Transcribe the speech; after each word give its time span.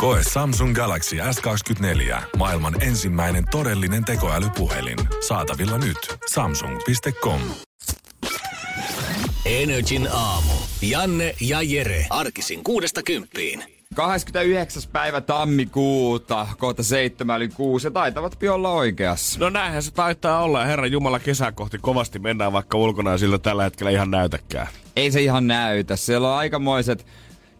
Koe 0.00 0.20
Samsung 0.32 0.74
Galaxy 0.74 1.16
S24. 1.16 2.22
Maailman 2.36 2.82
ensimmäinen 2.82 3.44
todellinen 3.50 4.04
tekoälypuhelin. 4.04 4.98
Saatavilla 5.28 5.78
nyt. 5.78 6.18
Samsung.com. 6.30 7.40
Energin 9.44 10.08
aamu. 10.12 10.52
Janne 10.82 11.34
ja 11.40 11.62
Jere. 11.62 12.06
Arkisin 12.10 12.64
kuudesta 12.64 13.02
kymppiin. 13.02 13.64
29. 13.94 14.82
päivä 14.92 15.20
tammikuuta, 15.20 16.46
kohta 16.58 16.82
seitsemän 16.82 17.36
yli 17.36 17.48
kuusi, 17.48 17.86
ja 17.86 17.90
taitavat 17.90 18.42
olla 18.50 18.70
oikeassa. 18.70 19.40
No 19.40 19.50
näinhän 19.50 19.82
se 19.82 19.90
taitaa 19.90 20.42
olla, 20.42 20.60
ja 20.60 20.66
herran 20.66 20.92
Jumala 20.92 21.18
kesää 21.18 21.52
kohti 21.52 21.78
kovasti 21.78 22.18
mennään 22.18 22.52
vaikka 22.52 22.78
ulkona 22.78 23.18
sillä 23.18 23.38
tällä 23.38 23.62
hetkellä 23.62 23.90
ihan 23.90 24.10
näytäkään. 24.10 24.68
Ei 24.96 25.10
se 25.10 25.22
ihan 25.22 25.46
näytä. 25.46 25.96
Siellä 25.96 26.28
on 26.32 26.38
aikamoiset 26.38 27.06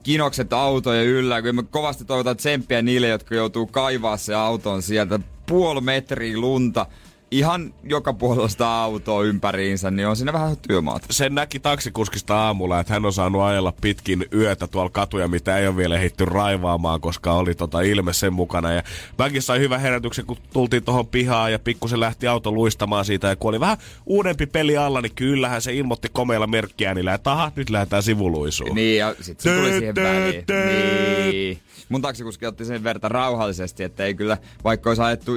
kinokset 0.03 0.53
autoja 0.53 1.03
yllä. 1.03 1.43
Kyllä 1.43 1.63
me 1.63 1.63
kovasti 1.63 2.05
toivotaan 2.05 2.37
tsemppiä 2.37 2.83
niille, 2.83 3.09
jotka 3.09 3.35
joutuu 3.35 3.67
kaivaa 3.67 4.17
se 4.17 4.35
auton 4.35 4.83
sieltä 4.83 5.21
puoli 5.47 5.81
metriä 5.81 6.39
lunta 6.39 6.87
ihan 7.31 7.75
joka 7.85 8.13
puolella 8.13 8.49
sitä 8.49 8.69
autoa 8.69 9.25
ympäriinsä, 9.25 9.91
niin 9.91 10.09
on 10.09 10.17
siinä 10.17 10.33
vähän 10.33 10.57
työmaata. 10.69 11.07
Sen 11.11 11.35
näki 11.35 11.61
taksikuskista 11.61 12.37
aamulla, 12.37 12.81
että 12.81 12.93
hän 12.93 13.05
on 13.05 13.13
saanut 13.13 13.43
ajella 13.43 13.73
pitkin 13.81 14.27
yötä 14.35 14.67
tuolla 14.67 14.91
katuja, 14.91 15.29
mitä 15.29 15.59
ei 15.59 15.67
ole 15.67 15.77
vielä 15.77 15.99
hitty 15.99 16.25
raivaamaan, 16.25 17.01
koska 17.01 17.33
oli 17.33 17.55
tota 17.55 17.81
ilme 17.81 18.13
sen 18.13 18.33
mukana. 18.33 18.73
Ja 18.73 18.83
mäkin 19.19 19.43
sain 19.43 19.61
hyvän 19.61 19.81
herätyksen, 19.81 20.27
kun 20.27 20.37
tultiin 20.53 20.85
tuohon 20.85 21.07
pihaan 21.07 21.53
ja 21.53 21.59
pikkusen 21.59 22.01
lähti 22.01 22.27
auto 22.27 22.53
luistamaan 22.53 23.05
siitä. 23.05 23.29
Ja 23.29 23.37
kun 23.37 23.49
oli 23.49 23.61
vähän 23.61 23.79
uudempi 24.07 24.47
peli 24.47 24.77
alla, 24.77 25.01
niin 25.01 25.15
kyllähän 25.15 25.63
se 25.63 25.75
ilmoitti 25.75 26.09
komeilla 26.13 26.47
merkkiäänillä, 26.47 27.15
että 27.15 27.33
aha, 27.33 27.53
nyt 27.57 27.71
lähdetään 27.71 28.03
sivuluisuun. 28.03 28.75
Niin, 28.75 28.99
ja 28.99 29.15
sitten 29.21 29.53
se 29.53 29.59
tuli 29.59 29.79
siihen 29.79 29.95
väliin. 29.95 30.45
Niin. 30.67 31.59
Mun 31.89 32.03
taksikuski 32.03 32.47
otti 32.47 32.65
sen 32.65 32.85
verta 32.85 33.09
rauhallisesti, 33.09 33.83
että 33.83 34.05
ei 34.05 34.15
kyllä, 34.15 34.39
vaikka 34.65 34.91
olisi 34.91 35.03
ajettu 35.03 35.33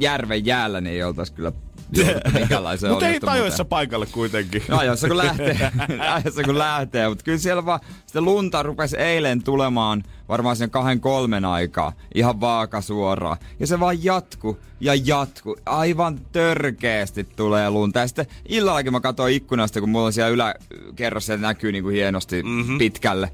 järven 0.00 0.46
jäällä, 0.46 0.80
niin 0.80 0.94
ei 0.94 1.02
oltaisi 1.02 1.31
kyllä 1.34 1.52
Mutta 2.90 3.08
ei 3.08 3.20
tajoissa 3.20 3.64
paikalle 3.64 4.06
kuitenkin. 4.06 4.62
No 4.68 4.78
ajoissa 4.78 5.08
kun 5.08 5.16
lähtee, 5.16 5.72
ajoissa 6.14 6.42
kun 6.42 6.58
lähtee, 6.58 7.08
mutta 7.08 7.24
kyllä 7.24 7.38
siellä 7.38 7.66
vaan 7.66 7.80
sitä 8.06 8.20
lunta 8.20 8.62
rupesi 8.62 8.96
eilen 8.96 9.42
tulemaan 9.42 10.02
varmaan 10.28 10.56
sen 10.56 10.70
kahden 10.70 11.00
kolmen 11.00 11.44
aikaa 11.44 11.92
ihan 12.14 12.40
vaaka 12.40 12.80
suoraan. 12.80 13.36
Ja 13.60 13.66
se 13.66 13.80
vaan 13.80 14.04
jatku 14.04 14.58
ja 14.80 14.94
jatku. 14.94 15.56
Aivan 15.66 16.20
törkeästi 16.32 17.24
tulee 17.24 17.70
lunta. 17.70 17.98
Ja 17.98 18.06
sitten 18.06 18.26
illallakin 18.48 18.92
mä 18.92 19.00
katsoin 19.00 19.34
ikkunasta, 19.34 19.80
kun 19.80 19.88
mulla 19.88 20.06
on 20.06 20.12
siellä 20.12 20.30
yläkerrossa 20.30 21.32
ja 21.32 21.36
näkyy 21.36 21.72
niin 21.72 21.84
kuin 21.84 21.94
hienosti 21.94 22.42
mm-hmm. 22.42 22.78
pitkälle 22.78 23.30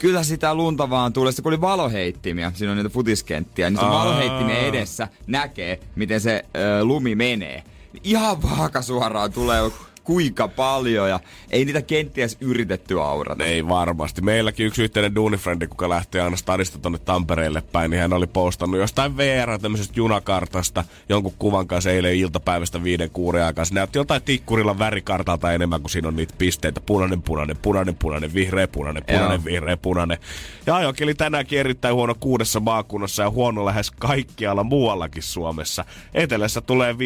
kyllä 0.00 0.22
sitä 0.22 0.54
lunta 0.54 0.90
vaan 0.90 1.12
tulee. 1.12 1.32
Sitten 1.32 1.42
kun 1.42 1.52
oli 1.52 1.60
valoheittimiä, 1.60 2.52
siinä 2.54 2.70
on 2.70 2.76
niitä 2.76 2.90
futiskenttiä, 2.90 3.70
niin 3.70 3.80
se 3.80 3.86
valoheittimiä 3.86 4.58
edessä 4.58 5.08
näkee, 5.26 5.80
miten 5.96 6.20
se 6.20 6.44
ö, 6.56 6.84
lumi 6.84 7.14
menee. 7.14 7.62
Ihan 8.04 8.42
vaaka 8.42 8.82
suoraan 8.82 9.32
tulee 9.32 9.60
kuinka 10.04 10.48
paljon 10.48 11.08
ja 11.08 11.20
ei 11.50 11.64
niitä 11.64 11.82
kenties 11.82 12.36
yritetty 12.40 13.00
aurata. 13.00 13.44
Ei 13.44 13.68
varmasti. 13.68 14.22
Meilläkin 14.22 14.66
yksi 14.66 14.82
yhteinen 14.82 15.14
duunifrendi, 15.14 15.66
kuka 15.66 15.88
lähtee 15.88 16.20
aina 16.20 16.36
stadista 16.36 16.78
tonne 16.78 16.98
Tampereelle 16.98 17.62
päin, 17.72 17.90
niin 17.90 18.00
hän 18.00 18.12
oli 18.12 18.26
postannut 18.26 18.80
jostain 18.80 19.16
VR 19.16 19.58
tämmöisestä 19.58 19.94
junakartasta 19.96 20.84
jonkun 21.08 21.34
kuvan 21.38 21.66
kanssa 21.66 21.90
eilen 21.90 22.14
iltapäivästä 22.14 22.84
viiden 22.84 23.10
kuuden 23.10 23.44
aikaa. 23.44 23.64
Se 23.64 23.74
näytti 23.74 23.98
jotain 23.98 24.22
tikkurilla 24.22 24.78
värikartalta 24.78 25.52
enemmän 25.52 25.80
kuin 25.80 25.90
siinä 25.90 26.08
on 26.08 26.16
niitä 26.16 26.34
pisteitä. 26.38 26.80
Punainen, 26.80 27.22
punainen, 27.22 27.56
punainen, 27.56 27.96
punainen, 27.96 28.34
vihreä, 28.34 28.68
punainen, 28.68 29.04
punainen, 29.06 29.30
Joo. 29.30 29.44
vihreä, 29.44 29.76
punainen. 29.76 30.18
Ja 30.66 30.76
ajokin 30.76 31.04
oli 31.04 31.14
tänäänkin 31.14 31.58
erittäin 31.58 31.94
huono 31.94 32.14
kuudessa 32.20 32.60
maakunnassa 32.60 33.22
ja 33.22 33.30
huono 33.30 33.64
lähes 33.64 33.90
kaikkialla 33.90 34.64
muuallakin 34.64 35.22
Suomessa. 35.22 35.84
Etelässä 36.14 36.60
tulee 36.60 36.92
15-20 36.92 36.96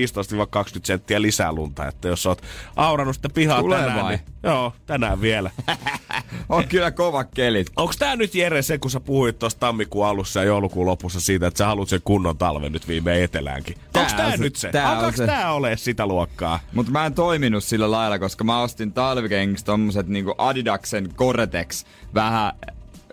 senttiä 0.82 1.22
lisää 1.22 1.52
lunta, 1.52 1.88
että 1.88 2.08
jos 2.08 2.26
oot 2.26 2.42
aurannut 2.86 3.16
sitä 3.16 3.28
pihaa 3.28 3.60
Tulee 3.60 3.80
tänään. 3.80 4.04
Vai? 4.04 4.16
Niin, 4.16 4.26
joo, 4.42 4.72
tänään 4.86 5.20
vielä. 5.20 5.50
on 6.48 6.68
kyllä 6.68 6.90
kova 6.90 7.24
kelit. 7.24 7.66
Onko 7.76 7.94
tää 7.98 8.16
nyt 8.16 8.34
Jere 8.34 8.62
se, 8.62 8.78
kun 8.78 8.90
sä 8.90 9.00
puhuit 9.00 9.38
tuossa 9.38 9.58
tammikuun 9.58 10.06
alussa 10.06 10.40
ja 10.40 10.46
joulukuun 10.46 10.86
lopussa 10.86 11.20
siitä, 11.20 11.46
että 11.46 11.58
sä 11.58 11.66
haluat 11.66 11.88
sen 11.88 12.00
kunnon 12.04 12.38
talven 12.38 12.72
nyt 12.72 12.88
viime 12.88 13.24
eteläänkin? 13.24 13.76
Onko 13.96 14.12
tää 14.16 14.30
se, 14.30 14.42
nyt 14.42 14.56
se? 14.56 14.68
Tää 14.68 14.92
Alkaako 14.92 15.16
se. 15.16 15.26
tää 15.26 15.52
ole 15.52 15.76
sitä 15.76 16.06
luokkaa? 16.06 16.60
Mutta 16.72 16.92
mä 16.92 17.06
en 17.06 17.14
toiminut 17.14 17.64
sillä 17.64 17.90
lailla, 17.90 18.18
koska 18.18 18.44
mä 18.44 18.60
ostin 18.60 18.92
talvikengiksi 18.92 19.64
tommoset 19.64 20.06
niinku 20.06 20.34
Adidaksen 20.38 21.08
Gore-Tex 21.16 21.84
vähän 22.14 22.52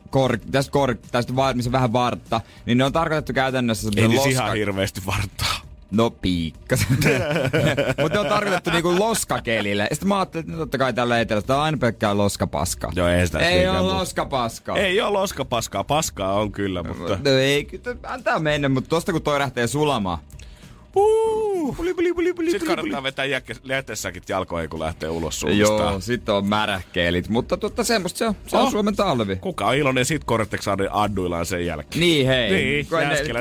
kor, 0.09 0.37
tästä, 0.51 0.71
kor, 0.71 0.95
tästä 1.11 1.33
missä 1.53 1.71
vähän 1.71 1.93
vartta, 1.93 2.41
niin 2.65 2.77
ne 2.77 2.83
on 2.83 2.93
tarkoitettu 2.93 3.33
käytännössä 3.33 3.89
Ei 3.95 4.07
loska... 4.07 4.29
ihan 4.29 4.53
hirveästi 4.53 5.01
varttaa. 5.05 5.70
No 5.91 6.09
piikkas. 6.09 6.85
Mutta 8.01 8.19
on 8.19 8.27
tarkoitettu 8.27 8.69
niinku 8.69 8.99
loskakelille. 8.99 9.87
Sitten 9.91 10.07
mä 10.07 10.19
ajattelin, 10.19 10.45
että 10.45 10.57
totta 10.57 10.77
kai 10.77 10.93
tällä 10.93 11.19
etelässä 11.19 11.55
on 11.55 11.61
aina 11.61 11.77
pelkkää 11.77 12.17
loskapaskaa. 12.17 12.91
Joo, 12.95 13.07
ei 13.07 13.25
sitä 13.25 13.39
Ei 13.39 13.67
ole 13.67 13.81
loskapaskaa. 13.81 14.77
Ei 14.77 15.01
ole 15.01 15.09
loskapaskaa. 15.09 15.83
Paskaa 15.83 16.33
on 16.33 16.51
kyllä, 16.51 16.83
mutta... 16.83 17.19
No 17.23 17.31
ei, 17.31 17.67
antaa 18.07 18.39
mennä, 18.39 18.69
mutta 18.69 18.89
tosta 18.89 19.11
kun 19.11 19.21
toi 19.21 19.39
lähtee 19.39 19.67
sulamaan, 19.67 20.17
Uh, 20.95 21.75
puli, 21.77 21.93
puli, 21.93 22.13
puli, 22.13 22.33
puli, 22.33 22.51
sitten 22.51 22.67
kannattaa 22.67 23.03
vetää 23.03 23.25
jätessäkin 23.63 24.23
jalkoihin, 24.29 24.69
kun 24.69 24.79
lähtee 24.79 25.09
ulos 25.09 25.39
suusta. 25.39 25.57
Joo, 25.57 25.99
sitten 25.99 26.35
on 26.35 26.45
märäkkeelit. 26.45 27.29
Mutta 27.29 27.57
totta 27.57 27.83
semmoista 27.83 28.17
se 28.17 28.25
on. 28.25 28.35
Se 28.47 28.57
on 28.57 28.63
oh. 28.63 28.71
Suomen 28.71 28.95
talvi. 28.95 29.35
Kuka 29.35 29.67
on 29.67 29.75
iloinen 29.75 30.05
siitä 30.05 30.25
Korteksaadin 30.25 30.91
adduillaan 30.91 31.45
sen 31.45 31.65
jälkeen. 31.65 31.99
Niin 31.99 32.27
hei. 32.27 32.51
Niin, 32.51 32.87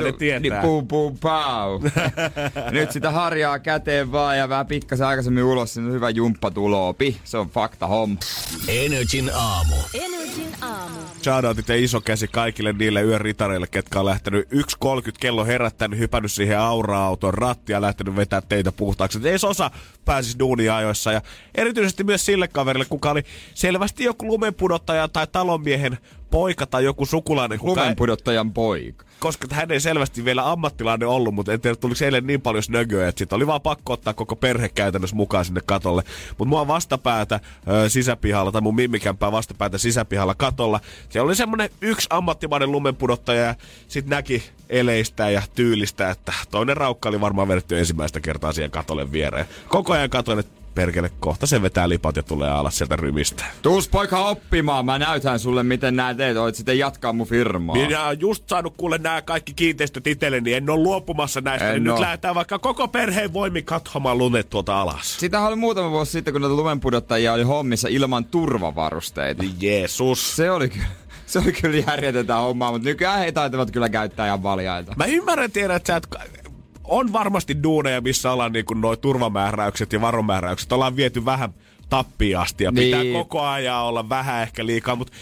ne 0.03 0.11
tietää. 0.11 0.39
Niin, 0.39 0.53
puu, 0.61 0.81
puu, 0.83 1.17
pau. 1.21 1.79
Nyt 2.71 2.91
sitä 2.91 3.11
harjaa 3.11 3.59
käteen 3.59 4.11
vaan 4.11 4.37
ja 4.37 4.49
vähän 4.49 4.67
pikkasen 4.67 5.07
aikaisemmin 5.07 5.43
ulos. 5.43 5.77
On 5.77 5.91
hyvä 5.91 6.09
jumppa 6.09 6.51
tuloopi. 6.51 7.17
Se 7.23 7.37
on 7.37 7.49
fakta 7.49 7.87
homma. 7.87 8.19
Energin 8.67 9.31
aamu. 9.33 9.75
Energin 9.93 10.55
aamu. 10.61 10.95
Shoutoutit 11.23 11.69
ja 11.69 11.75
iso 11.75 12.01
käsi 12.01 12.27
kaikille 12.27 12.73
niille 12.73 13.01
yön 13.01 13.21
ritareille, 13.21 13.67
ketkä 13.67 13.99
on 13.99 14.05
lähtenyt 14.05 14.47
1.30 14.51 14.61
kello 15.19 15.45
herättänyt, 15.45 15.99
hypännyt 15.99 16.31
siihen 16.31 16.59
aura-auton 16.59 17.33
rattia 17.41 17.81
lähtenyt 17.81 18.15
vetää 18.15 18.41
teitä 18.41 18.71
puhtaaksi. 18.71 19.19
Edes 19.19 19.43
osa 19.43 19.71
pääsisi 20.05 20.39
duuniajoissa. 20.39 21.11
Ja 21.11 21.21
erityisesti 21.55 22.03
myös 22.03 22.25
sille 22.25 22.47
kaverille, 22.47 22.85
kuka 22.85 23.11
oli 23.11 23.23
selvästi 23.53 24.03
joku 24.03 24.27
lumenpudottaja 24.27 25.07
tai 25.07 25.27
talonmiehen 25.27 25.97
poika 26.31 26.65
tai 26.65 26.83
joku 26.83 27.05
sukulainen. 27.05 27.59
Lumenpudottajan 27.61 28.53
poika. 28.53 29.05
Koska 29.19 29.47
hän 29.51 29.71
ei 29.71 29.79
selvästi 29.79 30.25
vielä 30.25 30.51
ammattilainen 30.51 31.07
ollut, 31.07 31.35
mutta 31.35 31.53
en 31.53 31.61
tiedä, 31.61 31.75
tuliko 31.75 32.05
eilen 32.05 32.27
niin 32.27 32.41
paljon 32.41 32.63
snögöä, 32.63 33.07
että 33.07 33.19
sitten 33.19 33.35
oli 33.35 33.47
vaan 33.47 33.61
pakko 33.61 33.93
ottaa 33.93 34.13
koko 34.13 34.35
perhe 34.35 34.69
käytännössä 34.69 35.15
mukaan 35.15 35.45
sinne 35.45 35.61
katolle. 35.65 36.03
Mutta 36.29 36.45
mua 36.45 36.67
vastapäätä 36.67 37.39
ö, 37.67 37.89
sisäpihalla, 37.89 38.51
tai 38.51 38.61
mun 38.61 38.75
mimmikämpää 38.75 39.31
vastapäätä 39.31 39.77
sisäpihalla 39.77 40.35
katolla. 40.35 40.79
Siellä 41.09 41.27
oli 41.27 41.35
semmonen 41.35 41.69
yksi 41.81 42.07
ammattimainen 42.09 42.71
lumenpudottaja 42.71 43.41
ja 43.41 43.55
sitten 43.87 44.09
näki 44.09 44.43
eleistä 44.69 45.29
ja 45.29 45.41
tyylistä, 45.55 46.09
että 46.09 46.33
toinen 46.51 46.77
raukka 46.77 47.09
oli 47.09 47.21
varmaan 47.21 47.47
vedetty 47.47 47.79
ensimmäistä 47.79 48.19
kertaa 48.19 48.53
siihen 48.53 48.71
katolle 48.71 49.11
viereen. 49.11 49.45
Koko 49.67 49.93
ajan 49.93 50.09
katoin, 50.09 50.39
että 50.39 50.60
perkele, 50.75 51.11
kohta 51.19 51.47
se 51.47 51.61
vetää 51.61 51.89
lipat 51.89 52.15
ja 52.15 52.23
tulee 52.23 52.49
alas 52.49 52.77
sieltä 52.77 52.95
rymistä. 52.95 53.45
Tuus 53.61 53.89
poika 53.89 54.19
oppimaan, 54.19 54.85
mä 54.85 54.99
näytän 54.99 55.39
sulle 55.39 55.63
miten 55.63 55.95
nää 55.95 56.13
teet, 56.13 56.37
oot 56.37 56.55
sitten 56.55 56.79
jatkaa 56.79 57.13
mun 57.13 57.27
firmaa. 57.27 57.75
Minä 57.75 58.05
oon 58.05 58.19
just 58.19 58.49
saanut 58.49 58.73
kuule 58.77 58.97
nämä 58.97 59.21
kaikki 59.21 59.53
kiinteistöt 59.53 60.07
itselleni, 60.07 60.43
niin 60.43 60.57
en 60.57 60.69
ole 60.69 60.83
luopumassa 60.83 61.41
näistä, 61.41 61.67
en 61.67 61.73
niin 61.73 61.83
nyt 61.83 61.99
lähdetään 61.99 62.35
vaikka 62.35 62.59
koko 62.59 62.87
perheen 62.87 63.33
voimin 63.33 63.65
katsomaan 63.65 64.17
lunet 64.17 64.49
tuolta 64.49 64.81
alas. 64.81 65.17
Sitä 65.19 65.41
oli 65.41 65.55
muutama 65.55 65.91
vuosi 65.91 66.11
sitten, 66.11 66.33
kun 66.33 66.41
näitä 66.41 66.55
lumenpudottajia 66.55 67.33
oli 67.33 67.43
hommissa 67.43 67.87
ilman 67.87 68.25
turvavarusteita. 68.25 69.43
Jeesus. 69.59 70.35
Se 70.35 70.51
oli 70.51 70.69
kyllä 70.69 70.85
se 71.31 71.39
oli 71.39 71.51
kyllä 71.51 71.83
järjetöntä 71.87 72.35
hommaa, 72.35 72.71
mutta 72.71 72.87
nykyään 72.87 73.19
he 73.19 73.31
taitavat 73.31 73.71
kyllä 73.71 73.89
käyttää 73.89 74.25
ihan 74.25 74.43
valjaita. 74.43 74.93
Mä 74.95 75.05
ymmärrän 75.05 75.51
tiedä, 75.51 75.75
että 75.75 75.87
sä 75.87 75.95
et 75.95 76.07
on 76.91 77.13
varmasti 77.13 77.63
duuneja, 77.63 78.01
missä 78.01 78.31
ollaan 78.31 78.51
niin 78.51 78.65
nuo 78.75 78.95
turvamääräykset 78.95 79.93
ja 79.93 80.01
varomääräykset. 80.01 80.71
Ollaan 80.71 80.95
viety 80.95 81.25
vähän 81.25 81.53
tappiin 81.89 82.37
asti 82.37 82.63
ja 82.63 82.71
pitää 82.71 83.03
niin. 83.03 83.13
koko 83.13 83.41
ajan 83.41 83.81
olla 83.81 84.09
vähän 84.09 84.41
ehkä 84.41 84.65
liikaa, 84.65 84.95
mutta 84.95 85.13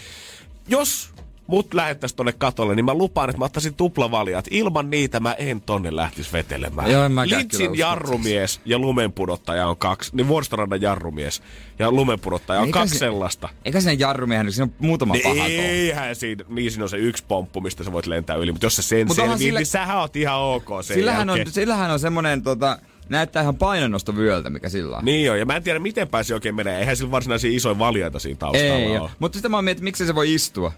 jos 0.68 1.12
mut 1.50 1.74
lähettäisiin 1.74 2.16
tonne 2.16 2.32
katolle, 2.32 2.74
niin 2.74 2.84
mä 2.84 2.94
lupaan, 2.94 3.30
että 3.30 3.38
mä 3.38 3.44
ottaisin 3.44 3.74
tuplavaliat. 3.74 4.44
Ilman 4.50 4.90
niitä 4.90 5.20
mä 5.20 5.32
en 5.32 5.60
tonne 5.60 5.96
lähtis 5.96 6.32
vetelemään. 6.32 6.90
Joo, 6.90 7.02
Lintsin 7.24 7.70
usko, 7.70 7.74
jarrumies 7.80 8.60
ja 8.64 8.78
lumenpudottaja 8.78 9.66
on 9.68 9.76
kaksi. 9.76 10.10
Niin 10.16 10.28
vuoristorannan 10.28 10.82
jarrumies 10.82 11.42
ja 11.78 11.92
lumenpudottaja 11.92 12.60
on 12.60 12.66
Eikä 12.66 12.78
kaksi 12.78 12.94
se- 12.94 12.98
sellaista. 12.98 13.48
Eikä 13.64 13.80
siinä 13.80 13.92
jarrumiehen, 13.98 14.52
siinä 14.52 14.64
on 14.64 14.72
muutama 14.78 15.14
Niin 15.14 15.22
paha 15.22 15.46
eihän 15.46 16.16
siinä, 16.16 16.44
niin 16.48 16.70
siinä 16.70 16.84
on 16.84 16.88
se 16.88 16.96
yksi 16.96 17.24
pomppu, 17.28 17.60
mistä 17.60 17.84
sä 17.84 17.92
voit 17.92 18.06
lentää 18.06 18.36
yli. 18.36 18.52
Mutta 18.52 18.66
jos 18.66 18.76
sä 18.76 18.82
sen 18.82 19.06
Mut 19.06 19.18
onhan 19.18 19.28
selviit, 19.38 19.48
sillä- 19.48 19.60
niin 19.60 19.66
sähän 19.66 19.98
oot 19.98 20.16
ihan 20.16 20.38
ok 20.40 20.68
sen 20.82 20.94
Sillähän 20.96 21.30
on, 21.30 21.36
jälkeen. 21.38 21.54
sillähän 21.54 21.90
on 21.90 21.98
semmonen 22.00 22.42
tota, 22.42 22.78
näyttää 23.08 23.42
ihan 23.42 23.56
painonnostovyöltä, 23.56 24.50
mikä 24.50 24.68
sillä 24.68 24.96
on. 24.96 25.04
Niin 25.04 25.24
joo, 25.26 25.34
ja 25.36 25.46
mä 25.46 25.56
en 25.56 25.62
tiedä 25.62 25.78
miten 25.78 26.08
päin 26.08 26.24
se 26.24 26.34
oikein 26.34 26.54
menee. 26.54 26.78
Eihän 26.78 26.96
sillä 26.96 27.10
varsinaisia 27.10 27.56
isoja 27.56 27.78
valjaita 27.78 28.18
siinä 28.18 28.38
taustalla 28.38 28.74
Ei, 28.74 28.98
ole. 28.98 29.10
mutta 29.18 29.36
sitten 29.36 29.50
mä 29.50 29.56
oon 29.56 29.64
miettinyt, 29.64 29.84
miksi 29.84 30.06
se 30.06 30.14
voi 30.14 30.34
istua. 30.34 30.72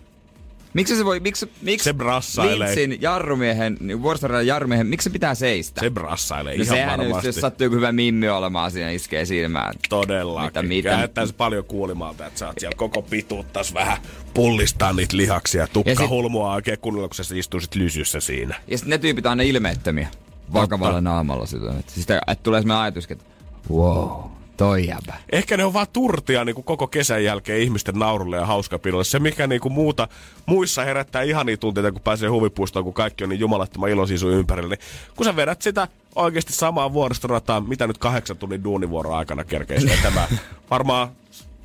Miksi 0.74 0.96
se 0.96 1.04
voi, 1.04 1.20
miksi, 1.20 1.50
miksi 1.62 1.84
Se 1.84 1.92
brassailee. 1.92 2.58
Lintsin 2.58 3.02
jarrumiehen, 3.02 3.76
niin 3.80 4.02
vuoristoradan 4.02 4.46
jarrumiehen, 4.46 4.86
miksi 4.86 5.04
se 5.04 5.10
pitää 5.10 5.34
seistä? 5.34 5.80
Se 5.80 5.90
brassailee 5.90 6.56
no 6.56 6.62
ihan 6.62 6.76
sehän 6.76 7.00
just, 7.00 7.08
varmasti. 7.08 7.28
jos 7.28 7.36
sattuu 7.36 7.64
joku 7.64 7.76
hyvä 7.76 7.92
mimmi 7.92 8.28
olemaan 8.28 8.70
siinä, 8.70 8.90
iskee 8.90 9.24
silmään. 9.24 9.74
Todellakin. 9.88 10.66
Mitä, 10.66 10.96
Mitä, 10.96 11.26
se 11.26 11.32
paljon 11.32 11.64
kuulimalta, 11.64 12.26
että 12.26 12.38
sä 12.38 12.46
oot 12.46 12.58
siellä 12.58 12.76
koko 12.76 13.02
pituuttas 13.02 13.74
vähän 13.74 13.98
pullistaa 14.34 14.92
niitä 14.92 15.16
lihaksia. 15.16 15.66
Tukka 15.66 16.08
hulmua 16.08 16.54
oikein 16.54 16.78
kunnolla, 16.78 17.08
kun 17.08 17.24
sä 17.24 17.34
istuisit 17.36 17.74
lysyssä 17.74 18.20
siinä. 18.20 18.54
Ja 18.68 18.78
sitten 18.78 18.90
ne 18.90 18.98
tyypit 18.98 19.26
on 19.26 19.30
aina 19.30 19.42
ilmeettömiä. 19.42 20.08
Vakavalla 20.52 21.00
naamalla. 21.00 21.44
Että, 21.78 21.92
siis 21.92 22.06
että 22.10 22.42
tulee 22.42 22.60
semmoinen 22.60 22.82
ajatus, 22.82 23.06
että 23.10 23.24
wow, 23.70 24.22
toi 24.56 24.86
jäbä. 24.86 25.14
Ehkä 25.32 25.56
ne 25.56 25.64
on 25.64 25.72
vaan 25.72 25.86
turtia 25.92 26.44
niin 26.44 26.54
kuin 26.54 26.64
koko 26.64 26.86
kesän 26.86 27.24
jälkeen 27.24 27.60
ihmisten 27.60 27.98
naurulle 27.98 28.36
ja 28.36 28.46
hauskapidolle. 28.46 29.04
Se, 29.04 29.18
mikä 29.18 29.46
niin 29.46 29.60
kuin 29.60 29.72
muuta 29.72 30.08
muissa 30.46 30.84
herättää 30.84 31.22
ihania 31.22 31.56
tunteita, 31.56 31.92
kun 31.92 32.00
pääsee 32.00 32.28
huvipuistoon, 32.28 32.84
kun 32.84 32.94
kaikki 32.94 33.24
on 33.24 33.30
niin 33.30 33.40
jumalattoman 33.40 33.90
iloisia 33.90 34.18
sun 34.18 34.30
ympärillä. 34.32 34.68
Niin 34.68 34.84
kun 35.16 35.26
sä 35.26 35.36
vedät 35.36 35.62
sitä 35.62 35.88
oikeasti 36.14 36.52
samaa 36.52 36.92
vuoristorataa, 36.92 37.60
mitä 37.60 37.86
nyt 37.86 37.98
kahdeksan 37.98 38.36
tunnin 38.36 38.64
duunivuoron 38.64 39.16
aikana 39.16 39.44
kerkeisi 39.44 39.88
vetämään. 39.88 40.28
Varmaan, 40.70 41.08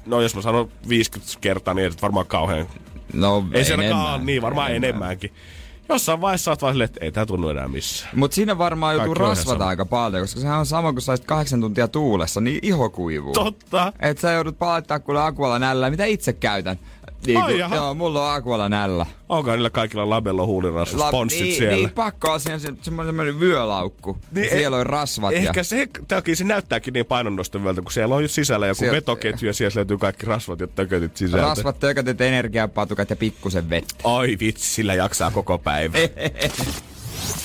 no 0.06 0.22
jos 0.22 0.36
mä 0.36 0.42
sanon 0.42 0.72
50 0.90 1.38
kertaa, 1.42 1.74
niin 1.74 1.86
ei 1.86 1.92
varmaan 2.01 2.25
kauhean. 2.25 2.68
No 3.13 3.44
Ei 3.54 3.66
se 3.66 3.74
enemmän. 3.74 4.25
niin 4.25 4.42
varmaan 4.42 4.72
enemmänkin. 4.75 5.31
Jossain 5.89 6.22
vaiheessa 6.22 6.51
oot 6.51 6.62
vaan 6.62 6.74
silleen, 6.74 6.86
että 6.86 7.06
ei 7.06 7.12
tää 7.12 7.25
tunnu 7.25 7.50
enää 7.50 7.68
missään. 7.68 8.19
Mutta 8.19 8.36
siinä 8.36 8.57
varmaan 8.57 8.95
joutuu 8.95 9.13
rasvata 9.13 9.68
aika 9.68 9.86
paljon, 9.86 10.24
koska 10.24 10.39
sehän 10.39 10.60
on 10.60 10.66
sama 10.66 10.94
kuin 10.94 11.01
saisit 11.01 11.25
kahdeksan 11.25 11.62
tuntia 11.62 11.88
tuulessa, 11.88 12.42
niin 12.42 12.60
iho 12.62 12.89
kuivuu. 12.89 13.34
Totta. 13.34 13.94
Et 14.00 14.18
sä 14.18 14.31
joudut 14.31 14.60
palauttaa 14.60 15.00
kuule 15.00 15.22
akualla 15.22 15.60
nällä, 15.60 15.89
mitä 15.89 16.06
itse 16.06 16.34
käytän. 16.34 16.80
Niin, 17.25 17.38
Ai 17.38 17.52
kun, 17.52 17.60
jaha. 17.60 17.75
joo, 17.75 17.94
mulla 17.94 18.30
on 18.30 18.36
akualla 18.36 18.69
nällä. 18.69 19.06
Onko 19.30 19.52
niillä 19.52 19.69
kaikilla 19.69 20.10
labello 20.10 20.46
huulirasvas 20.46 21.00
La- 21.00 21.08
sponssit 21.08 21.42
niin, 21.42 21.56
siellä? 21.58 21.75
Niin, 21.75 21.90
pakko 21.90 22.31
on 22.31 22.40
siinä 22.40 22.60
se, 22.60 22.74
semmoinen, 22.81 23.08
semmoinen 23.10 23.40
vyölaukku. 23.40 24.18
Niin, 24.31 24.50
siellä 24.50 24.78
on 24.78 24.86
rasvat. 24.86 25.34
Ehkä 25.34 25.60
ja, 25.60 25.64
se, 25.64 25.88
takia 26.08 26.36
se 26.36 26.44
näyttääkin 26.44 26.94
niin 26.94 27.06
painonnostavyöltä, 27.06 27.81
kun 27.81 27.92
siellä 27.92 28.16
on 28.16 28.22
just 28.22 28.34
sisällä 28.36 28.68
joku 28.68 28.80
Sieltä- 28.80 28.96
vetoketju 28.96 29.48
ja 29.48 29.54
siellä 29.54 29.75
löytyy 29.75 29.98
kaikki 29.98 30.25
rasvat 30.25 30.60
ja 30.60 30.68
tökötit 30.68 31.18
sisältä. 31.18 31.46
rasvat, 31.46 31.80
tökätet, 31.80 32.22
energiapatukat 32.22 33.10
ja 33.10 33.16
pikkusen 33.16 33.69
vettä. 33.69 33.96
Oi 34.04 34.38
vitsi, 34.40 34.69
sillä 34.74 34.94
jaksaa 34.94 35.31
koko 35.31 35.58
päivä. 35.58 35.98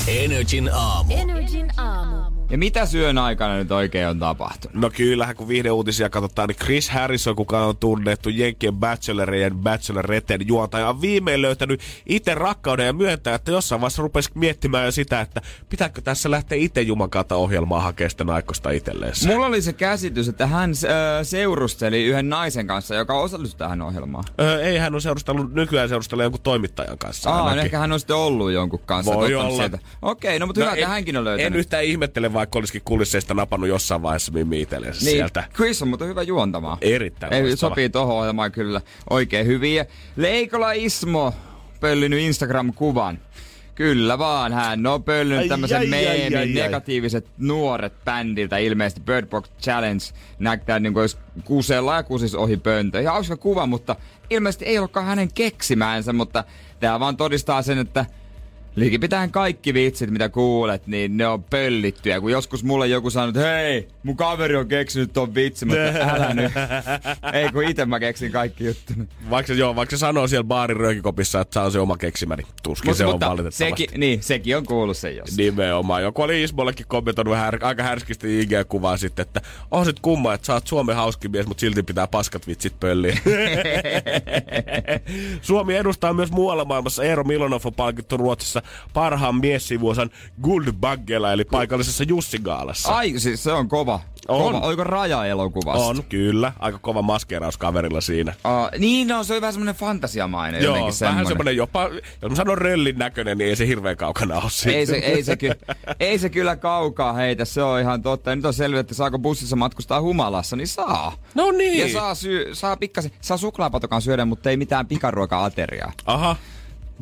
Energin 0.06 0.70
aamu. 0.72 1.14
Energin 1.16 1.70
aamu. 1.80 2.31
Ja 2.52 2.58
mitä 2.58 2.86
syön 2.86 3.18
aikana 3.18 3.56
nyt 3.56 3.72
oikein 3.72 4.08
on 4.08 4.18
tapahtunut? 4.18 4.76
No 4.76 4.90
kyllähän, 4.90 5.36
kun 5.36 5.48
viihdeuutisia 5.48 6.10
katsotaan, 6.10 6.48
niin 6.48 6.56
Chris 6.56 6.90
Harrison, 6.90 7.36
kuka 7.36 7.64
on 7.66 7.76
tunnettu 7.76 8.28
Jenkkien 8.28 8.74
Bachelorien 8.74 9.54
Bacheloreten 9.54 10.48
juontaja, 10.48 10.88
on 10.88 11.00
viimein 11.00 11.42
löytänyt 11.42 11.80
itse 12.06 12.34
rakkauden 12.34 12.86
ja 12.86 12.92
myöntää, 12.92 13.34
että 13.34 13.50
jossain 13.50 13.80
vaiheessa 13.80 14.02
rupesi 14.02 14.30
miettimään 14.34 14.84
jo 14.84 14.90
sitä, 14.92 15.20
että 15.20 15.40
pitääkö 15.68 16.00
tässä 16.00 16.30
lähteä 16.30 16.58
itse 16.58 16.82
Jumakata 16.82 17.36
ohjelmaa 17.36 17.80
hakemaan 17.80 18.10
sitä 18.10 18.24
naikkosta 18.24 18.70
itselleen. 18.70 19.12
Mulla 19.26 19.46
oli 19.46 19.62
se 19.62 19.72
käsitys, 19.72 20.28
että 20.28 20.46
hän 20.46 20.70
äh, 20.70 20.96
seurusteli 21.22 22.04
yhden 22.04 22.28
naisen 22.28 22.66
kanssa, 22.66 22.94
joka 22.94 23.20
osallistui 23.20 23.58
tähän 23.58 23.82
ohjelmaan. 23.82 24.24
Öö, 24.40 24.62
ei 24.62 24.78
hän 24.78 24.94
on 24.94 25.02
seurustellut, 25.02 25.54
nykyään 25.54 25.88
seurustelee 25.88 26.24
jonkun 26.24 26.40
toimittajan 26.42 26.98
kanssa 26.98 27.30
Aa, 27.30 27.38
no 27.38 27.44
ainakin. 27.44 27.64
ehkä 27.64 27.78
hän 27.78 27.92
on 27.92 28.00
sitten 28.00 28.16
ollut 28.16 28.52
jonkun 28.52 28.80
kanssa. 28.86 29.14
Voi 29.14 29.34
olla. 29.34 29.70
Okei, 30.02 30.38
no 30.38 30.46
mutta 30.46 30.60
hyvä, 30.60 30.72
että 30.72 30.88
hänkin 30.88 31.16
on 31.16 31.24
löytänyt. 31.24 31.52
En 31.52 31.58
yhtään 31.58 31.84
ihmettele, 31.84 32.32
vaikka 32.42 32.58
olisikin 32.58 32.82
kulisseista 32.84 33.34
napannut 33.34 33.68
jossain 33.68 34.02
vaiheessa 34.02 34.32
Mimmi 34.32 34.60
itsellensä 34.60 35.04
Niin, 35.04 35.16
sieltä. 35.16 35.44
Chris 35.54 35.82
on 35.82 35.88
mutta 35.88 36.04
hyvä 36.04 36.22
juontamaan. 36.22 36.78
Erittäin 36.80 37.32
Ei, 37.32 37.42
loistava. 37.42 37.70
Sopii 37.70 37.90
tohon 37.90 38.16
ohjelmaan 38.16 38.52
kyllä 38.52 38.80
oikein 39.10 39.46
hyvin. 39.46 39.74
Ja 39.74 39.84
Leikola 40.16 40.72
Ismo 40.72 41.34
pöllinyt 41.80 42.20
Instagram-kuvan. 42.20 43.18
Kyllä 43.74 44.18
vaan, 44.18 44.52
hän 44.52 44.86
on 44.86 45.04
pöllynyt 45.04 45.48
tämmöisen 45.48 45.90
meemin, 45.90 46.38
ai, 46.38 46.42
ai. 46.42 46.48
negatiiviset 46.48 47.26
nuoret 47.38 48.04
bändiltä, 48.04 48.58
ilmeisesti 48.58 49.00
Bird 49.00 49.26
Box 49.26 49.48
Challenge 49.60 50.04
näyttää 50.38 50.78
niin 50.78 50.92
kuin 50.92 51.00
olisi 51.00 51.16
kuseella 51.44 51.96
ja 51.96 52.02
kusis 52.02 52.34
ohi 52.34 52.56
pöntö. 52.56 53.00
Ihan 53.00 53.14
hauska 53.14 53.36
kuva, 53.36 53.66
mutta 53.66 53.96
ilmeisesti 54.30 54.64
ei 54.64 54.78
olekaan 54.78 55.06
hänen 55.06 55.32
keksimäänsä, 55.34 56.12
mutta 56.12 56.44
tämä 56.80 57.00
vaan 57.00 57.16
todistaa 57.16 57.62
sen, 57.62 57.78
että 57.78 58.06
Likipitäen 58.76 59.30
kaikki 59.30 59.74
vitsit, 59.74 60.10
mitä 60.10 60.28
kuulet, 60.28 60.86
niin 60.86 61.16
ne 61.16 61.26
on 61.26 61.42
pöllittyjä. 61.42 62.20
Kun 62.20 62.30
joskus 62.30 62.64
mulle 62.64 62.86
joku 62.86 63.10
sanoo, 63.10 63.28
että 63.28 63.40
hei, 63.40 63.88
mun 64.02 64.16
kaveri 64.16 64.56
on 64.56 64.68
keksinyt 64.68 65.12
ton 65.12 65.34
vitsi, 65.34 65.66
mutta 65.66 65.80
älä 65.82 66.34
nyt. 66.34 66.52
Ei 67.32 67.48
kun 67.52 67.64
itse 67.64 67.86
mä 67.86 68.00
keksin 68.00 68.32
kaikki 68.32 68.64
juttu. 68.64 68.92
Vaikka, 69.30 69.52
joo, 69.52 69.76
vaikka 69.76 69.96
se 69.96 70.00
sanoo 70.00 70.26
siellä 70.26 70.44
baarin 70.44 70.76
röökikopissa, 70.76 71.40
että 71.40 71.54
se 71.60 71.60
on 71.60 71.72
se 71.72 71.78
oma 71.78 71.96
keksimä, 71.96 72.36
niin 72.36 72.46
tuskin 72.62 72.88
Mut, 72.88 72.96
se 72.96 73.06
on 73.06 73.12
mutta 73.12 73.30
valitettavasti. 73.30 73.64
sekin, 73.64 74.00
niin, 74.00 74.22
sekin 74.22 74.56
on 74.56 74.66
kuullut 74.66 74.96
sen 74.96 75.16
jos. 75.16 75.36
Nimenomaan. 75.36 76.02
Joku 76.02 76.22
oli 76.22 76.42
Ismollekin 76.42 76.86
kommentoinut 76.88 77.36
här, 77.36 77.58
aika 77.62 77.82
härskisti 77.82 78.42
IG-kuvaa 78.42 78.96
sitten, 78.96 79.22
että 79.22 79.40
on 79.70 79.84
sit 79.84 80.00
kumma, 80.00 80.34
että 80.34 80.46
sä 80.46 80.54
oot 80.54 80.66
Suomen 80.66 80.96
hauskin 80.96 81.30
mies, 81.30 81.46
mutta 81.46 81.60
silti 81.60 81.82
pitää 81.82 82.06
paskat 82.06 82.46
vitsit 82.46 82.80
pölliin. 82.80 83.18
Suomi 85.42 85.76
edustaa 85.76 86.12
myös 86.12 86.30
muualla 86.30 86.64
maailmassa. 86.64 87.04
Eero 87.04 87.24
Milonov 87.24 87.60
on 87.64 87.74
palkittu 87.74 88.16
Ruotsissa 88.16 88.61
parhaan 88.92 89.34
miessivuosan 89.34 90.10
Guldbaggella, 90.42 91.32
eli 91.32 91.44
paikallisessa 91.44 92.04
Jussi-gaalassa. 92.04 92.94
Ai, 92.94 93.18
siis 93.18 93.42
se 93.44 93.52
on 93.52 93.68
kova. 93.68 94.00
On. 94.28 94.52
Kova. 94.52 94.66
Oliko 94.66 94.84
raja-elokuvasta? 94.84 95.84
On, 95.84 96.02
kyllä. 96.08 96.52
Aika 96.58 96.78
kova 96.78 97.02
maskeeraus 97.02 97.58
kaverilla 97.58 98.00
siinä. 98.00 98.34
Uh, 98.44 98.78
niin, 98.78 99.08
no 99.08 99.24
se 99.24 99.34
on 99.34 99.40
vähän 99.40 99.52
semmonen 99.52 99.74
fantasiamainen 99.74 100.62
Joo, 100.62 100.76
jotenkin 100.76 101.00
vähän 101.00 101.14
semmonen. 101.14 101.26
semmonen 101.26 101.56
jopa, 101.56 101.88
jos 102.22 102.30
mä 102.30 102.36
sanon 102.36 102.58
röllin 102.58 102.98
näköinen, 102.98 103.38
niin 103.38 103.48
ei 103.48 103.56
se 103.56 103.66
hirveän 103.66 103.96
kaukana 103.96 104.34
ole 104.34 104.50
siitä. 104.50 104.78
Ei 104.78 104.86
se, 104.86 104.96
ei, 104.96 105.22
se 105.22 105.36
ky, 105.36 105.50
ei 106.00 106.18
se 106.18 106.30
kyllä 106.30 106.56
kaukaa 106.56 107.12
heitä, 107.12 107.44
se 107.44 107.62
on 107.62 107.80
ihan 107.80 108.02
totta. 108.02 108.30
Ja 108.30 108.36
nyt 108.36 108.44
on 108.44 108.54
selviä, 108.54 108.80
että 108.80 108.94
saako 108.94 109.18
bussissa 109.18 109.56
matkustaa 109.56 110.00
humalassa, 110.00 110.56
niin 110.56 110.68
saa. 110.68 111.12
No 111.34 111.50
niin. 111.50 111.78
Ja 111.78 112.00
saa, 112.00 112.14
syö, 112.14 112.54
saa 112.54 112.76
pikkasen, 112.76 113.10
saa 113.20 113.36
suklaapatokan 113.36 114.02
syödä, 114.02 114.24
mutta 114.24 114.50
ei 114.50 114.56
mitään 114.56 114.86
pikaruoka-ateriaa. 114.86 115.92
Aha. 116.06 116.36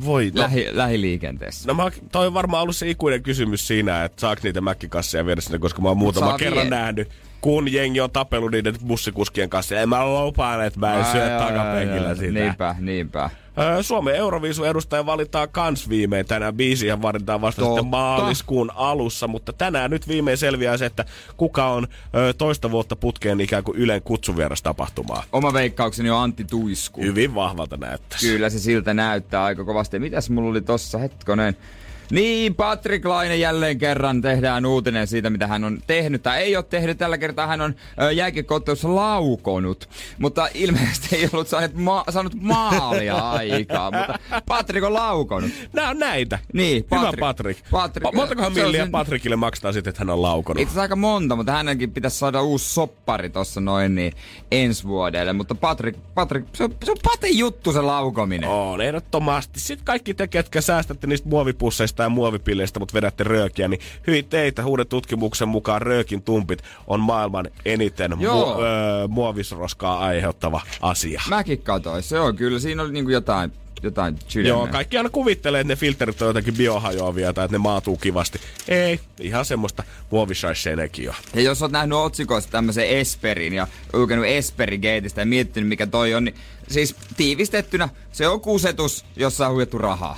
Voi. 0.05 0.31
No, 0.35 0.41
Lähi, 0.41 0.67
lähiliikenteessä. 0.71 1.67
no 1.67 1.73
mä, 1.73 1.91
toi 2.11 2.27
on 2.27 2.33
varmaan 2.33 2.63
ollut 2.63 2.75
se 2.75 2.89
ikuinen 2.89 3.23
kysymys 3.23 3.67
siinä, 3.67 4.03
että 4.03 4.21
saako 4.21 4.39
niitä 4.43 4.61
mäkkikasseja 4.61 5.25
viedä 5.25 5.41
sinne, 5.41 5.59
koska 5.59 5.81
mä 5.81 5.87
oon 5.87 5.97
muutama 5.97 6.27
saa 6.27 6.37
kerran 6.37 6.61
vie- 6.63 6.69
nähnyt, 6.69 7.09
kun 7.41 7.73
jengi 7.73 8.01
on 8.01 8.11
tapellut 8.11 8.51
niiden 8.51 8.75
bussikuskien 8.87 9.49
kanssa. 9.49 9.79
Ei 9.79 9.85
mä 9.85 10.05
lupaan, 10.25 10.65
että 10.65 10.79
mä 10.79 10.93
en 10.93 11.05
Ai, 11.05 11.11
syö 11.11 11.23
ai, 11.23 11.47
takapenkillä 11.47 12.07
ai, 12.09 12.15
sitä. 12.17 12.31
Niinpä, 12.31 12.75
niinpä. 12.79 13.29
Suomen 13.81 14.15
Euroviisun 14.15 14.67
edustaja 14.67 15.05
valitaan 15.05 15.49
kans 15.51 15.89
viimein. 15.89 16.25
Tänään 16.25 16.53
biisiä 16.53 17.01
valitaan 17.01 17.41
vasta 17.41 17.61
Totta. 17.61 17.73
sitten 17.75 17.89
maaliskuun 17.89 18.71
alussa, 18.75 19.27
mutta 19.27 19.53
tänään 19.53 19.91
nyt 19.91 20.07
viimein 20.07 20.37
selviää 20.37 20.77
se, 20.77 20.85
että 20.85 21.05
kuka 21.37 21.65
on 21.67 21.87
ö, 22.15 22.33
toista 22.33 22.71
vuotta 22.71 22.95
putkeen 22.95 23.41
ikään 23.41 23.63
kuin 23.63 23.77
Ylen 23.77 24.01
kutsuvieras 24.01 24.61
tapahtumaa. 24.61 25.23
Oma 25.31 25.53
veikkaukseni 25.53 26.09
on 26.09 26.19
Antti 26.23 26.43
Tuisku. 26.43 27.01
Hyvin 27.01 27.35
vahvalta 27.35 27.77
näyttäisi. 27.77 28.27
Kyllä 28.27 28.49
se 28.49 28.59
siltä 28.59 28.93
näyttää 28.93 29.43
aika 29.43 29.63
kovasti. 29.63 29.99
Mitäs 29.99 30.29
mulla 30.29 30.49
oli 30.49 30.61
tossa 30.61 30.97
hetkonen? 30.97 31.57
Niin, 32.11 32.55
Patrick 32.55 33.05
Laine 33.05 33.35
jälleen 33.35 33.77
kerran 33.77 34.21
tehdään 34.21 34.65
uutinen 34.65 35.07
siitä, 35.07 35.29
mitä 35.29 35.47
hän 35.47 35.63
on 35.63 35.77
tehnyt. 35.87 36.23
Tai 36.23 36.41
ei 36.41 36.55
ole 36.55 36.65
tehnyt, 36.69 36.97
tällä 36.97 37.17
kertaa 37.17 37.47
hän 37.47 37.61
on 37.61 37.75
jääkiekkoottelussa 38.15 38.95
laukonut. 38.95 39.89
Mutta 40.19 40.47
ilmeisesti 40.53 41.15
ei 41.15 41.29
ollut 41.33 41.47
saanut, 41.47 41.73
ma- 41.75 42.03
saanut 42.09 42.33
maalia 42.41 43.15
aikaa. 43.31 43.91
Mutta 43.91 44.19
Patrick 44.47 44.85
on 44.85 44.93
laukonut. 44.93 45.51
Nää 45.73 45.89
on 45.89 45.99
näitä. 45.99 46.39
Niin, 46.53 46.75
Hyvä 46.91 47.01
Patrick. 47.01 47.19
Patrick. 47.19 47.59
Patrick. 47.71 48.07
Pa- 48.13 48.15
Montakohan 48.15 48.53
milliä 48.53 48.83
sen- 48.83 48.91
Patrickille 48.91 49.35
maksaa 49.35 49.71
sitten, 49.71 49.89
että 49.89 50.01
hän 50.01 50.09
on 50.09 50.21
laukonut? 50.21 50.61
Itse 50.61 50.81
aika 50.81 50.95
monta, 50.95 51.35
mutta 51.35 51.51
hänenkin 51.51 51.91
pitäisi 51.91 52.17
saada 52.17 52.41
uusi 52.41 52.73
soppari 52.73 53.29
tossa 53.29 53.61
noin 53.61 53.95
niin 53.95 54.13
ensi 54.51 54.83
vuodelle. 54.83 55.33
Mutta 55.33 55.55
Patrick, 55.55 55.99
Patrick 56.13 56.47
se, 56.55 56.63
on, 56.63 56.75
se 56.83 56.91
on 56.91 56.97
Patin 57.03 57.37
juttu 57.37 57.73
se 57.73 57.81
laukominen. 57.81 58.49
On, 58.49 58.81
ehdottomasti. 58.81 59.59
Sitten 59.59 59.85
kaikki 59.85 60.13
te, 60.13 60.27
ketkä 60.27 60.61
säästätte 60.61 61.07
niistä 61.07 61.29
muovipusseista 61.29 62.00
ja 62.03 62.09
muovipilleistä, 62.09 62.79
mutta 62.79 62.93
vedätte 62.93 63.23
röökiä, 63.23 63.67
niin 63.67 63.81
hyvin 64.07 64.25
teitä. 64.25 64.65
Uuden 64.65 64.87
tutkimuksen 64.87 65.47
mukaan 65.47 65.81
röökin 65.81 66.21
tumpit 66.21 66.63
on 66.87 66.99
maailman 66.99 67.47
eniten 67.65 68.15
Joo. 68.19 68.55
mu- 68.55 68.61
öö, 68.61 69.07
muovisroskaa 69.07 69.99
aiheuttava 69.99 70.61
asia. 70.81 71.21
Mäkin 71.29 71.61
katsoin, 71.61 72.03
se 72.03 72.19
on 72.19 72.35
kyllä, 72.35 72.59
siinä 72.59 72.83
oli 72.83 72.91
niinku 72.91 73.11
jotain 73.11 73.51
jotain 73.83 74.19
sydämeen. 74.27 74.49
Joo, 74.49 74.67
kaikki 74.67 74.97
aina 74.97 75.09
kuvittelee, 75.09 75.61
että 75.61 75.73
ne 75.73 75.75
filterit 75.75 76.21
on 76.21 76.27
jotenkin 76.27 76.53
biohajoavia 76.53 77.33
tai 77.33 77.45
että 77.45 77.55
ne 77.55 77.61
maatuu 77.61 77.97
kivasti. 77.97 78.39
Ei, 78.67 78.99
ihan 79.19 79.45
semmoista 79.45 79.83
muovishaissenekin 80.09 81.09
Ja 81.33 81.41
jos 81.41 81.61
oot 81.61 81.71
nähnyt 81.71 81.97
otsikoista 81.97 82.51
tämmöisen 82.51 82.87
Esperin 82.87 83.53
ja 83.53 83.67
lukenut 83.93 84.25
Esperigateista 84.25 85.19
ja 85.19 85.25
miettinyt 85.25 85.69
mikä 85.69 85.87
toi 85.87 86.13
on, 86.13 86.25
niin 86.25 86.35
siis 86.67 86.95
tiivistettynä 87.17 87.89
se 88.11 88.27
on 88.27 88.41
kusetus, 88.41 89.05
jossa 89.15 89.47
on 89.47 89.53
huijattu 89.53 89.77
rahaa. 89.77 90.17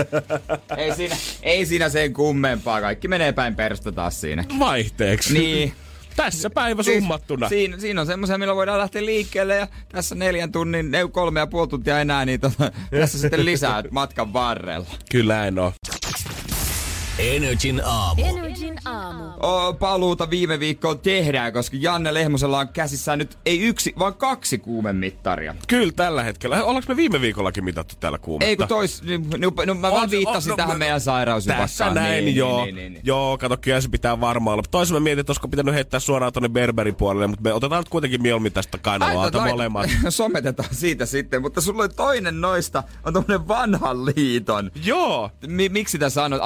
ei, 0.76 0.94
siinä, 0.94 1.16
ei 1.42 1.66
siinä 1.66 1.88
sen 1.88 2.12
kummempaa, 2.12 2.80
kaikki 2.80 3.08
menee 3.08 3.32
päin 3.32 3.56
perusta 3.56 3.92
taas 3.92 4.20
siinä. 4.20 4.44
Vaihteeksi. 4.58 5.32
Niin. 5.32 5.72
Tässä 6.18 6.50
päivä 6.50 6.82
Siis 6.82 6.98
summattuna. 6.98 7.48
Siinä, 7.48 7.78
siinä 7.78 8.00
on 8.00 8.06
semmoisia, 8.06 8.38
millä 8.38 8.54
voidaan 8.54 8.78
lähteä 8.78 9.04
liikkeelle 9.04 9.56
ja 9.56 9.68
tässä 9.88 10.14
neljän 10.14 10.52
tunnin, 10.52 10.94
ei 10.94 11.08
kolme 11.12 11.40
ja 11.40 11.46
puoli 11.46 11.68
tuntia 11.68 12.00
enää, 12.00 12.24
niin 12.24 12.40
tota, 12.40 12.72
tässä 12.90 13.18
sitten 13.18 13.44
lisää 13.44 13.82
matkan 13.90 14.32
varrella. 14.32 14.86
Kyllä 15.10 15.46
en 15.46 15.58
oo. 15.58 15.72
Energin 17.18 17.82
aamu. 17.84 18.22
Energin 18.24 18.78
aamu. 18.84 19.24
O, 19.42 19.72
paluuta 19.74 20.30
viime 20.30 20.60
viikkoon 20.60 20.98
tehdään, 20.98 21.52
koska 21.52 21.76
Janne 21.80 22.14
Lehmosella 22.14 22.58
on 22.58 22.68
käsissään 22.68 23.18
nyt 23.18 23.38
ei 23.46 23.60
yksi, 23.60 23.92
vaan 23.98 24.14
kaksi 24.14 24.58
kuumemittaria. 24.58 25.54
Kyllä 25.68 25.92
tällä 25.96 26.22
hetkellä. 26.22 26.64
Ollaanko 26.64 26.84
me 26.88 26.96
viime 26.96 27.20
viikollakin 27.20 27.64
mitattu 27.64 27.94
täällä 28.00 28.18
kuumetta? 28.18 28.48
Ei 28.48 28.56
kun 28.56 28.68
tois, 28.68 29.02
no, 29.02 29.16
no, 29.38 29.52
no 29.66 29.74
mä 29.74 29.86
On 29.88 29.94
vaan 29.94 30.10
viittasin 30.10 30.52
on- 30.52 30.52
no, 30.52 30.56
tähän 30.56 30.74
mä- 30.74 30.78
meidän 30.78 31.00
sairausjupakkaan. 31.00 31.68
Tässä 31.68 31.90
näin, 31.90 32.24
niin, 32.24 32.36
joo. 32.36 32.64
Niin, 32.64 32.74
niin, 32.76 32.92
niin. 32.92 33.02
Joo, 33.04 33.38
kato, 33.38 33.56
kyllä 33.56 33.80
se 33.80 33.88
pitää 33.88 34.20
varmaan 34.20 34.54
olla. 34.54 34.62
Toisaalta 34.70 35.00
mä 35.00 35.04
mietin, 35.04 35.20
että 35.20 35.30
olisiko 35.30 35.48
pitänyt 35.48 35.74
heittää 35.74 36.00
suoraan 36.00 36.32
tonne 36.32 36.48
Berberin 36.48 36.94
puolelle, 36.94 37.26
mutta 37.26 37.42
me 37.42 37.52
otetaan 37.52 37.80
nyt 37.80 37.88
kuitenkin 37.88 38.22
mieluummin 38.22 38.52
tästä 38.52 38.78
kainaloalta 38.78 39.38
Laita- 39.38 39.50
molemmat. 39.52 39.90
Sometetaan 40.08 40.68
siitä 40.72 41.06
sitten, 41.06 41.42
mutta 41.42 41.60
sulla 41.60 41.82
on 41.82 41.94
toinen 41.96 42.40
noista, 42.40 42.82
on 43.04 43.12
tommonen 43.12 43.48
vanhan 43.48 44.04
liiton. 44.06 44.70
Joo, 44.84 45.30
Mi- 45.46 45.68
miksi 45.68 45.92
sitä 45.92 46.10
sanot? 46.10 46.40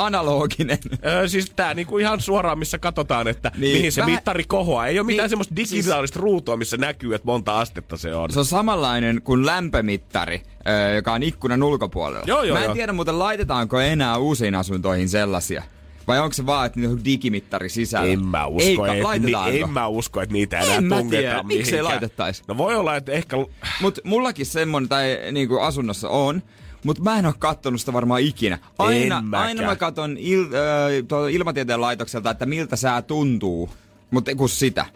Analoginen. 0.70 0.78
Öö, 1.06 1.28
siis 1.28 1.52
tää 1.56 1.74
niinku 1.74 1.98
ihan 1.98 2.20
suoraan, 2.20 2.58
missä 2.58 2.78
katsotaan, 2.78 3.28
että 3.28 3.50
Niin, 3.58 3.76
mihin 3.76 3.92
se 3.92 4.00
vähän- 4.00 4.14
mittari 4.14 4.44
kohoaa. 4.44 4.86
Ei 4.86 4.98
ole 4.98 5.06
mitään 5.06 5.24
Niin, 5.24 5.30
semmoista 5.30 5.56
digitaalista 5.56 6.20
ruutua, 6.20 6.56
missä 6.56 6.76
näkyy, 6.76 7.14
että 7.14 7.26
monta 7.26 7.60
astetta 7.60 7.96
se 7.96 8.14
on. 8.14 8.32
Se 8.32 8.38
on 8.38 8.44
samanlainen 8.44 9.22
kuin 9.22 9.46
lämpömittari, 9.46 10.42
ö, 10.68 10.94
joka 10.94 11.12
on 11.12 11.22
ikkunan 11.22 11.62
ulkopuolella. 11.62 12.24
Joo, 12.26 12.42
joo, 12.42 12.54
Mä 12.56 12.60
en 12.60 12.64
joo. 12.68 12.74
tiedä 12.74 12.92
muuten 12.92 13.18
laitetaanko 13.18 13.80
enää 13.80 14.16
uusiin 14.18 14.54
asuntoihin 14.54 15.08
sellaisia. 15.08 15.62
Vai 16.08 16.18
onko 16.20 16.32
se 16.32 16.46
vaan, 16.46 16.66
että 16.66 16.80
on 16.88 17.04
digimittari 17.04 17.68
sisällä? 17.68 18.12
En 18.12 18.26
mä 18.26 18.46
usko, 18.46 18.86
Eikä, 18.86 19.12
et, 19.14 19.22
ni, 19.22 19.60
en 19.60 19.70
mä 19.70 19.86
usko, 19.86 20.20
että 20.20 20.32
niitä 20.32 20.58
enää 20.60 20.76
En 20.76 20.88
tungetaan 20.88 21.08
tiedä. 21.08 21.42
Miksei 21.42 21.56
mihinkään. 21.72 21.84
laitettais? 21.84 22.42
No 22.48 22.56
voi 22.56 22.74
olla, 22.76 22.96
että 22.96 23.12
ehkä... 23.12 23.36
Mut 23.80 23.98
mullakin 24.04 24.46
semmonen, 24.46 24.88
tai 24.88 25.18
niinku 25.32 25.58
asunnossa 25.58 26.08
on, 26.08 26.42
mutta 26.84 27.02
mä 27.02 27.18
en 27.18 27.26
oo 27.26 27.32
kattonut 27.38 27.80
sitä 27.80 27.92
varmaan 27.92 28.20
ikinä. 28.20 28.58
Aina, 28.78 29.18
En 29.18 29.24
mäkään. 29.24 29.46
aina 29.48 29.62
mä 29.62 29.76
katon 29.76 30.16
il, 30.18 30.42
äh, 30.44 31.34
ilmatieteen 31.34 31.80
laitokselta, 31.80 32.30
että 32.30 32.46
miltä 32.46 32.76
sää 32.76 33.02
tuntuu. 33.02 33.70
Mutta 34.10 34.34
kun 34.34 34.48
sitä. 34.48 34.86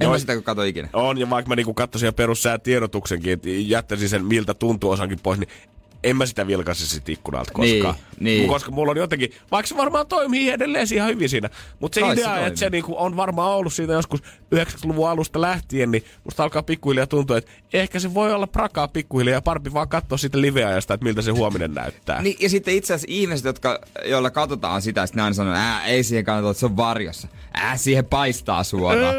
En 0.00 0.04
Joo. 0.04 0.12
mä 0.12 0.18
sitä 0.18 0.42
kato 0.42 0.62
ikinä. 0.62 0.88
On, 0.92 1.18
ja 1.18 1.30
vaikka 1.30 1.48
mä 1.48 1.56
niinku 1.56 1.74
katsoisin 1.74 2.06
jo 2.06 2.12
perussäätiedotuksenkin, 2.12 3.32
että 3.32 3.48
jättäisin 3.48 4.08
sen 4.08 4.24
miltä 4.24 4.54
tuntuu 4.54 4.90
osankin 4.90 5.18
pois, 5.22 5.38
niin 5.38 5.48
en 6.04 6.16
mä 6.16 6.26
sitä 6.26 6.46
vilkaisi 6.46 6.86
sit 6.86 7.08
ikkunalta 7.08 7.52
koskaan. 7.52 7.94
Niin, 8.20 8.38
niin. 8.38 8.48
Koska 8.48 8.70
mulla 8.70 8.90
on 8.90 8.96
jotenkin, 8.96 9.32
vaikka 9.50 9.66
se 9.68 9.76
varmaan 9.76 10.06
toimii 10.06 10.50
edelleen 10.50 10.86
ihan 10.94 11.08
hyvin 11.08 11.28
siinä, 11.28 11.50
mutta 11.80 11.94
se 11.94 12.00
Kai 12.00 12.14
se 12.14 12.20
idea, 12.20 12.30
toimii. 12.30 12.46
että 12.48 12.60
se 12.60 12.70
niinku 12.70 12.94
on 12.98 13.16
varmaan 13.16 13.52
ollut 13.52 13.72
siitä 13.72 13.92
joskus 13.92 14.22
90-luvun 14.54 15.10
alusta 15.10 15.40
lähtien, 15.40 15.90
niin 15.90 16.04
musta 16.24 16.42
alkaa 16.42 16.62
pikkuhiljaa 16.62 17.06
tuntua, 17.06 17.36
että 17.38 17.50
ehkä 17.72 18.00
se 18.00 18.14
voi 18.14 18.32
olla 18.32 18.46
prakaa 18.46 18.88
pikkuhiljaa 18.88 19.34
ja 19.34 19.42
parempi 19.42 19.72
vaan 19.72 19.88
katsoa 19.88 20.18
siitä 20.18 20.40
liveajasta, 20.40 20.94
että 20.94 21.04
miltä 21.04 21.22
se 21.22 21.30
huominen 21.30 21.74
näyttää. 21.74 22.22
Niin, 22.22 22.36
ja 22.40 22.48
sitten 22.50 22.74
itse 22.74 22.94
asiassa 22.94 23.14
ihmiset, 23.14 23.44
jotka, 23.46 23.78
joilla 24.04 24.30
katsotaan 24.30 24.82
sitä, 24.82 25.06
sitten 25.06 25.20
ne 25.20 25.24
aina 25.24 25.34
sanoo, 25.34 25.54
ää, 25.54 25.84
ei 25.86 26.02
siihen 26.04 26.24
kannata, 26.24 26.50
että 26.50 26.60
se 26.60 26.66
on 26.66 26.76
varjossa. 26.76 27.28
Ää, 27.54 27.76
siihen 27.76 28.04
paistaa 28.04 28.64
suoraan. 28.64 29.14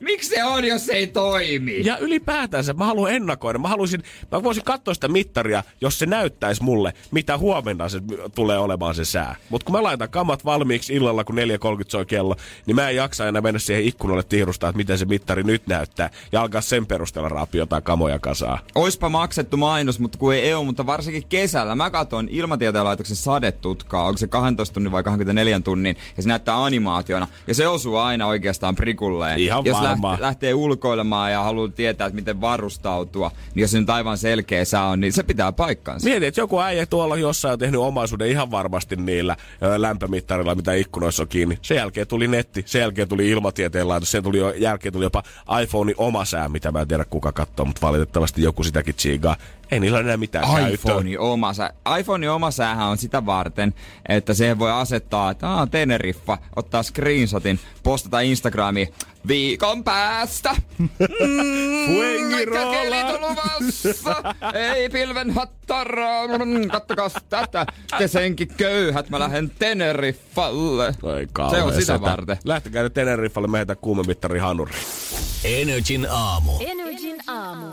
Miksi 0.00 0.28
se 0.28 0.44
on, 0.44 0.64
jos 0.64 0.86
se 0.86 0.92
ei 0.92 1.06
toimi? 1.06 1.84
Ja 1.84 1.98
ylipäätänsä 1.98 2.72
mä 2.72 2.84
haluan 2.84 3.12
ennakoida. 3.12 3.58
Mä 3.58 3.68
haluaisin, 3.68 4.02
mä 4.32 4.42
voisin 4.42 4.64
katsoa 4.64 4.94
sitä 4.94 5.08
mittaria, 5.08 5.62
jos 5.80 5.98
se 5.98 6.06
näyttäisi 6.06 6.62
mulle, 6.62 6.92
mitä 7.10 7.38
huomenna 7.38 7.88
se 7.88 8.00
tulee 8.34 8.58
olemaan 8.58 8.94
se 8.94 9.04
sää. 9.04 9.36
Mutta 9.48 9.64
kun 9.64 9.72
mä 9.72 9.82
laitan 9.82 10.10
kamat 10.10 10.44
valmiiksi 10.44 10.94
illalla, 10.94 11.24
kun 11.24 11.36
4.30 11.36 11.42
soi 11.88 12.06
kello, 12.06 12.36
niin 12.66 12.74
mä 12.74 12.90
en 12.90 12.96
jaksa 12.96 13.28
enää 13.28 13.42
mennä 13.42 13.58
siihen 13.58 13.84
ikkunalle 13.84 14.22
tihrustaa, 14.22 14.70
että 14.70 14.76
miten 14.76 14.98
se 14.98 15.04
mittari 15.04 15.42
nyt 15.42 15.66
näyttää. 15.66 16.10
Ja 16.32 16.42
alkaa 16.42 16.60
sen 16.60 16.86
perusteella 16.86 17.28
raapia 17.28 17.58
jotain 17.58 17.82
kamoja 17.82 18.18
kasaa. 18.18 18.58
Oispa 18.74 19.08
maksettu 19.08 19.56
mainos, 19.56 19.98
mutta 19.98 20.18
kun 20.18 20.34
ei 20.34 20.54
ole, 20.54 20.64
mutta 20.64 20.86
varsinkin 20.86 21.26
kesällä. 21.28 21.74
Mä 21.74 21.90
katson 21.90 22.28
ilmatieteen 22.30 22.84
laitoksen 22.84 23.16
sadetutkaa, 23.16 24.02
onko 24.02 24.18
se 24.18 24.26
12 24.26 24.74
tunnin 24.74 24.92
vai 24.92 25.02
24 25.02 25.60
tunnin, 25.60 25.96
ja 26.16 26.22
se 26.22 26.28
näyttää 26.28 26.64
animaationa. 26.64 27.28
Ja 27.46 27.54
se 27.54 27.68
osuu 27.68 27.96
aina 27.96 28.26
oikeastaan 28.26 28.76
prikulleen. 28.76 29.38
Ihan 29.38 29.64
jos. 29.64 29.85
Lähtee, 29.90 30.20
lähtee 30.20 30.54
ulkoilemaan 30.54 31.32
ja 31.32 31.42
haluaa 31.42 31.68
tietää, 31.68 32.06
että 32.06 32.14
miten 32.14 32.40
varustautua, 32.40 33.30
niin 33.54 33.60
jos 33.60 33.70
se 33.70 33.80
nyt 33.80 33.90
aivan 33.90 34.18
selkeä 34.18 34.64
sää 34.64 34.86
on, 34.86 35.00
niin 35.00 35.12
se 35.12 35.22
pitää 35.22 35.52
paikkansa. 35.52 36.08
Mietin, 36.08 36.28
että 36.28 36.40
joku 36.40 36.60
äijä 36.60 36.86
tuolla 36.86 37.16
jossain 37.16 37.52
on 37.52 37.58
tehnyt 37.58 37.80
omaisuuden 37.80 38.28
ihan 38.28 38.50
varmasti 38.50 38.96
niillä 38.96 39.36
ö, 39.62 39.82
lämpömittarilla, 39.82 40.54
mitä 40.54 40.72
ikkunoissa 40.72 41.22
on 41.22 41.28
kiinni. 41.28 41.58
Sen 41.62 41.76
jälkeen 41.76 42.06
tuli 42.06 42.28
netti, 42.28 42.62
sen 42.66 42.80
jälkeen 42.80 43.08
tuli 43.08 43.30
ilmatieteen 43.30 43.88
laitos, 43.88 44.10
sen 44.10 44.22
tuli 44.22 44.38
jo, 44.38 44.50
jälkeen 44.50 44.92
tuli 44.92 45.04
jopa 45.04 45.22
iPhonein 45.62 45.94
oma 45.98 46.24
sää, 46.24 46.48
mitä 46.48 46.72
mä 46.72 46.80
en 46.80 46.88
tiedä 46.88 47.04
kuka 47.04 47.32
katsoo, 47.32 47.66
mutta 47.66 47.86
valitettavasti 47.86 48.42
joku 48.42 48.62
sitäkin 48.62 48.94
tsiigaa. 48.94 49.36
Ei 49.70 49.80
niillä 49.80 49.96
ole 49.96 50.04
enää 50.04 50.16
mitään 50.16 50.44
käyttöä. 50.54 50.68
iPhone 50.68 51.18
oma 51.18 51.52
sää. 51.52 51.72
iPhone 51.98 52.30
oma 52.30 52.50
säähän 52.50 52.86
on 52.86 52.98
sitä 52.98 53.26
varten, 53.26 53.74
että 54.08 54.34
se 54.34 54.58
voi 54.58 54.72
asettaa, 54.72 55.30
että 55.30 55.48
Aa, 55.48 55.66
Teneriffa, 55.66 56.38
ottaa 56.56 56.82
screenshotin, 56.82 57.60
postata 57.82 58.20
Instagramiin 58.20 58.88
viikon 59.28 59.84
päästä. 59.84 60.54
Mm, 60.78 60.88
luvassa, 63.20 64.34
ei 64.54 64.88
pilven 64.88 65.30
hattara. 65.30 66.28
Mm, 66.44 66.68
Kattokas 66.68 67.12
tätä, 67.28 67.66
te 67.98 68.08
senkin 68.08 68.48
köyhät, 68.56 69.10
mä 69.10 69.18
lähden 69.18 69.50
Teneriffalle. 69.58 70.94
Se 71.50 71.62
on 71.62 71.74
sitä 71.74 72.00
varten. 72.00 72.36
Lähtekää 72.44 72.82
nyt 72.82 72.94
Teneriffalle 72.94 73.48
meitä 73.48 73.76
kuumemittari 73.76 74.38
hanuriin. 74.38 74.82
Energin 75.44 76.06
aamu. 76.10 76.52
Energin 76.60 77.16
aamu. 77.26 77.66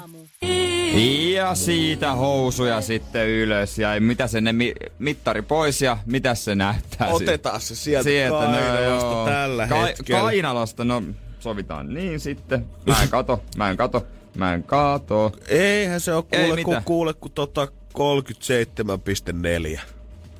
Ja 1.33 1.55
siitä 1.55 2.11
housuja 2.15 2.81
sitten 2.81 3.27
ylös 3.29 3.79
ja 3.79 3.89
mitä 3.99 4.27
se 4.27 4.41
ne 4.41 4.53
mi- 4.53 4.73
mittari 4.99 5.41
pois 5.41 5.81
ja 5.81 5.97
mitä 6.05 6.35
se 6.35 6.55
näyttää? 6.55 7.07
Otetaan 7.07 7.61
se 7.61 7.75
sieltä, 7.75 8.03
Sieltä, 8.03 8.35
no 8.37 8.41
kainalosta 8.41 9.07
joo. 9.11 9.25
tällä 9.25 9.67
Ka- 9.67 9.85
hetkellä. 9.85 10.21
Kainalosta, 10.21 10.83
no 10.83 11.03
sovitaan 11.39 11.93
niin 11.93 12.19
sitten. 12.19 12.65
Mä 12.85 13.01
en 13.03 13.09
kato, 13.09 13.43
mä 13.57 13.69
en 13.69 13.77
kato, 13.77 14.07
mä 14.37 14.53
en 14.53 14.63
kato. 14.63 15.31
Eihän 15.47 15.99
se 16.01 16.13
ole 16.13 16.23
Ei 16.31 16.39
kuule, 16.45 16.63
kun, 16.63 16.71
mitään. 16.71 16.83
kuule, 16.83 17.13
kun 17.13 17.31
tota 17.31 17.67
37,4. 17.93 19.79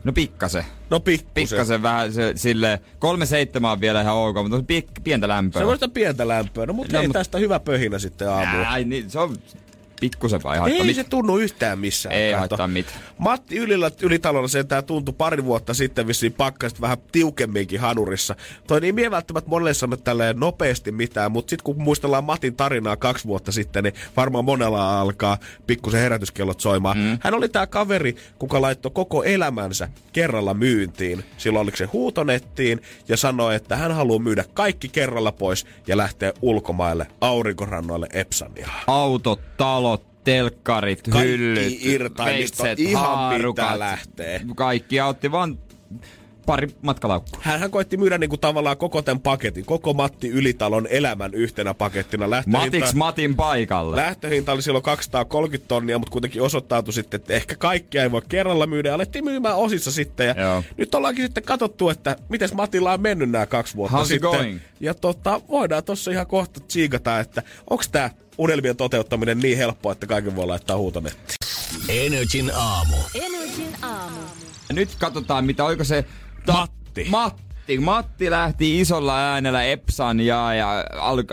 No 0.04 0.14
pikkasen. 0.14 0.66
No 0.90 1.00
pikkusen. 1.00 1.34
Pikkasen 1.34 1.82
vähän 1.84 2.14
se, 2.14 2.34
sille 2.36 2.80
kolme 3.00 3.26
seitsemän 3.26 3.72
on 3.72 3.82
vielä 3.82 4.02
ihan 4.02 4.16
ok, 4.16 4.36
mutta 4.36 4.58
pik- 4.74 5.02
pientä 5.04 5.28
lämpöä. 5.28 5.62
Se 5.62 5.66
on 5.66 5.76
sitä 5.76 5.88
pientä 5.88 6.28
lämpöä. 6.28 6.66
No 6.66 6.74
mutta 6.74 6.94
No, 6.94 7.02
ei 7.02 7.08
mut- 7.08 7.14
tästä 7.14 7.38
hyvä 7.38 7.60
pöhinä 7.60 8.00
sitten 8.00 8.30
aamulla. 8.30 8.70
Ai, 8.70 8.84
niin, 8.84 9.10
se 9.10 9.20
on 9.20 9.36
pikkusen 10.04 10.44
vai 10.44 10.58
haittaa 10.58 10.82
Ei 10.82 10.88
mit- 10.88 10.96
se 10.96 11.04
tunnu 11.04 11.38
yhtään 11.38 11.80
missään. 11.80 12.16
Ei 12.16 12.32
Kato. 12.32 12.40
haittaa 12.40 12.68
mitään. 12.68 13.00
Matti 13.18 13.58
Ylillä, 13.58 13.92
Ylitalolla 14.02 14.48
se 14.48 14.64
tää 14.64 14.82
tuntui 14.82 15.14
pari 15.18 15.46
vuotta 15.46 15.74
sitten 15.74 16.08
vissiin 16.08 16.34
pakkasit 16.34 16.82
vähän 16.82 16.98
tiukemminkin 17.12 17.80
hanurissa. 17.80 18.36
Toi 18.68 18.82
niin 18.82 18.96
mie 18.96 19.12
välttämättä 19.12 19.50
monelle 19.50 19.74
sano 19.74 19.98
tälleen 19.98 20.40
nopeasti 20.40 20.92
mitään, 20.92 21.32
mutta 21.32 21.50
sitten 21.50 21.64
kun 21.64 21.82
muistellaan 21.84 22.24
Matin 22.24 22.56
tarinaa 22.56 22.96
kaksi 22.98 23.26
vuotta 23.26 23.52
sitten, 23.52 23.84
niin 23.84 23.94
varmaan 24.18 24.46
monella 24.46 25.02
alkaa 25.02 25.38
pikkusen 25.68 26.00
herätyskellot 26.02 26.60
soimaan. 26.60 26.98
Mm. 26.98 27.18
Hän 27.22 27.34
oli 27.34 27.50
tää 27.50 27.68
kaveri, 27.68 28.16
kuka 28.40 28.62
laittoi 28.62 28.92
koko 28.96 29.24
elämänsä 29.24 29.90
kerralla 30.14 30.54
myyntiin. 30.54 31.24
Silloin 31.38 31.64
oliko 31.64 31.78
se 31.78 31.86
huutonettiin 31.86 32.82
ja 33.08 33.18
sanoi, 33.18 33.56
että 33.56 33.76
hän 33.76 33.92
haluaa 33.92 34.20
myydä 34.20 34.44
kaikki 34.54 34.90
kerralla 34.90 35.32
pois 35.32 35.66
ja 35.88 35.98
lähteä 35.98 36.34
ulkomaille 36.42 37.08
aurinkorannoille 37.22 38.08
Epsaniaan. 38.14 38.74
Autot, 38.88 39.40
talot, 39.58 39.93
telkkarit, 40.24 41.02
Kaikki 41.02 41.30
hyllyt, 41.32 41.78
irtaimisto, 41.86 42.64
veitset, 42.64 42.80
ihan 42.90 43.06
haarukat. 43.18 43.66
mitä 43.66 43.80
lähtee. 43.80 44.42
Kaikki 44.56 45.02
otti 45.02 45.32
vaan 45.32 45.58
pari 46.46 46.68
matkalaukkua. 46.82 47.40
Hän 47.44 47.72
koitti 47.72 47.98
myydä 47.98 48.18
niinku 48.18 48.38
tavallaan 48.38 48.78
koko 48.78 49.02
tämän 49.02 49.20
paketin, 49.22 49.66
koko 49.66 49.94
Matti 49.94 50.30
Ylitalon 50.30 50.88
elämän 50.90 51.34
yhtenä 51.34 51.74
pakettina. 51.74 52.30
Lähtöhinta, 52.30 52.60
Matiks 52.66 52.94
Matin 52.94 53.36
paikalle. 53.36 53.96
lähtöhinta 53.96 54.52
oli 54.52 54.62
silloin 54.62 54.84
230 54.84 55.68
tonnia, 55.68 56.00
mutta 56.00 56.12
kuitenkin 56.12 56.42
osoittautui 56.42 56.94
sitten, 56.94 57.20
että 57.22 57.34
ehkä 57.34 57.56
kaikkia 57.56 58.04
ei 58.04 58.12
voi 58.12 58.22
kerralla 58.30 58.68
myydä. 58.68 58.90
Ja 58.90 58.96
alettiin 58.96 59.26
myymään 59.26 59.56
osissa 59.56 59.92
sitten. 59.92 60.28
Ja 60.28 60.36
Joo. 60.42 60.64
nyt 60.78 60.96
ollaankin 60.96 61.26
sitten 61.26 61.44
katsottu, 61.44 61.90
että 61.90 62.16
miten 62.30 62.50
Matilla 62.54 62.94
on 62.94 63.02
mennyt 63.02 63.30
nämä 63.30 63.46
kaksi 63.46 63.76
vuotta 63.76 63.98
How's 63.98 64.02
it 64.02 64.08
sitten. 64.08 64.30
going? 64.32 64.60
Ja 64.80 64.94
tota, 64.94 65.42
voidaan 65.50 65.84
tuossa 65.84 66.12
ihan 66.12 66.28
kohta 66.28 66.60
tsiikata, 66.60 67.20
että 67.20 67.44
onko 67.70 67.84
tämä 67.92 68.10
unelmien 68.38 68.78
toteuttaminen 68.78 69.40
niin 69.40 69.58
helppoa, 69.58 69.92
että 69.92 70.08
kaiken 70.08 70.36
voi 70.36 70.48
laittaa 70.48 70.78
huutonettiin. 70.78 71.36
Energin 71.90 72.52
aamu. 72.56 72.96
Energin 73.16 73.76
aamu. 73.82 74.20
Ja 74.70 74.76
nyt 74.76 74.96
katsotaan, 75.00 75.46
mitä 75.46 75.64
oiko 75.64 75.84
se... 75.84 76.06
Matti. 76.48 77.06
Matti. 77.10 77.44
Matti 77.82 78.32
lähti 78.32 78.82
isolla 78.82 79.20
äänellä 79.20 79.64
Epsan 79.64 80.20
ja, 80.20 80.54
ja 80.54 80.86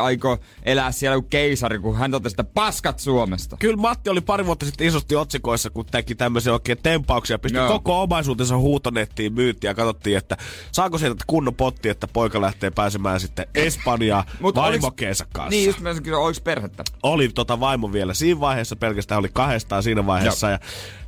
aiko 0.03 0.39
elää 0.63 0.93
siellä 0.93 1.17
kuin 1.17 1.31
keisari, 1.31 1.79
kun 1.79 1.97
hän 1.97 2.11
totesi, 2.11 2.33
että 2.33 2.53
paskat 2.55 2.99
Suomesta. 2.99 3.57
Kyllä 3.61 3.77
Matti 3.77 4.11
oli 4.11 4.21
pari 4.21 4.47
vuotta 4.47 4.67
sitten 4.67 4.87
isosti 4.87 5.17
otsikoissa, 5.17 5.71
kun 5.71 5.87
teki 5.87 6.15
tämmöisiä 6.15 6.53
oikein 6.53 6.79
tempauksia. 6.83 7.39
Pisti 7.39 7.59
Joo. 7.59 7.69
koko 7.69 8.03
omaisuutensa 8.03 8.57
huutonettiin 8.57 9.33
myytti 9.33 9.67
ja 9.67 9.75
katsottiin, 9.75 10.17
että 10.17 10.37
saako 10.73 10.99
sieltä 10.99 11.25
kunnon 11.27 11.55
potti, 11.55 11.89
että 11.89 12.09
poika 12.09 12.41
lähtee 12.41 12.71
pääsemään 12.71 13.21
sitten 13.21 13.47
Espanjaan 13.55 14.25
vaimokeensa 14.43 15.27
kanssa. 15.33 15.51
Niin, 15.51 15.67
just 15.67 15.81
mä 15.81 15.95
sanoin, 15.95 16.15
oliko 16.15 16.41
perhettä? 16.45 16.85
oli 17.03 17.29
tota 17.29 17.61
vaimo 17.61 17.93
vielä 17.93 18.15
siinä 18.15 18.41
vaiheessa, 18.41 18.77
pelkästään 18.77 19.19
oli 19.19 19.29
kahdestaan 19.33 19.83
siinä 19.83 20.07
vaiheessa. 20.07 20.51
Ja 20.51 20.59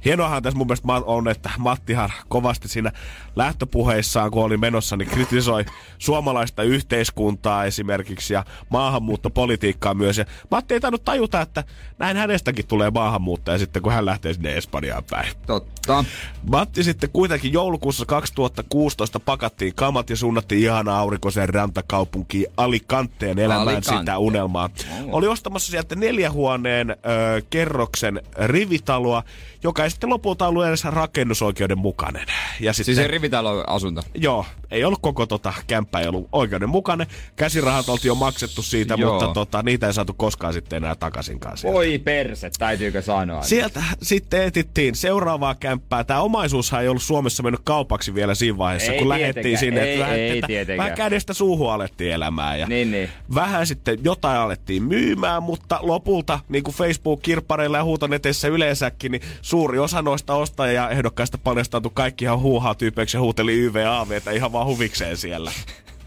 hienoahan 0.04 0.42
tässä 0.42 0.58
mun 0.58 0.66
mielestä 0.66 0.88
on, 0.92 1.28
että 1.28 1.50
Mattihan 1.58 2.12
kovasti 2.28 2.68
siinä 2.68 2.92
lähtöpuheissaan, 3.36 4.30
kun 4.30 4.44
oli 4.44 4.56
menossa, 4.56 4.96
niin 4.96 5.10
kritisoi 5.12 5.64
suomalaista 5.98 6.62
yhteiskuntaa 6.62 7.64
esimerkiksi 7.64 8.34
ja 8.34 8.44
maahanmuuttopolitiikkaa 8.70 9.94
myös. 9.94 10.18
Ja 10.18 10.24
Matti 10.50 10.74
ei 10.74 10.80
tainnut 10.80 11.04
tajuta, 11.04 11.40
että 11.40 11.64
näin 11.98 12.16
hänestäkin 12.16 12.66
tulee 12.66 12.90
maahanmuuttaja 12.90 13.58
sitten, 13.58 13.82
kun 13.82 13.92
hän 13.92 14.06
lähtee 14.06 14.34
sinne 14.34 14.56
Espanjaan 14.56 15.04
päin. 15.10 15.32
Totta. 15.46 16.04
Matti 16.50 16.84
sitten 16.84 17.10
kuitenkin 17.12 17.52
joulukuussa 17.52 18.06
2016 18.06 19.20
pakattiin 19.20 19.74
kamat 19.74 20.10
ja 20.10 20.16
suunnattiin 20.16 20.62
ihana 20.62 20.98
aurinkoiseen 20.98 21.48
rantakaupunkiin 21.48 22.46
Alicanteen 22.56 23.38
elämään 23.38 23.68
Alicante. 23.68 23.98
sitä 24.00 24.18
unelmaa. 24.18 24.70
Oli 25.12 25.26
ostamassa 25.26 25.70
sieltä 25.70 25.94
neljähuoneen 25.94 26.90
ö, 26.90 26.94
kerroksen 27.50 28.20
rivitaloa, 28.36 29.22
joka 29.62 29.84
ei 29.84 29.90
sitten 29.90 30.10
lopulta 30.10 30.48
ollut 30.48 30.66
edes 30.66 30.84
rakennusoikeuden 30.84 31.78
mukainen. 31.78 32.26
Ja 32.60 32.72
sitten, 32.72 32.94
Siis 32.94 33.04
se 33.04 33.08
rivitalon 33.08 33.68
asunto. 33.68 34.02
Joo, 34.14 34.44
ei 34.70 34.84
ollut 34.84 34.98
koko 35.02 35.26
tota 35.26 35.52
kämppää, 35.66 36.00
ei 36.00 36.08
ollut 36.08 36.28
oikeudenmukainen. 36.32 37.06
Käsirahat 37.36 37.88
oltiin 37.88 38.08
jo 38.10 38.14
maksettu 38.14 38.62
siitä, 38.62 38.94
Joo. 38.98 39.12
mutta 39.12 39.34
tota, 39.34 39.62
niitä 39.62 39.86
ei 39.86 39.92
saatu 39.92 40.14
koskaan 40.14 40.52
sitten 40.52 40.76
enää 40.76 40.94
takaisinkaan 40.94 41.58
sieltä. 41.58 41.78
Oi 41.78 41.98
perse, 41.98 42.50
täytyykö 42.58 43.02
sanoa. 43.02 43.42
Sieltä 43.42 43.82
sitten 44.02 44.42
etittiin 44.42 44.94
seuraavaa 44.94 45.54
kämppää. 45.54 46.04
Tämä 46.04 46.20
omaisuushan 46.20 46.82
ei 46.82 46.88
ollut 46.88 47.02
Suomessa 47.02 47.42
mennyt 47.42 47.60
kaupaksi 47.64 48.14
vielä 48.14 48.34
siinä 48.34 48.58
vaiheessa, 48.58 48.92
Ei 48.92 48.98
kun 48.98 49.08
lähdettiin 49.08 49.58
sinne. 49.58 49.80
ei- 49.82 49.92
että 49.92 50.04
vähän, 50.04 50.18
ei 50.18 50.30
että 50.30 50.46
tietenkään. 50.46 50.78
vähän 50.78 50.96
kädestä 50.96 51.32
suuhun 51.34 51.72
alettiin 51.72 52.12
elämään. 52.12 52.60
Ja 52.60 52.66
Niin, 52.66 52.90
niin. 52.90 53.08
Vähän 53.34 53.66
sitten 53.66 53.98
jotain 54.04 54.38
alettiin 54.38 54.82
myymään, 54.82 55.42
mutta 55.42 55.78
lopulta, 55.82 56.40
niin 56.48 56.64
kuin 56.64 56.74
Facebook-kirppareilla 56.74 57.76
ja 57.76 57.84
huutoneteissä 57.84 58.48
yleensäkin, 58.48 59.12
niin 59.12 59.22
suuri 59.42 59.78
osa 59.78 60.02
noista 60.02 60.34
ostajia 60.34 60.82
ja 60.82 60.90
ehdokkaista 60.90 61.38
paljastautui 61.38 61.90
kaikki 61.94 62.24
ihan 62.24 62.40
huuhaa 62.40 62.74
tyypeiksi 62.74 63.16
ja 63.16 63.20
huuteli 63.20 63.52
YVAVtä 63.54 64.30
ihan 64.30 64.52
vaan 64.52 64.66
huvikseen 64.92 65.16
siellä. 65.16 65.52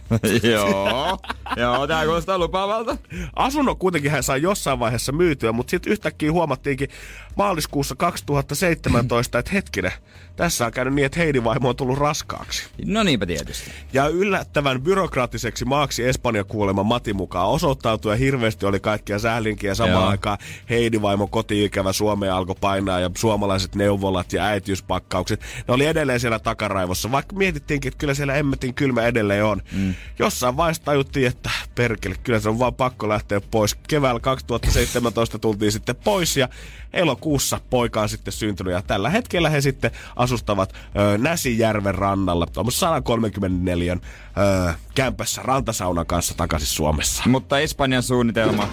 Joo. 0.54 1.20
Joo, 1.56 1.88
tää 1.88 2.06
kuulostaa 2.06 2.38
lupaavalta. 2.38 2.98
Asunnon 3.36 3.78
kuitenkin 3.78 4.12
hän 4.12 4.24
sai 4.24 4.42
jossain 4.42 4.80
vaiheessa 4.80 5.12
myytyä, 5.12 5.52
mutta 5.52 5.72
sitten 5.72 5.92
yhtäkkiä 5.92 6.32
huomattiinkin 6.32 6.90
maaliskuussa 7.36 7.96
2017, 7.96 9.40
että 9.40 9.52
hetkinen, 9.52 9.92
tässä 10.36 10.66
on 10.66 10.72
käynyt 10.72 10.94
niin, 10.94 11.06
että 11.06 11.20
Heidi 11.20 11.44
vaimo 11.44 11.70
on 11.70 11.76
tullut 11.76 11.98
raskaaksi. 11.98 12.68
No 12.86 13.04
niinpä 13.04 13.26
tietysti. 13.26 13.72
Ja 13.94 14.08
yllättävän 14.08 14.82
byrokraattiseksi 14.82 15.66
maaksi 15.66 16.08
Espanja 16.08 16.44
kuulema 16.44 16.84
Mati 16.84 17.14
mukaan 17.14 17.48
osoittautui 17.48 18.14
ja 18.14 18.18
hirveästi 18.18 18.66
oli 18.66 18.80
kaikkia 18.80 19.20
sählinkiä 19.20 19.72
ja 19.72 19.76
samaan 19.76 20.02
Joo. 20.02 20.10
aikaan 20.10 20.38
Heidi 20.70 21.02
vaimo 21.02 21.28
koti-ikävä 21.28 21.94
Suomeen 21.94 22.34
alkoi 22.34 22.56
painaa 22.62 23.00
ja 23.00 23.10
suomalaiset 23.18 23.76
neuvolat 23.76 24.34
ja 24.34 24.44
äitiyspakkaukset. 24.46 25.42
Ne 25.68 25.74
oli 25.74 25.86
edelleen 25.86 26.20
siellä 26.20 26.40
takaraivossa, 26.40 27.12
vaikka 27.12 27.36
mietittiinkin, 27.36 27.88
että 27.88 27.98
kyllä 27.98 28.14
siellä 28.14 28.36
emmetin 28.36 28.74
kylmä 28.74 29.02
edelleen 29.02 29.46
on. 29.46 29.62
Mm. 29.72 29.94
Jossain 30.20 30.58
vaiheessa 30.58 30.84
tajuttiin, 30.84 31.28
että 31.28 31.50
perkele, 31.76 32.16
kyllä 32.24 32.40
se 32.40 32.50
on 32.50 32.60
vaan 32.60 32.76
pakko 32.76 33.10
lähteä 33.10 33.42
pois. 33.52 33.76
Keväällä 33.76 34.20
2017 34.20 35.40
tultiin 35.40 35.72
sitten 35.72 35.96
pois 35.96 36.38
ja 36.38 36.50
elokuussa 36.94 37.25
poika 37.70 38.02
on 38.02 38.10
sitten 38.10 38.34
syntynyt 38.34 38.74
ja 38.74 38.82
tällä 38.82 39.10
hetkellä 39.10 39.50
he 39.50 39.62
sitten 39.62 39.92
asustavat 40.16 40.74
ö, 40.74 41.18
Näsijärven 41.18 41.96
rannalla 41.96 42.46
tuommoisessa 42.46 42.88
134 42.88 43.94
ö, 43.94 44.74
kämpässä 44.96 45.42
rantasaunan 45.44 46.06
kanssa 46.06 46.34
takaisin 46.38 46.68
Suomessa. 46.68 47.24
Mutta 47.26 47.60
Espanjan 47.60 48.04
suunnitelma. 48.04 48.70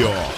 Joo. 0.00 0.32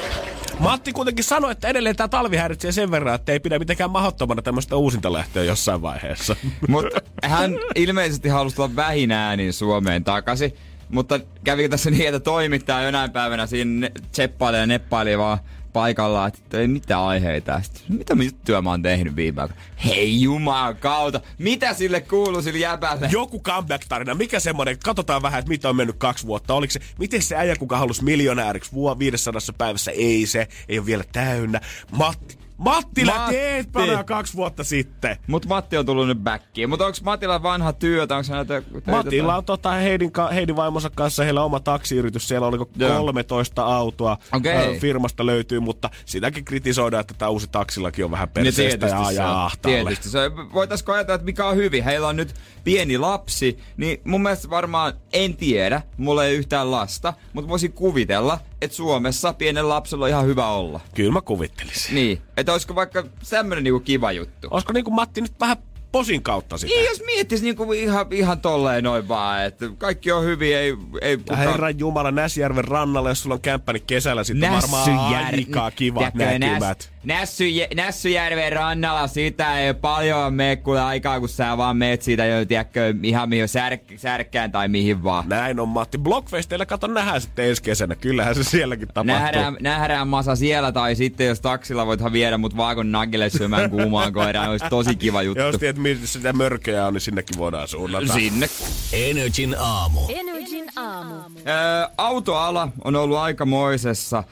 Matti 0.59 0.93
kuitenkin 0.93 1.25
sanoi, 1.25 1.53
että 1.53 1.69
edelleen 1.69 1.97
tämä 1.97 2.09
talvi 2.09 2.37
häiritsee 2.37 2.73
sen 2.73 2.91
verran, 2.91 3.15
että 3.15 3.33
ei 3.33 3.41
pidä 3.41 3.59
mitenkään 3.59 3.91
mahdottomana 3.91 4.43
tämmöistä 4.43 4.77
uusinta 4.77 5.13
lähtöä 5.13 5.45
jossain 5.45 5.83
vaiheessa. 5.83 6.37
Mutta 6.69 7.01
hän 7.23 7.53
ilmeisesti 7.75 8.29
halusi 8.29 8.57
tulla 8.57 8.77
vähin 8.77 9.13
äänin 9.13 9.53
Suomeen 9.53 10.05
takaisin. 10.05 10.57
Mutta 10.91 11.21
kävikö 11.45 11.69
tässä 11.69 11.91
niin, 11.91 12.09
että 12.09 12.21
toimittaja 12.21 12.83
jonain 12.83 13.11
päivänä 13.11 13.47
siinä 13.47 13.91
tseppailee 14.13 14.61
ja 14.61 14.67
neppailee 14.67 15.19
vaan 15.19 15.39
paikallaan, 15.73 16.29
että 16.29 16.59
ei 16.59 16.69
mitään 16.69 17.03
aiheita. 17.03 17.61
Sitten, 17.63 17.83
mitä 17.89 18.15
juttuja 18.25 18.63
mä 18.63 18.71
oon 18.71 18.83
tehnyt 18.83 19.17
viime 19.17 19.43
aikoina? 19.43 19.63
Hei 19.85 20.23
juman 20.23 20.77
kautta, 20.77 21.21
mitä 21.39 21.75
sille 21.75 22.01
kuuluu 22.01 22.43
sille 22.43 22.59
jäbälle? 22.59 23.09
Joku 23.13 23.41
comeback-tarina, 23.43 24.15
mikä 24.15 24.41
semmonen, 24.41 24.79
katsotaan 24.85 25.23
vähän, 25.23 25.39
että 25.39 25.49
mitä 25.49 25.69
on 25.69 25.77
mennyt 25.77 25.97
kaksi 25.99 26.27
vuotta. 26.27 26.55
Oliko 26.55 26.71
se, 26.71 26.81
miten 26.99 27.23
se 27.23 27.37
äijä, 27.37 27.57
kuka 27.57 27.79
halusi 27.79 28.05
miljonääriksi 28.05 28.73
vuo 28.73 28.99
500 28.99 29.41
päivässä, 29.59 29.91
ei 29.91 30.27
se, 30.27 30.49
ei 30.69 30.79
ole 30.79 30.87
vielä 30.87 31.05
täynnä. 31.13 31.61
Matti, 31.93 32.39
Matti 32.61 33.07
lähti 33.07 33.21
Matti. 33.21 33.37
Espanjaan 33.39 34.05
kaksi 34.05 34.35
vuotta 34.35 34.65
sitten. 34.65 35.17
Mut 35.27 35.47
Matti 35.47 35.77
on 35.77 35.87
tullut 35.87 36.07
nyt 36.09 36.19
backiin. 36.19 36.69
Mutta 36.71 36.87
onko 36.87 36.99
Matilla 37.03 37.43
vanha 37.43 37.73
työ, 37.73 38.03
onko 38.03 38.35
näitä... 38.35 38.63
töitä 39.11 39.37
on 39.37 39.45
tota 39.45 39.71
Heidin, 39.71 40.13
ka- 40.13 40.29
Heidin 40.29 40.57
vaimonsa 40.57 40.91
kanssa, 40.91 41.25
heillä 41.25 41.41
on 41.41 41.47
oma 41.47 41.61
taksiyritys, 41.61 42.29
siellä 42.29 42.47
oliko 42.47 42.69
Joo. 42.77 42.99
13 42.99 43.63
autoa 43.65 44.19
Okei. 44.33 44.77
ö, 44.77 44.81
firmasta 44.81 45.27
löytyy, 45.27 45.61
mutta 45.61 45.91
sitäkin 46.05 46.45
kritisoidaan, 46.45 47.01
että 47.01 47.15
tämä 47.19 47.29
uusi 47.29 47.49
taksillakin 47.53 48.05
on 48.05 48.11
vähän 48.11 48.29
Niin 48.29 48.45
perseestä 48.45 48.87
ja 48.87 49.07
ajaa 49.07 49.45
ahtaalle. 49.45 49.79
Tietysti. 49.79 50.09
Se, 50.09 50.31
voitaisko 50.53 50.93
ajatella, 50.93 51.15
että 51.15 51.25
mikä 51.25 51.47
on 51.47 51.57
hyvin? 51.57 51.85
Heillä 51.85 52.09
on 52.09 52.17
nyt 52.17 52.35
pieni 52.65 52.99
lapsi, 52.99 53.59
niin 53.77 54.01
mun 54.05 54.23
mielestä 54.23 54.51
varmaan, 54.51 54.93
en 55.13 55.37
tiedä, 55.37 55.83
mulla 55.97 56.25
ei 56.25 56.37
yhtään 56.37 56.71
lasta, 56.71 57.15
mutta 57.33 57.49
voisin 57.49 57.73
kuvitella, 57.73 58.39
että 58.63 58.77
Suomessa 58.77 59.33
pienen 59.33 59.69
lapsella 59.69 60.05
on 60.05 60.09
ihan 60.09 60.27
hyvä 60.27 60.49
olla. 60.49 60.81
Kyllä 60.95 61.13
mä 61.13 61.21
kuvittelisin. 61.21 61.95
Niin, 61.95 62.23
että 62.37 62.53
olisiko 62.53 62.75
vaikka 62.75 63.05
tämmönen 63.31 63.65
niinku 63.65 63.81
kiva 63.81 64.13
juttu. 64.13 64.49
Olisiko 64.51 64.73
niinku 64.73 64.91
Matti 64.91 65.21
nyt 65.21 65.33
vähän 65.41 65.57
posin 65.93 66.23
kautta 66.23 66.59
sitä? 66.59 66.75
Niin, 66.75 66.85
jos 66.89 67.03
miettis 67.07 67.43
niinku 67.43 67.73
ihan, 67.73 68.07
ihan 68.11 68.41
tolleen 68.41 68.85
noin 68.85 69.09
vaan, 69.09 69.45
että 69.45 69.67
kaikki 69.79 70.13
on 70.13 70.25
hyvin, 70.25 70.57
ei, 70.57 70.77
ei 71.01 71.17
kukaan... 71.17 71.39
herran 71.39 71.79
Jumala, 71.79 72.11
Näsjärven 72.11 72.65
rannalla, 72.65 73.09
jos 73.09 73.23
sulla 73.23 73.35
on 73.35 73.41
kämppä, 73.41 73.73
niin 73.73 73.87
kesällä 73.87 74.25
sitten 74.25 74.51
on 74.51 74.61
varmaan 74.63 74.89
Nässyjär- 74.89 75.37
aika 75.37 75.71
kivat 75.71 76.15
näkymät. 76.15 76.61
Näs, 76.61 76.91
Nässy, 77.05 77.45
Nässyjärven 77.75 78.53
rannalla 78.53 79.07
sitä 79.07 79.61
ei 79.61 79.75
paljon 79.75 80.35
mene 80.35 80.57
kuule 80.57 80.81
aikaa, 80.81 81.21
kun 81.21 81.29
sä 81.29 81.57
vaan 81.57 81.77
meet 81.77 82.03
siitä 82.03 82.25
jo, 82.25 82.45
tiedätkö, 82.45 82.95
ihan 83.03 83.29
mihin 83.29 83.49
sär, 83.49 83.79
särkkään 83.97 84.53
tai 84.53 84.69
mihin 84.69 85.05
vaan. 85.05 85.29
Näin 85.29 85.61
on 85.61 85.69
Matti. 85.69 85.99
Blockfesteillä 85.99 86.67
kato 86.67 86.87
nähdään 86.87 87.21
sitten 87.21 87.49
ensi 87.49 87.63
kesänä. 87.63 87.95
Kyllähän 87.97 88.35
se 88.35 88.45
sielläkin 88.45 88.89
tapahtuu. 88.89 89.15
Nähdään, 89.15 89.57
nähdään 89.61 90.09
masa 90.09 90.37
siellä 90.37 90.73
tai 90.73 90.95
sitten 90.95 91.27
jos 91.27 91.41
taksilla 91.41 91.87
voithan 91.87 92.13
viedä 92.13 92.39
mut 92.39 92.57
vaakon 92.57 92.93
nagille 92.93 93.31
syömään 93.31 93.71
kuumaan 93.71 94.13
koiraan, 94.13 94.51
olisi 94.51 94.67
tosi 94.71 94.97
kiva 94.97 95.23
juttu. 95.31 95.43
Jos 95.43 95.57
tiedät, 95.57 95.79
missä 95.79 96.07
sitä 96.07 96.33
mörköjä 96.33 96.87
on, 96.87 96.93
niin 96.95 97.01
sinnekin 97.01 97.39
voidaan 97.39 97.69
suunnata. 97.69 98.13
Sinne. 98.13 98.49
Energin 98.93 99.57
aamu. 99.59 100.01
Energin 100.09 100.71
aamu. 100.77 101.15
Ö, 101.15 101.91
autoala 101.99 102.69
on 102.85 102.97
ollut 102.97 103.19
aikamoisessa 103.19 104.25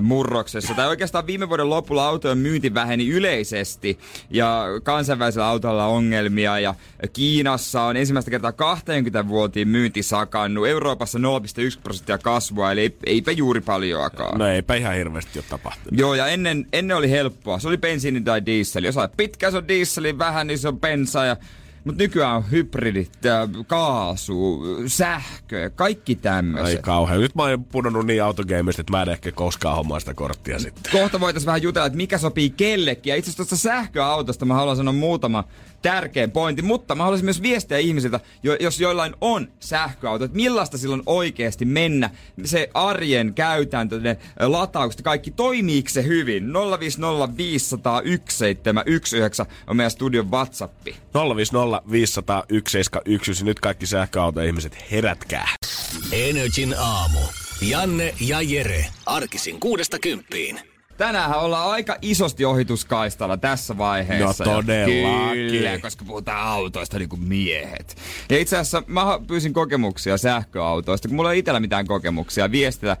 murroksessa. 0.00 0.74
Tai 0.74 0.88
oikeastaan 0.88 1.26
viime 1.26 1.48
vuoden 1.48 1.70
lopulla 1.70 2.08
autojen 2.08 2.38
myynti 2.38 2.74
väheni 2.74 3.08
yleisesti 3.08 3.98
ja 4.30 4.64
kansainvälisellä 4.82 5.46
autolla 5.46 5.86
on 5.86 6.06
ongelmia 6.06 6.58
ja 6.58 6.74
Kiinassa 7.12 7.82
on 7.82 7.96
ensimmäistä 7.96 8.30
kertaa 8.30 8.52
20 8.52 9.28
vuotiin 9.28 9.68
myynti 9.68 10.02
sakannut. 10.02 10.66
Euroopassa 10.66 11.18
0,1 11.18 11.80
prosenttia 11.82 12.18
kasvua, 12.18 12.72
eli 12.72 12.80
ei, 12.80 12.96
eipä 13.06 13.32
juuri 13.32 13.60
paljoakaan. 13.60 14.38
No 14.38 14.46
eipä 14.46 14.74
ihan 14.74 14.94
hirveästi 14.94 15.38
ole 15.38 15.44
tapahtunut. 15.48 15.98
Joo, 15.98 16.14
ja 16.14 16.26
ennen, 16.26 16.66
ennen 16.72 16.96
oli 16.96 17.10
helppoa. 17.10 17.58
Se 17.58 17.68
oli 17.68 17.78
bensiini 17.78 18.20
tai 18.20 18.46
diesel. 18.46 18.84
Jos 18.84 18.96
olet 18.96 19.16
pitkä, 19.16 19.50
se 19.50 19.56
on 19.56 19.68
dieseli, 19.68 20.18
vähän, 20.18 20.46
niin 20.46 20.58
se 20.58 20.68
on 20.68 20.80
bensa. 20.80 21.24
Ja 21.24 21.36
Mutta 21.86 22.02
nykyään 22.02 22.36
on 22.36 22.50
hybridit, 22.50 23.12
kaasu, 23.66 24.62
sähkö, 24.86 25.70
kaikki 25.74 26.12
Ai 26.12 26.18
tämmöiset. 26.22 26.82
kauhean. 26.82 27.20
Nyt 27.20 27.34
mä 27.34 27.42
oon 27.42 27.64
pudonnut 27.64 28.06
niin 28.06 28.22
autogameista, 28.22 28.80
että 28.80 28.90
mä 28.90 29.02
en 29.02 29.08
ehkä 29.08 29.32
koskaan 29.32 29.76
hommaa 29.76 30.00
sitä 30.00 30.14
korttia 30.14 30.58
sitten. 30.58 30.92
Kohta 30.92 31.20
voitaisiin 31.20 31.46
vähän 31.46 31.62
jutella, 31.62 31.86
että 31.86 31.96
mikä 31.96 32.18
sopii 32.18 32.50
kellekin. 32.50 33.10
Ja 33.10 33.16
itse 33.16 33.28
asiassa 33.30 33.36
tuosta 33.36 33.56
sähköautosta 33.68 34.44
mä 34.44 34.54
haluan 34.54 34.76
sanoa 34.76 34.92
muutama 34.94 35.44
tärkeä 35.82 36.28
pointti, 36.28 36.62
mutta 36.62 36.94
mä 36.94 37.02
haluaisin 37.02 37.24
myös 37.24 37.42
viestiä 37.42 37.78
ihmisiltä, 37.78 38.20
jo, 38.42 38.56
jos 38.60 38.80
joillain 38.80 39.14
on 39.20 39.48
sähköauto, 39.60 40.24
että 40.24 40.36
millaista 40.36 40.78
silloin 40.78 41.02
oikeasti 41.06 41.64
mennä. 41.64 42.10
Se 42.44 42.70
arjen 42.74 43.34
käytäntö, 43.34 44.00
ne 44.00 44.18
lataukset, 44.40 45.02
kaikki, 45.02 45.30
toimiiko 45.30 45.88
se 45.88 46.04
hyvin? 46.04 46.44
050501719 46.44 46.48
on 49.66 49.76
meidän 49.76 49.90
studion 49.90 50.30
WhatsAppi. 50.30 50.96
050 51.36 51.82
500 51.90 52.44
171. 52.48 53.44
Nyt 53.44 53.60
kaikki 53.60 53.86
sähköautoihmiset, 53.86 54.90
herätkää. 54.90 55.48
Energin 56.12 56.74
aamu. 56.78 57.20
Janne 57.60 58.14
ja 58.20 58.42
Jere. 58.42 58.86
Arkisin 59.06 59.60
kuudesta 59.60 59.98
kymppiin. 59.98 60.75
Tänään 60.96 61.38
ollaan 61.38 61.70
aika 61.70 61.96
isosti 62.02 62.44
ohituskaistalla 62.44 63.36
tässä 63.36 63.78
vaiheessa. 63.78 64.44
No 64.44 64.50
todellakin. 64.54 65.50
Kyllä, 65.50 65.78
koska 65.78 66.04
puhutaan 66.04 66.48
autoista 66.48 66.98
niin 66.98 67.08
kuin 67.08 67.22
miehet. 67.22 67.96
Ja 68.30 68.38
itse 68.38 68.56
asiassa 68.56 68.82
mä 68.86 69.20
pyysin 69.26 69.52
kokemuksia 69.52 70.18
sähköautoista, 70.18 71.08
kun 71.08 71.16
mulla 71.16 71.32
ei 71.32 71.38
itsellä 71.38 71.60
mitään 71.60 71.86
kokemuksia. 71.86 72.50
Viestillä 72.50 72.96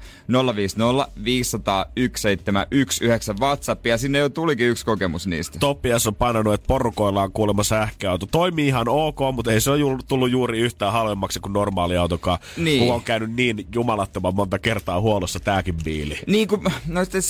050 0.56 1.08
500 1.24 1.84
1719 1.84 3.34
WhatsApp 3.40 3.86
ja 3.86 3.98
sinne 3.98 4.18
jo 4.18 4.28
tulikin 4.28 4.68
yksi 4.68 4.84
kokemus 4.84 5.26
niistä. 5.26 5.58
Toppias 5.58 6.06
on 6.06 6.14
painanut, 6.14 6.54
että 6.54 6.66
porukoilla 6.66 7.22
on 7.22 7.32
kuulemma 7.32 7.64
sähköauto. 7.64 8.26
Toimii 8.26 8.66
ihan 8.66 8.88
ok, 8.88 9.18
mutta 9.32 9.52
ei 9.52 9.60
se 9.60 9.70
ole 9.70 9.98
tullut 10.08 10.30
juuri 10.30 10.58
yhtään 10.58 10.92
halvemmaksi 10.92 11.40
kuin 11.40 11.52
normaali 11.52 11.96
autokaan. 11.96 12.38
Niin. 12.56 12.84
Kun 12.84 12.94
on 12.94 13.02
käynyt 13.02 13.32
niin 13.32 13.66
jumalattoman 13.74 14.34
monta 14.34 14.58
kertaa 14.58 15.00
huollossa 15.00 15.40
tääkin 15.40 15.74
biili. 15.84 16.18
Niin 16.26 16.48
kuin, 16.48 16.62
no 16.86 17.04
sitten 17.04 17.22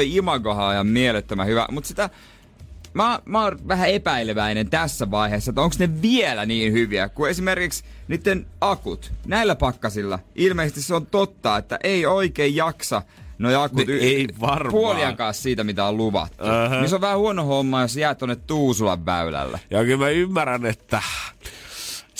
sähköautojen 0.00 0.16
imagohan 0.16 0.66
on 0.66 0.72
ihan 0.72 0.86
mielettömän 0.86 1.46
hyvä, 1.46 1.66
mutta 1.70 1.88
sitä 1.88 2.10
mä, 2.94 3.20
mä 3.24 3.44
oon 3.44 3.58
vähän 3.68 3.88
epäileväinen 3.88 4.70
tässä 4.70 5.10
vaiheessa, 5.10 5.50
että 5.50 5.60
onko 5.60 5.76
ne 5.78 6.02
vielä 6.02 6.46
niin 6.46 6.72
hyviä 6.72 7.08
kuin 7.08 7.30
esimerkiksi 7.30 7.84
niiden 8.08 8.46
akut. 8.60 9.12
Näillä 9.26 9.54
pakkasilla 9.54 10.18
ilmeisesti 10.34 10.82
se 10.82 10.94
on 10.94 11.06
totta, 11.06 11.56
että 11.56 11.78
ei 11.84 12.06
oikein 12.06 12.56
jaksa 12.56 13.02
no 13.38 13.62
akut 13.62 13.86
Ne 13.86 13.94
ei 13.94 14.28
varmaan. 14.40 14.70
puoliakaan 14.70 15.34
siitä, 15.34 15.64
mitä 15.64 15.84
on 15.84 15.96
luvattu. 15.96 16.44
Ähä. 16.44 16.80
Niin 16.80 16.88
se 16.88 16.94
on 16.94 17.00
vähän 17.00 17.18
huono 17.18 17.44
homma, 17.44 17.82
jos 17.82 17.96
jäät 17.96 18.18
tonne 18.18 18.36
Tuusulan 18.36 19.06
väylälle. 19.06 19.60
Ja 19.70 19.84
kyllä 19.84 20.04
mä 20.04 20.08
ymmärrän, 20.08 20.66
että 20.66 21.02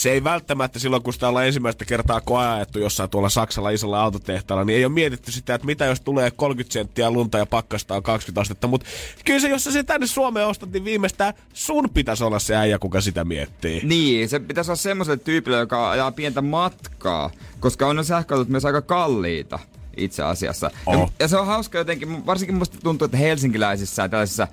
se 0.00 0.10
ei 0.12 0.24
välttämättä 0.24 0.78
silloin, 0.78 1.02
kun 1.02 1.12
sitä 1.12 1.28
ollaan 1.28 1.46
ensimmäistä 1.46 1.84
kertaa 1.84 2.20
koeajettu 2.20 2.78
jossain 2.78 3.10
tuolla 3.10 3.28
Saksalla 3.28 3.70
isolla 3.70 4.02
autotehtaalla, 4.02 4.64
niin 4.64 4.76
ei 4.78 4.84
ole 4.84 4.92
mietitty 4.92 5.32
sitä, 5.32 5.54
että 5.54 5.66
mitä 5.66 5.84
jos 5.84 6.00
tulee 6.00 6.30
30 6.30 6.72
senttiä 6.72 7.10
lunta 7.10 7.38
ja 7.38 7.46
pakkasta 7.46 7.94
on 7.94 8.02
20 8.02 8.40
astetta. 8.40 8.66
Mutta 8.66 8.86
kyllä 9.24 9.40
se, 9.40 9.48
jos 9.48 9.64
sä 9.64 9.72
se 9.72 9.82
tänne 9.82 10.06
Suomeen 10.06 10.46
ostat, 10.46 10.70
niin 10.72 10.84
viimeistään 10.84 11.34
sun 11.52 11.90
pitäisi 11.94 12.24
olla 12.24 12.38
se 12.38 12.56
äijä, 12.56 12.78
kuka 12.78 13.00
sitä 13.00 13.24
miettii. 13.24 13.80
Niin, 13.84 14.28
se 14.28 14.38
pitäisi 14.40 14.70
olla 14.70 14.76
semmoiselle 14.76 15.16
tyypille, 15.24 15.58
joka 15.58 15.90
ajaa 15.90 16.12
pientä 16.12 16.42
matkaa, 16.42 17.30
koska 17.60 17.86
on 17.86 17.96
ne 17.96 18.04
sähköautot 18.04 18.48
myös 18.48 18.64
aika 18.64 18.82
kalliita 18.82 19.58
itse 19.96 20.22
asiassa. 20.22 20.70
Ja, 20.86 20.98
Oh. 20.98 21.12
ja, 21.20 21.28
se 21.28 21.36
on 21.36 21.46
hauska 21.46 21.78
jotenkin, 21.78 22.26
varsinkin 22.26 22.56
musta 22.56 22.78
tuntuu, 22.82 23.04
että 23.04 23.16
helsinkiläisissä 23.16 24.02
ja 24.02 24.08
tällaisissa 24.08 24.48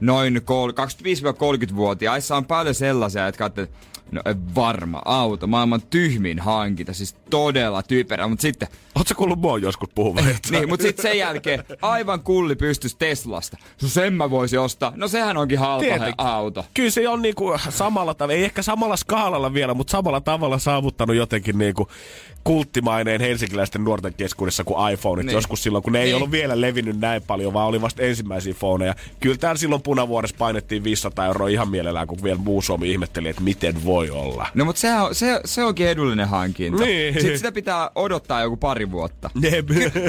noin 0.00 0.40
kol- 0.44 0.72
25-30-vuotiaissa 0.72 2.36
on 2.36 2.44
paljon 2.44 2.74
sellaisia, 2.74 3.26
jotka 3.26 3.44
ajattelevat, 3.44 3.74
no 4.12 4.22
ei 4.26 4.34
varma 4.54 5.02
auto, 5.04 5.46
maailman 5.46 5.82
tyhmin 5.90 6.38
hankinta, 6.38 6.92
siis 6.94 7.14
todella 7.30 7.82
typerä, 7.82 8.28
mutta 8.28 8.42
sitten 8.42 8.68
Oletko 8.94 9.14
kuullut 9.14 9.40
mua 9.40 9.58
joskus 9.58 9.88
puhuvan? 9.94 10.24
niin, 10.50 10.68
mutta 10.68 10.82
sitten 10.82 11.02
sen 11.02 11.18
jälkeen 11.18 11.64
aivan 11.82 12.20
kulli 12.20 12.56
pystys 12.56 12.94
Teslasta. 12.96 13.56
No 13.82 13.88
sen 13.88 14.12
mä 14.12 14.30
voisin 14.30 14.60
ostaa. 14.60 14.92
No 14.96 15.08
sehän 15.08 15.36
onkin 15.36 15.58
halpa 15.58 15.82
Tietenkin. 15.84 16.14
auto. 16.18 16.64
Kyllä 16.74 16.90
se 16.90 17.08
on 17.08 17.22
niinku 17.22 17.54
samalla 17.68 18.14
tavalla, 18.14 18.34
ei 18.38 18.44
ehkä 18.44 18.62
samalla 18.62 18.96
skaalalla 18.96 19.54
vielä, 19.54 19.74
mutta 19.74 19.90
samalla 19.90 20.20
tavalla 20.20 20.58
saavuttanut 20.58 21.16
jotenkin 21.16 21.58
niinku 21.58 21.88
kulttimaineen 22.44 23.20
helsinkiläisten 23.20 23.84
nuorten 23.84 24.14
keskuudessa 24.14 24.64
kuin 24.64 24.92
iPhoneit 24.92 25.26
Niin. 25.26 25.34
joskus 25.34 25.62
silloin, 25.62 25.84
kun 25.84 25.92
ne 25.92 25.98
ei 25.98 26.04
Niin. 26.04 26.16
ollut 26.16 26.30
vielä 26.30 26.60
levinnyt 26.60 27.00
näin 27.00 27.22
paljon, 27.22 27.52
vaan 27.52 27.66
oli 27.68 27.80
vasta 27.80 28.02
ensimmäisiä 28.02 28.54
foneja. 28.54 28.94
Kyllä 29.20 29.36
täällä 29.36 29.58
silloin 29.58 29.82
punavuodessa 29.82 30.36
painettiin 30.38 30.84
500 30.84 31.26
euroa 31.26 31.48
ihan 31.48 31.68
mielellään, 31.68 32.06
kun 32.06 32.22
vielä 32.22 32.38
muu 32.38 32.62
Suomi 32.62 32.90
ihmetteli, 32.90 33.28
että 33.28 33.42
miten 33.42 33.84
voi 33.84 33.97
olla. 34.10 34.46
No 34.54 34.64
mutta 34.64 34.80
se, 34.80 34.94
on, 34.94 35.14
se, 35.14 35.40
se 35.44 35.64
onkin 35.64 35.88
edullinen 35.88 36.28
hankinta. 36.28 36.84
Niin. 36.84 37.14
Sitten 37.14 37.36
sitä 37.36 37.52
pitää 37.52 37.90
odottaa 37.94 38.40
joku 38.42 38.56
pari 38.56 38.90
vuotta. 38.90 39.30
Ne, 39.34 39.50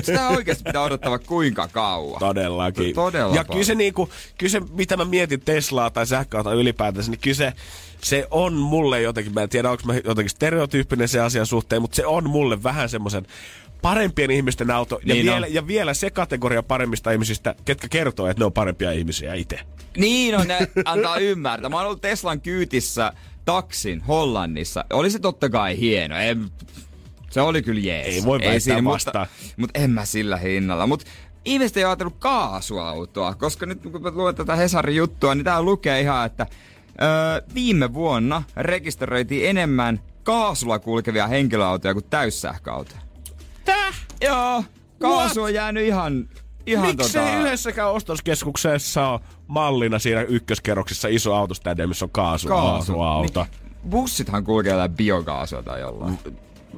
Sitä 0.04 0.30
oikeasti 0.30 0.64
pitää 0.64 0.82
odottaa 0.82 1.20
kuinka 1.20 1.68
kauan. 1.68 2.20
Todellakin. 2.20 2.96
Todella 2.96 3.36
ja 3.36 3.44
kyllä 3.44 3.64
se, 3.64 3.76
niinku, 3.76 4.10
kyllä 4.38 4.52
se, 4.52 4.60
mitä 4.72 4.98
mä 4.98 5.06
mietin 5.06 5.42
Teslaa 5.42 5.90
tai 5.90 6.08
sähköautoa 6.08 6.54
ylipäätänsä, 6.54 7.12
niin 7.12 7.20
kyllä 7.20 7.36
se, 7.36 7.54
se 8.04 8.28
on 8.32 8.54
mulle 8.54 9.02
jotenkin, 9.02 9.34
mä 9.34 9.42
en 9.42 9.50
tiedä 9.50 9.72
onko 9.72 9.84
mä 9.86 9.94
jotenkin 9.94 10.30
stereotyyppinen 10.30 11.08
se 11.08 11.20
asian 11.20 11.46
suhteen, 11.46 11.82
mutta 11.82 11.96
se 11.96 12.06
on 12.06 12.30
mulle 12.30 12.64
vähän 12.64 12.90
semmoisen 12.90 13.26
parempien 13.82 14.32
ihmisten 14.32 14.72
auto. 14.72 15.00
Ja, 15.06 15.14
Niin 15.14 15.26
vielä, 15.26 15.46
on. 15.46 15.54
ja 15.54 15.68
vielä 15.68 15.94
se 15.94 16.10
kategoria 16.10 16.64
paremmista 16.64 17.12
ihmisistä, 17.12 17.56
ketkä 17.66 17.88
kertoo, 17.90 18.28
että 18.28 18.42
ne 18.42 18.46
on 18.46 18.54
parempia 18.54 18.92
ihmisiä 18.92 19.34
itse. 19.34 19.60
Niin 19.98 20.38
on, 20.38 20.48
ne 20.48 20.58
antaa 20.86 21.18
ymmärtää. 21.18 21.70
Mä 21.70 21.76
oon 21.76 21.86
ollut 21.86 22.02
Teslan 22.02 22.42
kyytissä 22.42 23.14
taksin 23.52 24.02
Hollannissa. 24.02 24.86
Oli 24.94 25.12
se 25.12 25.20
totta 25.20 25.50
kai 25.50 25.80
hieno. 25.80 26.16
En, 26.16 26.50
se 27.30 27.42
oli 27.42 27.62
kyllä 27.62 27.82
jees. 27.82 28.16
Ei 28.16 28.24
voi 28.24 28.40
väittää 28.40 28.84
vastaan. 28.84 29.28
Mutta, 29.32 29.56
mutta 29.58 29.80
en 29.80 29.92
mä 29.92 30.06
sillä 30.06 30.38
hinnalla. 30.38 30.88
Mutta 30.88 31.06
ihmiset 31.46 31.78
ei 31.78 31.84
ole 31.84 31.90
ajatellut 31.90 32.20
kaasuautoa, 32.20 33.36
koska 33.36 33.66
nyt 33.66 33.82
kun 33.92 34.02
mä 34.02 34.12
luen 34.12 34.36
tätä 34.36 34.56
Hesarin 34.56 34.96
juttua, 34.96 35.36
niin 35.36 35.46
tää 35.46 35.62
lukee 35.62 36.02
ihan, 36.02 36.26
että 36.26 36.48
öö, 37.02 37.42
viime 37.54 37.94
vuonna 37.94 38.44
rekisteröitiin 38.58 39.50
enemmän 39.50 40.00
kaasulla 40.24 40.80
kulkevia 40.80 41.28
henkilöautoja 41.28 41.94
kuin 41.94 42.06
täyssähköautoja. 42.10 43.02
Täh? 43.66 43.96
Joo, 44.22 44.64
kaasu 45.00 45.40
What? 45.40 45.50
on 45.50 45.54
jäänyt 45.54 45.86
ihan, 45.86 46.30
ihan 46.70 46.88
Miksi 46.88 47.14
tota... 47.14 47.40
yhdessäkään 47.40 47.92
ostoskeskuksessa 47.92 49.08
on 49.08 49.20
mallina 49.48 50.00
siinä 50.00 50.22
ykköskerroksessa 50.22 51.08
iso 51.08 51.36
autostäde, 51.36 51.88
missä 51.88 52.06
on 52.06 52.10
kaasuauto? 52.12 53.44
Niin, 53.44 53.72
bussithan 53.90 54.44
kulkee 54.44 54.70
jollain 54.72 54.92
biokaasua 54.92 55.64
tai 55.64 55.80
jollain. 55.82 56.20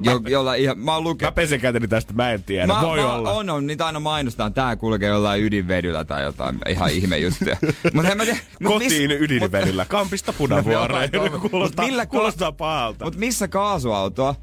Jo, 0.02 0.20
jolla 0.28 0.54
ihan, 0.54 0.78
mä 0.78 0.94
oon 0.94 1.02
Mä 1.02 1.08
lukenut. 1.08 1.34
pesen 1.34 1.60
käteni 1.60 1.88
tästä, 1.88 2.12
mä 2.12 2.30
en 2.30 2.42
tiedä. 2.42 2.66
Mä, 2.66 2.80
Voi 2.82 3.00
mä, 3.00 3.12
olla. 3.12 3.30
On, 3.32 3.50
on, 3.50 3.66
niitä 3.66 3.86
aina 3.86 4.00
mainostaan. 4.00 4.54
Tää 4.54 4.76
kulkee 4.76 5.08
jollain 5.08 5.42
ydinvedyllä 5.42 6.04
tai 6.04 6.22
jotain 6.22 6.58
ihan 6.68 6.90
ihme 6.90 7.18
juttuja. 7.18 7.56
Mut 7.94 8.04
en 8.04 8.16
mä 8.16 8.24
tiedä, 8.24 8.38
mut 8.62 8.72
Kotiin 8.72 9.10
miss- 9.10 9.20
ydinvedellä. 9.20 9.84
Kampista 9.84 10.32
punavuoreen. 10.32 11.10
Kuulostaa, 11.50 11.86
millä 11.86 12.06
kuulostaa 12.06 12.52
pahalta. 12.52 13.04
Mut 13.04 13.16
missä 13.16 13.48
kaasuautoa 13.48 14.34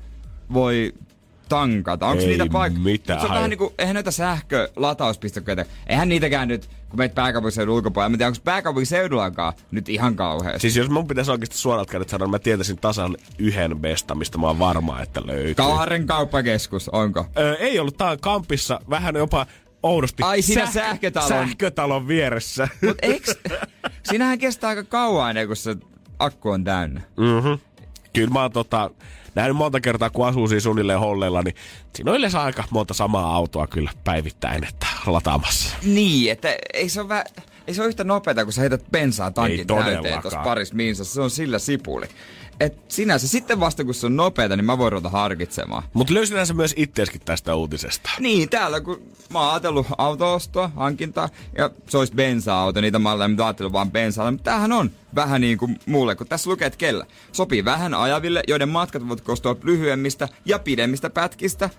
voi 0.53 0.93
tankata? 1.49 2.07
Onko 2.07 2.23
niitä 2.23 2.45
paikkoja? 2.51 2.83
mitään 2.83 3.19
Se 3.19 3.25
on 3.27 3.33
vähän 3.33 3.49
niinku, 3.49 3.73
eihän 3.79 3.93
noita 3.93 4.11
sähkölatauspistokkeita. 4.11 5.65
Eihän 5.87 6.09
niitäkään 6.09 6.47
nyt, 6.47 6.69
kun 6.89 6.97
meet 6.97 7.15
pääkaupunkiseudun 7.15 7.75
ulkopuolella. 7.75 8.09
Mä 8.09 8.17
tiedän, 8.17 8.29
onko 8.31 8.41
pääkaupunkiseudullakaan 8.43 9.53
nyt 9.71 9.89
ihan 9.89 10.15
kauheasti. 10.15 10.59
Siis 10.59 10.75
jos 10.75 10.89
mun 10.89 11.07
pitäisi 11.07 11.31
oikeasti 11.31 11.57
suoralta 11.57 11.91
kädet 11.91 12.09
sanoa, 12.09 12.25
niin 12.25 12.31
mä 12.31 12.39
tietäisin 12.39 12.77
tasan 12.77 13.17
yhden 13.37 13.79
besta, 13.79 14.15
mistä 14.15 14.37
mä 14.37 14.47
oon 14.47 14.59
varma, 14.59 15.01
että 15.01 15.21
löytyy. 15.25 15.55
Kaaren 15.55 16.07
kauppakeskus, 16.07 16.89
onko? 16.89 17.25
Öö, 17.37 17.55
ei 17.55 17.79
ollut, 17.79 17.97
tää 17.97 18.09
on 18.09 18.19
Kampissa 18.19 18.79
vähän 18.89 19.15
jopa 19.15 19.45
oudosti. 19.83 20.23
Ai, 20.23 20.41
siinä 20.41 20.65
sähkötalon- 20.65 21.27
Sähkötalon 21.27 22.07
vieressä. 22.07 22.67
Mut 22.85 22.97
eiks... 23.01 23.35
Siinähän 24.03 24.39
kestää 24.39 24.69
aika 24.69 24.83
kauan 24.83 25.29
ennen 25.29 25.47
kuin 25.47 25.57
se 25.57 25.75
akku 26.19 26.49
on 26.49 26.63
täynnä. 26.63 27.01
mm-hmm. 27.17 27.59
Kyllä 28.13 28.29
mä 28.29 28.41
oon 28.41 28.51
tota, 28.51 28.91
nähnyt 29.39 29.57
monta 29.57 29.81
kertaa, 29.81 30.09
kun 30.09 30.27
asuu 30.27 30.47
siinä 30.47 30.59
suunnilleen 30.59 30.99
holleilla, 30.99 31.41
niin 31.41 31.55
siinä 31.95 32.11
on 32.11 32.17
yleensä 32.17 32.41
aika 32.41 32.63
monta 32.69 32.93
samaa 32.93 33.35
autoa 33.35 33.67
kyllä 33.67 33.91
päivittäin, 34.03 34.63
että 34.63 34.87
lataamassa. 35.05 35.77
Niin, 35.83 36.31
että 36.31 36.55
ei 36.73 36.89
se 36.89 37.01
ole 37.01 37.09
vä... 37.09 37.23
Ei 37.67 37.73
se 37.73 37.81
ole 37.81 37.89
yhtä 37.89 38.03
nopeeta, 38.03 38.43
kun 38.43 38.53
sä 38.53 38.61
heität 38.61 38.83
bensaa 38.91 39.31
tankin 39.31 39.67
täyteen 39.67 40.21
tuossa 40.21 40.39
parissa 40.39 40.75
miinsassa. 40.75 41.13
Se 41.13 41.21
on 41.21 41.29
sillä 41.29 41.59
sipuli. 41.59 42.05
Et 42.59 42.77
sinänsä 42.87 43.27
sitten 43.27 43.59
vasta 43.59 43.83
kun 43.83 43.93
se 43.93 44.05
on 44.05 44.15
nopeeta, 44.15 44.55
niin 44.55 44.65
mä 44.65 44.77
voin 44.77 44.91
ruveta 44.91 45.09
harkitsemaan. 45.09 45.83
Mutta 45.93 46.13
löysinhän 46.13 46.47
se 46.47 46.53
myös 46.53 46.73
itseeskin 46.77 47.21
tästä 47.25 47.55
uutisesta. 47.55 48.09
Niin, 48.19 48.49
täällä 48.49 48.81
kun 48.81 49.01
mä 49.33 49.39
oon 49.39 49.49
ajatellut 49.49 49.87
autoostoa, 49.97 50.71
hankintaa, 50.75 51.29
ja 51.57 51.69
se 51.89 51.97
olisi 51.97 52.13
bensa-auto, 52.13 52.81
niitä 52.81 52.99
malleja, 52.99 53.27
mitä 53.27 53.45
ajatellut 53.45 53.73
vaan 53.73 53.91
bensaa. 53.91 54.31
Mutta 54.31 54.43
tämähän 54.43 54.71
on 54.71 54.91
vähän 55.15 55.41
niin 55.41 55.57
kuin 55.57 55.79
mulle, 55.85 56.15
kun 56.15 56.27
tässä 56.27 56.49
lukee, 56.49 56.65
että 56.65 56.77
kellä. 56.77 57.05
Sopii 57.31 57.65
vähän 57.65 57.93
ajaville, 57.93 58.43
joiden 58.47 58.69
matkat 58.69 59.01
voivat 59.01 59.21
koostua 59.21 59.55
lyhyemmistä 59.63 60.29
ja 60.45 60.59
pidemmistä 60.59 61.09
pätkistä. 61.09 61.69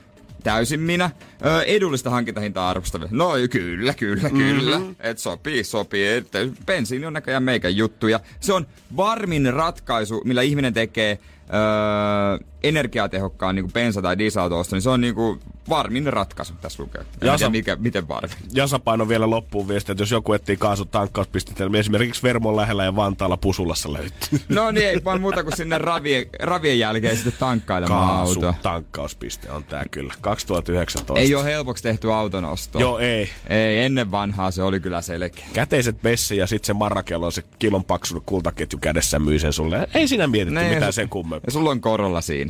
Täysin 0.43 0.81
minä. 0.81 1.11
Ö, 1.47 1.63
edullista 1.63 2.11
hankintahintaa 2.11 2.71
arvostavia. 2.71 3.09
No 3.11 3.33
kyllä, 3.51 3.95
kyllä, 3.95 4.31
kyllä. 4.31 4.79
Mm-hmm. 4.79 4.97
Et 5.01 5.19
sopii, 5.19 5.65
sopii. 5.65 6.09
Et, 6.09 6.27
bensiini 6.67 7.07
on 7.07 7.13
näköjään 7.13 7.43
meikän 7.43 7.77
juttu. 7.77 8.09
Ja 8.09 8.21
se 8.41 8.53
on 8.53 8.67
varmin 8.97 9.53
ratkaisu, 9.55 10.23
millä 10.25 10.43
ihminen 10.43 10.75
tekee 10.75 11.19
öö, 11.55 12.50
energiatehokkaan 12.63 13.55
niin 13.55 13.67
bensa- 13.67 14.03
tai 14.03 14.19
dieselautosta, 14.19 14.77
niin 14.77 14.83
se 14.83 14.91
on 14.91 15.01
niin 15.01 15.15
kuin 15.15 15.41
varmin 15.69 16.07
ratkaisu 16.13 16.55
tässä 16.61 16.83
lukee. 16.83 17.05
Jasa- 17.25 17.51
mikä, 17.51 17.77
miten 17.77 18.09
varmin. 18.09 18.37
Jasapaino 18.53 19.09
vielä 19.09 19.31
loppuun 19.31 19.69
viesti, 19.69 19.93
että 19.93 20.03
jos 20.03 20.11
joku 20.11 20.33
etsii 20.33 20.57
kaasutankkauspistettä, 20.57 21.65
niin 21.65 21.75
esimerkiksi 21.77 22.23
Vermon 22.23 22.57
lähellä 22.57 22.85
ja 22.85 22.97
Vantaalla 22.97 23.37
Pusulassa 23.37 23.93
löytyy. 23.93 24.41
No 24.49 24.71
niin, 24.71 24.87
ei 24.89 25.05
vaan 25.05 25.21
muuta 25.21 25.43
kuin 25.45 25.57
sinne 25.57 25.79
ravien, 25.79 26.27
ravien 26.43 26.79
jälkeen 26.79 27.17
sitten 27.17 27.33
tankkailemaan 27.39 28.17
auto. 28.17 28.41
Kaasutankauspiste 28.41 29.51
on 29.51 29.65
tää 29.65 29.85
kyllä. 29.91 30.15
2019. 30.21 31.21
Ei 31.21 31.35
ole 31.35 31.45
helpoksi 31.45 31.83
tehty 31.83 32.13
auton 32.13 32.45
osto. 32.45 32.79
Joo, 32.81 32.99
ei. 32.99 33.31
Ei, 33.49 33.79
ennen 33.79 34.11
vanhaa 34.11 34.51
se 34.51 34.63
oli 34.63 34.81
kyllä 34.81 35.03
selkeä. 35.03 35.45
Käteiset 35.53 36.03
Bessi 36.03 36.37
ja 36.37 36.47
sitten 36.47 36.67
se 36.67 36.73
marrakello 36.73 37.27
on 37.27 37.33
se 37.33 37.43
kilon 37.59 37.85
paksu 37.85 38.23
kultaketju 38.27 38.79
kädessä 38.79 39.19
myy 39.19 39.39
sen 39.39 39.53
sulle. 39.53 39.89
Ei 39.95 40.09
siinä 40.09 40.27
mietitty 40.27 40.61
Niin, 40.61 40.75
mitään 40.75 40.93
se- 40.93 40.97
sen 40.97 41.09
kummempaa. 41.09 41.47
Ja 41.47 41.53
sulla 41.53 41.71
on 41.71 41.81
korolla 41.81 42.21
siinä. 42.21 42.50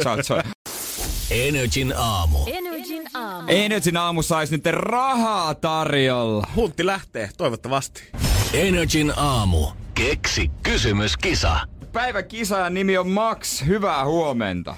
Tsau, 0.00 0.16
tsau. 0.22 0.38
Energin 1.30 1.94
aamu. 1.96 2.38
Energin 2.46 3.02
aamu. 3.14 3.48
Ei 3.48 3.68
nyt 3.68 3.84
rahaa 4.70 5.54
tarjolla. 5.54 6.46
Huntti 6.56 6.86
lähtee, 6.86 7.30
toivottavasti. 7.36 8.02
Energin 8.52 9.12
aamu. 9.16 9.66
Keksi 9.94 10.50
kysymyskisa. 10.62 11.60
Päivän 11.92 12.24
kisaajan 12.24 12.74
nimi 12.74 12.98
on 12.98 13.08
Max. 13.08 13.66
Hyvää 13.66 14.04
huomenta. 14.04 14.74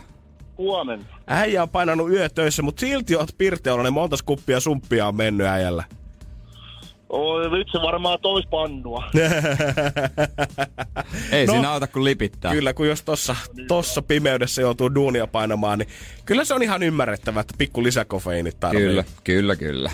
Huomenta. 0.58 1.14
Äijä 1.26 1.62
on 1.62 1.68
painanut 1.68 2.10
yötöissä, 2.10 2.62
mutta 2.62 2.80
silti 2.80 3.16
oot 3.16 3.28
pirteolla, 3.38 3.90
monta 3.90 4.16
skuppia 4.16 4.60
sumppia 4.60 5.08
on 5.08 5.16
mennyt 5.16 5.46
äijällä. 5.46 5.84
Oi 7.08 7.50
vitsi, 7.50 7.78
varmaan 7.82 8.18
tois 8.22 8.46
pannua. 8.46 9.04
Ei 11.32 11.46
No. 11.46 11.52
siinä 11.52 11.70
auta 11.72 11.86
kuin 11.86 12.04
lipittää. 12.04 12.52
Kyllä, 12.52 12.74
kun 12.74 12.88
jos 12.88 13.02
tossa, 13.02 13.36
tossa 13.68 14.02
pimeydessä 14.02 14.62
joutuu 14.62 14.94
duunia 14.94 15.26
painamaan, 15.26 15.78
niin 15.78 15.88
kyllä 16.24 16.44
se 16.44 16.54
on 16.54 16.62
ihan 16.62 16.82
ymmärrettävää, 16.82 17.40
että 17.40 17.54
pikku 17.58 17.82
lisäkofeiinit 17.82 18.60
tarvii. 18.60 18.80
Kyllä, 18.80 19.04
kyllä, 19.24 19.56
kyllä. 19.56 19.90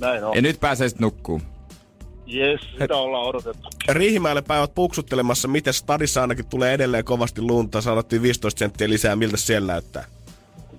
Näin 0.00 0.24
on. 0.24 0.36
Ja 0.36 0.42
nyt 0.42 0.60
pääsee 0.60 0.88
sitten 0.88 1.04
nukkuu. 1.04 1.40
Jes, 2.26 2.60
sitä 2.80 2.96
ollaan 2.96 3.24
odotettu. 3.26 3.68
Riihimäelle 3.88 4.42
päin 4.42 4.60
oot 4.60 4.74
puksuttelemassa, 4.74 5.48
miten 5.48 5.74
stadissa 5.74 6.20
ainakin 6.20 6.46
tulee 6.46 6.72
edelleen 6.74 7.04
kovasti 7.04 7.42
lunta. 7.42 7.80
Sanottiin 7.80 8.22
15 8.22 8.58
senttiä 8.58 8.88
lisää, 8.88 9.16
miltä 9.16 9.36
siellä 9.36 9.72
näyttää? 9.72 10.04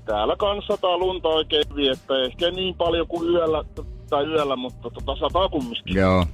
Täällä 0.05 0.35
kans 0.35 0.65
sataa 0.67 0.97
lunta 0.97 1.27
oikein 1.27 1.63
hyvin, 1.69 1.91
että 1.91 2.23
ehkä 2.25 2.51
niin 2.51 2.75
paljon 2.75 3.07
kuin 3.07 3.29
yöllä, 3.29 3.63
tai 4.13 4.25
yöllä, 4.25 4.55
mutta 4.55 4.89
tota 4.89 5.15
sataa 5.15 5.49
kumminkin. 5.49 5.95
Joo, 5.95 6.25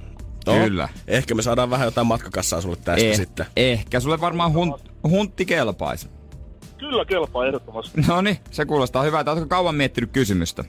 No, 0.46 0.52
kyllä. 0.52 0.88
Ehkä 1.06 1.34
me 1.34 1.42
saadaan 1.42 1.70
vähän 1.70 1.84
jotain 1.86 2.06
matkakassaa 2.06 2.60
sulle 2.60 2.76
tästä 2.76 3.06
Eh, 3.06 3.16
sitten. 3.16 3.46
ehkä 3.56 4.00
sulle 4.00 4.20
varmaan 4.20 4.52
hun, 4.52 4.78
huntti 5.10 5.44
kelpaisi. 5.46 6.08
Kyllä 6.78 7.04
kelpaa 7.04 7.46
ehdottomasti. 7.46 8.00
No 8.08 8.20
niin, 8.20 8.36
se 8.50 8.64
kuulostaa 8.64 9.02
hyvältä. 9.02 9.30
Oletko 9.32 9.48
kauan 9.48 9.74
miettinyt 9.74 10.10
kysymystä? 10.12 10.64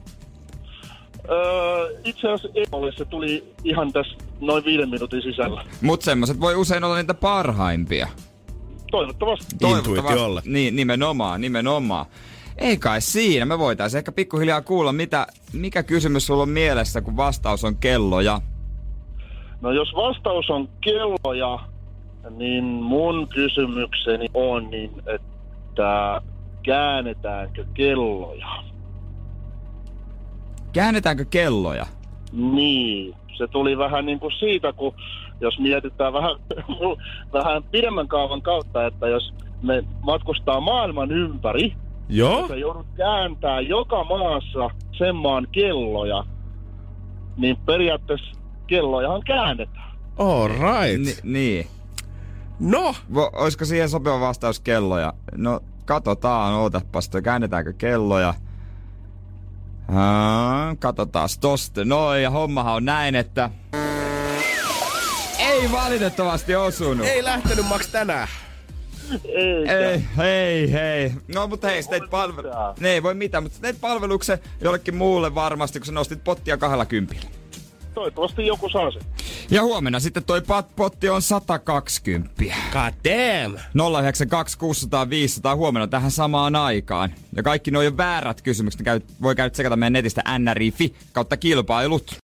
Öö, 1.29 1.99
itse 2.03 2.27
asiassa 2.27 2.49
ei 2.55 2.65
ole, 2.71 2.91
se 2.91 3.05
tuli 3.05 3.53
ihan 3.63 3.93
tässä 3.93 4.17
noin 4.41 4.65
viiden 4.65 4.89
minuutin 4.89 5.21
sisällä. 5.21 5.63
Mut 5.81 6.01
semmoset 6.01 6.39
voi 6.39 6.55
usein 6.55 6.83
olla 6.83 6.95
niitä 6.97 7.13
parhaimpia. 7.13 8.07
Toivottavasti. 8.91 9.55
Intuitiolle. 9.67 10.41
Niin, 10.45 10.75
nimenomaan, 10.75 11.41
nimenomaan. 11.41 12.05
Ei 12.61 12.77
kai 12.77 13.01
siinä. 13.01 13.45
Me 13.45 13.59
voitaisiin 13.59 13.97
ehkä 13.97 14.11
pikkuhiljaa 14.11 14.61
kuulla, 14.61 14.93
mitä, 14.93 15.27
mikä 15.53 15.83
kysymys 15.83 16.25
sulla 16.27 16.43
on 16.43 16.49
mielessä, 16.49 17.01
kun 17.01 17.17
vastaus 17.17 17.63
on 17.63 17.75
kelloja. 17.75 18.41
No 19.61 19.71
jos 19.71 19.95
vastaus 19.95 20.49
on 20.49 20.69
kelloja, 20.81 21.59
niin 22.29 22.63
mun 22.63 23.27
kysymykseni 23.27 24.27
on, 24.33 24.69
niin 24.69 24.91
että 25.05 26.21
käännetäänkö 26.63 27.65
kelloja? 27.73 28.47
Käännetäänkö 30.73 31.25
kelloja? 31.25 31.85
Niin, 32.31 33.15
se 33.37 33.47
tuli 33.47 33.77
vähän 33.77 34.05
niin 34.05 34.19
kuin 34.19 34.33
siitä, 34.39 34.73
kun 34.73 34.93
jos 35.39 35.59
mietitään 35.59 36.13
vähän, 36.13 36.35
vähän 37.33 37.63
pidemmän 37.63 38.07
kaavan 38.07 38.41
kautta, 38.41 38.85
että 38.85 39.07
jos 39.07 39.33
me 39.61 39.83
matkustaa 40.01 40.59
maailman 40.59 41.11
ympäri, 41.11 41.73
Joo? 42.11 42.47
sä 42.47 42.55
joudut 42.55 42.87
kääntää 42.97 43.61
joka 43.61 44.03
maassa 44.03 44.69
sen 44.97 45.15
maan 45.15 45.47
kelloja, 45.51 46.23
niin 47.37 47.57
periaatteessa 47.65 48.41
kellojahan 48.67 49.21
käännetään. 49.23 49.91
All 50.17 50.47
right. 50.47 51.05
Ni, 51.05 51.15
niin. 51.23 51.67
No, 52.59 52.95
Vo, 53.13 53.31
olisiko 53.33 53.65
siihen 53.65 53.89
sopiva 53.89 54.19
vastaus 54.19 54.59
kelloja? 54.59 55.13
No, 55.35 55.59
katsotaan, 55.85 56.53
ootapas, 56.53 57.09
käännetäänkö 57.23 57.73
kelloja? 57.73 58.33
Haa, 59.87 60.75
katsotaan 60.79 61.29
tosta. 61.41 61.85
No 61.85 62.15
ja 62.15 62.29
hommahan 62.29 62.75
on 62.75 62.85
näin, 62.85 63.15
että... 63.15 63.49
Ei 65.39 65.71
valitettavasti 65.71 66.55
osunut. 66.55 67.07
ei 67.07 67.23
lähtenyt 67.23 67.67
Max 67.67 67.91
tänään. 67.91 68.27
Ei, 69.25 70.03
hei, 70.17 70.71
hei. 70.71 71.11
No 71.35 71.47
mutta 71.47 71.67
hei, 71.67 71.83
sä 71.83 71.89
teit 71.89 72.09
palvelu... 72.09 72.47
Ne 72.79 72.89
ei 72.89 73.03
voi 73.03 73.13
mitään, 73.13 73.43
mutta 73.43 73.55
sä 73.55 73.61
teit 73.61 73.81
palveluksen 73.81 74.39
jollekin 74.61 74.95
muulle 74.95 75.35
varmasti, 75.35 75.79
kun 75.79 75.85
sä 75.85 75.91
nostit 75.91 76.23
pottia 76.23 76.57
kahdella 76.57 76.85
kympillä. 76.85 77.29
Toivottavasti 77.93 78.47
joku 78.47 78.69
saa 78.69 78.91
sen. 78.91 79.01
Ja 79.51 79.63
huomenna 79.63 79.99
sitten 79.99 80.23
toi 80.23 80.41
pat- 80.41 80.75
potti 80.75 81.09
on 81.09 81.21
120. 81.21 82.43
God 82.71 82.93
damn. 83.03 83.57
092 83.99 84.57
600 84.57 85.09
500 85.09 85.55
huomenna 85.55 85.87
tähän 85.87 86.11
samaan 86.11 86.55
aikaan. 86.55 87.13
Ja 87.35 87.43
kaikki 87.43 87.71
nuo 87.71 87.81
jo 87.81 87.97
väärät 87.97 88.41
kysymykset 88.41 88.79
ne 88.79 88.83
käy, 88.85 88.99
voi 89.21 89.35
käydä 89.35 89.49
tsekata 89.49 89.75
meidän 89.75 89.93
netistä 89.93 90.23
nri.fi 90.39 90.95
kautta 91.11 91.37
kilpailut. 91.37 92.15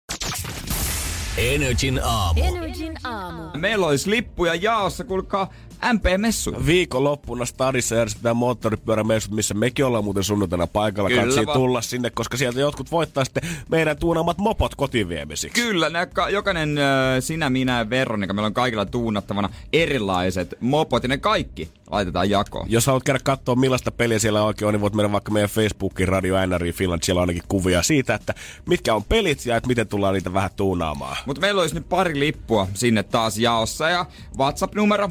Energin 1.37 1.99
aamu. 2.03 2.41
Energin 2.43 2.93
aamu. 3.03 3.43
Meillä 3.57 3.87
olisi 3.87 4.09
lippuja 4.09 4.55
jaossa, 4.55 5.03
kuulkaa 5.03 5.53
MP-messu. 5.93 6.55
Viikonloppuna 6.65 7.45
stadissa 7.45 7.95
järjestetään 7.95 8.37
moottoripyörämessut, 8.37 9.33
missä 9.33 9.53
mekin 9.53 9.85
ollaan 9.85 10.03
muuten 10.03 10.23
sunnuntaina 10.23 10.67
paikalla. 10.67 11.09
Kyllä 11.09 11.23
Katsii 11.23 11.45
vaan. 11.45 11.57
tulla 11.59 11.81
sinne, 11.81 12.09
koska 12.09 12.37
sieltä 12.37 12.59
jotkut 12.59 12.91
voittaa 12.91 13.25
sitten 13.25 13.43
meidän 13.69 13.97
tuunaamat 13.97 14.37
mopot 14.37 14.75
kotiviemisiksi. 14.75 15.61
Kyllä, 15.61 15.89
nää 15.89 16.05
ka- 16.05 16.29
jokainen 16.29 16.79
sinä, 17.19 17.49
minä 17.49 17.77
ja 17.77 17.89
Veronika, 17.89 18.33
meillä 18.33 18.47
on 18.47 18.53
kaikilla 18.53 18.85
tuunattavana 18.85 19.49
erilaiset 19.73 20.55
mopot 20.59 21.03
ja 21.03 21.09
ne 21.09 21.17
kaikki 21.17 21.69
laitetaan 21.91 22.29
jakoon. 22.29 22.65
Jos 22.69 22.87
haluat 22.87 23.03
käydä 23.03 23.19
katsoa 23.23 23.55
millaista 23.55 23.91
peliä 23.91 24.19
siellä 24.19 24.43
oikein 24.43 24.67
on, 24.67 24.73
niin 24.73 24.81
voit 24.81 24.93
mennä 24.93 25.11
vaikka 25.11 25.31
meidän 25.31 25.49
Facebookin 25.49 26.07
Radio 26.07 26.45
NRI 26.45 26.71
Finland. 26.73 27.01
Siellä 27.03 27.19
on 27.19 27.23
ainakin 27.29 27.43
kuvia 27.47 27.83
siitä, 27.83 28.15
että 28.15 28.33
mitkä 28.65 28.95
on 28.95 29.03
pelit 29.03 29.45
ja 29.45 29.55
että 29.57 29.67
miten 29.67 29.87
tullaan 29.87 30.13
niitä 30.13 30.33
vähän 30.33 30.49
tuunaamaan. 30.55 31.17
Mutta 31.25 31.41
meillä 31.41 31.61
olisi 31.61 31.75
nyt 31.75 31.89
pari 31.89 32.19
lippua 32.19 32.67
sinne 32.73 33.03
taas 33.03 33.37
jaossa 33.37 33.89
ja 33.89 34.05
WhatsApp-numero 34.37 35.09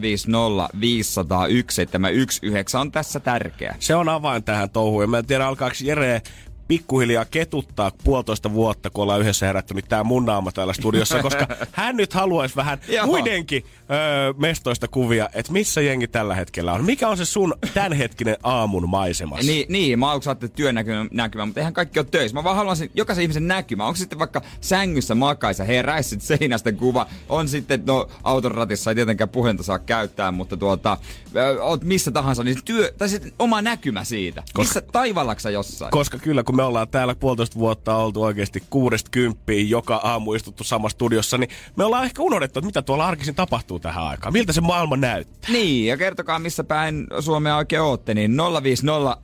050 0.00 0.68
500 0.80 1.38
1719 1.38 2.80
on 2.80 2.92
tässä 2.92 3.20
tärkeä. 3.20 3.76
Se 3.78 3.94
on 3.94 4.08
avain 4.08 4.44
tähän 4.44 4.70
touhuun. 4.70 5.10
Mä 5.10 5.18
en 5.18 5.26
tiedä, 5.26 5.46
alkaako 5.46 5.76
Jere 5.84 6.22
pikkuhiljaa 6.70 7.24
ketuttaa 7.24 7.92
puolitoista 8.04 8.52
vuotta, 8.52 8.90
kun 8.90 9.02
ollaan 9.02 9.20
yhdessä 9.20 9.46
herätty, 9.46 9.74
niin 9.74 9.84
tää 9.88 10.04
mun 10.04 10.24
naama 10.24 10.52
täällä 10.52 10.72
studiossa, 10.72 11.22
koska 11.28 11.46
hän 11.72 11.96
nyt 11.96 12.12
haluaisi 12.12 12.56
vähän 12.56 12.80
Joo. 12.88 13.06
muidenkin 13.06 13.64
öö, 13.90 14.32
mestoista 14.36 14.88
kuvia, 14.88 15.28
että 15.32 15.52
missä 15.52 15.80
jengi 15.80 16.08
tällä 16.08 16.34
hetkellä 16.34 16.72
on. 16.72 16.84
Mikä 16.84 17.08
on 17.08 17.16
se 17.16 17.24
sun 17.24 17.54
tämänhetkinen 17.74 18.36
aamun 18.42 18.88
maisemas? 18.88 19.46
Niin, 19.46 19.66
niin, 19.68 19.98
mä 19.98 20.10
aluksi 20.10 20.28
ajattelin 20.28 20.52
työnäkymä, 20.52 21.06
näkymä, 21.10 21.46
mutta 21.46 21.60
eihän 21.60 21.72
kaikki 21.72 21.98
ole 21.98 22.06
töissä. 22.10 22.34
Mä 22.34 22.44
vaan 22.44 22.56
haluan 22.56 22.76
sen, 22.76 22.90
jokaisen 22.94 23.22
ihmisen 23.22 23.48
näkymä. 23.48 23.86
Onko 23.86 23.96
sitten 23.96 24.18
vaikka 24.18 24.42
sängyssä 24.60 25.14
makaisa, 25.14 25.64
heräis 25.64 26.10
sit 26.10 26.22
seinästä 26.22 26.72
kuva. 26.72 27.06
On 27.28 27.48
sitten, 27.48 27.82
no 27.86 28.08
auton 28.24 28.52
ratissa 28.52 28.90
ei 28.90 28.94
tietenkään 28.94 29.28
puhelinta 29.28 29.62
saa 29.62 29.78
käyttää, 29.78 30.30
mutta 30.30 30.56
tuota, 30.56 30.98
ö, 31.36 31.62
oot 31.62 31.84
missä 31.84 32.10
tahansa, 32.10 32.44
niin 32.44 32.58
työ, 32.64 32.92
tai 32.98 33.08
sitten 33.08 33.32
oma 33.38 33.62
näkymä 33.62 34.04
siitä. 34.04 34.42
Missä 34.58 34.80
taivallaksa 34.80 35.50
jossain? 35.50 35.90
Koska 35.90 36.18
kyllä, 36.18 36.42
kun 36.42 36.59
me 36.60 36.64
ollaan 36.64 36.88
täällä 36.88 37.14
puolitoista 37.14 37.58
vuotta 37.58 37.96
oltu 37.96 38.22
oikeasti 38.22 38.62
kuudesta 38.70 39.10
kymppiin 39.10 39.70
joka 39.70 39.96
aamu 39.96 40.34
istuttu 40.34 40.64
samassa 40.64 40.94
studiossa, 40.94 41.38
niin 41.38 41.50
me 41.76 41.84
ollaan 41.84 42.04
ehkä 42.04 42.22
unohdettu, 42.22 42.58
että 42.58 42.66
mitä 42.66 42.82
tuolla 42.82 43.06
arkisin 43.06 43.34
tapahtuu 43.34 43.78
tähän 43.78 44.04
aikaan. 44.04 44.32
Miltä 44.32 44.52
se 44.52 44.60
maailma 44.60 44.96
näyttää? 44.96 45.52
Niin, 45.52 45.86
ja 45.86 45.96
kertokaa 45.96 46.38
missä 46.38 46.64
päin 46.64 47.06
Suomea 47.20 47.56
oikein 47.56 47.82
ootte, 47.82 48.14
niin 48.14 48.36
050 48.62 49.16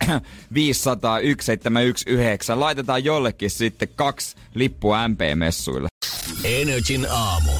500 0.54 1.20
1719. 1.20 2.60
Laitetaan 2.60 3.04
jollekin 3.04 3.50
sitten 3.50 3.88
kaksi 3.96 4.36
lippua 4.54 5.08
MP-messuille. 5.08 5.88
Energin 6.44 7.06
aamu. 7.10 7.52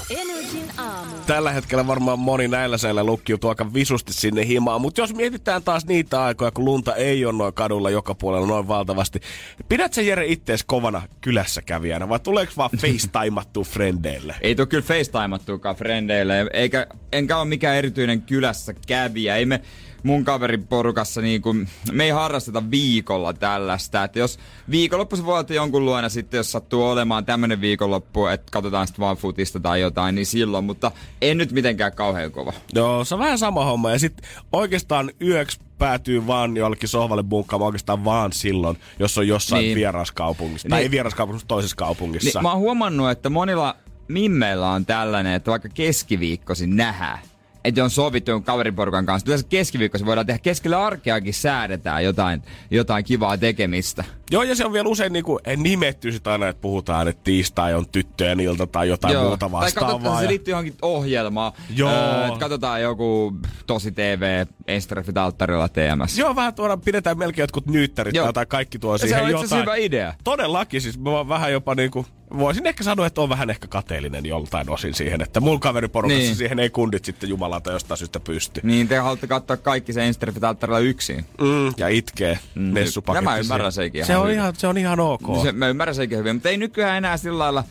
Tällä 1.26 1.52
hetkellä 1.52 1.86
varmaan 1.86 2.18
moni 2.18 2.48
näillä 2.48 2.78
säillä 2.78 3.04
lukkiutuu 3.04 3.50
aika 3.50 3.74
visusti 3.74 4.12
sinne 4.12 4.46
himaan. 4.46 4.80
Mutta 4.80 5.00
jos 5.00 5.14
mietitään 5.14 5.62
taas 5.62 5.86
niitä 5.86 6.22
aikoja, 6.22 6.50
kun 6.50 6.64
lunta 6.64 6.94
ei 6.94 7.24
ole 7.24 7.38
noin 7.38 7.54
kadulla 7.54 7.90
joka 7.90 8.14
puolella 8.14 8.46
noin 8.46 8.68
valtavasti. 8.68 9.20
Pidät 9.68 9.92
sä 9.94 10.02
Jere 10.02 10.26
ittees 10.26 10.64
kovana 10.64 11.02
kylässä 11.20 11.62
kävijänä 11.62 12.08
vai 12.08 12.20
tuleeko 12.20 12.52
vaan 12.56 12.70
facetimattua 12.82 13.64
frendeille? 13.64 14.34
Ei 14.40 14.54
tuu 14.54 14.66
kyllä 14.66 14.82
facetimattuukaan 14.82 15.76
frendeille, 15.76 16.46
eikä, 16.52 16.86
enkä 17.12 17.36
ole 17.36 17.48
mikään 17.48 17.76
erityinen 17.76 18.22
kylässä 18.22 18.74
kävijä. 18.86 19.36
Ei 19.36 19.46
me 19.46 19.60
mun 20.06 20.24
kaverin 20.24 20.66
porukassa 20.66 21.20
niin 21.20 21.42
kuin, 21.42 21.68
me 21.92 22.04
ei 22.04 22.10
harrasteta 22.10 22.70
viikolla 22.70 23.32
tällaista. 23.32 24.04
Että 24.04 24.18
jos 24.18 24.38
viikonloppu 24.70 25.16
voi 25.24 25.38
olla 25.38 25.54
jonkun 25.54 25.84
luona 25.84 26.08
sitten, 26.08 26.38
jos 26.38 26.52
sattuu 26.52 26.84
olemaan 26.84 27.24
tämmönen 27.24 27.60
viikonloppu, 27.60 28.26
että 28.26 28.50
katsotaan 28.52 28.86
sitten 28.86 29.02
vaan 29.02 29.16
futista 29.16 29.60
tai 29.60 29.80
jotain, 29.80 30.14
niin 30.14 30.26
silloin. 30.26 30.64
Mutta 30.64 30.92
en 31.22 31.38
nyt 31.38 31.52
mitenkään 31.52 31.92
kauhean 31.92 32.32
kova. 32.32 32.52
Joo, 32.74 33.04
se 33.04 33.14
on 33.14 33.18
vähän 33.20 33.38
sama 33.38 33.64
homma. 33.64 33.90
Ja 33.90 33.98
sitten 33.98 34.28
oikeastaan 34.52 35.10
yöksi 35.22 35.60
päätyy 35.78 36.26
vaan 36.26 36.56
jollekin 36.56 36.88
sohvalle 36.88 37.22
bunkkaamaan 37.22 37.66
oikeastaan 37.66 38.04
vaan 38.04 38.32
silloin, 38.32 38.78
jos 38.98 39.18
on 39.18 39.28
jossain 39.28 39.60
niin. 39.60 39.66
Niin. 39.68 39.76
vieraskaupungissa. 39.76 40.68
Tai 40.68 40.78
Niin. 40.78 40.82
ei 40.84 40.90
vieraskaupungissa, 40.90 41.44
mutta 41.44 41.54
toisessa 41.54 41.76
kaupungissa. 41.76 42.38
Niin, 42.38 42.42
mä 42.42 42.50
oon 42.52 42.60
huomannut, 42.60 43.10
että 43.10 43.30
monilla 43.30 43.76
mimmeillä 44.08 44.70
on 44.70 44.86
tällainen, 44.86 45.32
että 45.34 45.50
vaikka 45.50 45.68
keskiviikkoisin 45.68 46.76
nähdään, 46.76 47.18
että 47.66 47.84
on 47.84 47.90
sovittu 47.90 48.30
jonkun 48.30 48.44
kaveriporukan 48.46 49.06
kanssa. 49.06 49.28
Yleensä 49.28 49.46
keskiviikkoisin 49.48 50.06
voidaan 50.06 50.26
tehdä 50.26 50.38
keskellä 50.38 50.86
arkeakin 50.86 51.34
säädetään 51.34 52.04
jotain, 52.04 52.42
jotain 52.70 53.04
kivaa 53.04 53.38
tekemistä. 53.38 54.04
Joo, 54.30 54.42
ja 54.42 54.54
se 54.56 54.64
on 54.66 54.72
vielä 54.72 54.88
usein 54.88 55.12
niinku, 55.12 55.38
en 55.44 55.62
nimetty 55.62 56.12
sit 56.12 56.26
aina, 56.26 56.48
että 56.48 56.60
puhutaan, 56.60 57.08
että 57.08 57.24
tiistai 57.24 57.74
on 57.74 57.88
tyttöjen 57.88 58.40
ilta 58.40 58.66
tai 58.66 58.88
jotain 58.88 59.16
muuta 59.18 59.38
Tai 59.38 59.60
katsotaan, 59.60 59.92
vastaavaa. 59.92 60.18
se 60.18 60.24
ja- 60.24 60.30
liittyy 60.30 60.52
johonkin 60.52 60.74
ohjelmaan. 60.82 61.52
Joo. 61.76 61.90
Öö, 61.90 62.26
että 62.26 62.38
katsotaan 62.40 62.82
joku 62.82 63.36
tosi 63.66 63.92
TV, 63.92 64.46
Enstreffit 64.66 65.16
alttarilla 65.18 65.68
TMS. 65.68 66.18
Joo, 66.18 66.36
vähän 66.36 66.54
tuoda, 66.54 66.76
pidetään 66.76 67.18
melkein 67.18 67.42
jotkut 67.42 67.66
nyyttärit 67.66 68.14
Joo. 68.14 68.32
tai- 68.32 68.46
kaikki 68.46 68.78
tuo 68.78 68.92
Ja 68.94 68.98
se 68.98 69.06
siihen 69.06 69.22
on 69.24 69.30
itse 69.30 69.36
asiassa 69.38 69.56
jotain. 69.56 69.76
hyvä 69.78 69.86
idea. 69.86 70.14
Todellakin, 70.24 70.80
siis 70.80 70.98
mä 70.98 71.28
vähän 71.28 71.52
jopa 71.52 71.74
niinku, 71.74 72.06
voisin 72.38 72.66
ehkä 72.66 72.84
sanoa, 72.84 73.06
että 73.06 73.20
on 73.20 73.28
vähän 73.28 73.50
ehkä 73.50 73.66
kateellinen 73.68 74.26
joltain 74.26 74.70
osin 74.70 74.94
siihen, 74.94 75.22
että 75.22 75.40
mulla 75.40 75.58
kaveriporukassa 75.58 76.22
Niin. 76.22 76.36
siihen 76.36 76.58
ei 76.58 76.70
kundit 76.70 77.04
sitten 77.04 77.28
jumalauta 77.30 77.72
jostain 77.72 77.98
syystä 77.98 78.20
pysty. 78.20 78.60
Niin 78.64 78.88
te 78.88 78.96
haluatte 78.98 79.26
katsoa 79.26 79.56
kaikki 79.56 79.92
se 79.92 80.06
Enstreffit 80.06 80.44
alttarilla 80.44 80.78
yksin. 80.78 81.24
Mm, 81.40 81.74
ja 81.76 81.88
itkee 81.88 82.38
mm. 82.54 82.74
Ja 83.14 83.22
mä 83.22 83.36
ymmärrän 83.36 83.72
senkin 83.72 84.06
se 84.06 84.12
ihan 84.12 84.22
on 84.22 84.28
hyvin. 84.28 84.38
ihan, 84.40 84.54
se 84.56 84.66
on 84.66 84.78
ihan 84.78 85.00
ok. 85.00 85.42
Se, 85.42 85.52
mä 85.52 85.68
ymmärrän 85.68 85.94
senkin 85.94 86.18
hyvin, 86.18 86.36
mutta 86.36 86.48
ei 86.48 86.56
nykyään 86.56 86.96
enää 86.96 87.16
sillä 87.16 87.38
lailla 87.38 87.64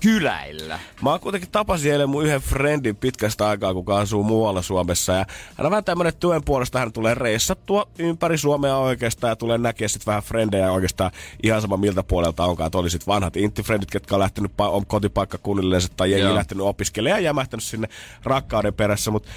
kyläillä. 0.00 0.78
Mä 1.02 1.10
oon 1.10 1.20
kuitenkin 1.20 1.50
tapasin 1.50 1.92
eilen 1.92 2.08
mun 2.08 2.24
yhden 2.24 2.40
friendin 2.40 2.96
pitkästä 2.96 3.48
aikaa, 3.48 3.74
kuka 3.74 3.98
asuu 3.98 4.22
muualla 4.22 4.62
Suomessa. 4.62 5.12
Ja 5.12 5.26
hän 5.56 5.66
on 5.66 5.70
vähän 5.70 5.84
tämmönen 5.84 6.12
työn 6.20 6.42
puolesta, 6.44 6.78
hän 6.78 6.92
tulee 6.92 7.14
reissattua 7.14 7.88
ympäri 7.98 8.38
Suomea 8.38 8.76
oikeastaan 8.76 9.30
ja 9.30 9.36
tulee 9.36 9.58
näkee 9.58 9.88
sit 9.88 10.06
vähän 10.06 10.22
frendejä 10.22 10.72
oikeastaan 10.72 11.10
ihan 11.42 11.62
sama 11.62 11.76
miltä 11.76 12.02
puolelta 12.02 12.44
onkaan. 12.44 12.66
Että 12.66 12.78
oli 12.78 12.90
sit 12.90 13.06
vanhat 13.06 13.36
intifrendit, 13.36 13.90
ketkä 13.90 14.14
on 14.14 14.20
lähtenyt 14.20 14.50
pa- 14.50 14.64
on 14.64 14.86
kotipaikkakunnilleen 14.86 15.82
tai 15.96 16.10
jengi 16.10 16.26
Joo. 16.26 16.34
lähtenyt 16.34 16.66
opiskelemaan 16.66 17.22
ja 17.22 17.24
jämähtänyt 17.24 17.64
sinne 17.64 17.88
rakkauden 18.24 18.74
perässä. 18.74 19.10
Mutta 19.10 19.30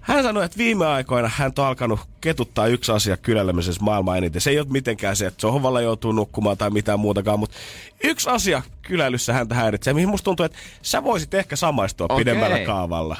hän 0.00 0.22
sanoi, 0.22 0.44
että 0.44 0.58
viime 0.58 0.86
aikoina 0.86 1.30
hän 1.34 1.52
on 1.58 1.66
alkanut 1.66 2.00
ketuttaa 2.20 2.66
yksi 2.66 2.92
asia 2.92 3.16
kyläilemisessä 3.16 3.82
maailman 3.82 4.18
eniten. 4.18 4.40
Se 4.40 4.50
ei 4.50 4.58
ole 4.58 4.66
mitenkään 4.70 5.16
se, 5.16 5.26
että 5.26 5.40
sohvalla 5.40 5.80
joutuu 5.80 6.12
nukkumaan 6.12 6.58
tai 6.58 6.70
mitään 6.70 7.00
muutakaan, 7.00 7.38
mutta 7.38 7.56
yksi 8.04 8.30
asia 8.30 8.62
kyläilyssä 8.82 9.32
häntä 9.32 9.54
häiritsee, 9.54 9.94
mihin 9.94 10.08
musta 10.08 10.24
tuntuu, 10.24 10.46
että 10.46 10.58
sä 10.82 11.04
voisit 11.04 11.34
ehkä 11.34 11.56
samaistua 11.56 12.06
Okei. 12.10 12.18
pidemmällä 12.18 12.58
kaavalla. 12.58 13.16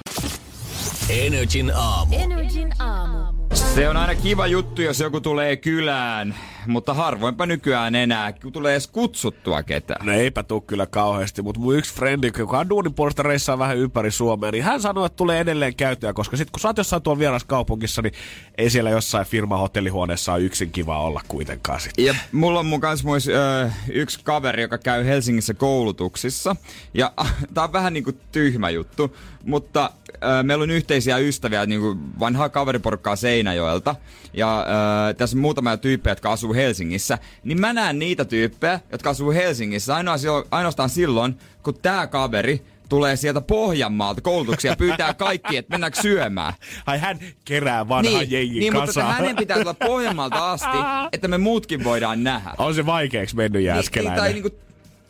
Energin 1.08 1.72
aamu. 1.74 2.16
Energin 2.16 2.72
aamu. 2.78 3.30
Se 3.54 3.88
on 3.88 3.96
aina 3.96 4.14
kiva 4.14 4.46
juttu, 4.46 4.82
jos 4.82 5.00
joku 5.00 5.20
tulee 5.20 5.56
kylään, 5.56 6.34
mutta 6.66 6.94
harvoinpa 6.94 7.46
nykyään 7.46 7.94
enää 7.94 8.32
tulee 8.52 8.72
edes 8.72 8.86
kutsuttua 8.86 9.62
ketään. 9.62 10.06
No 10.06 10.12
eipä 10.12 10.42
tuu 10.42 10.60
kyllä 10.60 10.86
kauheasti, 10.86 11.42
mutta 11.42 11.60
mun 11.60 11.76
yksi 11.76 11.94
frendi, 11.94 12.30
joka 12.38 12.58
on 12.58 12.68
duunin 12.68 12.94
puolesta 12.94 13.22
reissaa 13.22 13.58
vähän 13.58 13.76
ympäri 13.76 14.10
Suomea, 14.10 14.50
niin 14.50 14.64
hän 14.64 14.80
sanoi, 14.80 15.06
että 15.06 15.16
tulee 15.16 15.40
edelleen 15.40 15.74
käytyä, 15.74 16.12
koska 16.12 16.36
sit 16.36 16.50
kun 16.50 16.60
sä 16.60 16.68
oot 16.68 16.78
jossain 16.78 17.02
tuolla 17.02 17.18
vieraskaupungissa, 17.18 18.02
niin 18.02 18.12
ei 18.58 18.70
siellä 18.70 18.90
jossain 18.90 19.26
firma 19.26 19.56
hotellihuoneessa 19.56 20.32
ole 20.32 20.42
yksin 20.42 20.70
kiva 20.70 21.00
olla 21.00 21.20
kuitenkaan 21.28 21.80
sit. 21.80 21.92
Ja 21.98 22.14
mulla 22.32 22.60
on 22.60 22.66
mun 22.66 22.80
kanssa 22.80 23.06
muis, 23.06 23.28
ö, 23.28 23.70
yksi 23.92 24.20
kaveri, 24.24 24.62
joka 24.62 24.78
käy 24.78 25.04
Helsingissä 25.04 25.54
koulutuksissa. 25.54 26.56
Ja 26.94 27.12
tää 27.54 27.64
on 27.64 27.72
vähän 27.72 27.92
niinku 27.92 28.12
tyhmä 28.32 28.70
juttu, 28.70 29.16
mutta 29.44 29.90
ö, 30.06 30.42
meillä 30.42 30.62
on 30.62 30.70
yhteisiä 30.70 31.18
ystäviä, 31.18 31.66
niinku 31.66 31.96
vanhaa 32.20 32.48
kaveriporukkaa 32.48 33.16
Seinäjoelta. 33.16 33.96
Ja 34.34 34.66
ö, 35.10 35.14
tässä 35.14 35.36
on 35.36 35.40
muutamia 35.40 35.76
tyyppejä, 35.76 36.12
jotka 36.12 36.32
asuu 36.32 36.49
Helsingissä. 36.52 37.18
Niin 37.44 37.60
mä 37.60 37.72
näen 37.72 37.98
niitä 37.98 38.24
tyyppejä, 38.24 38.80
jotka 38.92 39.10
asuu 39.10 39.30
Helsingissä 39.30 39.94
ainoa, 39.94 40.16
ainoastaan 40.50 40.90
silloin, 40.90 41.38
kun 41.62 41.74
tää 41.82 42.06
kaveri 42.06 42.62
tulee 42.88 43.16
sieltä 43.16 43.40
Pohjanmaalta 43.40 44.20
koulutuksia 44.20 44.70
ja 44.72 44.76
pyytää 44.76 45.14
kaikki, 45.14 45.56
että 45.56 45.70
mennäänkö 45.70 46.00
syömään. 46.02 46.52
Ai 46.86 46.98
hän 46.98 47.18
kerää 47.44 47.88
vanha 47.88 48.02
Niin, 48.18 48.30
jengi 48.30 48.60
niin 48.60 48.72
mutta 48.72 48.84
että 48.90 49.00
kasaan. 49.00 49.14
hänen 49.14 49.36
pitää 49.36 49.58
tulla 49.58 49.74
Pohjanmaalta 49.74 50.52
asti, 50.52 50.78
että 51.12 51.28
me 51.28 51.38
muutkin 51.38 51.84
voidaan 51.84 52.24
nähdä. 52.24 52.50
On 52.58 52.74
se 52.74 52.86
vaikeaksi 52.86 53.36
mennyt 53.36 53.52
Niin, 53.52 53.64
jääskeläinen. 53.66 54.18
tai 54.22 54.32
niinku 54.32 54.50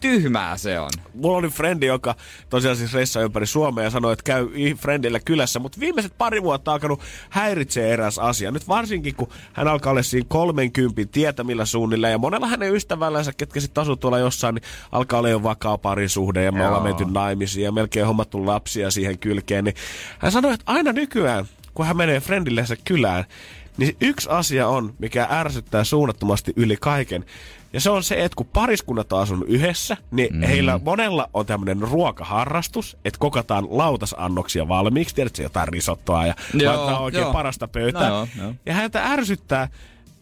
tyhmää 0.00 0.56
se 0.56 0.80
on. 0.80 0.90
Mulla 1.14 1.38
oli 1.38 1.48
frendi, 1.48 1.86
joka 1.86 2.14
tosiaan 2.48 2.76
siis 2.76 2.94
reissaa 2.94 3.22
ympäri 3.22 3.46
Suomea 3.46 3.84
ja 3.84 3.90
sanoi, 3.90 4.12
että 4.12 4.22
käy 4.22 4.48
frendillä 4.76 5.20
kylässä, 5.20 5.58
mutta 5.58 5.80
viimeiset 5.80 6.12
pari 6.18 6.42
vuotta 6.42 6.72
alkanut 6.72 7.00
häiritsee 7.30 7.92
eräs 7.92 8.18
asia. 8.18 8.50
Nyt 8.50 8.68
varsinkin, 8.68 9.14
kun 9.14 9.28
hän 9.52 9.68
alkaa 9.68 9.90
olla 9.90 10.02
siinä 10.02 10.26
30 10.28 11.12
tietämillä 11.12 11.64
suunnilleen 11.64 12.12
ja 12.12 12.18
monella 12.18 12.46
hänen 12.46 12.74
ystävällänsä, 12.74 13.32
ketkä 13.32 13.60
sitten 13.60 13.82
asuu 13.82 13.96
tuolla 13.96 14.18
jossain, 14.18 14.54
niin 14.54 14.62
alkaa 14.92 15.18
olla 15.18 15.28
jo 15.28 15.42
vakaa 15.42 15.78
parisuhde 15.78 16.44
ja 16.44 16.52
me 16.52 16.58
Joo. 16.58 16.68
ollaan 16.68 16.84
menty 16.84 17.04
naimisiin 17.04 17.64
ja 17.64 17.72
melkein 17.72 18.06
hommattu 18.06 18.46
lapsia 18.46 18.90
siihen 18.90 19.18
kylkeen. 19.18 19.64
Niin 19.64 19.74
hän 20.18 20.32
sanoi, 20.32 20.54
että 20.54 20.72
aina 20.72 20.92
nykyään, 20.92 21.44
kun 21.74 21.86
hän 21.86 21.96
menee 21.96 22.20
frendillensä 22.20 22.76
kylään, 22.84 23.24
niin 23.76 23.96
yksi 24.00 24.28
asia 24.30 24.68
on, 24.68 24.94
mikä 24.98 25.26
ärsyttää 25.30 25.84
suunnattomasti 25.84 26.52
yli 26.56 26.76
kaiken. 26.80 27.24
Ja 27.72 27.80
se 27.80 27.90
on 27.90 28.02
se, 28.02 28.24
että 28.24 28.37
kun 28.37 28.46
pariskunnat 28.46 29.12
on 29.12 29.20
asunut 29.20 29.48
yhdessä, 29.48 29.96
niin 30.11 30.37
mm. 30.37 30.42
heillä 30.42 30.80
monella 30.85 31.30
on 31.35 31.46
tämmöinen 31.46 31.80
ruokaharrastus, 31.80 32.96
että 33.04 33.18
kokataan 33.18 33.66
lautasannoksia 33.70 34.68
valmiiksi. 34.68 35.14
Tiedätkö, 35.14 35.42
jotain 35.42 35.68
risottoa 35.68 36.26
ja 36.26 36.35
Joo, 36.54 36.72
laitetaan 36.72 37.02
oikein 37.02 37.22
joo. 37.22 37.33
parasta 37.33 37.68
pöytää. 37.68 38.09
No 38.09 38.16
joo, 38.16 38.28
joo. 38.38 38.54
Ja 38.66 38.74
häntä 38.74 39.04
ärsyttää, 39.04 39.68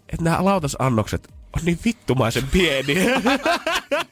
että 0.08 0.24
nämä 0.24 0.44
lautasannokset 0.44 1.37
on 1.56 1.62
niin 1.64 1.78
vittumaisen 1.84 2.42
pieniä. 2.52 3.04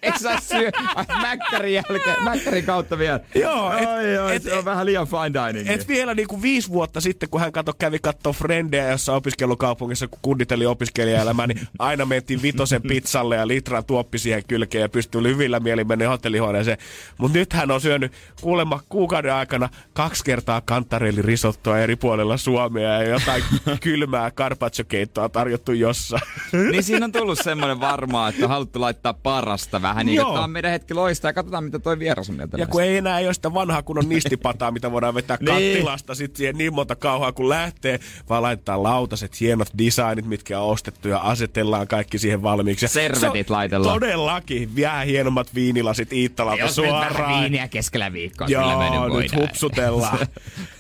Eikö 0.03 0.19
saa 0.19 0.41
syö 0.41 0.71
ai, 0.95 1.05
mäkkärin 1.21 1.75
jälkeen, 1.75 2.23
mäkkärin 2.25 2.65
kautta 2.65 2.99
vielä? 2.99 3.21
Joo, 3.35 3.73
et- 3.73 3.89
Ai, 3.89 4.19
ai, 4.19 4.37
et- 4.37 4.43
se 4.43 4.55
on 4.55 4.65
vähän 4.65 4.87
liian 4.87 5.07
fine 5.07 5.33
dining. 5.47 5.71
Et 5.71 5.89
vielä 5.89 6.15
niinku 6.15 6.43
viisi 6.43 6.69
vuotta 6.69 7.01
sitten, 7.01 7.29
kun 7.29 7.41
hän 7.41 7.53
kato, 7.53 7.73
kävi 7.79 7.99
kattoo 7.99 8.33
Frendejä 8.33 8.91
jossain 8.91 9.17
opiskelukaupungissa, 9.17 10.09
kun 10.09 10.19
kunditeli 10.23 10.67
opiskelijaelämää, 10.67 11.47
niin 11.47 11.61
aina 11.79 12.05
mentiin 12.05 12.43
vitosen 12.43 12.83
pizzalle 12.83 13.37
ja 13.37 13.47
litran 13.49 13.85
tuoppi 13.85 14.19
siihen 14.19 14.43
kylkeen 14.49 14.83
ja 14.83 14.89
pystyi 14.89 15.23
hyvillä 15.23 15.61
mielin 15.61 15.89
mennä 15.89 16.09
hotellihuoneeseen. 16.09 16.79
Mutta 17.19 17.39
nyt 17.39 17.53
hän 17.53 17.71
on 17.71 17.81
syönyt 17.81 18.13
kuulemma 18.41 18.81
kuukauden 18.89 19.35
aikana 19.35 19.69
kaksi 19.93 20.25
kertaa 20.25 20.61
kantarelli 20.61 21.23
risottoa 21.23 21.79
eri 21.79 21.97
puolella 21.97 22.37
Suomea 22.37 23.03
ja 23.03 23.09
jotain 23.09 23.43
kylmää 23.81 24.31
carpaccio-keittoa 24.31 25.29
tarjottu 25.29 25.73
jossain. 25.73 26.23
Niin 26.71 26.83
siinä 26.83 27.05
on 27.05 27.13
tullut 27.13 27.26
semmoinen 27.35 27.81
varmaa, 27.81 28.29
että 28.29 28.49
haluttu 28.49 28.81
laittaa 28.81 29.15
parasta 29.15 29.83
vähän 29.83 30.07
niin, 30.07 30.17
Joo. 30.17 30.27
että 30.27 30.35
tää 30.35 30.45
on 30.45 30.51
meidän 30.51 30.71
hetki 30.71 30.95
loistaa 30.95 31.29
ja 31.29 31.33
katsotaan 31.33 31.65
mitä 31.65 31.79
toi 31.79 31.99
vieras 31.99 32.31
on 32.31 32.37
mieltä 32.37 32.57
Ja 32.59 32.67
kun 32.67 32.83
ei 32.83 32.97
enää 32.97 33.19
ole 33.19 33.35
sitä 33.35 33.55
vanhaa 33.55 33.83
kunnon 33.83 34.09
nistipataa, 34.09 34.71
mitä 34.71 34.93
voidaan 34.93 35.15
vetää 35.15 35.37
Niin. 35.41 35.47
kattilasta 35.53 36.15
sit 36.15 36.37
siihen 36.37 36.57
niin 36.59 36.75
monta 36.75 36.97
kauhaa 36.97 37.33
kun 37.33 37.49
lähtee, 37.49 38.01
vaan 38.29 38.43
laittaa 38.43 38.83
lautaset, 38.83 39.41
hienot 39.41 39.69
designit, 39.79 40.27
mitkä 40.27 40.61
on 40.61 40.71
ostettu 40.71 41.09
ja 41.09 41.19
asetellaan 41.19 41.89
kaikki 41.89 42.19
siihen 42.19 42.43
valmiiksi. 42.43 42.89
Servetit 42.89 43.51
laitellaan. 43.51 43.95
Todellakin, 44.01 44.77
vielä 44.77 45.01
hienommat 45.01 45.55
viinilasit 45.55 46.13
Iittalalta 46.13 46.69
suoraan. 46.69 47.41
viiniä 47.43 47.69
keskellä 47.69 48.13
viikkoa, 48.13 48.47
kyllä 48.47 48.77
me 48.79 48.85
nyt 48.91 48.95
Joo, 48.95 49.21
nyt 49.21 49.37
hupsutellaan. 49.37 50.19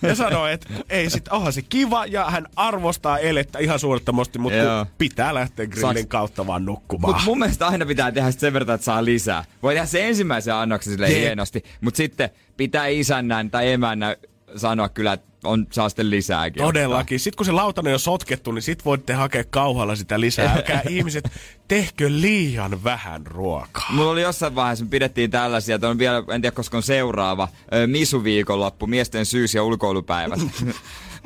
Ja 0.02 0.14
sanoi, 0.14 0.52
että 0.52 0.68
ei 0.90 1.10
sit, 1.10 1.28
onhan 1.28 1.52
se 1.52 1.62
kiva 1.62 2.06
ja 2.06 2.24
hän 2.30 2.46
arvostaa 2.56 3.18
elettä 3.18 3.58
ihan 3.58 3.78
suunnattomasti, 3.78 4.38
mutta 4.38 4.58
Joo. 4.58 4.86
pitää 4.98 5.34
lähteä 5.34 5.66
grillin 5.66 5.96
Saks- 5.96 6.06
kautta 6.08 6.35
vaan 6.46 6.64
nukkumaan. 6.64 7.14
Mutta 7.14 7.24
mun 7.26 7.38
mielestä 7.38 7.66
aina 7.66 7.86
pitää 7.86 8.12
tehdä 8.12 8.30
sen 8.30 8.52
verran, 8.52 8.74
että 8.74 8.84
saa 8.84 9.04
lisää. 9.04 9.44
Voi 9.62 9.74
tehdä 9.74 9.86
se 9.86 10.08
ensimmäisen 10.08 10.54
annoksen 10.54 10.92
sille 10.92 11.10
Jep. 11.10 11.18
hienosti, 11.18 11.64
mutta 11.80 11.96
sitten 11.96 12.30
pitää 12.56 12.86
isännän 12.86 13.50
tai 13.50 13.72
emännän 13.72 14.16
sanoa 14.56 14.88
kyllä, 14.88 15.12
että 15.12 15.26
on, 15.44 15.66
saa 15.72 15.88
sitten 15.88 16.10
lisääkin. 16.10 16.62
Todellakin. 16.62 17.20
Sitten 17.20 17.36
kun 17.36 17.46
se 17.46 17.52
lautanen 17.52 17.92
on 17.92 18.00
sotkettu, 18.00 18.52
niin 18.52 18.62
sit 18.62 18.84
voitte 18.84 19.12
hakea 19.12 19.44
kauhalla 19.50 19.96
sitä 19.96 20.20
lisää. 20.20 20.52
Älkää 20.52 20.82
ihmiset, 20.88 21.30
tehkö 21.68 22.06
liian 22.10 22.84
vähän 22.84 23.26
ruokaa. 23.26 23.86
Mulla 23.90 24.10
oli 24.10 24.22
jossain 24.22 24.54
vaiheessa, 24.54 24.84
me 24.84 24.88
pidettiin 24.88 25.30
tällaisia, 25.30 25.74
että 25.74 25.88
on 25.88 25.98
vielä, 25.98 26.18
en 26.34 26.42
tiedä 26.42 26.54
koska 26.54 26.76
on 26.76 26.82
seuraava, 26.82 27.48
ö, 27.74 27.86
Misu-viikonloppu, 27.86 28.86
miesten 28.86 29.26
syys- 29.26 29.54
ja 29.54 29.62
ulkoilupäivät. 29.62 30.38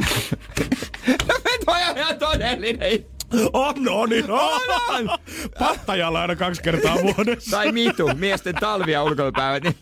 no 1.66 1.72
on 1.90 1.98
ihan 1.98 2.18
todellinen. 2.18 3.04
On, 3.52 3.74
on, 3.88 4.08
on. 4.30 5.18
Pattajalla 5.58 6.20
aina 6.20 6.36
kaksi 6.36 6.62
kertaa 6.62 6.96
vuodessa. 7.02 7.50
Tai 7.56 7.72
Mitu, 7.72 8.10
miesten 8.16 8.54
talvi- 8.54 8.92
ja 8.92 9.02
ulkoilupäivät. 9.02 9.62
Niin, 9.62 9.74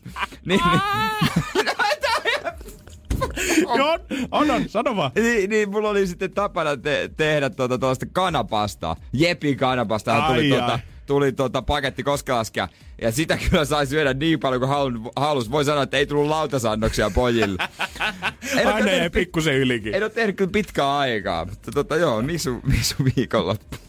niin, 0.47 0.61
niin. 0.71 0.81
on, 3.67 4.01
on, 4.31 4.51
on, 4.51 4.69
sano 4.69 4.97
vaan. 4.97 5.11
Niin, 5.15 5.51
niin 5.51 5.71
mulla 5.71 5.89
oli 5.89 6.07
sitten 6.07 6.33
tapana 6.33 6.77
te- 6.77 7.11
tehdä 7.17 7.51
tuota 7.51 7.79
tuollaista 7.79 8.07
kanapastaa. 8.13 8.97
Jepi 9.13 9.57
kanapastaa 9.57 10.29
tuli, 10.29 10.53
Ai, 10.53 10.59
tuota, 10.59 10.73
ai. 10.73 10.79
Tuli 11.09 11.33
tuota 11.33 11.63
paketti 11.63 12.03
koskelaskea. 12.03 12.69
Ja 13.03 13.13
sitä 13.13 13.39
kyllä 13.51 13.65
sai 13.65 13.87
syödä 13.87 14.15
niin 14.15 14.41
paljon 14.41 14.61
kuin 14.61 14.69
halus. 14.69 15.01
halus. 15.17 15.51
Voi 15.51 15.65
sanoa, 15.65 15.83
että 15.83 15.97
ei 15.97 16.07
tullut 16.07 16.29
lautasannoksia 16.29 17.11
pojille. 17.11 17.63
Aina 18.75 18.93
jäi 18.93 19.11
pikkusen 19.11 19.55
ylikin. 19.55 19.95
En 19.95 20.03
ole 20.03 20.11
tehnyt 20.11 20.37
kyllä 20.37 20.51
pitkää 20.51 20.99
aikaa, 20.99 21.45
mutta 21.45 21.73
tota, 21.73 21.97
joo, 21.97 22.23
misu, 22.23 22.61
misu 22.65 22.95
viikonloppu. 23.17 23.88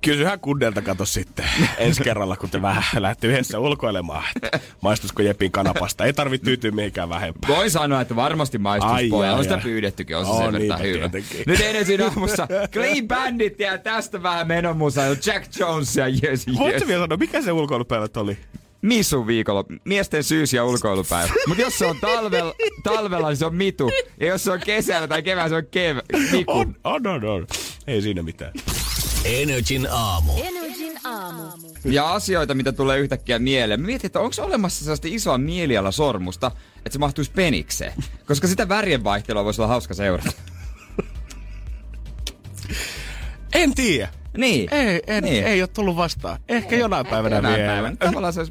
Kysyhän 0.00 0.40
kundelta 0.40 0.82
kato 0.82 1.04
sitten 1.04 1.44
ensi 1.78 2.02
kerralla, 2.02 2.36
kun 2.36 2.50
te 2.50 2.62
vähän 2.62 2.82
lähdette 2.98 3.26
yhdessä 3.26 3.58
ulkoilemaan. 3.58 4.24
että 4.42 4.60
Maistuisiko 4.80 5.22
Jepin 5.22 5.52
kanapasta? 5.52 6.04
Ei 6.04 6.12
tarvitse 6.12 6.44
tyytyä 6.44 6.70
mihinkään 6.70 7.08
vähempään. 7.08 7.56
Voi 7.56 7.70
sanoa, 7.70 8.00
että 8.00 8.16
varmasti 8.16 8.58
maistus 8.58 8.92
Ai, 8.92 9.08
poja. 9.08 9.34
On 9.34 9.42
sitä 9.42 9.58
pyydettykin, 9.58 10.16
on 10.16 10.26
se 10.26 10.32
sen 10.32 10.52
verran 10.52 10.82
hyvä. 10.82 11.08
tietenkin. 11.08 11.42
Nyt 11.46 11.60
ensin 11.60 12.02
aamussa 12.02 12.48
Clean 12.72 13.08
Bandit 13.08 13.60
ja 13.60 13.78
tästä 13.78 14.22
vähän 14.22 14.48
menomusa. 14.48 15.02
Jack 15.26 15.58
Jones 15.58 15.96
ja 15.96 16.06
yes, 16.06 16.46
Voitko 16.46 16.66
yes. 16.68 16.86
vielä 16.86 17.02
sanoa, 17.04 17.16
mikä 17.16 17.42
se 17.42 17.52
ulkoilupäivät 17.52 18.16
oli? 18.16 18.38
Misu 18.82 19.26
viikolla, 19.26 19.64
miesten 19.84 20.24
syys- 20.24 20.52
ja 20.52 20.64
ulkoilupäivä. 20.64 21.32
Mutta 21.48 21.62
jos 21.62 21.78
se 21.78 21.86
on 21.86 21.96
talvella, 22.00 22.54
talvella, 22.82 23.28
niin 23.28 23.36
se 23.36 23.46
on 23.46 23.54
mitu. 23.54 23.90
Ja 24.20 24.26
jos 24.26 24.44
se 24.44 24.50
on 24.52 24.60
kesällä 24.64 25.08
tai 25.08 25.22
keväällä, 25.22 25.48
se 25.48 25.54
on 25.56 25.66
kev, 25.70 25.96
miku. 26.32 26.52
On, 26.52 26.76
on, 26.84 27.06
on, 27.06 27.24
on. 27.24 27.46
Ei 27.86 28.02
siinä 28.02 28.22
mitään. 28.22 28.52
Energin 29.28 29.88
aamu. 29.90 30.32
Energin 30.42 30.98
aamu. 31.04 31.42
Ja 31.84 32.12
asioita, 32.12 32.54
mitä 32.54 32.72
tulee 32.72 32.98
yhtäkkiä 32.98 33.38
mieleen. 33.38 33.80
Mietin, 33.80 34.06
että 34.06 34.20
onko 34.20 34.34
olemassa 34.38 34.84
sellaista 34.84 35.08
isoa 35.10 35.38
mielialasormusta, 35.38 36.50
että 36.76 36.90
se 36.90 36.98
mahtuisi 36.98 37.30
penikseen. 37.30 37.92
Koska 38.26 38.48
sitä 38.48 38.68
värien 38.68 39.04
vaihtelua 39.04 39.44
voisi 39.44 39.60
olla 39.60 39.68
hauska 39.68 39.94
seurata. 39.94 40.32
En 43.54 43.74
tiedä. 43.74 44.08
Niin. 44.38 44.74
Ei, 44.74 45.02
en, 45.06 45.24
Niin. 45.24 45.44
ei 45.44 45.62
ole 45.62 45.68
tullut 45.68 45.96
vastaan. 45.96 46.38
Ehkä 46.48 46.76
jonain 46.76 47.06
päivänä 47.06 47.36
Jonain 47.36 47.54
vielä. 47.56 47.72
päivänä. 47.72 47.96
Tavallaan 47.96 48.32
se. 48.32 48.40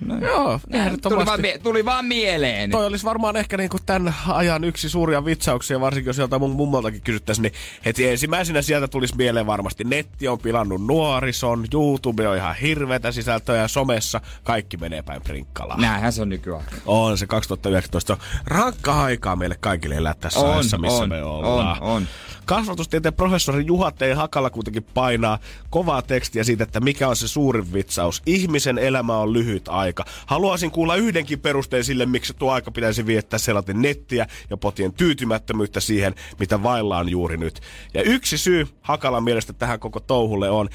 No. 0.00 0.18
Joo, 0.18 0.60
tuli, 0.70 0.80
ehdottomasti. 0.80 1.26
vaan, 1.26 1.40
mie- 1.40 1.58
tuli 1.58 1.84
vaan 1.84 2.04
mieleen. 2.04 2.70
Toi 2.70 2.86
olisi 2.86 3.04
varmaan 3.04 3.36
ehkä 3.36 3.56
niinku 3.56 3.76
tämän 3.86 4.14
ajan 4.28 4.64
yksi 4.64 4.88
suuria 4.88 5.24
vitsauksia, 5.24 5.80
varsinkin 5.80 6.08
jos 6.08 6.18
joltain 6.18 6.42
mun 6.42 6.50
mummoltakin 6.50 7.00
kysyttäisiin, 7.00 7.42
niin 7.42 7.52
heti 7.84 8.08
ensimmäisenä 8.08 8.62
sieltä 8.62 8.88
tulisi 8.88 9.16
mieleen 9.16 9.46
varmasti. 9.46 9.84
Netti 9.84 10.28
on 10.28 10.38
pilannut 10.38 10.86
nuorison, 10.86 11.64
YouTube 11.74 12.28
on 12.28 12.36
ihan 12.36 12.56
hirveätä 12.56 13.12
sisältöä 13.12 13.56
ja 13.56 13.68
somessa 13.68 14.20
kaikki 14.44 14.76
menee 14.76 15.02
päin 15.02 15.22
prinkkalaan. 15.22 15.80
Näinhän 15.80 16.12
se 16.12 16.22
on 16.22 16.28
nykyään. 16.28 16.64
On 16.86 17.18
se 17.18 17.26
2019 17.26 18.12
on 18.12 18.18
rankka 18.44 19.02
aikaa 19.02 19.36
meille 19.36 19.56
kaikille 19.60 19.94
elää 19.94 20.14
tässä 20.20 20.40
On, 20.40 20.52
ajassa, 20.54 20.78
missä 20.78 21.02
on, 21.02 21.08
me 21.08 21.22
ollaan. 21.22 21.82
on, 21.82 21.88
on. 21.90 22.06
Kasvatustieteen 22.46 23.14
professori 23.14 23.66
Juha 23.66 23.90
T. 23.90 24.00
Hakala 24.14 24.50
kuitenkin 24.50 24.82
painaa 24.82 25.38
kovaa 25.70 26.02
tekstiä 26.02 26.44
siitä, 26.44 26.64
että 26.64 26.80
mikä 26.80 27.08
on 27.08 27.16
se 27.16 27.28
suurin 27.28 27.72
vitsaus. 27.72 28.22
Ihmisen 28.26 28.78
elämä 28.78 29.18
on 29.18 29.32
lyhyt 29.32 29.68
aika. 29.68 30.04
Haluaisin 30.26 30.70
kuulla 30.70 30.96
yhdenkin 30.96 31.40
perusteen 31.40 31.84
sille, 31.84 32.06
miksi 32.06 32.34
tuo 32.34 32.52
aika 32.52 32.70
pitäisi 32.70 33.06
viettää 33.06 33.38
selaten 33.38 33.82
nettiä 33.82 34.26
ja 34.50 34.56
potien 34.56 34.92
tyytymättömyyttä 34.92 35.80
siihen, 35.80 36.14
mitä 36.38 36.62
vaillaan 36.62 37.08
juuri 37.08 37.36
nyt. 37.36 37.60
Ja 37.94 38.02
yksi 38.02 38.38
syy 38.38 38.68
Hakalan 38.82 39.24
mielestä 39.24 39.52
tähän 39.52 39.80
koko 39.80 40.00
touhulle 40.00 40.50
on, 40.50 40.68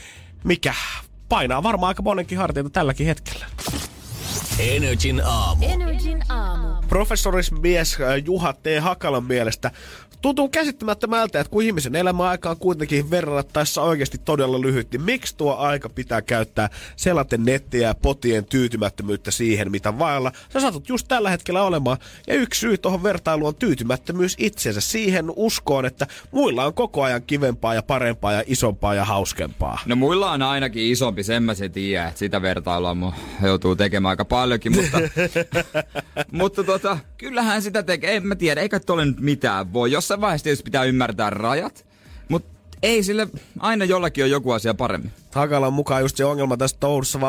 mikä 0.43 0.73
painaa 1.29 1.63
varmaan 1.63 1.87
aika 1.87 2.01
monenkin 2.01 2.37
harteita 2.37 2.69
tälläkin 2.69 3.07
hetkellä. 3.07 3.45
Energin 4.59 5.21
aamu. 5.25 5.65
Energin 5.65 6.23
aamu. 6.29 6.67
Professorismies 6.87 7.97
äh, 8.01 8.25
Juha 8.25 8.53
T. 8.53 8.65
Hakalan 8.79 9.23
mielestä 9.23 9.71
tuntuu 10.21 10.49
käsittämättömältä, 10.49 11.39
että 11.39 11.51
kun 11.51 11.63
ihmisen 11.63 11.95
elämäaika 11.95 12.49
on 12.49 12.57
kuitenkin 12.57 13.11
verrattaessa 13.11 13.81
oikeasti 13.81 14.17
todella 14.17 14.61
lyhyt, 14.61 14.91
niin 14.91 15.01
miksi 15.01 15.37
tuo 15.37 15.55
aika 15.55 15.89
pitää 15.89 16.21
käyttää 16.21 16.69
selaten 16.95 17.45
nettiä 17.45 17.87
ja 17.87 17.95
potien 17.95 18.45
tyytymättömyyttä 18.45 19.31
siihen, 19.31 19.71
mitä 19.71 19.99
vailla 19.99 20.31
sä 20.53 20.59
saatut 20.59 20.89
just 20.89 21.07
tällä 21.07 21.29
hetkellä 21.29 21.63
olemaan. 21.63 21.97
Ja 22.27 22.33
yksi 22.33 22.59
syy 22.59 22.77
tuohon 22.77 23.03
vertailuun 23.03 23.47
on 23.47 23.55
tyytymättömyys 23.55 24.35
itsensä 24.37 24.81
siihen 24.81 25.25
uskoon, 25.35 25.85
että 25.85 26.07
muilla 26.31 26.65
on 26.65 26.73
koko 26.73 27.03
ajan 27.03 27.23
kivempaa 27.23 27.73
ja 27.73 27.83
parempaa 27.83 28.31
ja 28.33 28.43
isompaa 28.45 28.93
ja 28.93 29.05
hauskempaa. 29.05 29.79
No 29.85 29.95
muilla 29.95 30.31
on 30.31 30.41
ainakin 30.41 30.83
isompi, 30.83 31.23
sen 31.23 31.43
mä 31.43 31.53
se 31.53 31.69
tiedän, 31.69 32.07
että 32.07 32.19
sitä 32.19 32.41
vertailua 32.41 32.95
mu 32.95 33.11
joutuu 33.43 33.75
tekemään 33.75 34.09
aika 34.09 34.25
paljonkin, 34.25 34.75
mutta, 34.75 34.97
mutta 36.31 36.63
tota, 36.63 36.97
kyllähän 37.17 37.61
sitä 37.61 37.83
tekee, 37.83 38.15
en 38.15 38.27
mä 38.27 38.35
tiedä, 38.35 38.61
eikä 38.61 38.79
tolle 38.79 39.05
nyt 39.05 39.19
mitään 39.19 39.73
voi. 39.73 39.91
Jossain 40.11 40.21
vaiheessa 40.21 40.43
tietysti 40.43 40.63
pitää 40.63 40.83
ymmärtää 40.83 41.29
rajat, 41.29 41.85
mutta 42.29 42.49
ei 42.83 43.03
sille, 43.03 43.27
aina 43.59 43.85
jollakin 43.85 44.23
on 44.23 44.29
joku 44.29 44.51
asia 44.51 44.73
paremmin. 44.73 45.11
Hakalan 45.31 45.73
mukaan 45.73 46.01
just 46.01 46.17
se 46.17 46.25
ongelma 46.25 46.57
tässä 46.57 46.77
touhussa 46.79 47.19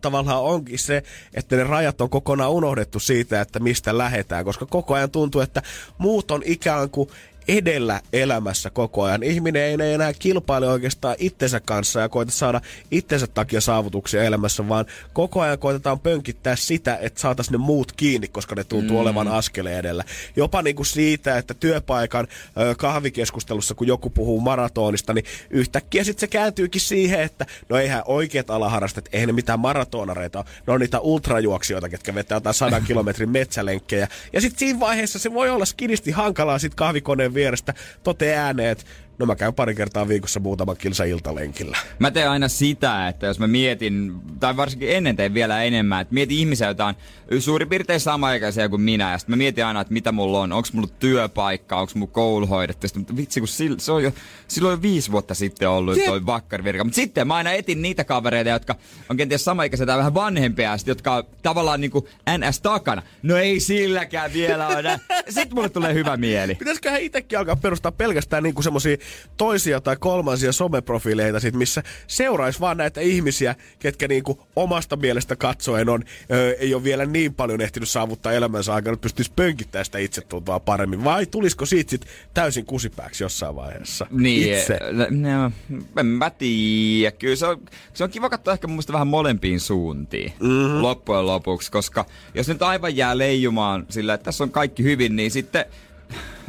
tavallaan, 0.00 0.42
onkin 0.42 0.78
se, 0.78 1.02
että 1.34 1.56
ne 1.56 1.64
rajat 1.64 2.00
on 2.00 2.10
kokonaan 2.10 2.50
unohdettu 2.50 3.00
siitä, 3.00 3.40
että 3.40 3.60
mistä 3.60 3.98
lähetään, 3.98 4.44
koska 4.44 4.66
koko 4.66 4.94
ajan 4.94 5.10
tuntuu, 5.10 5.40
että 5.40 5.62
muut 5.98 6.30
on 6.30 6.42
ikään 6.44 6.90
kuin 6.90 7.08
edellä 7.48 8.00
elämässä 8.12 8.70
koko 8.70 9.02
ajan. 9.02 9.22
Ihminen 9.22 9.62
ei 9.62 9.92
enää 9.94 10.12
kilpaile 10.12 10.68
oikeastaan 10.68 11.16
itsensä 11.18 11.60
kanssa 11.60 12.00
ja 12.00 12.08
koeta 12.08 12.32
saada 12.32 12.60
itsensä 12.90 13.26
takia 13.26 13.60
saavutuksia 13.60 14.22
elämässä, 14.22 14.68
vaan 14.68 14.86
koko 15.12 15.40
ajan 15.40 15.58
koitetaan 15.58 16.00
pönkittää 16.00 16.56
sitä, 16.56 16.98
että 17.00 17.20
saataisiin 17.20 17.52
ne 17.52 17.58
muut 17.58 17.92
kiinni, 17.92 18.28
koska 18.28 18.54
ne 18.54 18.64
tuntuu 18.64 18.96
mm. 18.96 19.00
olevan 19.00 19.28
askeleen 19.28 19.78
edellä. 19.78 20.04
Jopa 20.36 20.62
niin 20.62 20.76
kuin 20.76 20.86
siitä, 20.86 21.38
että 21.38 21.54
työpaikan 21.54 22.28
ö, 22.60 22.74
kahvikeskustelussa, 22.74 23.74
kun 23.74 23.86
joku 23.86 24.10
puhuu 24.10 24.40
maratonista, 24.40 25.12
niin 25.12 25.24
yhtäkkiä 25.50 26.04
sitten 26.04 26.20
se 26.20 26.26
kääntyykin 26.26 26.80
siihen, 26.80 27.20
että 27.20 27.46
no 27.68 27.76
eihän 27.76 28.02
oikeat 28.06 28.50
alaharrastet, 28.50 29.08
eihän 29.12 29.26
ne 29.26 29.32
mitään 29.32 29.60
maratonareita 29.60 30.38
ole. 30.38 30.46
Ne 30.66 30.72
on 30.72 30.80
niitä 30.80 31.00
ultrajuoksijoita, 31.00 31.88
ketkä 31.88 32.14
vetää 32.14 32.36
jotain 32.36 32.54
sadan 32.54 32.84
kilometrin 32.88 33.30
metsälenkkejä. 33.30 34.08
Ja 34.32 34.40
sitten 34.40 34.58
siinä 34.58 34.80
vaiheessa 34.80 35.18
se 35.18 35.32
voi 35.34 35.50
olla 35.50 35.64
skinisti 35.64 36.10
hankalaa 36.10 36.58
sit 36.58 36.74
kahvikoneen 36.74 37.31
vierestä. 37.34 37.74
Tote 38.02 38.36
ääneen, 38.36 38.70
että 38.70 38.84
no 39.18 39.26
mä 39.26 39.36
käyn 39.36 39.54
pari 39.54 39.74
kertaa 39.74 40.08
viikossa 40.08 40.40
muutaman 40.40 40.76
kilsa 40.76 41.04
iltalenkillä. 41.04 41.78
Mä 41.98 42.10
teen 42.10 42.30
aina 42.30 42.48
sitä, 42.48 43.08
että 43.08 43.26
jos 43.26 43.38
mä 43.38 43.46
mietin, 43.46 44.12
tai 44.40 44.56
varsinkin 44.56 44.90
ennen 44.90 45.16
teen 45.16 45.34
vielä 45.34 45.62
enemmän, 45.62 46.00
että 46.00 46.14
mietin 46.14 46.38
ihmisiä, 46.38 46.66
joita 46.66 46.86
on 46.86 46.94
suurin 47.38 47.68
piirtein 47.68 48.00
samaikäisiä 48.00 48.68
kuin 48.68 48.82
minä, 48.82 49.12
ja 49.12 49.18
sitten 49.18 49.32
mä 49.32 49.36
mietin 49.36 49.66
aina, 49.66 49.80
että 49.80 49.92
mitä 49.92 50.12
mulla 50.12 50.40
on, 50.40 50.52
onko 50.52 50.68
mulla 50.72 50.88
työpaikka, 50.98 51.76
onko 51.76 51.92
mulla 51.94 52.66
Sitten, 52.72 53.00
mutta 53.00 53.16
vitsi, 53.16 53.40
kun 53.40 53.48
sil, 53.56 53.74
se 53.78 53.92
on 53.92 54.02
jo, 54.02 54.12
silloin 54.48 54.72
jo 54.72 54.82
viisi 54.82 55.12
vuotta 55.12 55.34
sitten 55.34 55.68
ollut 55.68 55.96
Jep. 55.96 56.06
toi 56.06 56.26
vakkarivirka. 56.26 56.84
Mutta 56.84 56.96
sitten 56.96 57.26
mä 57.26 57.34
aina 57.34 57.52
etin 57.52 57.82
niitä 57.82 58.04
kavereita, 58.04 58.50
jotka 58.50 58.74
on 59.08 59.16
kenties 59.16 59.44
samaikäisiä 59.44 59.86
tai 59.86 59.98
vähän 59.98 60.14
vanhempia, 60.14 60.78
sit, 60.78 60.88
jotka 60.88 61.14
on 61.14 61.24
tavallaan 61.42 61.80
niinku 61.80 62.08
NS 62.38 62.60
takana. 62.60 63.02
No 63.22 63.36
ei 63.36 63.60
silläkään 63.60 64.32
vielä 64.32 64.68
ole. 64.68 65.00
Sitten 65.28 65.54
mulle 65.54 65.68
tulee 65.68 65.94
hyvä 65.94 66.16
mieli. 66.16 66.54
Pitäisiköhän 66.54 67.00
itsekin 67.00 67.38
alkaa 67.38 67.56
perustaa 67.56 67.92
pelkästään 67.92 68.42
niinku 68.42 68.62
semmosia 68.62 68.96
toisia 69.36 69.80
tai 69.80 69.96
kolmansia 69.96 70.52
someprofiileita 70.52 71.40
sit, 71.40 71.54
missä 71.54 71.82
seuraisi 72.06 72.60
vaan 72.60 72.76
näitä 72.76 73.00
ihmisiä, 73.00 73.54
ketkä 73.78 74.08
niinku 74.08 74.40
omasta 74.56 74.96
mielestä 74.96 75.36
katsoen 75.36 75.88
on, 75.88 76.04
ö, 76.30 76.56
ei 76.58 76.74
ole 76.74 76.84
vielä 76.84 77.06
niin 77.06 77.34
paljon 77.34 77.60
ehtinyt 77.60 77.88
saavuttaa 77.88 78.32
elämänsä 78.32 78.74
aikana, 78.74 78.94
että 78.94 79.02
pystyisi 79.02 79.32
pönkittämään 79.36 79.84
sitä 79.84 79.98
itsetuntoa 79.98 80.60
paremmin. 80.60 81.04
Vai 81.04 81.26
tulisiko 81.26 81.66
siitä 81.66 81.90
sit 81.90 82.06
täysin 82.34 82.64
kusipääksi 82.64 83.24
jossain 83.24 83.56
vaiheessa? 83.56 84.06
Niin, 84.10 84.54
Itse. 84.58 84.78
no, 85.10 85.52
en 86.00 86.06
mä 86.06 86.30
tiedä. 86.30 87.16
Kyllä 87.16 87.36
se 87.36 87.46
on, 87.46 87.60
se 87.94 88.04
on 88.04 88.10
kiva 88.10 88.30
katsoa 88.30 88.54
ehkä 88.54 88.66
mun 88.66 88.82
vähän 88.92 89.06
molempiin 89.06 89.60
suuntiin 89.60 90.32
mm-hmm. 90.40 90.82
loppujen 90.82 91.26
lopuksi, 91.26 91.72
koska 91.72 92.06
jos 92.34 92.48
nyt 92.48 92.62
aivan 92.62 92.96
jää 92.96 93.18
leijumaan 93.18 93.86
sillä, 93.88 94.14
että 94.14 94.24
tässä 94.24 94.44
on 94.44 94.50
kaikki 94.50 94.82
hyvin, 94.82 95.16
niin 95.16 95.30
sitten 95.30 95.64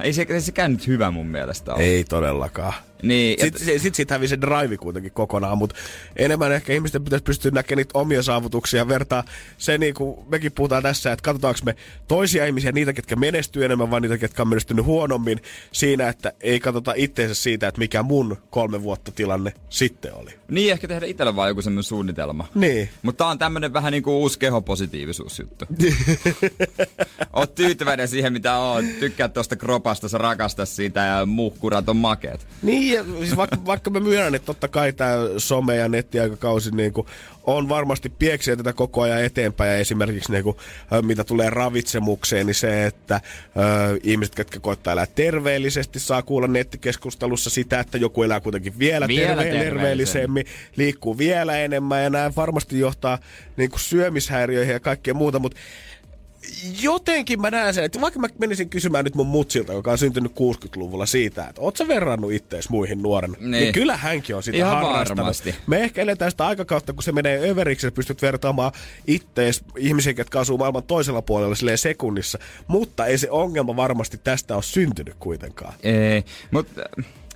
ei 0.03 0.13
se, 0.13 0.25
ei 0.29 0.41
sekään 0.41 0.71
nyt 0.71 0.87
hyvä 0.87 1.11
mun 1.11 1.27
mielestä 1.27 1.73
ole. 1.73 1.83
Ei 1.83 2.03
todellakaan. 2.03 2.73
Niin, 3.03 3.39
Sitten 3.41 3.79
sit, 3.79 3.95
sit 3.95 4.11
hävisi 4.11 4.29
se 4.29 4.41
drive 4.41 4.77
kuitenkin 4.77 5.11
kokonaan, 5.11 5.57
mutta 5.57 5.75
enemmän 6.15 6.51
ehkä 6.51 6.73
ihmisten 6.73 7.03
pitäisi 7.03 7.23
pystyä 7.23 7.51
näkemään 7.51 7.77
niitä 7.77 7.99
omia 7.99 8.23
saavutuksia 8.23 8.77
ja 8.77 8.87
vertaa 8.87 9.23
se, 9.57 9.77
niin 9.77 9.93
kuin 9.93 10.19
mekin 10.29 10.51
puhutaan 10.51 10.83
tässä, 10.83 11.11
että 11.11 11.23
katsotaanko 11.23 11.59
me 11.65 11.75
toisia 12.07 12.45
ihmisiä, 12.45 12.71
niitä, 12.71 12.93
ketkä 12.93 13.15
menestyy 13.15 13.65
enemmän, 13.65 13.91
vai 13.91 14.01
niitä, 14.01 14.17
ketkä 14.17 14.41
on 14.41 14.47
menestynyt 14.47 14.85
huonommin 14.85 15.41
siinä, 15.71 16.09
että 16.09 16.33
ei 16.41 16.59
katsota 16.59 16.93
itseensä 16.95 17.35
siitä, 17.35 17.67
että 17.67 17.79
mikä 17.79 18.03
mun 18.03 18.37
kolme 18.49 18.83
vuotta 18.83 19.11
tilanne 19.11 19.53
sitten 19.69 20.13
oli. 20.13 20.31
Niin, 20.47 20.71
ehkä 20.71 20.87
tehdä 20.87 21.05
itsellä 21.05 21.35
vaan 21.35 21.49
joku 21.49 21.61
semmoinen 21.61 21.83
suunnitelma. 21.83 22.47
Niin. 22.55 22.89
Mutta 23.01 23.23
tää 23.23 23.31
on 23.31 23.39
tämmönen 23.39 23.73
vähän 23.73 23.91
niinku 23.91 24.21
uusi 24.21 24.39
kehopositiivisuusjuttu. 24.39 25.65
oot 27.33 27.55
tyytyväinen 27.55 28.07
siihen, 28.07 28.33
mitä 28.33 28.57
oot. 28.57 28.85
Tykkäät 28.99 29.33
tosta 29.33 29.55
kropasta, 29.83 30.09
sä 30.09 30.17
rakastat 30.17 30.69
siitä 30.69 30.99
ja 30.99 31.25
muhkurat 31.25 31.89
on 31.89 31.97
makeet. 31.97 32.47
Niin, 32.61 32.93
ja 32.95 33.03
siis 33.03 33.35
vaikka, 33.35 33.57
vaikka 33.71 33.89
mä 33.89 33.99
myönnän, 33.99 34.35
että 34.35 34.45
totta 34.45 34.67
kai 34.67 34.93
tämä 34.93 35.15
some- 35.37 35.73
ja 35.73 35.89
nettiaikakausi 35.89 36.71
niin 36.75 36.93
kuin, 36.93 37.07
on 37.43 37.69
varmasti 37.69 38.09
pieksiä 38.09 38.55
tätä 38.55 38.73
koko 38.73 39.01
ajan 39.01 39.23
eteenpäin. 39.23 39.71
Ja 39.71 39.77
esimerkiksi 39.77 40.31
niin 40.31 40.43
kuin, 40.43 40.57
mitä 41.01 41.23
tulee 41.23 41.49
ravitsemukseen, 41.49 42.45
niin 42.45 42.55
se, 42.55 42.85
että 42.85 43.21
ö, 43.57 43.99
ihmiset, 44.03 44.37
jotka 44.37 44.59
koittaa 44.59 44.93
elää 44.93 45.05
terveellisesti, 45.05 45.99
saa 45.99 46.21
kuulla 46.21 46.47
nettikeskustelussa 46.47 47.49
sitä, 47.49 47.79
että 47.79 47.97
joku 47.97 48.23
elää 48.23 48.39
kuitenkin 48.39 48.79
vielä, 48.79 49.07
Vielä 49.07 49.41
terve- 49.41 49.49
terveellisemmin. 49.49 49.73
terveellisemmin, 49.73 50.45
liikkuu 50.75 51.17
vielä 51.17 51.57
enemmän 51.57 52.03
ja 52.03 52.09
nämä 52.09 52.31
varmasti 52.35 52.79
johtaa 52.79 53.17
niin 53.57 53.69
kuin 53.69 53.79
syömishäiriöihin 53.79 54.73
ja 54.73 54.79
kaikkea 54.79 55.13
muuta, 55.13 55.39
mutta 55.39 55.59
jotenkin 56.81 57.41
mä 57.41 57.51
näen 57.51 57.73
sen, 57.73 57.83
että 57.83 58.01
vaikka 58.01 58.19
mä 58.19 58.27
menisin 58.39 58.69
kysymään 58.69 59.03
nyt 59.05 59.15
mun 59.15 59.27
mutsilta, 59.27 59.73
joka 59.73 59.91
on 59.91 59.97
syntynyt 59.97 60.31
60-luvulla 60.31 61.05
siitä, 61.05 61.47
että 61.49 61.61
oot 61.61 61.77
sä 61.77 61.87
verrannut 61.87 62.31
ittees 62.31 62.69
muihin 62.69 63.01
nuorena, 63.01 63.33
niin, 63.39 63.51
Niin. 63.51 63.61
niin 63.61 63.73
kyllä 63.73 63.97
hänkin 63.97 64.35
on 64.35 64.43
sitä 64.43 64.57
Ihan 64.57 64.71
harrastanut. 64.85 65.17
varmasti. 65.17 65.55
Me 65.67 65.83
ehkä 65.83 66.01
eletään 66.01 66.31
sitä 66.31 66.47
aikakautta, 66.47 66.93
kun 66.93 67.03
se 67.03 67.11
menee 67.11 67.49
överiksi, 67.49 67.87
että 67.87 67.95
pystyt 67.95 68.21
vertaamaan 68.21 68.71
ittees 69.07 69.61
ihmisiä, 69.77 70.13
jotka 70.17 70.39
asuu 70.39 70.57
maailman 70.57 70.83
toisella 70.83 71.21
puolella 71.21 71.55
silleen 71.55 71.77
sekunnissa, 71.77 72.39
mutta 72.67 73.05
ei 73.05 73.17
se 73.17 73.31
ongelma 73.31 73.75
varmasti 73.75 74.17
tästä 74.23 74.55
ole 74.55 74.63
syntynyt 74.63 75.15
kuitenkaan. 75.19 75.73
Ei, 75.83 76.23
mutta 76.51 76.81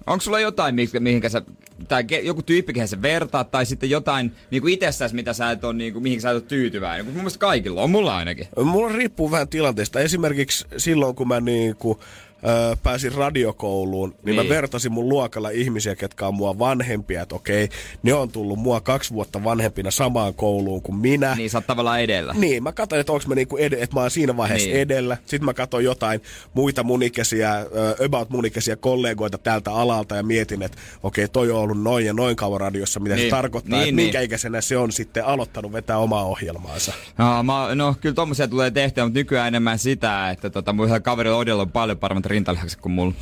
onko 0.07 0.21
sulla 0.21 0.39
jotain, 0.39 0.75
mihinkä, 0.99 1.29
sä, 1.29 1.41
tai 1.87 2.05
joku 2.23 2.41
tyyppi, 2.41 2.73
kehen 2.73 2.87
sä 2.87 3.01
vertaat, 3.01 3.51
tai 3.51 3.65
sitten 3.65 3.89
jotain 3.89 4.31
niinku 4.51 4.67
itsessäsi, 4.67 5.15
mitä 5.15 5.33
sä 5.33 5.51
et 5.51 5.63
on, 5.63 5.77
niinku, 5.77 5.99
mihin 5.99 6.21
sä 6.21 6.29
et 6.29 6.35
ole 6.35 6.43
tyytyväinen? 6.43 7.05
Mun 7.05 7.15
mielestä 7.15 7.39
kaikilla 7.39 7.81
on, 7.81 7.89
mulla 7.89 8.17
ainakin. 8.17 8.47
Mulla 8.63 8.95
riippuu 8.95 9.31
vähän 9.31 9.47
tilanteesta. 9.47 9.99
Esimerkiksi 9.99 10.67
silloin, 10.77 11.15
kun 11.15 11.27
mä 11.27 11.39
niinku, 11.41 11.99
ö, 12.47 12.77
pääsin 12.83 13.11
radiokouluun, 13.11 14.09
niin, 14.09 14.19
niin 14.25 14.35
mä 14.35 14.49
vertasin 14.55 14.91
mun 14.91 15.09
luokalla 15.09 15.49
ihmisiä, 15.49 15.95
ketkä 15.95 16.27
on 16.27 16.33
mua 16.35 16.59
vanhempia. 16.59 17.21
Että 17.21 17.35
okei, 17.35 17.69
ne 18.03 18.13
on 18.13 18.29
tullut 18.31 18.59
mua 18.59 18.81
kaksi 18.81 19.13
vuotta 19.13 19.43
vanhempina 19.43 19.91
samaan 19.91 20.33
kouluun 20.33 20.81
kuin 20.81 20.95
minä. 20.97 21.35
Niin 21.35 21.49
sä 21.49 21.57
oot 21.57 21.67
tavallaan 21.67 22.01
edellä. 22.01 22.33
Niin, 22.33 22.63
mä 22.63 22.71
katsoin, 22.71 22.99
että 22.99 23.11
onko 23.13 23.25
mä 23.27 23.35
niinku 23.35 23.57
ed- 23.57 23.73
että 23.73 23.95
mä 23.95 24.01
oon 24.01 24.11
siinä 24.11 24.37
vaiheessa 24.37 24.67
Niin. 24.69 24.79
edellä. 24.79 25.17
Sitten 25.25 25.45
mä 25.45 25.53
katsoin 25.53 25.85
jotain 25.85 26.21
muita 26.53 26.83
munikäisiä, 26.83 27.65
about 28.05 28.29
munikäisiä 28.29 28.75
kollegoita 28.75 29.37
tältä 29.37 29.71
alalta 29.73 30.15
ja 30.15 30.23
mietin, 30.23 30.61
että 30.61 30.77
okei, 31.03 31.27
toi 31.27 31.51
on 31.51 31.57
ollut 31.59 31.81
noin 31.81 32.05
ja 32.05 32.13
noin 32.13 32.35
kauan 32.35 32.61
radiossa, 32.61 32.99
mitä 32.99 33.15
Niin. 33.15 33.25
se 33.25 33.29
tarkoittaa, 33.29 33.71
Niin, 33.79 33.81
että 33.89 33.95
niin. 33.95 34.05
minkä 34.05 34.21
ikäisenä 34.21 34.61
se 34.61 34.77
on 34.77 34.91
sitten 34.91 35.25
aloittanut 35.25 35.71
vetää 35.73 35.97
omaa 35.97 36.23
ohjelmaansa. 36.25 36.93
No, 37.17 37.43
mä, 37.43 37.75
no 37.75 37.95
kyllä 38.01 38.15
tommosia 38.15 38.47
tulee 38.47 38.71
tehtyä, 38.71 39.03
mutta 39.03 39.19
nykyään 39.19 39.47
enemmän 39.47 39.79
sitä, 39.79 40.29
että 40.29 40.49
tota, 40.49 40.73
mun 40.73 40.89
kaverilla 41.03 41.37
Odella 41.37 41.61
on 41.61 41.71
paljon 41.71 41.97
paremmat 41.97 42.25
rintalihakset 42.38 42.81
kuin 42.81 42.93
mulla. 42.93 43.13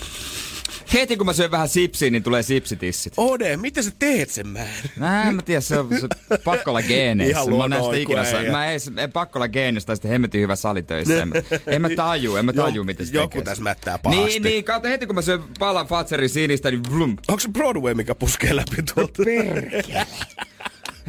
Heti 0.94 1.18
kun 1.18 1.26
mä 1.26 1.34
syön 1.34 1.52
vähän 1.52 1.70
sipsiä, 1.70 2.10
niin 2.10 2.24
tulee 2.24 2.44
sipsitissit. 2.44 3.14
Ode, 3.18 3.58
miten 3.58 3.84
sä 3.84 3.92
teet 4.00 4.30
sen 4.30 4.48
mä? 4.48 4.60
Mä 4.98 5.24
en 5.24 5.36
mä 5.36 5.42
tiedä, 5.42 5.62
se 5.62 5.80
on 5.80 5.90
se 6.02 6.08
pakko 6.44 6.72
olla 6.72 6.82
geeneissä. 6.82 7.32
Ihan 7.42 7.50
Mä 7.50 7.56
oon 7.56 7.70
näistä 7.70 7.96
ikinä, 7.96 8.22
ei, 8.24 8.32
sa- 8.32 8.52
mä 8.52 8.66
en, 8.72 8.80
en 8.98 9.12
pakko 9.12 9.40
olla 9.40 9.48
geenistä 9.48 9.88
tai 9.88 9.96
sitten 9.96 10.12
hemmetin 10.12 10.42
hyvä 10.42 10.56
salitöissä. 10.56 11.22
En, 11.22 11.28
mä- 11.28 11.36
en 11.68 11.82
mä 11.82 11.90
taju, 11.96 12.36
en 12.36 12.46
mä 12.46 12.54
taju, 12.54 12.76
Jo- 12.76 12.84
miten 12.84 13.06
se 13.08 13.14
joku 13.16 13.28
tekee. 13.30 13.44
tässä 13.44 13.64
mättää 13.64 13.98
pahasti. 13.98 14.26
Niin, 14.26 14.44
niin, 14.44 14.64
kato 14.64 14.88
heti 14.88 15.06
kun 15.06 15.16
mä 15.16 15.22
syön 15.22 15.44
palan 15.60 15.88
Fatserin 15.88 16.30
sinistä, 16.30 16.72
niin 16.72 16.84
blum. 16.90 17.18
Onko 17.28 17.40
se 17.40 17.50
Broadway, 17.50 17.94
mikä 17.94 18.16
puskee 18.16 18.56
läpi 18.56 18.84
tuolta? 18.94 19.24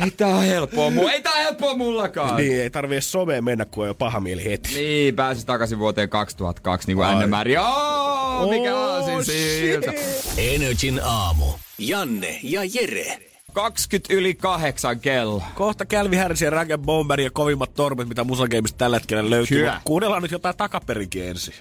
Ei 0.04 0.10
tää 0.10 0.28
on 0.28 0.42
helppoa 0.44 0.90
mulla, 0.90 1.12
ei 1.12 1.22
tää 1.22 1.32
on 1.32 1.38
helppoa 1.38 1.76
mullakaan. 1.76 2.36
niin, 2.36 2.60
ei 2.60 2.70
tarvii 2.70 2.96
edes 2.96 3.12
someen 3.12 3.44
mennä, 3.44 3.64
kun 3.64 3.82
on 3.84 3.88
jo 3.88 3.94
paha 3.94 4.20
mieli 4.20 4.44
heti. 4.44 4.74
Niin, 4.74 5.14
pääsis 5.16 5.44
takaisin 5.44 5.78
vuoteen 5.78 6.08
2002, 6.08 6.86
niin 6.86 6.96
kuin 6.96 7.30
määrin. 7.30 7.58
Oh, 7.60 8.50
mikä 8.50 8.74
Oh, 8.76 8.80
aasin 8.90 9.24
siltä. 9.24 9.92
Energin 10.38 11.00
aamu. 11.04 11.44
Janne 11.78 12.38
ja 12.42 12.60
Jere. 12.64 13.18
20 13.52 14.14
yli 14.14 14.34
kahdeksan 14.34 15.00
kello. 15.00 15.42
Kohta 15.54 15.84
Calvin 15.84 16.18
Harris 16.20 16.40
ja 16.40 16.50
Rag 16.50 16.68
Bomber 16.78 17.20
ja 17.20 17.30
kovimmat 17.30 17.74
tormit, 17.74 18.08
mitä 18.08 18.24
Musagameista 18.24 18.78
tällä 18.78 18.96
hetkellä 18.96 19.30
löytyy. 19.30 19.58
Kyllä. 19.58 19.80
Kuunnellaan 19.84 20.22
nyt 20.22 20.30
jotain 20.32 20.56
takaperinkin 20.56 21.24
ensin. 21.28 21.54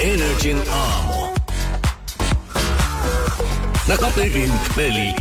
Energin 0.00 0.62
aamu. 0.70 1.26
Takaperin 3.86 4.52
peli. 4.76 5.14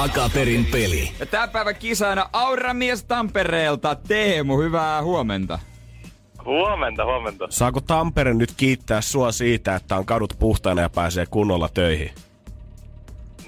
Takaperin 0.00 0.66
peli. 0.66 1.12
Ja 1.18 1.26
tämän 1.26 1.50
päivän 1.50 1.76
kisaina 1.76 2.30
Auramies 2.32 3.04
Tampereelta 3.04 3.94
Teemu, 3.94 4.58
hyvää 4.58 5.02
huomenta. 5.02 5.58
Huomenta, 6.44 7.04
huomenta. 7.04 7.46
Saako 7.50 7.80
Tampere 7.80 8.34
nyt 8.34 8.52
kiittää 8.56 9.00
sua 9.00 9.32
siitä, 9.32 9.74
että 9.74 9.96
on 9.96 10.06
kadut 10.06 10.34
puhtaina 10.38 10.82
ja 10.82 10.90
pääsee 10.90 11.26
kunnolla 11.26 11.68
töihin? 11.68 12.10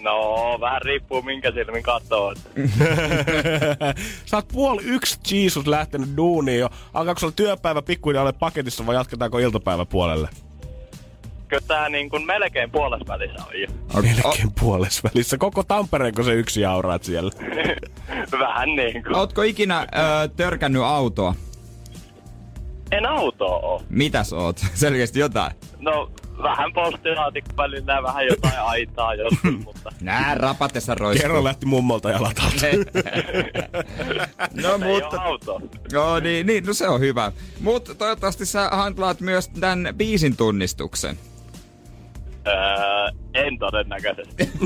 No, 0.00 0.12
vähän 0.60 0.82
riippuu 0.82 1.22
minkä 1.22 1.52
silmin 1.52 1.82
katsoo. 1.82 2.34
Sä 4.26 4.36
oot 4.36 4.48
puoli 4.48 4.82
yksi 4.84 5.18
Jesus 5.44 5.66
lähtenyt 5.66 6.16
duuniin 6.16 6.58
jo. 6.58 6.68
Alkaako 6.94 7.20
sulla 7.20 7.32
työpäivä 7.36 7.82
pikkuhiljaa 7.82 8.22
ole 8.22 8.32
paketissa 8.32 8.86
vai 8.86 8.94
jatketaanko 8.94 9.38
iltapäivä 9.38 9.84
puolelle? 9.84 10.28
Kyllä 11.52 11.64
tää 11.66 11.88
niin 11.88 12.10
kuin 12.10 12.26
melkein 12.26 12.70
puolessa 12.70 13.06
välissä 13.08 13.44
on 13.46 13.60
jo. 13.60 13.66
Melkein 14.02 14.52
puolessa 14.60 15.10
välissä. 15.14 15.38
Koko 15.38 15.62
Tampereenko 15.62 16.22
se 16.22 16.32
yksi 16.32 16.64
auraat 16.64 17.04
siellä? 17.04 17.30
Vähän 18.40 18.76
niin 18.76 19.02
kuin. 19.02 19.16
Ootko 19.16 19.42
ikinä 19.42 19.80
ö, 19.80 20.28
törkännyt 20.36 20.82
autoa? 20.82 21.34
En 22.90 23.06
autoa 23.06 23.58
oo. 23.58 23.82
Mitäs 23.88 24.32
oot? 24.32 24.58
Selkeästi 24.74 25.20
jotain. 25.20 25.52
No, 25.78 26.10
vähän 26.42 26.72
postilaatikko 26.72 27.50
välillä 27.56 27.92
ja 27.92 28.02
vähän 28.02 28.26
jotain 28.26 28.60
aitaa 28.72 29.14
joskus, 29.14 29.64
mutta 29.64 29.90
Nää 30.00 30.34
rapatessa 30.34 30.94
roiskuu. 30.94 31.22
Kerro 31.22 31.44
lähti 31.44 31.66
mummolta 31.66 32.10
jalat 32.10 32.38
alta. 32.38 32.66
no 34.62 34.78
mutta... 34.78 35.22
oo 35.22 35.28
autoa. 35.28 35.60
No 35.92 36.20
niin, 36.20 36.46
niin, 36.46 36.66
no 36.66 36.72
se 36.74 36.88
on 36.88 37.00
hyvä. 37.00 37.32
Mutta 37.60 37.94
toivottavasti 37.94 38.46
sä 38.46 38.68
handlaat 38.72 39.20
myös 39.20 39.48
tämän 39.48 39.88
biisin 39.96 40.36
tunnistuksen. 40.36 41.18
Öö, 42.46 43.08
en 43.34 43.58
todennäköisesti. 43.58 44.50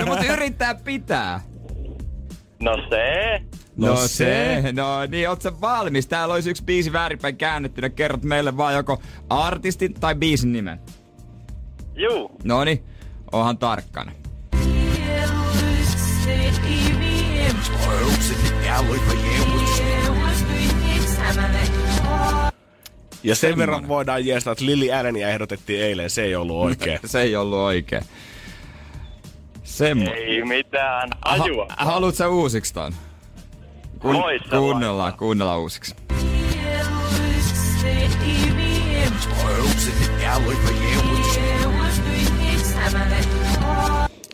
No 0.00 0.06
mutta 0.06 0.32
yrittää 0.32 0.74
pitää. 0.74 1.40
No 2.62 2.76
se. 2.90 3.40
No, 3.76 3.96
se. 3.96 4.62
No 4.72 5.06
niin, 5.06 5.28
oot 5.28 5.42
sä 5.42 5.60
valmis? 5.60 6.06
Täällä 6.06 6.34
olisi 6.34 6.50
yksi 6.50 6.64
biisi 6.64 6.92
väärinpäin 6.92 7.36
käännettynä. 7.36 7.88
Kerrot 7.90 8.22
meille 8.22 8.56
vaan 8.56 8.74
joko 8.74 9.02
artistin 9.30 9.94
tai 9.94 10.14
biisin 10.14 10.52
nimen. 10.52 10.80
Juu. 11.94 12.30
No 12.44 12.64
niin, 12.64 12.84
onhan 13.32 13.58
tarkkana. 13.58 14.12
Ja 23.26 23.34
sen 23.34 23.50
Semmonen. 23.50 23.58
verran 23.58 23.88
voidaan 23.88 24.26
jeestaa, 24.26 24.52
että 24.52 24.66
Lili 24.66 24.92
Allenia 24.92 25.28
ehdotettiin 25.28 25.82
eilen, 25.82 26.10
se 26.10 26.22
ei 26.22 26.36
ollut 26.36 26.56
oikein. 26.56 26.98
Se 27.12 27.20
ei 27.20 27.36
ollut 27.36 27.58
oikein. 27.58 28.02
Semmo. 29.64 30.10
Ei 30.14 30.44
mitään. 30.44 31.08
Ajua. 31.22 31.66
Ha- 31.68 31.84
haluut 31.84 32.14
sä 32.14 32.28
uusiksi 32.28 32.74
ton? 32.74 32.94
Kun, 33.98 34.16
kuunnellaan, 34.50 35.12
kuunnellaan 35.14 35.60
uusiksi. 35.60 35.94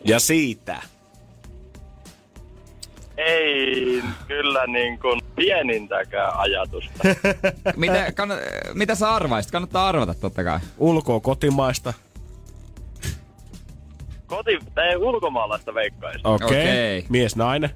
Ja 0.05 0.19
siitä. 0.19 0.81
Ei 3.25 4.03
kyllä 4.27 4.67
niin 4.67 4.99
kuin 4.99 5.21
pienintäkään 5.35 6.31
ajatusta. 6.35 7.03
Mitä, 7.75 8.11
kann, 8.11 8.31
mitä 8.73 8.95
sä 8.95 9.11
arvaisit? 9.11 9.51
Kannattaa 9.51 9.87
arvata 9.87 10.13
totta 10.13 10.43
kai. 10.43 10.59
Ulkoa 10.77 11.19
kotimaista. 11.19 11.93
Koti, 14.27 14.59
ei 14.89 14.95
ulkomaalaista 14.95 15.73
veikkaista. 15.73 16.29
Okei. 16.29 16.45
Okay. 16.47 16.59
Okei. 16.59 17.05
Mies, 17.09 17.35
nainen. 17.35 17.69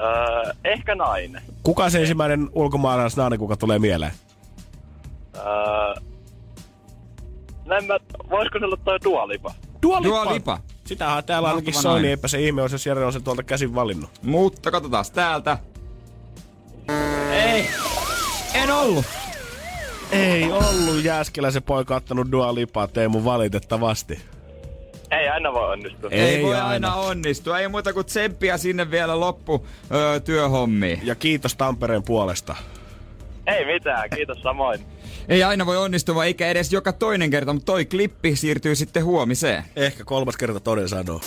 Öö, 0.00 0.52
ehkä 0.64 0.94
nainen. 0.94 1.42
Kuka 1.62 1.90
se 1.90 2.00
ensimmäinen 2.00 2.48
ulkomaalaisnainen, 2.52 3.38
kuka 3.38 3.56
tulee 3.56 3.78
mieleen? 3.78 4.12
Öö, 5.36 5.94
näin 7.64 7.84
mä, 7.84 7.98
voisiko 8.30 8.58
se 8.58 8.64
olla 8.64 8.76
toi 8.84 8.98
Dualipa? 9.04 9.54
Dua 9.82 10.32
Lipa. 10.32 10.58
Sitähän 10.88 11.24
täällä 11.24 11.48
ainakin 11.48 11.74
soi, 11.74 12.00
niin 12.00 12.10
eipä 12.10 12.28
se 12.28 12.40
ihme, 12.40 12.62
jos 12.62 12.82
se 12.82 12.90
Jere 12.90 13.04
on 13.04 13.12
sen 13.12 13.24
tuolta 13.24 13.42
käsin 13.42 13.74
valinnut. 13.74 14.10
Mutta 14.22 14.70
katsotaan 14.70 15.04
täältä. 15.14 15.58
Ei. 17.32 17.66
En 18.54 18.70
ollut. 18.70 19.04
Ei 20.12 20.52
ollut 20.52 21.04
Jääskeläisen 21.04 21.62
poika 21.62 21.96
ottanut 21.96 22.32
Dua 22.32 22.54
Lipaa, 22.54 22.88
Teemu, 22.88 23.24
valitettavasti. 23.24 24.20
Ei 25.10 25.28
aina 25.28 25.52
voi 25.52 25.72
onnistua. 25.72 26.10
Ei, 26.12 26.20
Ei 26.20 26.42
voi 26.42 26.54
aina. 26.54 26.66
aina. 26.68 26.94
onnistua. 26.94 27.58
Ei 27.58 27.68
muuta 27.68 27.92
kuin 27.92 28.06
tsemppiä 28.06 28.58
sinne 28.58 28.90
vielä 28.90 29.20
loppu 29.20 29.66
öö, 29.92 30.20
työhommiin. 30.20 31.00
Ja 31.02 31.14
kiitos 31.14 31.54
Tampereen 31.56 32.02
puolesta. 32.02 32.56
Ei 33.46 33.64
mitään, 33.74 34.10
kiitos 34.10 34.42
samoin. 34.42 34.80
Ei 35.28 35.42
aina 35.42 35.66
voi 35.66 35.76
onnistua, 35.76 36.24
eikä 36.24 36.48
edes 36.48 36.72
joka 36.72 36.92
toinen 36.92 37.30
kerta, 37.30 37.52
mutta 37.52 37.72
toi 37.72 37.84
klippi 37.84 38.36
siirtyy 38.36 38.74
sitten 38.76 39.04
huomiseen. 39.04 39.64
Ehkä 39.76 40.04
kolmas 40.04 40.36
kerta 40.36 40.60
toden 40.60 40.88
sanoo. 40.88 41.20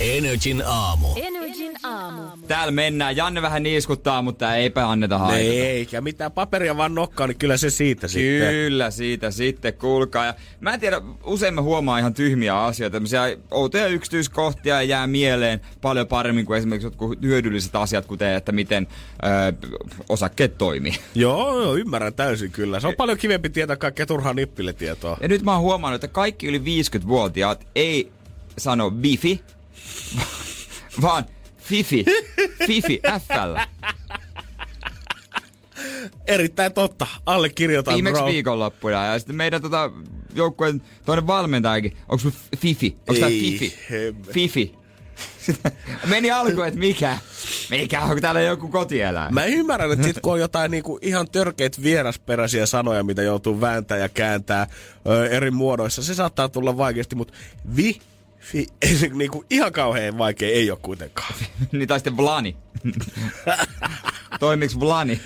Energin 0.00 0.62
aamu. 0.66 1.08
Energin 1.16 1.72
aamu. 1.82 2.22
Täällä 2.48 2.70
mennään. 2.70 3.16
Janne 3.16 3.42
vähän 3.42 3.62
niiskuttaa, 3.62 4.22
mutta 4.22 4.56
eipä 4.56 4.90
anneta 4.90 5.18
haitata. 5.18 5.40
Eikä 5.42 6.00
mitään 6.00 6.32
paperia 6.32 6.76
vaan 6.76 6.94
nokkaa, 6.94 7.26
niin 7.26 7.38
kyllä 7.38 7.56
se 7.56 7.70
siitä 7.70 8.08
sitten. 8.08 8.50
Kyllä, 8.50 8.90
siitä 8.90 9.30
sitten 9.30 9.74
kuulkaa. 9.74 10.24
Ja 10.24 10.34
mä 10.60 10.74
en 10.74 10.80
tiedä, 10.80 11.00
usein 11.24 11.54
mä 11.54 11.62
huomaan 11.62 12.00
ihan 12.00 12.14
tyhmiä 12.14 12.64
asioita, 12.64 12.92
tämmöisiä 12.92 13.36
outoja 13.50 13.86
yksityiskohtia 13.86 14.82
jää 14.82 15.06
mieleen 15.06 15.60
paljon 15.80 16.06
paremmin 16.06 16.46
kuin 16.46 16.58
esimerkiksi 16.58 16.86
jotkut 16.86 17.22
hyödylliset 17.22 17.76
asiat, 17.76 18.06
kuten 18.06 18.34
että 18.34 18.52
miten 18.52 18.86
ö, 19.24 19.68
osakkeet 20.08 20.58
toimii. 20.58 20.94
Joo, 21.14 21.62
joo, 21.62 21.76
ymmärrän 21.76 22.14
täysin 22.14 22.50
kyllä. 22.50 22.80
Se 22.80 22.86
on 22.86 22.94
paljon 22.96 23.18
kivempi 23.18 23.35
tietää 23.38 23.76
kaikkea 23.76 24.06
turhaa 24.06 24.34
nippiletietoa. 24.34 25.16
Ja 25.20 25.28
nyt 25.28 25.42
mä 25.42 25.52
oon 25.52 25.60
huomannut, 25.62 26.04
että 26.04 26.14
kaikki 26.14 26.46
yli 26.46 26.58
50-vuotiaat 26.58 27.66
ei 27.74 28.12
sano 28.58 28.90
bifi, 28.90 29.40
vaan 31.02 31.24
fifi. 31.58 32.04
Fifi, 32.66 33.00
FL. 33.28 33.56
Erittäin 36.26 36.72
totta. 36.72 37.06
Allekirjoitan, 37.26 37.94
Viimeksi 37.94 38.20
bro. 38.22 38.32
viikonloppuna. 38.32 39.06
Ja 39.06 39.18
sitten 39.18 39.36
meidän 39.36 39.62
tota, 39.62 39.90
joukkueen 40.34 40.82
toinen 41.04 41.26
valmentajakin. 41.26 41.92
Onko 42.08 42.18
sun 42.18 42.32
Fifi? 42.56 42.96
Onko 43.08 43.20
tää 43.20 43.28
Ei, 43.28 43.40
Fifi? 43.40 43.78
hemmet. 43.90 44.32
Fifi. 44.32 44.74
Meni 46.06 46.30
alkuun, 46.30 46.66
että 46.66 46.80
mikä? 46.80 47.18
Mikä? 47.70 48.00
Onko 48.00 48.20
täällä 48.20 48.40
joku 48.40 48.68
kotieläin? 48.68 49.34
Mä 49.34 49.44
ymmärrän, 49.44 49.92
että 49.92 50.06
sit 50.06 50.20
kun 50.22 50.32
on 50.32 50.40
jotain 50.40 50.70
niinku 50.70 50.98
ihan 51.02 51.28
törkeät 51.30 51.82
vierasperäisiä 51.82 52.66
sanoja, 52.66 53.02
mitä 53.02 53.22
joutuu 53.22 53.60
vääntää 53.60 53.98
ja 53.98 54.08
kääntää 54.08 54.66
ö, 55.08 55.28
eri 55.28 55.50
muodoissa, 55.50 56.02
se 56.02 56.14
saattaa 56.14 56.48
tulla 56.48 56.76
vaikeasti, 56.76 57.16
mutta 57.16 57.34
vi, 57.76 58.00
niinku 59.12 59.44
ihan 59.50 59.72
kauhean 59.72 60.18
vaikea 60.18 60.48
ei 60.48 60.70
ole 60.70 60.78
kuitenkaan. 60.82 61.34
niin 61.72 61.88
tai 61.88 61.98
sitten 61.98 62.16
Vlani. 62.16 62.56
Toimiks 64.40 64.80
Vlani? 64.80 65.20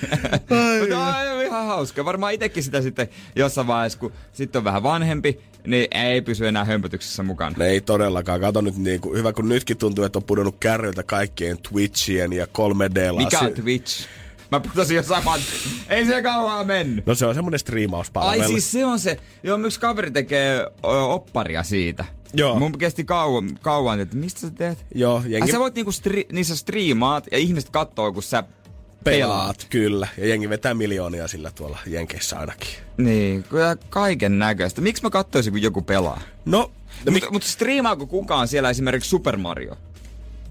Mutta 0.81 0.99
on 1.35 1.45
ihan 1.45 1.67
hauska. 1.67 2.05
Varmaan 2.05 2.33
itekin 2.33 2.63
sitä 2.63 2.83
sitten 2.83 3.09
jossain 3.37 3.67
vaiheessa, 3.67 3.99
kun 3.99 4.13
sitten 4.33 4.61
on 4.61 4.65
vähän 4.65 4.83
vanhempi, 4.83 5.41
niin 5.67 5.89
ei 5.91 6.23
pysy 6.23 6.47
enää 6.47 6.65
hömpötyksessä 6.65 7.23
mukana. 7.23 7.55
Ne 7.59 7.67
ei 7.67 7.81
todellakaan. 7.81 8.41
Kato 8.41 8.61
nyt 8.61 8.77
niinku, 8.77 9.15
hyvä 9.15 9.33
kun 9.33 9.49
nytkin 9.49 9.77
tuntuu, 9.77 10.05
että 10.05 10.19
on 10.19 10.25
pudonnut 10.25 10.57
kärryiltä 10.61 11.03
kaikkien 11.03 11.59
Twitchien 11.59 12.33
ja 12.33 12.45
3D 12.45 13.17
Mikä 13.17 13.39
on 13.39 13.53
Twitch? 13.53 14.07
Mä 14.51 14.61
puhuisin 14.61 14.97
jo 14.97 15.03
saman. 15.03 15.41
Ei 15.89 16.07
se 16.07 16.23
kauan 16.23 16.67
mennyt. 16.67 17.07
No 17.07 17.15
se 17.15 17.27
on 17.27 17.35
semmonen 17.35 17.59
striimauspalvelu. 17.59 18.43
Ai 18.43 18.49
siis 18.49 18.73
se 18.73 18.85
on 18.85 18.99
se. 18.99 19.17
Joo, 19.43 19.59
yksi 19.59 19.81
kaveri 19.81 20.11
tekee 20.11 20.67
opparia 20.83 21.63
siitä. 21.63 22.05
Joo. 22.35 22.59
Mun 22.59 22.79
kesti 22.79 23.05
kauan, 23.05 23.59
kauan 23.63 24.01
että 24.01 24.17
mistä 24.17 24.41
sä 24.41 24.51
teet? 24.51 24.87
Joo, 24.95 25.17
Ai 25.17 25.33
jengi 25.33 25.53
sä 25.53 25.59
voit 25.59 25.75
niinku 25.75 25.91
stri- 25.91 26.33
niissä 26.33 26.57
striimaat 26.57 27.27
ja 27.33 27.39
ihmiset 27.39 27.71
kattoo, 27.71 28.13
kun 28.13 28.23
sä 28.23 28.43
pelaat, 28.43 28.55
pelaat. 29.05 29.67
kyllä. 29.71 30.09
Ja 30.19 30.27
jengi 30.29 30.49
vetää 30.49 30.75
miljoonia 30.75 31.29
sillä 31.29 31.51
tuolla 31.51 31.79
Jenkeissä 31.87 32.39
ainakin. 32.39 32.69
Niin, 32.97 33.43
kyllä 33.43 33.77
kaiken 33.91 34.39
näköistä. 34.39 34.81
Miksi 34.81 35.03
mä 35.03 35.11
katsoisin, 35.11 35.53
kun 35.53 35.63
joku 35.63 35.83
pelaa? 35.83 36.21
No, 36.45 36.71
Mutta 37.11 37.31
mut 37.31 37.43
striimaako 37.43 38.07
kukaan 38.07 38.49
siellä 38.49 38.71
esimerkiksi 38.71 39.11
Super 39.11 39.37
Mario? 39.37 39.77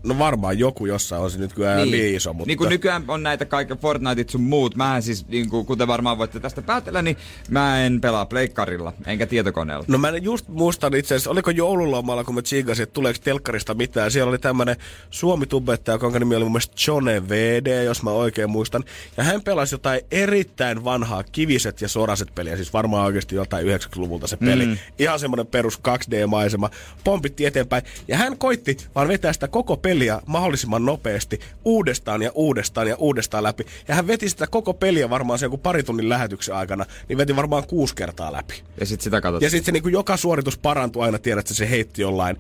No 0.04 0.20
varmaan 0.20 0.60
joku 0.60 0.86
jossain 0.86 1.22
on 1.22 1.32
se 1.32 1.38
nyt 1.38 1.54
kyllä 1.54 1.76
niin, 1.76 1.92
niin 1.92 2.16
iso, 2.16 2.34
mutta... 2.34 2.48
Niin 2.48 2.58
kuin 2.58 2.70
nykyään 2.70 3.04
on 3.08 3.24
näitä 3.24 3.46
kaikki 3.46 3.76
Fortniteit 3.76 4.30
sun 4.30 4.42
muut. 4.42 4.76
Mä 4.76 5.02
siis, 5.02 5.28
niin 5.28 5.50
kuin, 5.50 5.66
kuten 5.66 5.88
varmaan 5.88 6.18
voitte 6.18 6.40
tästä 6.40 6.62
päätellä, 6.62 7.02
niin 7.02 7.18
mä 7.50 7.84
en 7.86 8.02
pelaa 8.02 8.26
pleikkarilla, 8.26 8.94
enkä 9.06 9.28
tietokoneella. 9.28 9.86
No 9.88 9.98
mä 9.98 10.10
just 10.10 10.48
muistan 10.48 10.96
itse 10.96 11.16
asiassa, 11.16 11.30
oliko 11.30 11.52
joululomalla, 11.52 12.24
kun 12.24 12.36
mä 12.36 12.42
tsiikasin, 12.42 12.84
että 12.84 12.94
tuleeko 12.94 13.20
telkkarista 13.24 13.74
mitään. 13.74 14.12
Siellä 14.12 14.30
oli 14.30 14.40
tämmönen 14.40 14.76
suomi-tubettaja, 15.10 16.00
jonka 16.02 16.20
nimi 16.20 16.36
oli 16.36 16.44
mun 16.44 16.52
mielestä 16.52 16.76
Jone 16.88 17.30
VD, 17.30 17.84
jos 17.84 18.04
mä 18.04 18.12
oikein 18.12 18.50
muistan. 18.50 18.84
Ja 19.18 19.24
hän 19.24 19.42
pelasi 19.42 19.76
jotain 19.76 20.02
erittäin 20.12 20.84
vanhaa 20.84 21.24
kiviset 21.24 21.82
ja 21.82 21.88
soraset 21.88 22.36
peliä, 22.36 22.56
siis 22.56 22.74
varmaan 22.74 23.06
oikeasti 23.06 23.36
jotain 23.36 23.68
90-luvulta 23.68 24.28
se 24.28 24.38
peli. 24.38 24.66
Mm. 24.66 24.78
Ihan 25.00 25.20
semmonen 25.20 25.48
perus 25.48 25.80
2D-maisema. 25.80 26.70
Pompitti 27.04 27.46
eteenpäin. 27.46 27.84
Ja 28.08 28.18
hän 28.18 28.38
koitti 28.38 28.78
vaan 28.96 29.08
vetää 29.08 29.34
sitä 29.34 29.48
koko 29.48 29.78
peliä 29.90 30.22
mahdollisimman 30.26 30.86
nopeasti 30.86 31.40
uudestaan 31.66 32.22
ja 32.22 32.32
uudestaan 32.36 32.88
ja 32.88 32.96
uudestaan 32.96 33.44
läpi. 33.44 33.66
Ja 33.88 33.96
hän 33.96 34.08
veti 34.08 34.30
sitä 34.30 34.48
koko 34.48 34.74
peliä 34.74 35.10
varmaan 35.10 35.40
sen 35.40 35.48
joku 35.48 35.58
pari 35.58 35.84
tunnin 35.84 36.10
lähetyksen 36.10 36.56
aikana, 36.56 36.86
niin 37.08 37.18
veti 37.18 37.36
varmaan 37.36 37.68
kuusi 37.68 37.96
kertaa 37.96 38.34
läpi. 38.34 38.64
Ja 38.80 38.86
sit 38.86 39.02
sitä 39.02 39.22
katsot. 39.22 39.42
Ja 39.42 39.50
sitten 39.50 39.66
se 39.66 39.72
niinku 39.72 39.90
joka 39.90 40.18
suoritus 40.18 40.58
parantui 40.58 41.04
aina, 41.04 41.20
tiedät, 41.20 41.40
että 41.40 41.54
se 41.54 41.70
heitti 41.70 42.02
jollain 42.02 42.38
25-30 42.38 42.40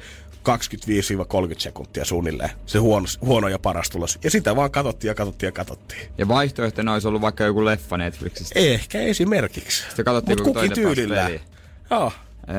sekuntia 1.57 2.05
suunnilleen. 2.05 2.49
Se 2.65 2.77
huono, 2.77 3.05
huono 3.21 3.47
ja 3.47 3.59
paras 3.59 3.89
tulos. 3.89 4.19
Ja 4.23 4.31
sitä 4.31 4.55
vaan 4.55 4.71
katsottiin 4.71 5.09
ja 5.09 5.15
katsottiin 5.15 5.47
ja 5.47 5.51
katsottiin. 5.51 6.01
Ja 6.17 6.27
vaihtoehtona 6.27 6.93
olisi 6.93 7.07
ollut 7.07 7.21
vaikka 7.21 7.43
joku 7.43 7.65
leffa 7.65 7.97
Netflixistä. 7.97 8.59
Ehkä 8.59 8.99
esimerkiksi. 8.99 9.83
Sitten 9.87 10.05
katsottiin, 10.05 10.37
Mut 10.37 10.43
kun 10.43 10.53
kukin 10.53 10.73
tyylillä. 10.73 11.29
Joo. 11.91 12.11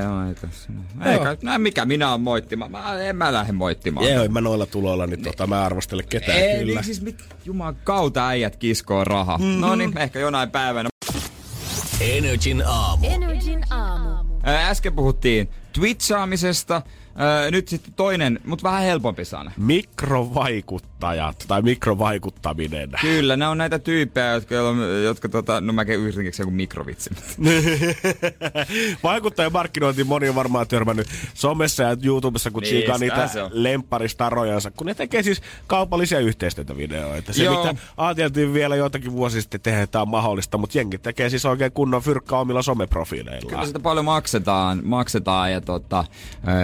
Joo, 0.03 0.29
ei 0.29 0.35
tässä. 0.35 0.73
Ei 1.05 1.19
kai, 1.19 1.37
no, 1.43 1.59
mikä 1.59 1.85
minä 1.85 2.11
oon 2.11 2.21
moittimaan? 2.21 2.71
Mä, 2.71 3.01
en 3.01 3.17
mä 3.17 3.33
lähde 3.33 3.53
moittimaan. 3.53 4.07
Joo, 4.07 4.25
en 4.25 4.33
mä 4.33 4.41
noilla 4.41 4.67
tuloilla, 4.67 5.07
niin 5.07 5.23
tota, 5.23 5.47
mä 5.47 5.65
arvostele 5.65 6.03
ketään 6.03 6.39
Ei, 6.39 6.59
kyllä. 6.59 6.75
niin 6.75 6.85
siis 6.85 7.03
mit, 7.03 7.25
juman 7.45 7.77
kautta 7.85 8.29
äijät 8.29 8.57
kiskoo 8.57 9.05
rahaa. 9.05 9.39
Mm-hmm. 9.39 9.61
No 9.61 9.75
niin, 9.75 9.99
ehkä 9.99 10.19
jonain 10.19 10.51
päivänä. 10.51 10.89
Energin 12.01 12.63
aamu. 12.67 13.07
Energin 13.07 13.65
aamu. 13.71 14.41
Äsken 14.45 14.93
puhuttiin 14.93 15.49
twitchaamisesta. 15.73 16.83
Ää, 17.17 17.51
Nyt 17.51 17.69
sitten 17.69 17.95
toinen, 17.95 18.41
mutta 18.45 18.63
vähän 18.63 18.83
helpompi 18.83 19.25
sana. 19.25 19.53
Mikrovaikuttajat 19.57 21.45
tai 21.49 21.63
mikrovaikuttaminen. 21.63 22.91
Kyllä, 23.01 23.37
ne 23.37 23.49
on 23.49 23.59
näitä 23.59 23.79
tyyppejä, 23.79 24.33
jotka, 24.33 24.55
jotka 25.05 25.29
tota, 25.29 25.61
no 25.61 25.73
mä 25.73 25.83
yritin 25.83 26.25
keksiä 26.25 26.43
joku 26.43 26.51
mikrovitsi. 26.51 27.11
Vaikuttaja 29.03 29.51
markkinointi 29.51 30.05
moni 30.05 30.29
on 30.29 30.35
varmaan 30.35 30.69
törmännyt 30.69 31.07
somessa 31.35 31.83
ja 31.83 31.97
YouTubessa, 32.05 32.51
kun 32.51 32.63
tsiikaa 32.63 32.99
niitä 32.99 33.29
lempparistarojansa, 33.51 34.71
kun 34.71 34.87
ne 34.87 34.95
tekee 34.95 35.23
siis 35.23 35.43
kaupallisia 35.67 36.19
yhteistyötä-videoita. 36.21 37.33
Se, 37.33 37.45
Joo. 37.45 37.67
mitä 37.67 37.83
ajateltiin 37.97 38.55
vielä 38.55 38.77
joitakin 38.77 39.13
vuosia 39.13 39.41
sitten 39.41 39.61
tehdä, 39.61 39.83
että 39.83 40.03
on 40.03 40.09
mahdollista, 40.09 40.59
mutta 40.59 40.79
jengi 40.79 40.99
tekee 40.99 41.31
siis 41.31 41.47
oikein 41.47 41.73
kunnon 41.73 42.03
fyrkkä 42.03 42.37
omilla 42.37 42.63
someprofiileillaan. 42.63 43.51
Kyllä 43.51 43.67
sitä 43.67 43.81
paljon 43.81 44.05
maksetaan, 44.05 44.81
maksetaan 44.85 45.53
ja 45.53 45.61
tota, 45.61 46.05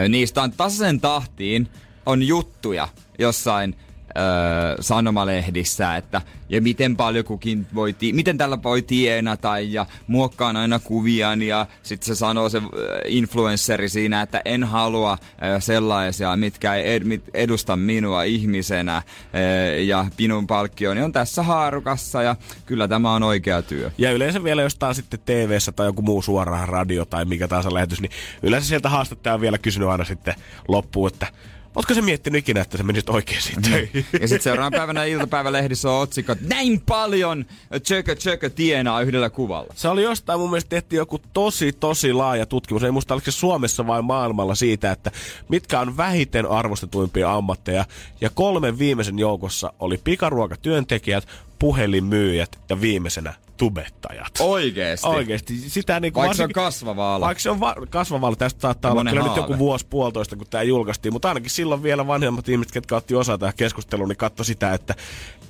niistä 0.09 0.42
on 0.47 0.53
tasaisen 0.53 1.01
tahtiin 1.01 1.68
on 2.07 2.22
juttuja 2.22 2.88
jossain 3.18 3.76
ö, 4.16 4.82
sanomalehdissä, 4.82 5.96
että 5.96 6.22
ja 6.48 6.60
miten 6.60 6.96
paljon 6.96 7.24
kukin 7.24 7.66
voi, 7.74 7.92
ti- 7.92 8.12
miten 8.12 8.38
tällä 8.38 8.62
voi 8.62 8.82
tienata 8.82 9.58
ja 9.58 9.86
muokkaan 10.06 10.56
aina 10.56 10.78
kuviaan 10.78 11.42
ja 11.42 11.66
sitten 11.82 12.06
se 12.06 12.14
sanoo 12.18 12.48
se 12.48 12.62
influenceri 13.06 13.88
siinä, 13.88 14.22
että 14.22 14.42
en 14.44 14.64
halua 14.64 15.18
ö, 15.56 15.60
sellaisia, 15.60 16.36
mitkä 16.36 16.74
ei 16.74 16.94
ed- 16.94 17.04
mit- 17.04 17.30
edusta 17.34 17.76
minua 17.76 18.22
ihmisenä 18.22 19.02
ö, 19.34 19.78
ja 19.80 20.04
minun 20.18 20.46
palkkioni 20.46 21.02
on 21.02 21.12
tässä 21.12 21.42
haarukassa 21.42 22.22
ja 22.22 22.36
kyllä 22.66 22.88
tämä 22.88 23.12
on 23.14 23.22
oikea 23.22 23.62
työ. 23.62 23.90
Ja 23.98 24.12
yleensä 24.12 24.44
vielä, 24.44 24.62
jos 24.62 24.76
on 24.82 24.94
sitten 24.94 25.20
tv 25.26 25.58
tai 25.76 25.86
joku 25.86 26.02
muu 26.02 26.22
suora 26.22 26.66
radio 26.66 27.04
tai 27.04 27.24
mikä 27.24 27.48
tahansa 27.48 27.74
lähetys, 27.74 28.00
niin 28.00 28.12
yleensä 28.42 28.68
sieltä 28.68 28.88
haastattaja 28.88 29.34
on 29.34 29.40
vielä 29.40 29.58
kysynyt 29.58 29.88
aina 29.88 30.04
sitten 30.04 30.34
loppuun, 30.68 31.10
että 31.12 31.26
Ootko 31.76 31.94
se 31.94 32.02
miettinyt 32.02 32.38
ikinä, 32.38 32.60
että 32.60 32.76
sä 32.76 32.82
menisit 32.82 33.08
oikeisiin 33.08 33.62
töihin? 33.62 34.06
Ja 34.20 34.28
sitten 34.28 34.42
seuraavan 34.42 34.72
päivänä 34.72 35.04
iltapäivälehdissä 35.04 35.90
on 35.90 36.00
otsikko, 36.00 36.32
että 36.32 36.44
näin 36.48 36.80
paljon 36.80 37.44
tjökö 37.86 38.14
tjökö 38.14 38.50
tienaa 38.50 39.00
yhdellä 39.00 39.30
kuvalla. 39.30 39.74
Se 39.76 39.88
oli 39.88 40.02
jostain 40.02 40.40
mun 40.40 40.50
mielestä 40.50 40.68
tehtiin 40.68 40.96
joku 40.96 41.20
tosi, 41.32 41.72
tosi 41.72 42.12
laaja 42.12 42.46
tutkimus. 42.46 42.82
Ei 42.82 42.90
muista 42.90 43.14
oliko 43.14 43.24
se 43.24 43.30
Suomessa 43.30 43.86
vai 43.86 44.02
maailmalla 44.02 44.54
siitä, 44.54 44.92
että 44.92 45.10
mitkä 45.48 45.80
on 45.80 45.96
vähiten 45.96 46.46
arvostetuimpia 46.46 47.34
ammatteja. 47.34 47.84
Ja 48.20 48.30
kolmen 48.30 48.78
viimeisen 48.78 49.18
joukossa 49.18 49.72
oli 49.78 49.98
pikaruokatyöntekijät, 49.98 51.28
puhelinmyyjät 51.58 52.58
ja 52.68 52.80
viimeisenä 52.80 53.34
tubettajat. 53.57 54.32
Oikeesti. 54.40 55.07
Oikeesti. 55.07 55.57
Sitä 55.57 56.00
niin 56.00 56.12
kuin 56.12 56.20
Vaikka 56.22 56.36
se 56.36 56.42
on 56.44 56.52
kasvava 56.52 57.14
ala. 57.14 57.26
Vaikka 57.26 57.42
se 57.42 57.50
on 57.50 57.61
va- 57.61 57.74
kasvava 57.90 58.26
ala, 58.26 58.36
tästä 58.36 58.61
saattaa 58.61 58.90
olla 58.92 59.00
Monen 59.00 59.14
kyllä 59.14 59.26
nyt 59.28 59.36
joku 59.36 59.59
vuosi 59.59 59.86
puolitoista, 59.90 60.36
kun 60.36 60.46
tämä 60.50 60.62
julkaistiin, 60.62 61.12
mutta 61.12 61.28
ainakin 61.28 61.50
silloin 61.50 61.82
vielä 61.82 62.07
vanhemmat 62.07 62.48
ihmiset, 62.48 62.72
ketkä 62.72 62.96
otti 62.96 63.14
osaa 63.14 63.38
tähän 63.38 63.54
keskusteluun, 63.57 64.09
niin 64.09 64.16
katso 64.16 64.44
sitä, 64.44 64.74
että 64.74 64.94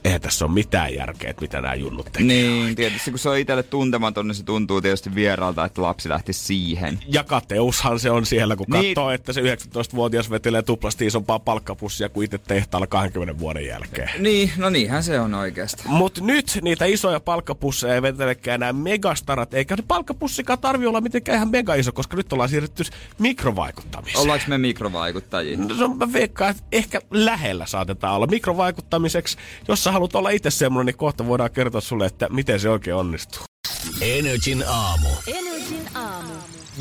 eihän 0.04 0.20
tässä 0.20 0.44
ole 0.44 0.52
mitään 0.54 0.94
järkeä, 0.94 1.30
että 1.30 1.40
mitä 1.42 1.61
nämä 1.61 1.74
junnut 1.74 2.07
tekee. 2.07 2.26
Niin, 2.26 2.76
tietysti 2.76 3.11
kun 3.11 3.18
se 3.18 3.28
on 3.28 3.38
itselle 3.38 3.62
tuntematon, 3.62 4.28
niin 4.28 4.34
se 4.34 4.42
tuntuu 4.44 4.80
tietysti 4.80 5.14
vieraalta, 5.14 5.64
että 5.64 5.82
lapsi 5.82 6.09
lähti 6.09 6.32
siihen. 6.32 6.98
Ja 7.09 7.24
kateushan 7.24 8.00
se 8.00 8.11
on 8.11 8.26
siellä, 8.26 8.57
kun 8.57 8.66
Niin. 8.72 8.94
katsoo, 8.94 9.11
että 9.11 9.32
se 9.32 9.40
19-vuotias 9.40 10.30
vetelee 10.30 10.62
tuplasti 10.62 11.07
isompaa 11.07 11.38
palkkapussia 11.38 12.09
kuin 12.09 12.24
itse 12.24 12.38
tehtaalla 12.38 12.86
20 12.86 13.38
vuoden 13.38 13.66
jälkeen. 13.66 14.11
Niin, 14.18 14.52
no 14.57 14.70
niinhän 14.70 15.02
se 15.04 15.20
on 15.20 15.34
oikeasti. 15.34 15.82
Mutta 15.86 16.20
nyt 16.24 16.59
niitä 16.62 16.84
isoja 16.84 17.20
palkkapusseja 17.20 17.94
ei 17.97 18.03
vetelekään 18.03 18.55
enää 18.55 18.72
megastarat, 18.72 19.55
eikä 19.55 19.76
ne 19.76 19.84
palkkapussikaan 19.88 20.59
tarvi 20.59 20.86
olla 20.86 21.01
mitenkään 21.01 21.36
ihan 21.36 21.51
mega 21.51 21.74
iso, 21.74 21.92
koska 21.92 22.16
nyt 22.16 22.32
ollaan 22.32 22.49
siirrytty 22.49 22.84
mikrovaikuttamiseen. 23.18 24.22
Ollaanko 24.22 24.44
me 24.49 24.59
mikrovaikuttajia? 24.59 25.59
No, 25.59 25.74
se 25.74 25.84
on- 25.84 25.99
mä 25.99 26.12
veikkaan, 26.12 26.51
että 26.51 26.62
ehkä 26.72 27.01
lähellä 27.11 27.66
saatetaan 27.66 28.14
olla 28.14 28.26
mikrovaikuttamiseksi. 28.26 29.36
Jos 29.68 29.84
sä 29.84 29.92
haluat 29.92 30.14
olla 30.14 30.30
itse 30.30 30.51
semmoinen, 30.51 30.86
niin 30.86 30.97
kohta 30.99 31.26
voidaan 31.26 31.51
kertoa 31.51 31.80
sulle, 31.80 32.07
että 32.07 32.28
miten 32.30 32.61
se 32.61 32.68
oikein 32.70 32.97
onnistuu. 32.97 33.42
Energin 34.01 34.64
aamu. 34.68 35.09
Aamu. 35.09 35.09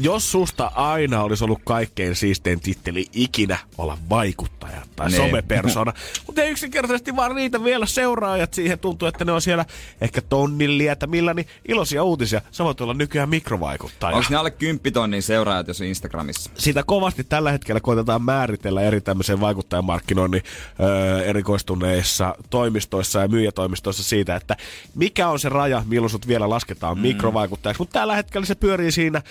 Jos 0.01 0.31
susta 0.31 0.71
aina 0.75 1.23
olisi 1.23 1.43
ollut 1.43 1.61
kaikkein 1.63 2.15
siistein 2.15 2.59
titteli 2.59 3.05
ikinä 3.13 3.57
olla 3.77 3.97
vaikuttaja 4.09 4.81
tai 4.95 5.07
Niin. 5.07 5.17
somepersona, 5.17 5.93
mutta 6.25 6.41
ei 6.41 6.51
yksinkertaisesti 6.51 7.15
vaan 7.15 7.35
riitä 7.35 7.63
vielä 7.63 7.85
seuraajat 7.85 8.53
siihen. 8.53 8.79
Tuntuu, 8.79 9.07
että 9.07 9.25
ne 9.25 9.31
on 9.31 9.41
siellä 9.41 9.65
ehkä 10.01 10.21
tonnin 10.21 10.77
lietämillä, 10.77 11.33
niin 11.33 11.47
iloisia 11.67 12.03
uutisia. 12.03 12.41
Sä 12.51 12.63
voit 12.63 12.81
olla 12.81 12.93
nykyään 12.93 13.29
mikrovaikuttaja. 13.29 14.15
Onko 14.15 14.27
ne 14.29 14.35
alle 14.35 14.51
10 14.51 14.93
tonnin 14.93 15.23
seuraajat, 15.23 15.67
jos 15.67 15.81
Instagramissa? 15.81 16.49
sitä 16.57 16.83
kovasti 16.83 17.23
tällä 17.23 17.51
hetkellä 17.51 17.79
koitetaan 17.81 18.21
määritellä 18.21 18.81
eri 18.81 19.01
tämmöisen 19.01 19.39
vaikuttajamarkkinoinnin 19.39 20.43
öö, 20.79 21.23
erikoistuneissa 21.25 22.35
toimistoissa 22.49 23.19
ja 23.19 23.27
myyjätoimistoissa 23.27 24.03
siitä, 24.03 24.35
että 24.35 24.57
mikä 24.95 25.27
on 25.29 25.39
se 25.39 25.49
raja, 25.49 25.83
milloin 25.87 26.09
sut 26.09 26.27
vielä 26.27 26.49
lasketaan 26.49 26.97
mm. 26.97 27.01
mikrovaikuttajaksi. 27.01 27.81
Mutta 27.81 27.99
tällä 27.99 28.15
hetkellä 28.15 28.45
se 28.45 28.55
pyörii 28.55 28.91
siinä 28.91 29.21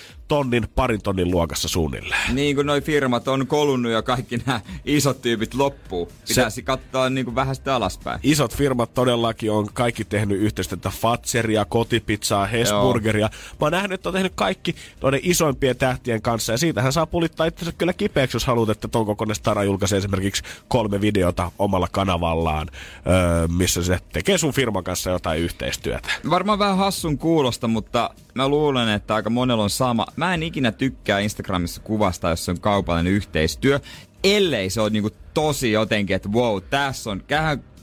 tonnin, 0.55 0.75
parin 0.75 1.03
tonnin 1.03 1.31
luokassa 1.31 1.69
suunnilleen. 1.69 2.35
Niin 2.35 2.57
kuin 2.57 2.67
noi 2.67 2.81
firmat 2.81 3.29
on 3.29 3.47
kolunnut 3.47 3.93
ja 3.93 4.03
kaikki 4.03 4.37
nämä 4.47 4.61
isot 4.85 5.23
tyypit 5.23 5.55
loppuu. 5.55 6.13
Pitäisi 6.29 6.63
katsoa 6.63 7.11
niin 7.11 7.25
kuin 7.25 7.35
vähän 7.35 7.55
sitä 7.55 7.75
alaspäin. 7.75 8.21
Isot 8.23 8.57
firmat 8.57 8.95
todellakin 8.95 9.51
on 9.51 9.69
kaikki 9.73 10.05
tehnyt 10.05 10.41
yhteistyötä 10.41 10.91
Fatseria, 10.91 11.65
Kotipizzaa, 11.65 12.47
Hesburgeria. 12.47 13.31
Mä 13.31 13.57
oon 13.61 13.73
nähnyt, 13.73 13.93
että 13.93 14.09
on 14.09 14.13
tehnyt 14.13 14.33
kaikki 14.35 14.75
noiden 15.03 15.21
isoimpien 15.23 15.77
tähtien 15.77 16.23
kanssa. 16.23 16.53
Ja 16.53 16.59
siitähän 16.59 16.93
saa 16.93 17.07
pulittaa 17.07 17.47
itsensä 17.47 17.73
kyllä 17.79 17.93
kipeäksi, 17.93 18.37
jos 18.37 18.47
haluat, 18.47 18.69
että 18.69 18.89
ton 18.89 19.07
kokoinen 19.07 19.37
Stara 19.37 19.65
julkaisee 19.65 19.99
esimerkiksi 19.99 20.43
kolme 20.69 21.01
videota 21.01 21.51
omalla 21.59 21.89
kanavallaan, 21.93 22.69
öö, 23.07 23.49
missä 23.49 23.83
se 23.83 23.99
tekee 24.13 24.39
sun 24.39 24.53
firman 24.53 24.85
kanssa 24.85 25.11
jotain 25.11 25.41
yhteistyötä. 25.41 26.09
Varmaan 26.31 26.59
vähän 26.59 26.77
hassun 26.77 27.19
kuulosta, 27.19 27.69
mutta 27.69 28.11
mä 28.35 28.49
luulen, 28.49 28.89
että 28.89 29.15
aika 29.15 29.31
monella 29.31 29.63
on 29.63 29.71
sama. 29.71 30.07
Mä 30.17 30.35
en 30.35 30.43
ikinä 30.45 30.73
tykkää 30.73 31.19
Instagramissa 31.21 31.81
kuvasta, 31.85 32.29
jos 32.31 32.45
se 32.45 32.51
on 32.51 32.61
kaupallinen 32.61 33.13
yhteistyö, 33.13 33.81
ellei 34.25 34.71
se 34.71 34.81
ole 34.81 34.91
niinku 34.91 35.11
tosi 35.35 35.73
jotenkin, 35.73 36.17
että 36.17 36.29
wow, 36.29 36.63
tässä 36.71 37.11
on, 37.11 37.25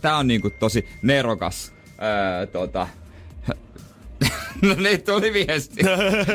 tää 0.01 0.17
on 0.17 0.27
niinku 0.27 0.49
tosi 0.49 0.87
nerokas. 1.01 1.73
Öö, 2.03 2.45
tota, 2.47 2.87
no 4.61 4.73
niin, 4.73 5.01
tuli 5.03 5.33
viesti. 5.33 5.83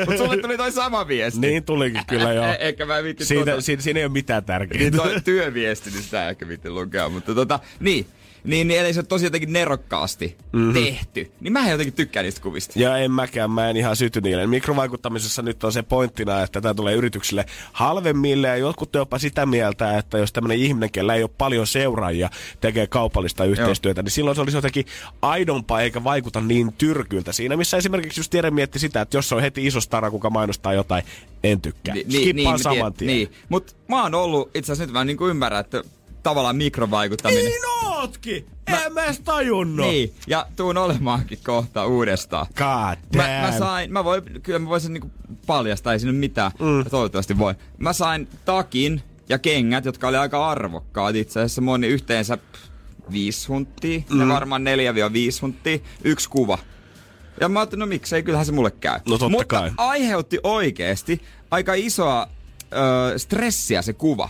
Mutta 0.06 0.16
sulle 0.16 0.36
tuli 0.42 0.56
toi 0.56 0.72
sama 0.72 1.08
viesti. 1.08 1.40
Niin 1.40 1.64
tulikin 1.64 2.02
kyllä 2.06 2.32
joo. 2.32 2.46
E- 2.46 2.56
Eikä 2.60 2.86
mä 2.86 2.94
Siinä, 3.20 3.44
tuota- 3.44 3.60
siinä, 3.60 3.82
siinä 3.82 4.00
ei 4.00 4.04
ole 4.06 4.12
mitään 4.12 4.40
niin 4.40 4.46
tärkeää. 4.46 4.90
toi 4.90 5.20
työviesti, 5.24 5.90
niin 5.90 6.02
sitä 6.02 6.28
ehkä 6.28 6.48
viitti 6.48 6.70
lukea. 6.70 7.08
Mutta 7.08 7.34
tota, 7.34 7.60
niin. 7.80 8.06
Niin, 8.46 8.68
niin 8.68 8.80
eli 8.80 8.94
se 8.94 9.00
on 9.00 9.06
tosi 9.06 9.26
jotenkin 9.26 9.52
nerokkaasti 9.52 10.36
mm-hmm. 10.52 10.72
tehty. 10.72 11.32
Niin 11.40 11.52
mä 11.52 11.64
en 11.64 11.70
jotenkin 11.70 11.94
tykkää 11.94 12.22
niistä 12.22 12.40
kuvista. 12.40 12.72
Ja 12.76 12.98
en 12.98 13.10
mäkään, 13.10 13.50
mä 13.50 13.70
en 13.70 13.76
ihan 13.76 13.96
syty 13.96 14.20
niille. 14.20 14.46
Mikrovaikuttamisessa 14.46 15.42
nyt 15.42 15.64
on 15.64 15.72
se 15.72 15.82
pointtina, 15.82 16.42
että 16.42 16.60
tämä 16.60 16.74
tulee 16.74 16.94
yrityksille 16.94 17.44
halvemmille 17.72 18.48
ja 18.48 18.56
jotkut 18.56 18.96
on 18.96 19.00
jopa 19.00 19.18
sitä 19.18 19.46
mieltä, 19.46 19.98
että 19.98 20.18
jos 20.18 20.32
tämmöinen 20.32 20.58
ihminen, 20.58 20.90
kellä 20.90 21.14
ei 21.14 21.22
ole 21.22 21.30
paljon 21.38 21.66
seuraajia, 21.66 22.30
tekee 22.60 22.86
kaupallista 22.86 23.44
yhteistyötä, 23.44 24.02
niin 24.02 24.10
silloin 24.10 24.34
se 24.34 24.40
olisi 24.40 24.56
jotenkin 24.56 24.86
aidompaa 25.22 25.80
eikä 25.80 26.04
vaikuta 26.04 26.40
niin 26.40 26.72
tyrkyltä. 26.72 27.32
Siinä 27.32 27.56
missä 27.56 27.76
esimerkiksi 27.76 28.20
just 28.20 28.34
Jere 28.34 28.50
mietti 28.50 28.78
sitä, 28.78 29.00
että 29.00 29.16
jos 29.16 29.32
on 29.32 29.40
heti 29.40 29.66
iso 29.66 29.80
stara, 29.80 30.10
kuka 30.10 30.30
mainostaa 30.30 30.72
jotain, 30.72 31.04
en 31.44 31.60
tykkää. 31.60 31.94
Ni, 31.94 32.02
Skippaan 32.02 32.54
mä 32.54 32.58
saman 32.58 32.76
tiedän. 32.76 32.92
tien. 32.92 33.06
Niin, 33.08 33.28
mutta 33.48 33.72
mä 33.88 34.02
oon 34.02 34.14
ollut, 34.14 34.50
itse 34.54 34.72
asiassa 34.72 34.84
nyt 34.84 34.92
mä 34.92 35.04
niin 35.04 35.16
ymmärrän, 35.30 35.60
että 35.60 35.82
tavallaan 36.26 36.56
mikrovaikuttaminen. 36.56 37.44
Niin 37.44 37.62
ootkin! 37.84 38.46
Mä... 38.70 38.84
En 38.84 38.92
mä 38.92 39.04
edes 39.04 39.20
tajunnut. 39.20 39.86
Niin, 39.86 40.14
ja 40.26 40.46
tuun 40.56 40.76
olemaankin 40.76 41.38
kohta 41.44 41.86
uudestaan. 41.86 42.46
God 42.46 43.16
Mä, 43.16 43.22
damn. 43.22 43.52
mä 43.52 43.58
sain, 43.58 43.92
mä 43.92 44.04
voin, 44.04 44.22
kyllä 44.42 44.58
mä 44.58 44.68
voisin 44.68 44.92
niinku 44.92 45.10
paljastaa, 45.46 45.92
ei 45.92 45.98
siinä 45.98 46.12
mitään, 46.12 46.50
mm. 46.60 46.90
toivottavasti 46.90 47.38
voi. 47.38 47.54
Mä 47.78 47.92
sain 47.92 48.28
takin 48.44 49.02
ja 49.28 49.38
kengät, 49.38 49.84
jotka 49.84 50.08
oli 50.08 50.16
aika 50.16 50.50
arvokkaat 50.50 51.16
itse 51.16 51.40
asiassa, 51.40 51.60
moni 51.60 51.86
yhteensä 51.86 52.38
viisi 53.12 53.48
hunttia, 53.48 54.00
mm. 54.10 54.20
ja 54.20 54.28
varmaan 54.28 54.64
neljä 54.64 54.94
vielä 54.94 55.12
viisi 55.12 55.40
hunttia, 55.40 55.78
yksi 56.04 56.28
kuva. 56.28 56.58
Ja 57.40 57.48
mä 57.48 57.60
ajattelin, 57.60 57.80
no 57.80 57.86
miksei, 57.86 58.22
kyllähän 58.22 58.46
se 58.46 58.52
mulle 58.52 58.70
käy. 58.70 58.98
No 59.08 59.18
totta 59.18 59.28
Mutta 59.28 59.44
kai. 59.44 59.70
aiheutti 59.76 60.38
oikeesti 60.42 61.22
aika 61.50 61.74
isoa 61.74 62.28
ö, 63.12 63.18
stressiä 63.18 63.82
se 63.82 63.92
kuva. 63.92 64.28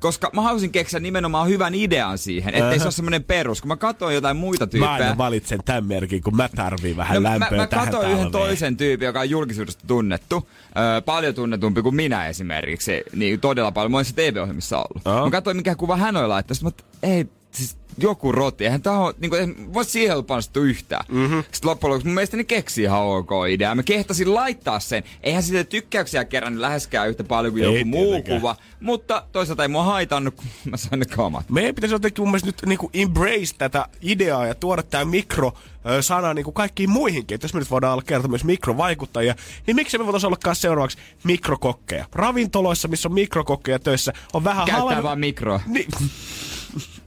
Koska 0.00 0.30
mä 0.32 0.42
halusin 0.42 0.72
keksiä 0.72 1.00
nimenomaan 1.00 1.48
hyvän 1.48 1.74
idean 1.74 2.18
siihen, 2.18 2.54
ettei 2.54 2.78
se 2.78 2.84
ole 2.84 2.92
semmoinen 2.92 3.24
perus. 3.24 3.60
Kun 3.60 3.68
mä 3.68 3.76
katsoin 3.76 4.14
jotain 4.14 4.36
muita 4.36 4.64
Mä 4.64 4.70
tyyppejä, 4.70 4.92
aina 4.92 5.18
valitsen 5.18 5.60
tämän 5.64 5.86
merkin, 5.86 6.22
kun 6.22 6.36
mä 6.36 6.48
tarviin 6.56 6.96
vähän 6.96 7.14
No, 7.14 7.20
mä, 7.20 7.30
lämpöä 7.30 7.58
mä 7.58 7.66
tähän 7.66 7.84
katsoin 7.86 8.10
yhden 8.12 8.30
talveen. 8.30 8.48
toisen 8.48 8.76
tyypin, 8.76 9.06
joka 9.06 9.20
on 9.20 9.30
julkisuudesta 9.30 9.84
tunnettu. 9.86 10.48
Öö, 10.78 11.00
paljon 11.00 11.34
tunnetumpi 11.34 11.82
kuin 11.82 11.94
minä 11.94 12.26
esimerkiksi. 12.26 13.02
Niin 13.12 13.40
todella 13.40 13.72
paljon 13.72 13.90
monissa 13.90 14.16
TV-ohjelmissa 14.16 14.78
ollut. 14.78 15.02
Joo. 15.04 15.24
Mä 15.24 15.30
katsoin, 15.30 15.56
mikä 15.56 15.74
kuva 15.74 15.96
hän 15.96 16.16
oli 16.16 16.28
laittanut. 16.28 16.58
Sitten 16.58 16.84
mä, 17.02 17.08
ei, 17.14 17.26
siis 17.52 17.76
joku 18.00 18.32
roti. 18.32 18.64
Eihän 18.64 18.82
tää 18.82 18.98
ole, 18.98 19.14
niin 19.18 19.30
kuin, 19.30 19.74
voi 19.74 19.84
siihen 19.84 20.10
helposti 20.10 20.60
yhtään. 20.60 21.04
Mm-hmm. 21.08 21.44
Sitten 21.52 21.70
loppujen 21.70 21.90
lopuksi 21.90 22.06
mun 22.06 22.14
mielestä 22.14 22.36
ne 22.36 22.44
keksi 22.44 22.82
ihan 22.82 23.00
ok 23.00 23.30
idea. 23.50 23.74
Mä 23.74 23.82
kehtasin 23.82 24.34
laittaa 24.34 24.80
sen. 24.80 25.02
Eihän 25.22 25.42
sitä 25.42 25.64
tykkäyksiä 25.64 26.24
kerran 26.24 26.60
läheskään 26.60 27.08
yhtä 27.08 27.24
paljon 27.24 27.52
kuin 27.52 27.64
Ei 27.64 27.74
joku 27.74 27.84
muu 27.84 28.22
kuva. 28.22 28.56
Mutta 28.80 29.24
toisaalta 29.32 29.62
ei 29.62 29.68
mua 29.68 29.82
haitannut, 29.82 30.34
kun 30.34 30.46
mä 30.70 30.76
sain 30.76 31.00
ne 31.00 31.06
kamat. 31.06 31.50
Meidän 31.50 31.74
pitäisi 31.74 31.94
jotenkin 31.94 32.22
mun 32.22 32.30
mielestä 32.30 32.48
nyt 32.48 32.62
niinku 32.66 32.90
embrace 32.94 33.54
tätä 33.58 33.86
ideaa 34.02 34.46
ja 34.46 34.54
tuoda 34.54 34.82
tämä 34.82 35.04
mikro-sana 35.04 36.34
niinku 36.34 36.52
kaikkiin 36.52 36.90
muihinkin. 36.90 37.34
Et 37.34 37.42
jos 37.42 37.54
me 37.54 37.60
nyt 37.60 37.70
voidaan 37.70 37.92
olla 37.92 38.02
kertoa 38.02 38.28
myös 38.28 38.44
mikrovaikuttajia, 38.44 39.34
niin 39.66 39.76
miksi 39.76 39.98
me 39.98 40.04
voitaisiin 40.04 40.28
olla 40.28 40.38
kanssa 40.44 40.62
seuraavaksi 40.62 40.98
mikrokokkeja? 41.24 42.04
Ravintoloissa, 42.12 42.88
missä 42.88 43.08
on 43.08 43.14
mikrokokkeja 43.14 43.78
töissä, 43.78 44.12
on 44.32 44.44
vähän 44.44 44.66
Käyttää 44.66 44.80
halvemmat... 44.80 45.04
vaan 45.04 45.20
mikroa. 45.20 45.60
Niin. 45.66 45.88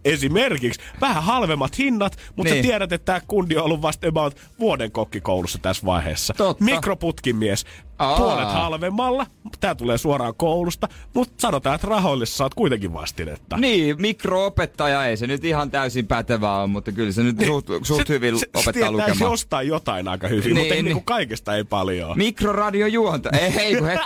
Esimerkiksi 0.05 0.79
vähän 1.01 1.23
halvemmat 1.23 1.77
hinnat, 1.77 2.17
mutta 2.35 2.53
niin. 2.53 2.63
Sä 2.63 2.67
tiedät, 2.67 2.91
että 2.91 3.05
tämä 3.05 3.21
kundi 3.27 3.57
on 3.57 3.63
ollut 3.63 3.81
vasta 3.81 4.07
about 4.07 4.37
vuoden 4.59 4.91
kokkikoulussa 4.91 5.59
tässä 5.61 5.85
vaiheessa. 5.85 6.33
Totta. 6.33 6.63
Mikroputkimies. 6.63 7.65
Aa. 8.01 8.17
Puolet 8.17 8.47
halvemmalla. 8.51 9.25
Tämä 9.59 9.75
tulee 9.75 9.97
suoraan 9.97 10.35
koulusta, 10.35 10.87
mutta 11.13 11.33
sanotaan, 11.37 11.75
että 11.75 11.87
rahoille 11.87 12.25
saat 12.25 12.53
kuitenkin 12.53 12.93
vastinetta. 12.93 13.57
Niin, 13.57 14.01
mikroopettaja 14.01 15.05
ei 15.05 15.17
se 15.17 15.27
nyt 15.27 15.45
ihan 15.45 15.71
täysin 15.71 16.07
pätevää 16.07 16.59
ole, 16.59 16.67
mutta 16.67 16.91
kyllä 16.91 17.11
se 17.11 17.23
nyt 17.23 17.35
suht, 17.45 17.67
suht 17.83 18.09
hyvin 18.09 18.39
se, 18.39 18.45
opettaa 18.53 18.73
se 18.87 18.91
lukemaan. 18.91 19.31
jostain 19.31 19.67
jotain 19.67 20.07
aika 20.07 20.27
hyvin, 20.27 20.43
niin, 20.43 20.55
Niin, 20.55 20.57
mutta 20.63 20.73
ei 20.75 20.81
niin. 20.81 20.85
niinku 20.85 21.01
kaikesta 21.05 21.55
ei 21.55 21.63
paljon. 21.63 22.17
Mikroradiojuonta. 22.17 23.29
Ei, 23.29 23.53
ei 23.59 23.75
kun 23.75 23.87
het... 23.87 23.99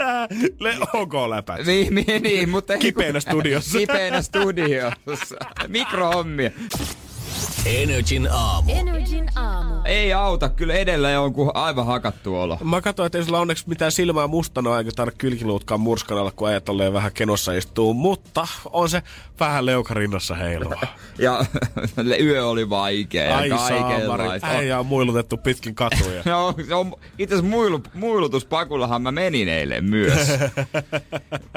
Le, 0.60 0.76
ok 0.92 1.12
läpä. 1.28 1.56
niin, 1.66 1.94
niin, 1.94 2.22
niin, 2.22 2.48
mutta 2.48 2.78
Kipeänä 2.78 3.20
studiossa. 3.20 3.78
Kipeänä 3.78 4.22
studiossa. 4.22 5.36
Mikrohommia. 5.68 6.50
Energin 7.66 8.28
aamu. 8.32 8.72
Energin 8.72 9.28
aamu. 9.36 9.74
Ei 9.84 10.12
auta, 10.12 10.48
kyllä 10.48 10.74
edelleen 10.74 11.20
on 11.20 11.32
kuin 11.32 11.50
aivan 11.54 11.86
hakattu 11.86 12.36
olo. 12.36 12.58
Mä 12.64 12.80
katsoin, 12.80 13.06
että 13.06 13.18
ei 13.18 13.24
sulla 13.24 13.40
onneksi 13.40 13.64
mitään 13.68 13.92
silmää 13.92 14.26
mustana 14.26 14.78
eikä 14.78 14.90
tarvitse 14.96 15.18
kylkiluutkaan 15.18 15.80
murskanalla, 15.80 16.30
kun 16.30 16.48
ajat 16.48 16.64
tolleen 16.64 16.92
vähän 16.92 17.12
kenossa 17.12 17.52
istuu, 17.52 17.94
mutta 17.94 18.48
on 18.72 18.88
se 18.88 19.02
vähän 19.40 19.66
leukarinnassa 19.66 20.34
heilua. 20.34 20.80
Ja 21.18 21.44
yö 22.20 22.46
oli 22.46 22.70
vaikea 22.70 23.36
Ai 23.36 23.48
ja 23.48 23.56
saamari, 23.58 23.92
kaikenlaista. 23.92 24.46
äijä 24.46 24.78
on 24.78 24.86
muilutettu 24.86 25.36
pitkin 25.36 25.74
katuja. 25.74 26.22
No, 26.30 26.54
se 26.68 26.74
on, 26.74 26.94
itse 27.18 27.34
asiassa 27.34 27.50
muilu, 27.50 27.82
muilutuspakullahan 27.94 29.02
mä 29.02 29.12
menin 29.12 29.48
eilen 29.48 29.84
myös. 29.84 30.28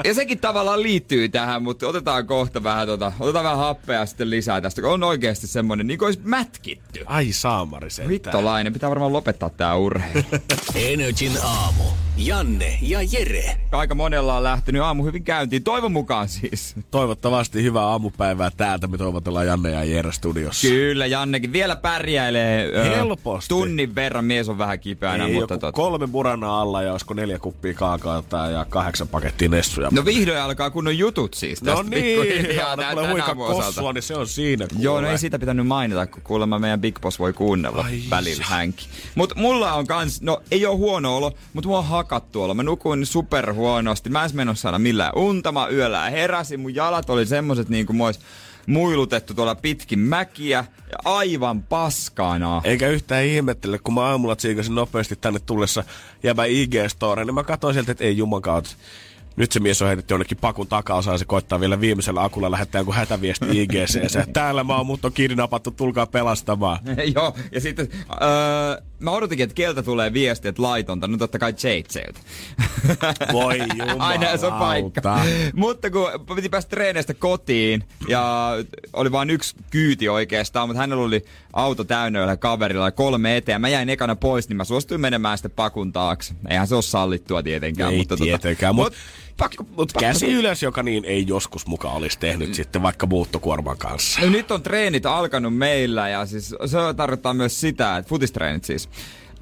ja 0.04 0.14
sekin 0.14 0.38
tavallaan 0.38 0.82
liittyy 0.82 1.28
tähän, 1.28 1.62
mutta 1.62 1.88
otetaan 1.88 2.26
kohta 2.26 2.62
vähän, 2.62 2.86
tota, 2.86 3.12
otetaan 3.20 3.44
vähän 3.44 3.58
happea 3.58 4.06
sitten 4.06 4.30
lisää 4.30 4.60
tästä. 4.60 4.80
kun 4.82 4.90
On 4.90 5.02
oikeasti 5.02 5.46
semmoinen 5.46 5.73
semmonen, 5.74 5.86
niin 5.86 5.98
kuin 5.98 6.06
olisi 6.06 6.20
mätkitty. 6.24 7.02
Ai 7.06 7.32
saamari 7.32 7.90
sentään. 7.90 8.10
Hittolainen, 8.10 8.72
pitää 8.72 8.90
varmaan 8.90 9.12
lopettaa 9.12 9.50
tää 9.50 9.76
urheilu. 9.76 10.24
Energin 10.74 11.32
aamu. 11.42 11.84
Janne 12.16 12.78
ja 12.82 12.98
Jere. 13.02 13.56
Aika 13.72 13.94
monella 13.94 14.36
on 14.36 14.42
lähtenyt 14.42 14.82
aamu 14.82 15.04
hyvin 15.04 15.24
käyntiin, 15.24 15.62
toivon 15.64 15.92
mukaan 15.92 16.28
siis. 16.28 16.74
Toivottavasti 16.90 17.62
hyvää 17.62 17.82
aamupäivää 17.86 18.50
täältä. 18.56 18.86
Me 18.86 18.98
toivotellaan 18.98 19.46
Janne 19.46 19.70
ja 19.70 19.84
Jere 19.84 20.12
studiossa. 20.12 20.68
Kyllä, 20.68 21.06
Jannekin 21.06 21.52
vielä 21.52 21.76
pärjäilee. 21.76 22.70
ö, 22.74 22.84
Helposti. 22.84 23.48
Tunnin 23.48 23.94
verran 23.94 24.24
mies 24.24 24.48
on 24.48 24.58
vähän 24.58 24.80
kipeänä, 24.80 25.26
Ei, 25.26 25.32
mutta 25.34 25.54
tota. 25.58 25.72
kolme 25.72 26.06
murana 26.06 26.60
alla 26.60 26.82
ja 26.82 26.92
olisiko 26.92 27.14
neljä 27.14 27.38
kuppia 27.38 27.74
kaakaota 27.74 28.36
ja 28.36 28.64
kahdeksan 28.68 29.08
pakettia 29.08 29.48
nessuja. 29.48 29.88
No 29.92 30.04
vihdoin 30.04 30.38
alkaa 30.38 30.70
kunnon 30.70 30.98
jutut 30.98 31.34
siis 31.34 31.60
tästä 31.60 31.82
no 31.82 31.88
niin, 31.88 32.20
pikkuhiljaa 32.20 32.70
aina 32.70 32.90
tulee 32.90 33.10
huika 33.12 33.34
kossua, 33.34 33.92
niin 33.92 34.02
se 34.02 34.14
on 34.14 34.26
siinä. 34.26 34.66
Joo, 34.78 34.94
no 34.94 34.98
kuule. 35.00 35.10
ei 35.12 35.18
siitä 35.18 35.38
pitänyt 35.38 35.66
mainita, 35.66 36.06
kun 36.06 36.22
kuulemma 36.22 36.58
meidän 36.58 36.80
Big 36.80 37.00
Boss 37.00 37.18
voi 37.18 37.32
kuunnella 37.32 37.84
Ai 37.84 38.00
välillä 38.10 38.44
hänkin. 38.48 38.86
Mut 39.14 39.32
mulla 39.36 39.72
on 39.72 39.86
kans, 39.86 40.22
no 40.22 40.42
ei 40.50 40.66
oo 40.66 40.76
huono 40.76 41.16
olo, 41.16 41.32
mut 41.52 41.66
mua 41.66 41.78
on 41.78 41.84
hakattu 42.04 42.42
olo. 42.42 42.54
Mä 42.54 42.62
nukuin 42.62 43.06
super 43.06 43.52
huonosti. 43.52 44.10
Mä 44.10 44.24
en 44.24 44.30
mennyt 44.34 44.58
saada 44.58 44.78
millään 44.78 45.12
unta. 45.16 45.52
Mä 45.52 45.68
yöllä 45.68 46.10
heräsin, 46.10 46.60
mun 46.60 46.74
jalat 46.74 47.10
oli 47.10 47.26
semmoset 47.26 47.68
niin 47.68 47.86
kuin 47.86 47.98
vois 47.98 48.20
muilutettu 48.66 49.34
tuolla 49.34 49.54
pitkin 49.54 49.98
mäkiä 49.98 50.64
ja 50.90 50.98
aivan 51.04 51.62
paskana. 51.62 52.60
Eikä 52.64 52.88
yhtään 52.88 53.24
ihmettele, 53.24 53.78
kun 53.78 53.94
mä 53.94 54.00
aamulla 54.00 54.36
tsiikasin 54.36 54.74
nopeasti 54.74 55.16
tänne 55.16 55.40
tullessa 55.46 55.84
jäävä 56.22 56.44
IG-store, 56.44 57.24
niin 57.24 57.34
mä 57.34 57.44
katsoin 57.44 57.74
sieltä, 57.74 57.92
että 57.92 58.04
ei 58.04 58.16
juman 58.16 58.42
kautta. 58.42 58.70
Nyt 59.36 59.52
se 59.52 59.60
mies 59.60 59.82
on 59.82 59.88
heitetty 59.88 60.14
jonnekin 60.14 60.38
pakun 60.38 60.66
takaosaan 60.66 61.14
ja 61.14 61.18
se 61.18 61.24
koittaa 61.24 61.60
vielä 61.60 61.80
viimeisellä 61.80 62.24
akulla 62.24 62.50
lähettää 62.50 62.80
joku 62.80 62.92
hätäviesti 62.92 63.46
IGC. 63.62 64.32
Täällä 64.32 64.64
mä 64.64 64.76
oon, 64.76 64.86
mut 64.86 65.04
on 65.04 65.12
kidnappattu, 65.12 65.70
tulkaa 65.70 66.06
pelastamaan. 66.06 66.78
Joo, 67.14 67.34
ja 67.52 67.60
sitten 67.60 67.88
öö, 68.10 68.82
mä 68.98 69.10
odotinkin, 69.10 69.44
että 69.44 69.54
keltä 69.54 69.82
tulee 69.82 70.12
viesti, 70.12 70.48
että 70.48 70.62
laitonta. 70.62 71.08
No 71.08 71.16
totta 71.16 71.38
kai 71.38 71.54
Jadeseltä. 71.62 72.20
Voi 73.32 73.58
jumalauta. 73.58 74.04
Aina 74.08 74.36
se 74.36 74.46
on 74.46 74.52
paikka. 74.52 75.20
Mutta 75.54 75.90
kun 75.90 76.08
piti 76.36 76.48
päästä 76.48 76.70
treeneistä 76.70 77.14
kotiin 77.14 77.84
ja 78.08 78.50
oli 78.92 79.12
vain 79.12 79.30
yksi 79.30 79.56
kyyti 79.70 80.08
oikeastaan, 80.08 80.68
mutta 80.68 80.80
hänellä 80.80 81.04
oli 81.04 81.24
auto 81.52 81.84
täynnä 81.84 82.18
yhdellä 82.18 82.36
kaverilla 82.36 82.84
ja 82.86 82.90
kolme 82.92 83.36
eteen. 83.36 83.60
Mä 83.60 83.68
jäin 83.68 83.90
ekana 83.90 84.16
pois, 84.16 84.48
niin 84.48 84.56
mä 84.56 84.64
suostuin 84.64 85.00
menemään 85.00 85.38
sitten 85.38 85.50
pakun 85.50 85.92
taakse. 85.92 86.34
Eihän 86.50 86.66
se 86.66 86.74
ole 86.74 86.82
sallittua 86.82 87.42
tietenkään. 87.42 87.92
Ei 87.92 87.98
mutta 87.98 88.16
tietenkään, 88.16 88.76
Tota, 88.76 88.90
mut- 88.90 88.94
pakko, 89.36 89.64
Mut 89.76 89.92
käsi 89.92 90.32
ylös, 90.32 90.62
joka 90.62 90.82
niin 90.82 91.04
ei 91.04 91.24
joskus 91.26 91.66
muka 91.66 91.90
olisi 91.90 92.18
tehnyt 92.18 92.48
mm. 92.48 92.54
sitten 92.54 92.82
vaikka 92.82 93.06
muuttokuorman 93.06 93.78
kanssa. 93.78 94.20
No 94.20 94.30
nyt 94.30 94.50
on 94.50 94.62
treenit 94.62 95.06
alkanut 95.06 95.56
meillä 95.56 96.08
ja 96.08 96.26
siis 96.26 96.48
se 96.48 96.78
tarkoittaa 96.96 97.34
myös 97.34 97.60
sitä, 97.60 97.96
että 97.96 98.08
futistreenit 98.08 98.64
siis. 98.64 98.88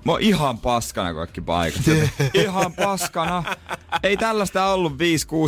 Mä 0.04 0.12
oon 0.12 0.20
ihan 0.20 0.58
paskana 0.58 1.14
kaikki 1.14 1.40
paikat. 1.40 1.82
ihan 2.34 2.72
paskana. 2.72 3.44
Ei 4.02 4.16
tällaista 4.16 4.66
ollut 4.66 4.92
5-6 4.92 4.96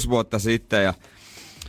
vuotta 0.09 0.39
sitten 0.39 0.85
ja, 0.85 0.95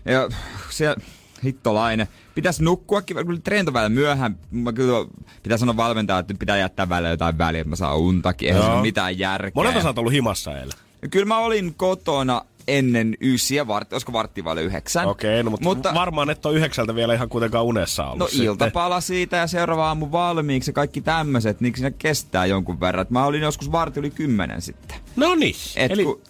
ja 0.06 0.30
siellä 0.70 0.98
hittolainen. 1.44 2.08
Pitäisi 2.36 2.64
nukkuakin, 2.64 3.18
kyllä 3.26 3.40
treenit 3.44 3.68
on 3.68 3.74
välillä 3.74 3.90
myöhään. 3.90 4.40
Mä 4.52 4.74
kyllä 4.74 5.08
pitää 5.44 5.58
sanoa 5.58 5.78
valmentajalle, 5.78 6.20
että 6.20 6.34
pitää 6.40 6.58
jättää 6.58 6.90
välillä 6.90 7.10
jotain 7.10 7.38
väliä, 7.38 7.62
että 7.62 7.70
mä 7.70 7.76
saan 7.76 7.98
untakin. 7.98 8.48
Eihän 8.48 8.64
se 8.64 8.70
ole 8.70 8.82
mitään 8.82 9.20
järkeä. 9.20 9.52
Monelta 9.56 9.82
sä 9.82 9.88
oot 9.88 9.98
ollut 9.98 10.14
himassa 10.14 10.60
eilen. 10.60 10.78
Kyllä 11.12 11.26
mä 11.26 11.38
olin 11.38 11.74
kotona 11.74 12.42
ennen 12.68 13.16
ysiä, 13.22 13.68
vartti, 13.68 13.95
olisiko 13.95 14.13
vartti 14.13 14.43
vai 14.43 14.63
yhdeksän. 14.63 15.07
Okei, 15.07 15.43
no, 15.43 15.49
mutta, 15.49 15.63
mutta 15.63 15.93
varmaan 15.93 16.30
et 16.30 16.45
ole 16.45 16.55
yhdeksältä 16.55 16.95
vielä 16.95 17.13
ihan 17.13 17.30
kuitenkaan 17.30 17.66
unessa 17.66 18.03
ollut. 18.03 18.20
No 18.20 18.28
sitten. 18.28 18.45
iltapala 18.45 19.01
siitä 19.01 19.38
ja 19.38 19.47
seuraava 19.47 19.88
aamu 19.88 20.11
valmiiksi 20.11 20.70
ja 20.70 20.74
kaikki 20.74 21.01
tämmöiset, 21.01 21.61
niin 21.61 21.76
siinä 21.76 21.91
kestää 21.91 22.45
jonkun 22.45 22.80
verran. 22.80 23.01
Et 23.01 23.09
mä 23.09 23.26
olin 23.26 23.41
joskus 23.41 23.72
vartti 23.72 23.99
yli 23.99 24.09
kymmenen 24.09 24.61
sitten. 24.61 24.97
No 25.16 25.36
niin, 25.36 25.55
eli 25.76 26.03
kun- 26.03 26.22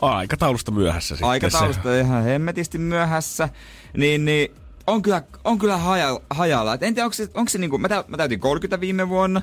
aikataulusta 0.00 0.70
myöhässä 0.72 1.14
sitten. 1.14 1.28
Aikataulusta 1.28 1.98
ihan 2.00 2.24
hemmetisti 2.24 2.78
myöhässä, 2.78 3.48
niin, 3.96 4.24
niin 4.24 4.50
on 4.86 5.02
kyllä, 5.02 5.22
on 5.44 5.58
kyllä 5.58 5.76
haja, 5.76 6.20
hajalla. 6.30 6.74
Et 6.74 6.82
en 6.82 6.94
tiedä, 6.94 7.04
onko 7.06 7.14
se, 7.14 7.28
onko 7.34 7.48
se 7.48 7.58
niinku, 7.58 7.78
mä, 7.78 7.88
tä, 7.88 8.04
mä 8.08 8.16
täytin 8.16 8.40
30 8.40 8.80
viime 8.80 9.08
vuonna. 9.08 9.42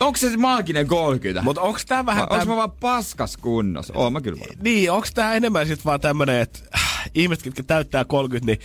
Onko 0.00 0.16
se 0.16 0.36
maaginen 0.36 0.86
30? 0.86 1.42
Mutta 1.42 1.60
onko 1.60 1.78
tää 1.86 2.06
vähän... 2.06 2.22
Onko 2.22 2.36
Täm... 2.36 2.48
mä 2.48 2.56
vaan 2.56 2.70
paskas 2.70 3.36
kunnossa? 3.36 3.92
Oon 3.96 4.12
mä 4.12 4.20
kyllä 4.20 4.40
varmaan. 4.40 4.64
Niin, 4.64 4.92
onko 4.92 5.06
tää 5.14 5.34
enemmän 5.34 5.66
sit 5.66 5.84
vaan 5.84 6.00
tämmönen, 6.00 6.40
että 6.40 6.58
äh, 6.74 7.10
ihmiset, 7.14 7.46
jotka 7.46 7.62
täyttää 7.62 8.04
30, 8.04 8.46
niin 8.46 8.60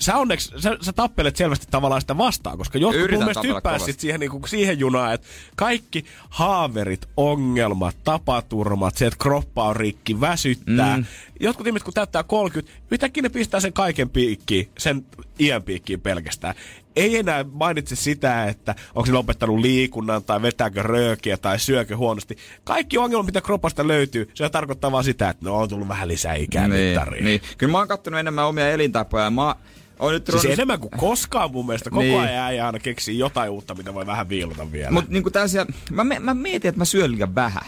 sä 0.00 0.16
onneksi, 0.16 0.52
sä, 0.58 0.76
sä 0.80 0.92
tappelet 0.92 1.36
selvästi 1.36 1.66
tavallaan 1.70 2.00
sitä 2.00 2.18
vastaan, 2.18 2.58
koska 2.58 2.78
jotkut 2.78 3.00
Yritän 3.00 3.18
mun 3.18 3.24
mielestä 3.24 3.54
hyppää 3.54 3.78
sit 3.78 4.00
siihen, 4.00 4.20
niinku, 4.20 4.40
siihen 4.46 4.78
junaan, 4.78 5.14
että 5.14 5.26
kaikki 5.56 6.04
haaverit, 6.28 7.08
ongelmat, 7.16 7.96
tapaturmat, 8.04 8.96
se, 8.96 9.06
että 9.06 9.18
kroppa 9.18 9.64
on 9.64 9.76
rikki, 9.76 10.20
väsyttää. 10.20 10.96
Mm. 10.96 11.04
Jotkut 11.40 11.66
ihmiset, 11.66 11.84
kun 11.84 11.94
täyttää 11.94 12.22
30, 12.22 12.72
yhtäkkiä 12.90 13.22
ne 13.22 13.28
pistää 13.28 13.60
sen 13.60 13.72
kaiken 13.72 14.10
piikkiin, 14.10 14.68
sen 14.78 15.06
iän 15.40 15.62
piikkiin 15.62 16.00
pelkästään. 16.00 16.54
Ei 16.96 17.16
enää 17.16 17.44
mainitse 17.52 17.96
sitä, 17.96 18.44
että 18.44 18.74
onko 18.94 19.06
se 19.06 19.12
lopettanut 19.12 19.58
liikunnan 19.60 20.24
tai 20.24 20.42
vetääkö 20.42 20.82
röökiä 20.82 21.36
tai 21.36 21.58
syökö 21.58 21.96
huonosti. 21.96 22.36
Kaikki 22.64 22.98
ongelmat, 22.98 23.26
mitä 23.26 23.40
kropasta 23.40 23.88
löytyy, 23.88 24.30
se 24.34 24.48
tarkoittaa 24.48 24.92
vaan 24.92 25.04
sitä, 25.04 25.28
että 25.30 25.44
no 25.44 25.56
on 25.56 25.68
tullut 25.68 25.88
vähän 25.88 26.08
lisää 26.08 26.34
ikää 26.34 26.68
Niin, 26.68 26.98
niin. 27.20 27.40
Kyllä 27.58 27.70
mä 27.72 27.78
oon 27.78 27.88
kattonut 27.88 28.20
enemmän 28.20 28.46
omia 28.46 28.70
elintapoja. 28.70 29.24
ja 29.24 29.30
Mä 29.30 29.54
oon 29.98 30.12
nyt 30.12 30.26
Siis 30.26 30.34
ruvennut- 30.44 30.52
enemmän 30.52 30.80
kuin 30.80 30.90
koskaan 30.96 31.50
mun 31.52 31.66
mielestä. 31.66 31.90
Koko 31.90 32.02
Niin. 32.02 32.20
ajan 32.20 32.44
äijä 32.44 32.66
aina 32.66 32.78
keksii 32.78 33.18
jotain 33.18 33.50
uutta, 33.50 33.74
mitä 33.74 33.94
voi 33.94 34.06
vähän 34.06 34.28
viilata 34.28 34.72
vielä. 34.72 34.90
Mutta 34.90 35.12
niinku 35.12 35.30
tällaisia, 35.30 35.66
mä, 35.90 36.04
mä 36.20 36.34
mietin, 36.34 36.68
että 36.68 36.78
mä 36.78 36.84
syön 36.84 37.12
liian 37.12 37.34
vähän. 37.34 37.62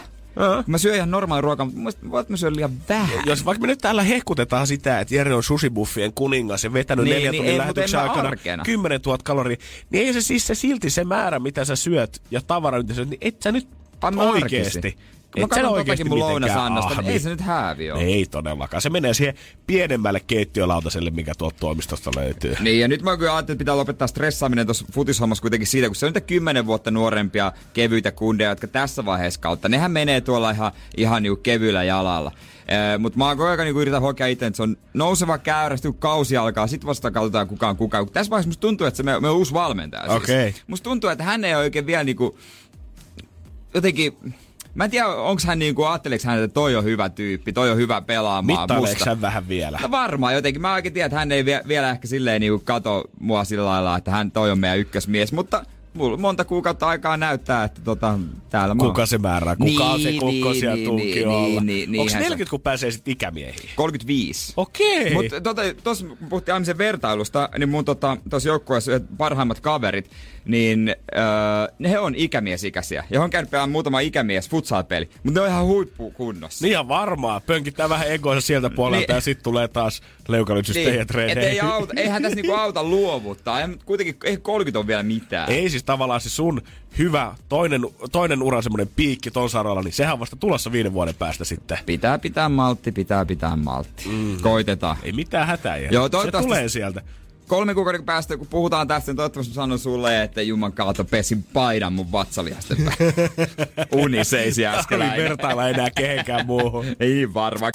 Mä 0.67 0.77
syön 0.77 0.95
ihan 0.95 1.11
normaali 1.11 1.41
ruokaa, 1.41 1.65
mutta 1.73 2.11
voit 2.11 2.29
mä 2.29 2.37
syön 2.37 2.55
liian 2.55 2.71
vähän. 2.89 3.09
jos 3.25 3.45
vaikka 3.45 3.61
me 3.61 3.67
nyt 3.67 3.79
täällä 3.79 4.03
hehkutetaan 4.03 4.67
sitä, 4.67 4.99
että 4.99 5.15
Jere 5.15 5.33
on 5.33 5.43
sushibuffien 5.43 6.13
kuningas 6.13 6.63
ja 6.63 6.73
vetänyt 6.73 7.05
Niin, 7.05 7.13
neljän 7.13 7.31
niin, 7.31 7.39
tunnin 7.39 7.51
ei, 7.53 7.57
lähetyksen 7.57 7.99
mä 7.99 8.03
aikana 8.03 8.27
arkena. 8.29 8.63
10 8.63 9.01
000 9.05 9.17
kaloria, 9.23 9.57
niin 9.89 10.07
ei 10.07 10.13
se 10.13 10.21
siis 10.21 10.47
se 10.47 10.55
silti 10.55 10.89
se 10.89 11.03
määrä, 11.03 11.39
mitä 11.39 11.65
sä 11.65 11.75
syöt 11.75 12.21
ja 12.31 12.41
tavara, 12.41 12.77
mitä 12.77 12.93
sä 12.93 12.95
syöt, 12.95 13.09
niin 13.09 13.19
et 13.21 13.41
sä 13.41 13.51
nyt 13.51 13.67
mä 14.15 14.21
oikeesti. 14.21 14.77
arkisin. 14.77 15.18
Mä 15.37 15.43
Et 15.43 15.51
oikeesti 15.51 16.03
totakin 16.03 16.07
mun 16.07 16.41
niin 16.41 16.51
ahmi. 16.51 17.09
ei 17.11 17.19
se 17.19 17.29
nyt 17.29 17.41
häävi 17.41 17.91
ole. 17.91 18.01
Ei 18.01 18.25
todellakaan. 18.25 18.81
Se 18.81 18.89
menee 18.89 19.13
siihen 19.13 19.35
pienemmälle 19.67 20.19
keittiölautaselle, 20.19 21.09
mikä 21.09 21.33
tuolta 21.37 21.55
toimistosta 21.59 22.11
löytyy. 22.15 22.55
Niin, 22.59 22.79
ja 22.79 22.87
nyt 22.87 23.01
mä 23.01 23.17
kyllä 23.17 23.35
ajattelin, 23.35 23.55
että 23.55 23.61
pitää 23.61 23.77
lopettaa 23.77 24.07
stressaaminen 24.07 24.67
tuossa 24.67 24.85
futishommassa 24.93 25.41
kuitenkin 25.41 25.67
siitä, 25.67 25.87
kun 25.87 25.95
se 25.95 26.05
on 26.05 26.09
niitä 26.09 26.21
kymmenen 26.21 26.65
vuotta 26.65 26.91
nuorempia 26.91 27.51
kevyitä 27.73 28.11
kundeja, 28.11 28.49
jotka 28.49 28.67
tässä 28.67 29.05
vaiheessa 29.05 29.39
kautta, 29.39 29.69
nehän 29.69 29.91
menee 29.91 30.21
tuolla 30.21 30.51
ihan, 30.51 30.71
ihan 30.97 31.23
niinku 31.23 31.41
kevyillä 31.43 31.83
jalalla. 31.83 32.31
Mutta 32.99 33.17
mä 33.17 33.35
koko 33.35 33.45
ajan 33.45 33.59
niinku 33.59 33.81
yritän 33.81 34.01
hokea 34.01 34.27
itse, 34.27 34.45
että 34.45 34.57
se 34.57 34.63
on 34.63 34.77
nouseva 34.93 35.37
käyrä, 35.37 35.77
sitten 35.77 35.93
kun 35.93 35.99
kausi 35.99 36.37
alkaa, 36.37 36.67
sit 36.67 36.85
vasta 36.85 37.11
katsotaan 37.11 37.47
kukaan 37.47 37.77
kukaan. 37.77 38.09
Tässä 38.09 38.29
vaiheessa 38.29 38.49
musta 38.49 38.61
tuntuu, 38.61 38.87
että 38.87 38.97
se 38.97 39.03
me, 39.03 39.19
me 39.19 39.29
on 39.29 39.35
uusi 39.35 39.53
valmentaja 39.53 40.03
siis. 40.03 40.23
Okei. 40.23 40.55
Musta 40.67 40.83
tuntuu, 40.83 41.09
että 41.09 41.23
hän 41.23 41.45
ei 41.45 41.55
oikein 41.55 41.85
vielä 41.85 42.03
niinku, 42.03 42.37
jotenkin, 43.73 44.33
Mä 44.79 44.85
en 44.85 44.91
tiedä, 44.91 45.07
onko 45.07 45.41
hän 45.45 45.59
niinku, 45.59 45.83
ajatteleeko 45.83 46.23
hän, 46.27 46.43
että 46.43 46.53
toi 46.53 46.75
on 46.75 46.83
hyvä 46.83 47.09
tyyppi, 47.09 47.53
toi 47.53 47.71
on 47.71 47.77
hyvä 47.77 48.01
pelaamaan 48.01 48.59
Mittaileeko 48.61 49.05
sä 49.05 49.21
vähän 49.21 49.47
vielä? 49.47 49.79
No 49.81 49.91
varmaan 49.91 50.33
jotenkin. 50.33 50.61
Mä 50.61 50.73
oikein 50.73 50.93
tiedän, 50.93 51.05
että 51.07 51.19
hän 51.19 51.31
ei 51.31 51.45
vie, 51.45 51.61
vielä 51.67 51.89
ehkä 51.89 52.07
silleen 52.07 52.41
niinku 52.41 52.61
kato 52.65 53.03
mua 53.19 53.43
sillä 53.43 53.65
lailla, 53.65 53.97
että 53.97 54.11
hän 54.11 54.31
toi 54.31 54.51
on 54.51 54.59
meidän 54.59 54.79
ykkösmies. 54.79 55.33
Mutta 55.33 55.65
mulla 55.93 56.13
on 56.13 56.21
monta 56.21 56.45
kuukautta 56.45 56.87
aikaa 56.87 57.17
näyttää, 57.17 57.63
että 57.63 57.81
tota, 57.83 58.19
täällä 58.49 58.75
mä. 58.75 58.83
Kuka 58.83 59.05
se 59.05 59.17
määrää? 59.17 59.55
Kuka 59.55 59.85
on 59.85 60.01
se 60.01 60.09
Niin, 60.09 60.19
kukko 60.19 60.49
niin, 60.51 60.59
siellä 60.59 60.75
niin, 60.75 60.95
niin, 60.95 61.25
niin, 61.25 61.65
niin, 61.65 61.81
Onko 61.81 61.91
niinhän 61.91 62.09
se- 62.09 62.19
40, 62.19 62.49
kun 62.49 62.61
pääsee 62.61 62.91
sitten 62.91 63.11
ikämiehiin? 63.11 63.69
35. 63.75 64.53
Okei. 64.57 65.13
Mutta 65.13 65.41
tota, 65.41 65.61
tuossa 65.83 66.05
puhuttiin 66.29 66.53
aina 66.53 66.65
sen 66.65 66.77
vertailusta, 66.77 67.49
niin 67.57 67.69
mun 67.69 67.85
tota, 67.85 68.17
tuossa 68.29 68.49
joukkueessa 68.49 68.91
yhdet 68.91 69.07
parhaimmat 69.17 69.59
kaverit, 69.59 70.09
niin 70.45 70.95
öö, 71.17 71.21
ne 71.79 71.89
he 71.89 71.99
on 71.99 72.15
ikämiesikäisiä. 72.15 73.03
Ja 73.09 73.21
on 73.23 73.29
käynyt 73.29 73.51
pelaamaan 73.51 73.71
muutama 73.71 73.99
ikämies 73.99 74.49
futsal-peli, 74.49 75.09
mutta 75.23 75.39
ne 75.39 75.43
on 75.43 75.49
ihan 75.51 75.65
huippukunnossa. 75.65 76.65
Niin 76.65 76.73
ja 76.73 76.87
varmaan. 76.87 77.41
Pönkittää 77.41 77.89
vähän 77.89 78.07
egoisa 78.07 78.41
sieltä 78.47 78.69
puolelta 78.69 79.05
Niin. 79.07 79.15
ja 79.15 79.21
sitten 79.21 79.43
tulee 79.43 79.67
taas 79.67 80.01
leukalytsysteijä 80.27 80.91
Niin, 80.91 81.07
treeneihin. 81.07 81.51
ei 81.51 81.59
auta, 81.59 81.93
eihän 81.97 82.21
tässä 82.21 82.35
niinku 82.35 82.53
auta 82.53 82.83
luovuttaa. 82.83 83.59
Eihän, 83.59 83.79
kuitenkin 83.85 84.17
ei 84.23 84.37
30 84.37 84.79
on 84.79 84.87
vielä 84.87 85.03
mitään. 85.03 85.51
Ei 85.51 85.69
siis 85.69 85.83
tavallaan 85.83 86.21
se 86.21 86.29
sun 86.29 86.61
hyvä 86.97 87.35
toinen, 87.49 87.81
toinen 88.11 88.43
uran 88.43 88.63
semmoinen 88.63 88.89
piikki 88.95 89.31
ton 89.31 89.49
saralla, 89.49 89.81
niin 89.81 89.93
sehän 89.93 90.13
on 90.13 90.19
vasta 90.19 90.35
tulossa 90.35 90.71
viiden 90.71 90.93
vuoden 90.93 91.15
päästä 91.15 91.45
sitten. 91.45 91.77
Pitää 91.85 92.19
pitää 92.19 92.49
maltti, 92.49 92.91
pitää 92.91 93.25
pitää 93.25 93.55
maltti. 93.55 94.09
Mm. 94.09 94.37
Koitetaan. 94.41 94.97
Ei 95.03 95.11
mitään 95.11 95.47
hätää. 95.47 95.77
Joo, 95.77 96.09
se 96.25 96.31
tulee 96.41 96.69
sieltä. 96.69 97.01
Kolme 97.49 97.73
kuukauden 97.73 98.05
päästä, 98.05 98.37
kun 98.37 98.47
puhutaan 98.47 98.87
tästä, 98.87 99.11
niin 99.11 99.17
toivottavasti 99.17 99.53
sanon 99.53 99.79
sulle, 99.79 100.23
että 100.23 100.41
Juman 100.41 100.73
kautta 100.73 101.03
pesin 101.03 101.43
paidan 101.43 101.93
mun 101.93 102.11
vatsalihasten 102.11 102.77
päälle. 102.77 103.39
Uni 104.03 104.23
seisi 104.25 104.65
Ei 104.65 105.23
vertailla 105.23 105.69
enää 105.69 105.89
kehenkään 105.89 106.45
muuhun. 106.45 106.85
Ei 106.99 107.33
varma. 107.33 107.69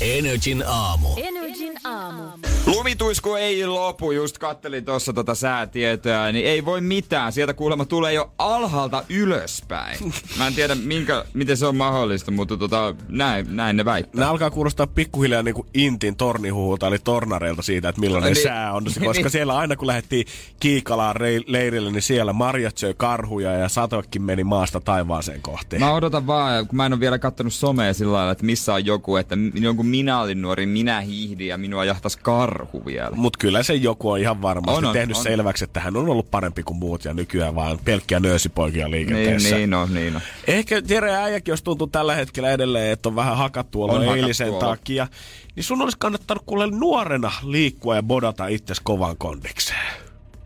Energin 0.00 0.64
aamu. 0.66 1.08
Energin 1.16 1.72
aamu. 1.84 2.22
Lumituisku 2.66 3.34
ei 3.34 3.66
lopu, 3.66 4.12
just 4.12 4.38
kattelin 4.38 4.84
tuossa 4.84 5.12
tota 5.12 5.34
säätietoa, 5.34 6.32
niin 6.32 6.46
ei 6.46 6.64
voi 6.64 6.80
mitään. 6.80 7.32
Sieltä 7.32 7.54
kuulemma 7.54 7.84
tulee 7.84 8.12
jo 8.12 8.32
alhaalta 8.38 9.04
ylöspäin. 9.08 10.14
Mä 10.38 10.46
en 10.46 10.54
tiedä, 10.54 10.74
minkä, 10.74 11.24
miten 11.34 11.56
se 11.56 11.66
on 11.66 11.76
mahdollista, 11.76 12.30
mutta 12.30 12.56
tota, 12.56 12.94
näin, 13.08 13.56
näin 13.56 13.76
ne 13.76 13.84
väittää. 13.84 14.20
Nämä 14.20 14.30
alkaa 14.30 14.50
kuulostaa 14.50 14.86
pikkuhiljaa 14.86 15.42
niin 15.42 15.54
kuin 15.54 15.68
Intin 15.74 16.16
tornihuhulta, 16.16 16.86
eli 16.86 16.98
tornareilta 16.98 17.62
siitä, 17.62 17.88
että 17.88 18.00
millainen 18.00 18.32
Niin. 18.32 18.42
sää 18.42 18.72
on. 18.72 18.84
Koska 19.08 19.22
Niin. 19.22 19.30
siellä 19.30 19.56
aina 19.58 19.76
kun 19.76 19.86
lähdettiin 19.86 20.26
Kiikalaan 20.60 21.16
rei- 21.16 21.44
leirille, 21.46 21.90
niin 21.92 22.02
siellä 22.02 22.32
marjat 22.32 22.78
söi 22.78 22.94
karhuja 22.96 23.52
ja 23.52 23.68
satokin 23.68 24.22
meni 24.22 24.44
maasta 24.44 24.80
taivaaseen 24.80 25.42
kohti. 25.42 25.78
Mä 25.78 25.92
odotan 25.94 26.26
vaan, 26.26 26.66
kun 26.66 26.76
mä 26.76 26.86
en 26.86 26.92
ole 26.92 27.00
vielä 27.00 27.18
kattonut 27.18 27.52
somea 27.52 27.94
sillä 27.94 28.12
lailla, 28.12 28.32
että 28.32 28.44
missä 28.46 28.74
on 28.74 28.86
joku, 28.86 29.16
että 29.16 29.36
jonkun 29.54 29.86
minä 29.86 30.20
olin 30.20 30.42
nuori, 30.42 30.66
minä 30.66 31.00
hiihdin 31.00 31.46
ja 31.48 31.58
minua 31.58 31.84
jahtas 31.84 32.16
karhu 32.16 32.82
vielä. 32.86 33.10
Mutta 33.16 33.38
kyllä 33.38 33.62
se 33.62 33.74
joku 33.74 34.10
on 34.10 34.18
ihan 34.20 34.42
varmasti 34.42 34.78
On, 34.78 34.84
on, 34.84 34.92
tehnyt 34.92 35.16
on. 35.16 35.22
selväksi, 35.22 35.64
että 35.64 35.80
hän 35.80 35.96
on 35.96 36.08
ollut 36.08 36.30
parempi 36.30 36.62
kuin 36.62 36.76
muut 36.78 37.04
ja 37.04 37.14
nykyään 37.14 37.54
vaan 37.54 37.78
pelkkiä 37.84 38.20
nöösipoikia 38.20 38.84
Niin, 38.88 38.90
liikenteessä. 38.90 39.56
niin 39.56 39.74
on, 39.74 39.94
niin 39.94 40.16
on. 40.16 40.22
Ehkä 40.46 40.82
Jere 40.88 41.12
Äijäkin, 41.14 41.52
jos 41.52 41.62
tuntuu 41.62 41.86
tällä 41.86 42.14
hetkellä 42.14 42.50
edelleen, 42.50 42.92
että 42.92 43.08
on 43.08 43.16
vähän 43.16 43.36
hakattu 43.36 43.82
On 43.82 43.90
hakattu 43.90 44.12
eilisen 44.14 44.54
takia, 44.54 45.06
niin 45.58 45.64
sun 45.64 45.82
olisi 45.82 45.96
kannattanut 45.98 46.42
kuule 46.46 46.66
nuorena 46.66 47.32
liikkua 47.42 47.96
ja 47.96 48.02
bodata 48.02 48.46
itses 48.46 48.80
kovan 48.80 49.16
kondikseen. 49.16 49.86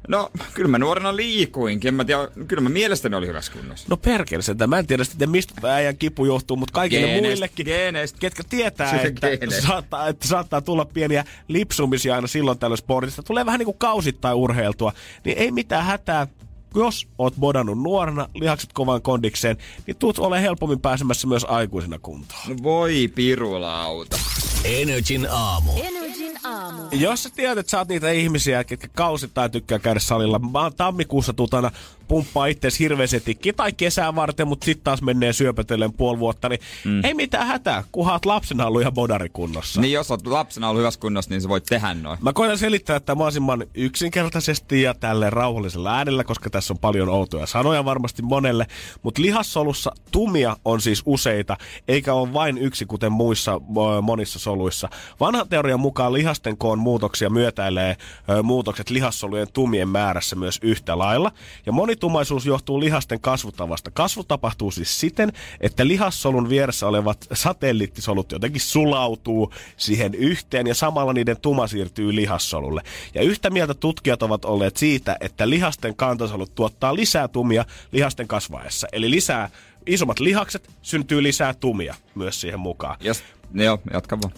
No, 0.09 0.31
kyllä 0.55 0.69
mä 0.69 0.79
nuorena 0.79 1.17
liikuinkin. 1.17 1.89
En 1.89 1.95
mä 1.95 2.05
tiedä, 2.05 2.29
kyllä 2.49 2.63
mä 2.63 2.69
mielestäni 2.69 3.17
oli 3.17 3.27
hyvässä 3.27 3.53
kunnossa. 3.53 3.87
No 3.91 3.97
perkele 3.97 4.43
sitä. 4.43 4.67
Mä 4.67 4.79
en 4.79 4.87
tiedä 4.87 5.05
sitten, 5.05 5.31
mistä 5.31 5.55
tämä 5.61 5.75
äijän 5.75 5.97
kipu 5.97 6.25
johtuu, 6.25 6.57
mutta 6.57 6.73
kaikille 6.73 7.07
Geeneistä, 7.07 7.29
muillekin, 7.29 7.67
geeneistä. 7.67 8.19
ketkä 8.19 8.43
tietää, 8.49 9.01
että 9.03 9.61
saattaa, 9.61 10.09
että 10.09 10.29
saattaa 10.29 10.61
tulla 10.61 10.85
pieniä 10.85 11.25
lipsumisia 11.49 12.15
aina 12.15 12.27
silloin 12.27 12.59
tällöin 12.59 12.79
sportista. 12.79 13.23
Tulee 13.23 13.47
vähän 13.47 13.59
niin 13.59 13.67
kuin 13.67 13.79
kausittain 13.79 14.37
urheiltua, 14.37 14.93
niin 15.25 15.39
ei 15.39 15.51
mitään 15.51 15.85
hätää. 15.85 16.27
Jos 16.75 17.09
oot 17.19 17.35
bodannut 17.41 17.83
nuorena, 17.83 18.29
lihakset 18.35 18.71
kovan 18.73 19.03
kondikseen, 19.03 19.57
niin 19.87 19.97
tuut 19.97 20.19
ole 20.19 20.43
helpommin 20.43 20.81
pääsemässä 20.81 21.27
myös 21.27 21.45
aikuisena 21.45 21.99
kuntoon. 21.99 22.41
No 22.49 22.57
voi 22.63 23.09
pirulauta. 23.15 24.19
Energin 24.65 25.29
aamu. 25.31 25.73
Energin 25.77 26.39
aamu. 26.45 26.83
Jos 26.93 27.23
sä 27.23 27.31
tiedät, 27.37 27.59
että 27.59 27.71
sä 27.71 27.79
oot 27.79 27.89
niitä 27.89 28.11
ihmisiä, 28.11 28.65
ketkä 28.65 28.89
kausittain 28.95 29.51
tykkää 29.51 29.79
käydä 29.79 30.01
salilla, 30.01 30.39
mä 30.39 30.61
oon 30.61 30.75
tammikuussa 30.75 31.33
tutana 31.33 31.71
pumppaa 32.13 32.47
itseäsi 32.47 32.79
hirveästi 32.79 33.21
tikki 33.21 33.53
tai 33.53 33.73
kesää 33.73 34.15
varten, 34.15 34.49
mutta 34.49 34.65
sitten 34.65 34.85
taas 34.85 35.03
menee 35.03 35.33
syöpötellen 35.33 35.93
puoli 35.93 36.19
vuotta, 36.19 36.49
niin 36.49 36.61
mm. 36.85 37.05
ei 37.05 37.15
mitään 37.15 37.47
hätää, 37.47 37.85
kunhan 37.93 38.13
oot 38.13 38.27
lapsena 38.27 38.67
ollut 38.67 38.81
ihan 38.81 38.95
bodarikunnossa. 38.95 39.81
Niin 39.81 39.93
jos 39.93 40.11
oot 40.11 40.27
lapsena 40.27 40.69
ollut 40.69 40.81
hyvässä 40.81 41.01
kunnossa, 41.01 41.31
niin 41.31 41.41
sä 41.41 41.49
voit 41.49 41.65
tehdä 41.65 41.95
noin. 41.95 42.19
Mä 42.23 42.33
koitan 42.33 42.59
selittää 42.59 42.97
että 42.97 43.15
mahdollisimman 43.15 43.65
yksinkertaisesti 43.75 44.83
ja 44.83 44.95
tälle 44.95 45.31
rauhallisella 45.31 45.97
äänellä, 45.97 46.25
koska 46.25 46.51
tässä 46.51 46.75
on 46.75 46.79
paljon 46.79 47.09
outoja 47.09 47.47
sanoja 47.47 47.85
varmasti 47.85 48.23
monelle. 48.23 48.67
Mutta 49.03 49.23
lihassolussa 49.23 49.93
tumia 50.11 50.57
on 50.65 50.81
siis 50.81 51.03
useita, 51.07 51.57
eikä 51.89 52.15
ole 52.15 52.33
vain 52.33 52.59
yksi, 52.59 52.87
kuten 52.87 53.13
muissa 53.13 53.61
monissa 54.03 54.39
soluissa. 54.39 54.89
Vanhan 55.21 55.49
teorian 55.49 55.81
mukaan 55.81 56.13
lihasten 56.13 56.57
koon 56.57 56.79
muutoksia 56.79 57.31
myötäilee 57.31 57.97
muutokset 58.43 58.91
lihassolujen 58.91 59.53
tumien 59.53 59.89
määrässä 59.89 60.37
myös 60.37 60.59
yhtä 60.63 60.99
lailla. 60.99 61.33
Ja 61.67 61.73
monitumaisuus 62.03 62.47
johtuu 62.47 62.81
lihasten 62.81 63.21
kasvutavasta. 63.21 63.91
Kasvu 63.91 64.25
tapahtuu 64.25 64.71
siis 64.71 65.01
siten, 65.01 65.33
että 65.61 65.87
lihassolun 65.87 66.49
vieressä 66.49 66.87
olevat 66.87 67.27
satelliittisolut 67.33 68.33
jotenkin 68.33 68.61
sulautuu 68.61 69.53
siihen 69.77 70.15
yhteen 70.15 70.67
ja 70.67 70.75
samalla 70.75 71.13
niiden 71.13 71.41
tuma 71.41 71.67
siirtyy 71.67 72.15
lihassolulle. 72.15 72.83
Ja 73.15 73.23
yhtä 73.23 73.51
mieltä 73.51 73.75
tutkijat 73.75 74.23
ovat 74.23 74.45
olleet 74.45 74.77
siitä, 74.77 75.17
että 75.21 75.51
lihasten 75.51 75.97
kantasolut 75.97 76.55
tuottaa 76.55 76.95
lisää 76.95 77.29
tumia 77.29 77.65
lihasten 77.93 78.29
kasvaessa. 78.29 78.87
Eli 78.93 79.11
lisää 79.11 79.51
isommat 79.87 80.21
lihakset, 80.21 80.71
syntyy 80.83 81.23
lisää 81.23 81.55
tumia 81.55 81.95
myös 82.15 82.41
siihen 82.41 82.61
mukaan. 82.61 82.97
Ne 83.01 83.42
joo, 83.55 83.79
jatka 83.93 84.19
vaan. 84.23 84.33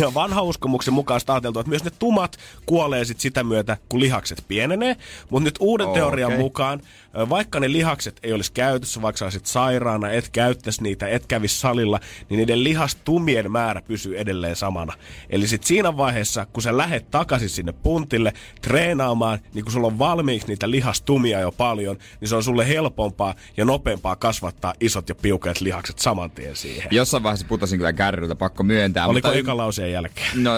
Ja 0.00 0.14
vanha 0.14 0.42
uskomuksen 0.42 0.94
mukaan 0.94 1.20
ajateltu, 1.28 1.60
että 1.60 1.70
myös 1.70 1.84
ne 1.84 1.90
tumat 1.98 2.36
kuolee 2.66 3.04
sit 3.04 3.20
sitä 3.20 3.44
myötä, 3.44 3.76
kun 3.88 4.00
lihakset 4.00 4.44
pienenee. 4.48 4.96
Mutta 5.30 5.44
nyt 5.44 5.54
uuden 5.60 5.86
Okei. 5.86 6.00
teorian 6.00 6.32
mukaan, 6.32 6.80
ö, 7.18 7.28
vaikka 7.28 7.60
ne 7.60 7.72
lihakset 7.72 8.20
ei 8.22 8.32
olisi 8.32 8.52
käytössä, 8.52 9.02
vaikka 9.02 9.18
sä 9.18 9.24
olisit 9.24 9.46
sairaana, 9.46 10.10
et 10.10 10.28
käyttäisi 10.28 10.82
niitä, 10.82 11.08
et 11.08 11.26
kävisi 11.26 11.58
salilla, 11.58 12.00
niin 12.28 12.38
niiden 12.38 12.64
lihastumien 12.64 13.52
määrä 13.52 13.82
pysyy 13.82 14.18
edelleen 14.18 14.56
samana. 14.56 14.92
Eli 15.30 15.48
sit 15.48 15.64
siinä 15.64 15.96
vaiheessa, 15.96 16.46
kun 16.52 16.62
sä 16.62 16.76
lähet 16.76 17.10
takaisin 17.10 17.48
sinne 17.48 17.72
puntille 17.72 18.32
treenaamaan, 18.60 19.38
niin 19.54 19.64
kun 19.64 19.72
sulla 19.72 19.86
on 19.86 19.98
valmiiksi 19.98 20.48
niitä 20.48 20.70
lihastumia 20.70 21.40
jo 21.40 21.52
paljon, 21.52 21.96
niin 22.20 22.28
se 22.28 22.36
on 22.36 22.42
sulle 22.42 22.68
helpompaa 22.68 23.34
ja 23.56 23.64
nopeampaa 23.64 24.16
kasvattaa 24.16 24.74
isot 24.80 25.08
ja 25.08 25.14
piukeat 25.14 25.60
lihakset 25.60 25.98
saman 25.98 26.30
tien 26.30 26.56
siihen. 26.56 26.88
Jossain 26.90 27.22
vaiheessa 27.22 27.46
putosin 27.48 27.78
kyllä 27.78 27.92
kärryltä, 27.92 28.34
pakko 28.34 28.53
myöntää. 28.62 29.06
Oliko 29.06 29.28
mutta 29.28 29.38
eka 29.38 29.56
lauseen 29.56 29.92
jälkeen? 29.92 30.28
No, 30.34 30.52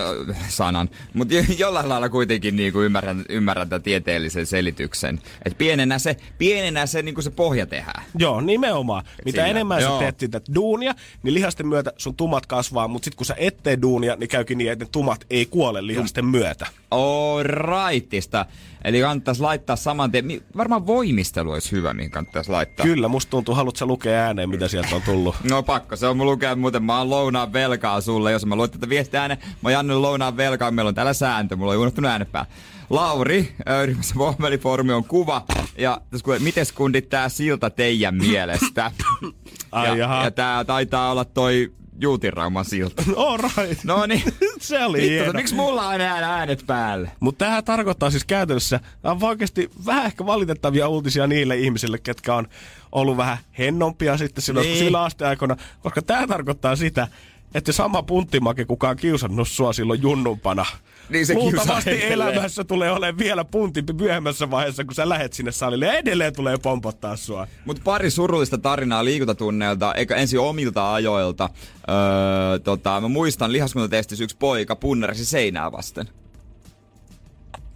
sanan. 0.48 0.90
Mutta 1.14 1.34
jollain 1.58 1.88
lailla 1.88 2.08
kuitenkin 2.08 2.56
niinku 2.56 2.80
ymmärrän, 2.80 3.24
ymmärrän 3.28 3.68
tämän 3.68 3.82
tieteellisen 3.82 4.46
selityksen. 4.46 5.20
Että 5.44 5.58
pienenä 5.58 5.98
se, 5.98 6.16
pienenä 6.38 6.86
se, 6.86 7.02
niinku 7.02 7.22
se 7.22 7.30
pohja 7.30 7.66
tehdään. 7.66 8.04
Joo, 8.18 8.40
nimenomaan. 8.40 9.04
Mitä 9.24 9.36
Siinä, 9.36 9.46
enemmän 9.46 9.82
joo. 9.82 9.98
sä 9.98 9.98
teet 9.98 10.20
sitä 10.20 10.40
duunia, 10.54 10.94
niin 11.22 11.34
lihasten 11.34 11.66
myötä 11.66 11.92
sun 11.96 12.16
tumat 12.16 12.46
kasvaa, 12.46 12.88
mutta 12.88 13.04
sitten 13.04 13.16
kun 13.16 13.26
sä 13.26 13.34
et 13.38 13.62
tee 13.62 13.78
duunia, 13.82 14.16
niin 14.16 14.28
käykin 14.28 14.58
niin, 14.58 14.72
että 14.72 14.84
ne 14.84 14.88
tumat 14.92 15.24
ei 15.30 15.46
kuole 15.46 15.86
lihasten 15.86 16.24
myötä. 16.24 16.66
Oh, 16.90 17.40
rightista. 17.42 18.46
Eli 18.86 19.00
kannattaisi 19.00 19.40
laittaa 19.40 19.76
saman 19.76 20.12
tien. 20.12 20.40
Varmaan 20.56 20.86
voimistelu 20.86 21.50
olisi 21.50 21.72
hyvä, 21.72 21.94
mihin 21.94 22.10
kannattaisi 22.10 22.50
laittaa. 22.50 22.86
Kyllä, 22.86 23.08
musta 23.08 23.30
tuntuu, 23.30 23.54
haluatko 23.54 23.86
lukea 23.86 24.20
ääneen, 24.20 24.50
mitä 24.50 24.68
sieltä 24.68 24.96
on 24.96 25.02
tullut? 25.02 25.36
No 25.50 25.62
pakko, 25.62 25.96
se 25.96 26.06
on 26.06 26.16
mun 26.16 26.26
lukea 26.26 26.56
muuten. 26.56 26.82
Mä 26.82 26.98
oon 26.98 27.10
lounaan 27.10 27.52
velkaa 27.52 28.00
sulle. 28.00 28.32
Jos 28.32 28.46
mä 28.46 28.56
luet 28.56 28.72
tätä 28.72 28.88
viestiä 28.88 29.20
ääneen, 29.20 29.40
mä 29.44 29.56
oon 29.62 29.72
Janne 29.72 29.94
lounaan 29.94 30.36
velkaa. 30.36 30.70
Meillä 30.70 30.88
on 30.88 30.94
täällä 30.94 31.12
sääntö. 31.12 31.56
Mulla 31.56 31.72
on 31.72 31.78
unohtunut 31.78 32.10
äänen 32.10 32.26
päällä. 32.26 32.50
Lauri, 32.90 33.54
ryhmässä 33.84 34.14
Vohmelifoorumi 34.14 34.92
on 34.92 35.04
kuva. 35.04 35.44
Ja 35.78 36.00
miten 36.38 36.66
kundit 36.74 37.08
tää 37.08 37.28
silta 37.28 37.70
teidän 37.70 38.14
mielestä? 38.14 38.92
Ai 39.72 39.88
ja, 39.88 39.96
jaha. 39.96 40.24
ja 40.24 40.30
tää 40.30 40.64
taitaa 40.64 41.10
olla 41.10 41.24
toi 41.24 41.72
Juutirauman 42.00 42.64
silta. 42.64 43.02
All 43.16 43.38
right. 43.38 43.84
No 43.84 44.06
niin. 44.06 44.22
Se 44.60 44.84
oli 44.84 44.98
Vittu, 44.98 45.10
hieno. 45.12 45.32
miksi 45.32 45.54
mulla 45.54 45.82
on 45.82 45.88
aina 45.88 46.04
äänet 46.34 46.64
päällä? 46.66 47.10
Mutta 47.20 47.38
tämähän 47.44 47.64
tarkoittaa 47.64 48.10
siis 48.10 48.24
käytännössä, 48.24 48.80
on 49.04 49.18
oikeasti 49.24 49.70
vähän 49.86 50.06
ehkä 50.06 50.26
valitettavia 50.26 50.88
uutisia 50.88 51.26
niille 51.26 51.56
ihmisille, 51.56 51.98
ketkä 51.98 52.34
on 52.34 52.48
ollut 52.92 53.16
vähän 53.16 53.38
hennompia 53.58 54.16
sitten 54.16 54.42
silloin 54.42 54.66
Niin. 54.66 54.78
sillä 54.78 55.02
asteaikona, 55.02 55.56
koska 55.82 56.02
tämä 56.02 56.26
tarkoittaa 56.26 56.76
sitä, 56.76 57.08
että 57.54 57.72
sama 57.72 58.02
punttimake, 58.02 58.64
kuka 58.64 58.88
on 58.88 58.96
kiusannut 58.96 59.48
sua 59.48 59.72
silloin 59.72 60.02
junnumpana, 60.02 60.66
Niin 61.08 61.26
se 61.26 61.34
luultavasti 61.34 62.04
elämässä 62.04 62.64
tulee 62.64 62.90
olemaan 62.90 63.18
vielä 63.18 63.44
puntimpi 63.44 63.92
myöhemmässä 63.92 64.50
vaiheessa, 64.50 64.84
kun 64.84 64.94
sä 64.94 65.08
lähet 65.08 65.32
sinne 65.32 65.52
salille 65.52 65.86
ja 65.86 65.92
edelleen 65.92 66.36
tulee 66.36 66.56
pompottaa 66.62 67.16
sua. 67.16 67.46
Mutta 67.64 67.82
pari 67.84 68.10
surullista 68.10 68.58
tarinaa 68.58 69.04
liikuntatunneilta, 69.04 69.94
eikä 69.94 70.16
ensin 70.16 70.40
omilta 70.40 70.94
ajoilta. 70.94 71.50
Öö, 71.88 72.58
tota, 72.58 73.00
mä 73.00 73.08
muistan 73.08 73.52
lihaskuntatestissä 73.52 74.24
yksi 74.24 74.36
poika 74.36 74.76
punnerasi 74.76 75.24
seinää 75.24 75.72
vasten. 75.72 76.08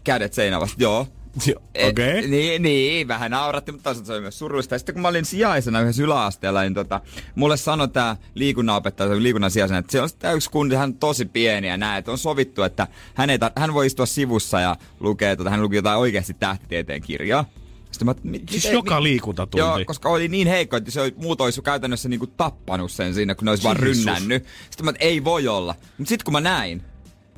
Kädet 0.04 0.32
seinää 0.32 0.60
vasten, 0.60 0.82
joo. 0.82 1.06
Et- 1.74 1.88
Okei. 1.88 2.18
Okay. 2.18 2.30
Niin, 2.30 2.62
niin, 2.62 3.08
vähän 3.08 3.30
nauratti, 3.30 3.72
mutta 3.72 3.84
toisaalta 3.84 4.06
se 4.06 4.12
oli 4.12 4.20
myös 4.20 4.38
surullista. 4.38 4.74
Ja 4.74 4.78
sitten 4.78 4.94
kun 4.94 5.02
mä 5.02 5.08
olin 5.08 5.24
sijaisena 5.24 5.80
yhdessä 5.80 6.02
yläasteella, 6.02 6.62
niin 6.62 6.74
tota, 6.74 7.00
mulle 7.34 7.56
sanoi 7.56 7.88
tämä 7.88 8.16
liikunnanopettaja, 8.34 9.22
liikunnan 9.22 9.50
sijaisena, 9.50 9.78
että 9.78 9.92
se 9.92 10.00
on 10.00 10.08
sitä 10.08 10.32
yksi 10.32 10.50
kundi, 10.50 10.74
hän 10.74 10.88
on 10.90 10.94
tosi 10.94 11.24
pieni 11.24 11.68
ja 11.68 11.76
näin, 11.76 11.98
että 11.98 12.10
on 12.10 12.18
sovittu, 12.18 12.62
että 12.62 12.86
hän, 13.14 13.30
ei 13.30 13.36
tar- 13.36 13.52
hän 13.60 13.74
voi 13.74 13.86
istua 13.86 14.06
sivussa 14.06 14.60
ja 14.60 14.76
lukee, 15.00 15.36
tota, 15.36 15.50
hän 15.50 15.62
luki 15.62 15.76
jotain 15.76 15.98
oikeasti 15.98 16.34
tähtitieteen 16.34 17.02
kirjaa. 17.02 17.44
Sitten 17.90 18.06
mä, 18.06 18.14
mi- 18.22 18.38
Siis 18.38 18.64
miten- 18.64 18.72
joka 18.72 18.96
mi- 18.96 19.02
liikuntatunti. 19.02 19.58
Joo, 19.58 19.78
koska 19.86 20.08
oli 20.08 20.28
niin 20.28 20.48
heikko, 20.48 20.76
että 20.76 20.90
se 20.90 21.00
oli, 21.00 21.14
muut 21.16 21.40
olisi 21.40 21.62
käytännössä 21.62 22.08
niinku 22.08 22.26
tappanut 22.26 22.92
sen 22.92 23.14
siinä, 23.14 23.34
kun 23.34 23.44
ne 23.44 23.50
olisi 23.50 23.64
vaan 23.64 23.76
rynnännyt. 23.76 24.44
Sitten 24.70 24.84
mä, 24.84 24.90
että 24.90 25.04
ei 25.04 25.24
voi 25.24 25.48
olla. 25.48 25.74
Mutta 25.98 26.08
sitten 26.08 26.24
kun 26.24 26.32
mä 26.32 26.40
näin, 26.40 26.82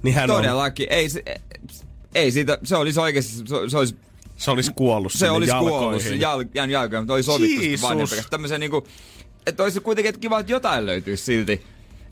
niin 0.02 0.14
hän 0.14 0.30
on, 0.30 0.36
todellakin, 0.36 0.86
ei, 0.90 1.08
se, 1.08 1.22
ei 2.14 2.30
siitä, 2.32 2.58
se 2.64 2.76
olisi 2.76 3.00
oikeasti, 3.00 3.32
se, 3.32 3.44
se 3.68 3.78
olisi 3.78 3.96
se 4.36 4.50
olisi 4.50 4.72
kuollut 4.76 5.12
se 5.12 5.18
sinne 5.18 5.30
olisi 5.30 5.50
jalkoihin. 5.50 5.78
kuollut 5.78 6.02
sen 6.02 6.20
jal, 6.20 6.44
jään 6.54 6.70
jalkoihin, 6.70 7.02
mutta 7.02 7.14
oli 7.14 7.22
sovittu 7.22 7.60
sitten 7.60 7.82
vanhempi. 7.82 8.16
Tämmöisen 8.30 8.60
niinku, 8.60 8.86
että 9.46 9.62
olisi 9.62 9.80
kuitenkin 9.80 10.08
että 10.08 10.20
kiva, 10.20 10.40
että 10.40 10.52
jotain 10.52 10.86
löytyisi 10.86 11.24
silti. 11.24 11.62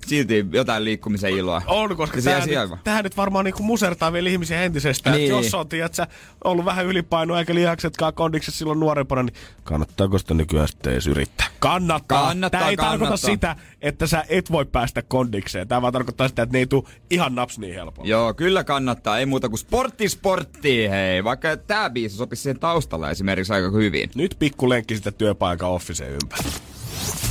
Silti 0.06 0.46
jotain 0.52 0.84
liikkumisen 0.84 1.30
iloa. 1.30 1.62
On, 1.66 1.96
koska 1.96 2.22
tämä 2.22 2.46
nyt, 2.46 2.70
on. 2.70 2.78
tämähän 2.84 3.04
nyt 3.04 3.16
varmaan 3.16 3.44
niinku 3.44 3.62
musertaa 3.62 4.12
vielä 4.12 4.28
ihmisiä 4.28 4.62
entisestään. 4.62 5.16
Niin. 5.16 5.28
Jos 5.28 5.54
on, 5.54 5.68
tiedätkö, 5.68 6.06
ollut 6.44 6.64
vähän 6.64 6.86
ylipainoa 6.86 7.38
eikä 7.38 7.54
lihaksetkaan 7.54 8.14
kondiksessa 8.14 8.58
silloin 8.58 8.80
nuorempana, 8.80 9.22
niin 9.22 9.34
kannattaako 9.64 10.18
sitä 10.18 10.34
nykyään 10.34 10.68
sitten 10.68 10.92
edes 10.92 11.06
yrittää? 11.06 11.46
Kannattaa. 11.58 12.26
Kannattaa, 12.26 12.60
Tämä 12.60 12.70
ei 12.70 12.76
tarkoita 12.76 13.04
kannattaa. 13.04 13.30
sitä, 13.30 13.56
että 13.82 14.06
sä 14.06 14.24
et 14.28 14.52
voi 14.52 14.64
päästä 14.64 15.02
kondikseen. 15.02 15.68
Tämä 15.68 15.82
vaan 15.82 15.92
tarkoittaa 15.92 16.28
sitä, 16.28 16.42
että 16.42 16.52
ne 16.52 16.58
ei 16.58 16.66
tule 16.66 16.84
ihan 17.10 17.34
naps 17.34 17.58
niin 17.58 17.74
helpolla. 17.74 18.08
Joo, 18.08 18.34
kyllä 18.34 18.64
kannattaa. 18.64 19.18
Ei 19.18 19.26
muuta 19.26 19.48
kuin 19.48 19.58
sportti 19.58 20.08
sporttiin, 20.08 20.90
hei. 20.90 21.24
Vaikka 21.24 21.56
tää 21.56 21.90
biisi 21.90 22.16
sopisi 22.16 22.42
siihen 22.42 22.60
taustalla 22.60 23.10
esimerkiksi 23.10 23.52
aika 23.52 23.70
hyvin. 23.70 24.10
Nyt 24.14 24.36
pikku 24.38 24.68
lenkki 24.68 24.96
sitä 24.96 25.10
työpaikan 25.10 25.70
officeen 25.70 26.12
ympäri. 26.12 26.50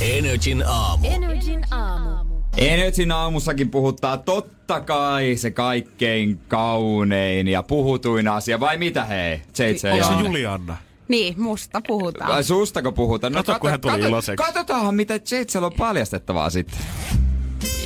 Energin 0.00 0.64
aamu. 0.66 1.08
Energin 1.08 1.64
aamu. 1.70 2.29
Energin 2.56 3.12
aamussakin 3.12 3.70
puhuttaa 3.70 4.16
totta 4.16 4.80
kai 4.80 5.36
se 5.36 5.50
kaikkein 5.50 6.40
kaunein 6.48 7.48
ja 7.48 7.62
puhutuin 7.62 8.28
asia. 8.28 8.60
Vai 8.60 8.78
mitä 8.78 9.04
hei? 9.04 9.42
JJ 9.58 9.90
Onko 9.92 10.04
se? 10.04 10.24
Julianna? 10.24 10.76
Niin, 11.08 11.40
musta 11.40 11.80
puhutaan. 11.86 12.32
Vai 12.32 12.44
sustako 12.44 12.92
puhutaan? 12.92 13.32
Kato, 13.32 13.58
kun 13.60 13.70
hän 13.70 13.80
tuli 13.80 14.00
iloiseksi. 14.00 14.44
Katsotaanhan, 14.44 14.94
mitä 14.94 15.14
JJ 15.14 15.64
on 15.64 15.72
paljastettavaa 15.72 16.50
sitten. 16.50 16.78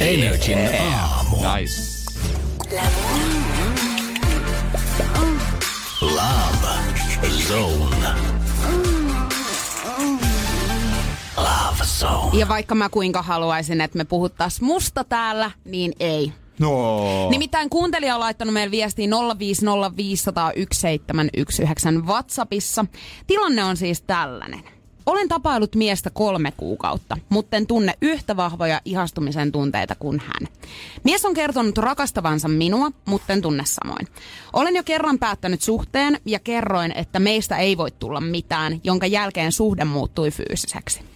Energin 0.00 0.58
aamu. 0.80 1.36
Nice. 1.36 1.94
Love 6.00 6.64
Zone. 7.48 8.33
Ja 12.32 12.48
vaikka 12.48 12.74
mä 12.74 12.88
kuinka 12.88 13.22
haluaisin, 13.22 13.80
että 13.80 13.98
me 13.98 14.04
puhuttais 14.04 14.60
musta 14.60 15.04
täällä, 15.04 15.50
niin 15.64 15.92
ei. 16.00 16.32
No. 16.58 17.30
Nimittäin 17.30 17.70
kuuntelija 17.70 18.14
on 18.14 18.20
laittanut 18.20 18.54
meille 18.54 18.70
viestiin 18.70 19.10
050501719 19.12 19.16
WhatsAppissa. 22.06 22.86
Tilanne 23.26 23.64
on 23.64 23.76
siis 23.76 24.02
tällainen. 24.02 24.62
Olen 25.06 25.28
tapailut 25.28 25.74
miestä 25.74 26.10
kolme 26.10 26.52
kuukautta, 26.56 27.16
mutta 27.28 27.56
en 27.56 27.66
tunne 27.66 27.94
yhtä 28.02 28.36
vahvoja 28.36 28.80
ihastumisen 28.84 29.52
tunteita 29.52 29.94
kuin 29.94 30.20
hän. 30.20 30.48
Mies 31.04 31.24
on 31.24 31.34
kertonut 31.34 31.78
rakastavansa 31.78 32.48
minua, 32.48 32.90
mutta 33.04 33.32
en 33.32 33.42
tunne 33.42 33.62
samoin. 33.66 34.08
Olen 34.52 34.76
jo 34.76 34.82
kerran 34.82 35.18
päättänyt 35.18 35.62
suhteen 35.62 36.20
ja 36.24 36.38
kerroin, 36.38 36.92
että 36.92 37.20
meistä 37.20 37.56
ei 37.56 37.76
voi 37.76 37.90
tulla 37.90 38.20
mitään, 38.20 38.80
jonka 38.84 39.06
jälkeen 39.06 39.52
suhde 39.52 39.84
muuttui 39.84 40.30
fyysiseksi. 40.30 41.13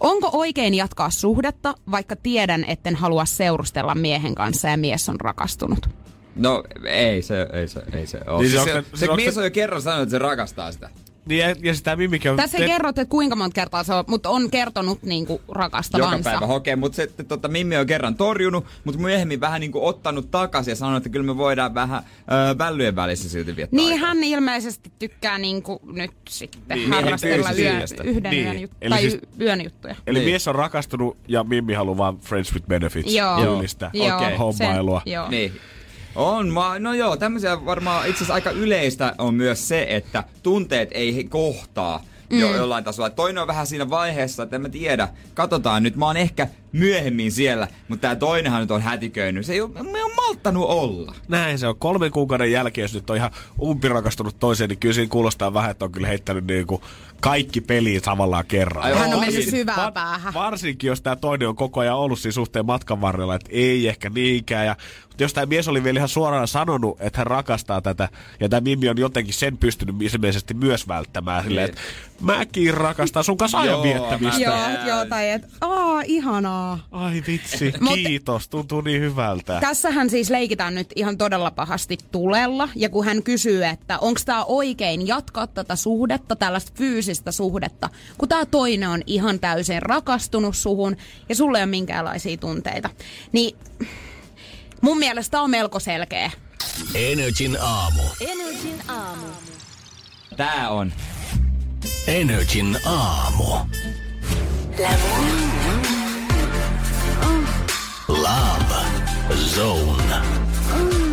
Onko 0.00 0.30
oikein 0.32 0.74
jatkaa 0.74 1.10
suhdetta, 1.10 1.74
vaikka 1.90 2.16
tiedän, 2.16 2.64
etten 2.64 2.96
halua 2.96 3.24
seurustella 3.24 3.94
miehen 3.94 4.34
kanssa 4.34 4.68
ja 4.68 4.76
mies 4.76 5.08
on 5.08 5.20
rakastunut? 5.20 5.88
No 6.36 6.64
ei 6.86 7.22
se, 7.22 7.46
ei 7.52 7.68
se, 7.68 7.82
ei 7.92 8.06
se 8.06 8.20
ole. 8.26 8.42
Niin 8.42 8.52
Niin 8.52 8.64
se 8.64 8.64
se, 8.64 8.74
onko- 8.78 8.88
se, 8.90 8.96
se 8.96 9.00
se, 9.00 9.04
onko 9.04 9.16
mies 9.16 9.34
se- 9.34 9.40
on 9.40 9.46
jo 9.46 9.50
kerran 9.50 9.82
sanonut, 9.82 10.02
että 10.02 10.10
se 10.10 10.18
rakastaa 10.18 10.72
sitä. 10.72 10.90
Niin, 11.30 11.40
ja, 11.40 11.54
ja 11.62 11.74
sitä 11.74 11.96
Mimikin 11.96 12.30
on... 12.30 12.36
Tässä 12.36 12.58
ei 12.58 12.66
kerrot, 12.66 12.98
että 12.98 13.10
kuinka 13.10 13.36
monta 13.36 13.54
kertaa 13.54 13.84
se 13.84 13.94
on, 13.94 14.04
mutta 14.08 14.30
on 14.30 14.50
kertonut 14.50 15.02
niinku 15.02 15.32
Joka 15.32 15.52
rakastavansa. 15.60 16.30
päivä 16.30 16.46
hokee, 16.46 16.76
mutta 16.76 16.96
se, 16.96 17.02
että 17.02 17.24
tota, 17.24 17.48
Mimmi 17.48 17.76
on 17.76 17.86
kerran 17.86 18.14
torjunut, 18.14 18.64
mutta 18.84 19.00
myöhemmin 19.00 19.40
vähän 19.40 19.60
niin 19.60 19.72
kuin 19.72 19.84
ottanut 19.84 20.30
takaisin 20.30 20.72
ja 20.72 20.76
sanonut, 20.76 20.96
että 20.96 21.08
kyllä 21.08 21.26
me 21.26 21.36
voidaan 21.36 21.74
vähän 21.74 22.02
öö, 22.32 22.58
vällyjen 22.58 22.96
välissä 22.96 23.28
silti 23.28 23.56
viettää 23.56 23.76
Niin 23.76 23.92
aikaa. 23.92 24.08
hän 24.08 24.24
ilmeisesti 24.24 24.92
tykkää 24.98 25.38
niinku 25.38 25.80
nyt 25.92 26.10
sitten 26.28 26.78
Niin, 26.78 26.92
harrastella 26.92 27.50
yö, 27.58 27.72
yhden 28.04 28.30
Niin. 28.30 28.46
yön, 28.46 28.56
jut- 28.62 28.70
Eli 28.80 28.90
tai 28.90 29.00
siis- 29.00 29.18
yön 29.40 29.64
juttuja. 29.64 29.96
Eli 30.06 30.18
Niin. 30.18 30.28
mies 30.28 30.48
on 30.48 30.54
rakastunut 30.54 31.16
ja 31.28 31.44
Mimmi 31.44 31.74
haluaa 31.74 31.96
vaan 31.98 32.18
friends 32.18 32.54
with 32.54 32.66
benefits 32.66 33.14
Joo. 33.14 33.40
tyylistä 33.40 33.90
Joo, 33.92 34.16
Okei. 34.16 34.36
hommailua. 34.36 35.02
Se, 35.04 35.10
joo. 35.10 35.28
Niin. 35.28 35.52
On, 36.14 36.48
ma, 36.48 36.78
no 36.78 36.94
joo, 36.94 37.16
tämmöisiä 37.16 37.64
varmaan 37.64 38.02
itse 38.08 38.16
asiassa 38.16 38.34
aika 38.34 38.50
yleistä 38.50 39.14
on 39.18 39.34
myös 39.34 39.68
se, 39.68 39.86
että 39.88 40.24
tunteet 40.42 40.88
ei 40.92 41.24
kohtaa 41.24 42.04
jo, 42.30 42.48
Mm. 42.48 42.54
jollain 42.56 42.84
tasolla. 42.84 43.10
Toinen 43.10 43.42
on 43.42 43.48
vähän 43.48 43.66
siinä 43.66 43.90
vaiheessa, 43.90 44.42
että 44.42 44.56
en 44.56 44.62
mä 44.62 44.68
tiedä, 44.68 45.08
katsotaan 45.34 45.82
nyt, 45.82 45.96
mä 45.96 46.06
oon 46.06 46.16
ehkä 46.16 46.48
myöhemmin 46.72 47.32
siellä, 47.32 47.68
mutta 47.88 48.00
tää 48.08 48.16
toinenhan 48.16 48.60
nyt 48.60 48.70
on 48.70 48.82
hätiköinyt. 48.82 49.46
Se 49.46 49.52
ei 49.52 49.60
ole, 49.60 49.70
me 49.82 50.04
on 50.04 50.10
malttanut 50.16 50.64
olla. 50.68 51.14
Näin 51.28 51.58
se 51.58 51.66
on. 51.66 51.76
Kolmen 51.78 52.10
kuukauden 52.10 52.52
jälkeen, 52.52 52.82
jos 52.84 52.94
nyt 52.94 53.10
on 53.10 53.16
ihan 53.16 53.30
umpirakastunut 53.62 54.36
toiseen, 54.40 54.68
niin 54.70 54.78
kyllä 54.78 54.94
siinä 54.94 55.08
kuulostaa 55.08 55.54
vähän, 55.54 55.70
että 55.70 55.84
on 55.84 55.92
kyllä 55.92 56.08
heittänyt 56.08 56.46
niinku 56.46 56.82
kaikki 57.20 57.60
peliin 57.60 58.02
tavallaan 58.02 58.44
kerran. 58.46 58.84
Ai 58.84 58.98
Hän 58.98 59.14
on 59.14 59.20
mennyt 59.20 59.48
syvään 59.50 59.82
Va- 59.86 59.92
päähän. 59.92 60.34
Varsinkin, 60.34 60.88
jos 60.88 61.00
tämä 61.02 61.16
toinen 61.16 61.48
on 61.48 61.56
koko 61.56 61.80
ajan 61.80 61.96
ollut 61.96 62.18
siinä 62.18 62.32
suhteen 62.32 62.66
matkan 62.66 63.00
varrella, 63.00 63.34
että 63.34 63.50
ei 63.52 63.88
ehkä 63.88 64.10
niinkään. 64.10 64.66
Ja, 64.66 64.76
mutta 65.08 65.22
jos 65.22 65.32
tämä 65.34 65.46
mies 65.46 65.68
oli 65.68 65.84
vielä 65.84 65.98
ihan 65.98 66.08
suoraan 66.08 66.48
sanonut, 66.48 66.96
että 67.00 67.18
hän 67.20 67.26
rakastaa 67.26 67.80
tätä, 67.82 68.08
ja 68.40 68.48
tämä 68.48 68.60
Mimmi 68.60 68.88
on 68.88 68.98
jotenkin 68.98 69.34
sen 69.34 69.58
pystynyt 69.58 69.96
ilmeisesti 70.14 70.54
myös 70.54 70.88
välttämään, 70.88 71.44
silleen, 71.44 71.68
Niin. 71.68 71.78
että 71.78 72.09
mäkin 72.20 72.74
rakastan 72.74 73.24
sun 73.24 73.36
kanssa 73.36 73.58
ajan 73.58 73.72
Joo, 73.74 73.82
viettämistä. 73.82 74.40
Joo, 74.40 74.86
joo, 74.86 75.04
tai 75.04 75.30
että 75.30 75.48
aa, 75.60 76.02
ihanaa. 76.06 76.78
Ai 76.90 77.22
vitsi, 77.26 77.72
kiitos, 77.94 78.48
tuntuu 78.48 78.80
niin 78.80 79.02
hyvältä. 79.02 79.60
Tässähän 79.60 80.10
siis 80.10 80.30
leikitään 80.30 80.74
nyt 80.74 80.92
ihan 80.96 81.18
todella 81.18 81.50
pahasti 81.50 81.98
tulella. 82.12 82.68
Ja 82.76 82.88
kun 82.88 83.04
hän 83.04 83.22
kysyy, 83.22 83.64
että 83.64 83.98
onko 83.98 84.20
tämä 84.24 84.44
oikein 84.44 85.06
jatkaa 85.06 85.46
tätä 85.46 85.76
suhdetta, 85.76 86.36
tällaista 86.36 86.72
fyysistä 86.74 87.32
suhdetta, 87.32 87.88
kun 88.18 88.28
tämä 88.28 88.46
toinen 88.46 88.88
on 88.88 89.02
ihan 89.06 89.40
täysin 89.40 89.82
rakastunut 89.82 90.56
suhun 90.56 90.96
ja 91.28 91.34
sulle 91.34 91.58
ei 91.58 91.64
ole 91.64 91.70
minkäänlaisia 91.70 92.36
tunteita. 92.36 92.90
Niin 93.32 93.56
mun 94.80 94.98
mielestä 94.98 95.40
on 95.40 95.50
melko 95.50 95.80
selkeä. 95.80 96.30
Energin 96.94 97.56
aamu. 97.60 98.02
Energin 98.20 98.82
aamu. 98.88 99.26
Tää 100.36 100.70
on. 100.70 100.92
Energin 102.06 102.76
aamu. 102.84 103.68
Love 108.08 108.74
Zone. 109.36 110.00
Love 110.08 110.24
Zone. 110.74 111.09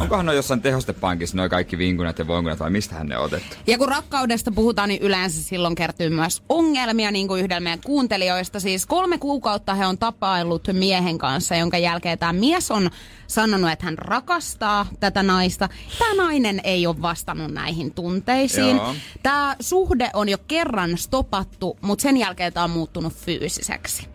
Onkohan 0.00 0.26
ne 0.26 0.34
jossain 0.34 0.62
tehostepankissa 0.62 1.36
noin 1.36 1.50
kaikki 1.50 1.78
vinkunat 1.78 2.18
ja 2.18 2.26
voinkunat 2.26 2.60
vai 2.60 2.70
mistähän 2.70 3.06
ne 3.06 3.18
on 3.18 3.24
otettu? 3.24 3.56
Ja 3.66 3.78
kun 3.78 3.88
rakkaudesta 3.88 4.52
puhutaan, 4.52 4.88
niin 4.88 5.02
yleensä 5.02 5.42
silloin 5.42 5.74
kertyy 5.74 6.10
myös 6.10 6.42
ongelmia, 6.48 7.10
niin 7.10 7.28
kuin 7.28 7.44
yhdellä 7.44 7.60
meidän 7.60 7.80
kuuntelijoista. 7.84 8.60
Siis 8.60 8.86
kolme 8.86 9.18
kuukautta 9.18 9.74
he 9.74 9.86
on 9.86 9.98
tapaillut 9.98 10.68
miehen 10.72 11.18
kanssa, 11.18 11.56
jonka 11.56 11.78
jälkeen 11.78 12.18
tämä 12.18 12.32
mies 12.32 12.70
on 12.70 12.90
sanonut, 13.26 13.70
että 13.70 13.84
hän 13.84 13.98
rakastaa 13.98 14.86
tätä 15.00 15.22
naista. 15.22 15.68
Tämä 15.98 16.14
nainen 16.14 16.60
ei 16.64 16.86
ole 16.86 17.02
vastannut 17.02 17.52
näihin 17.52 17.94
tunteisiin. 17.94 18.76
Joo. 18.76 18.94
Tämä 19.22 19.56
suhde 19.60 20.10
on 20.14 20.28
jo 20.28 20.38
kerran 20.48 20.98
stopattu, 20.98 21.78
mutta 21.80 22.02
sen 22.02 22.16
jälkeen 22.16 22.52
tämä 22.52 22.64
on 22.64 22.70
muuttunut 22.70 23.12
fyysiseksi. 23.12 24.08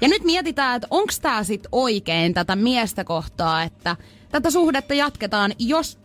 Ja 0.00 0.08
nyt 0.08 0.24
mietitään, 0.24 0.76
että 0.76 0.88
onko 0.90 1.12
tämä 1.22 1.44
sitten 1.44 1.68
oikein 1.72 2.34
tätä 2.34 2.56
miestä 2.56 3.04
kohtaa, 3.04 3.62
että 3.62 3.96
tätä 4.30 4.50
suhdetta 4.50 4.94
jatketaan, 4.94 5.52
jos 5.58 5.98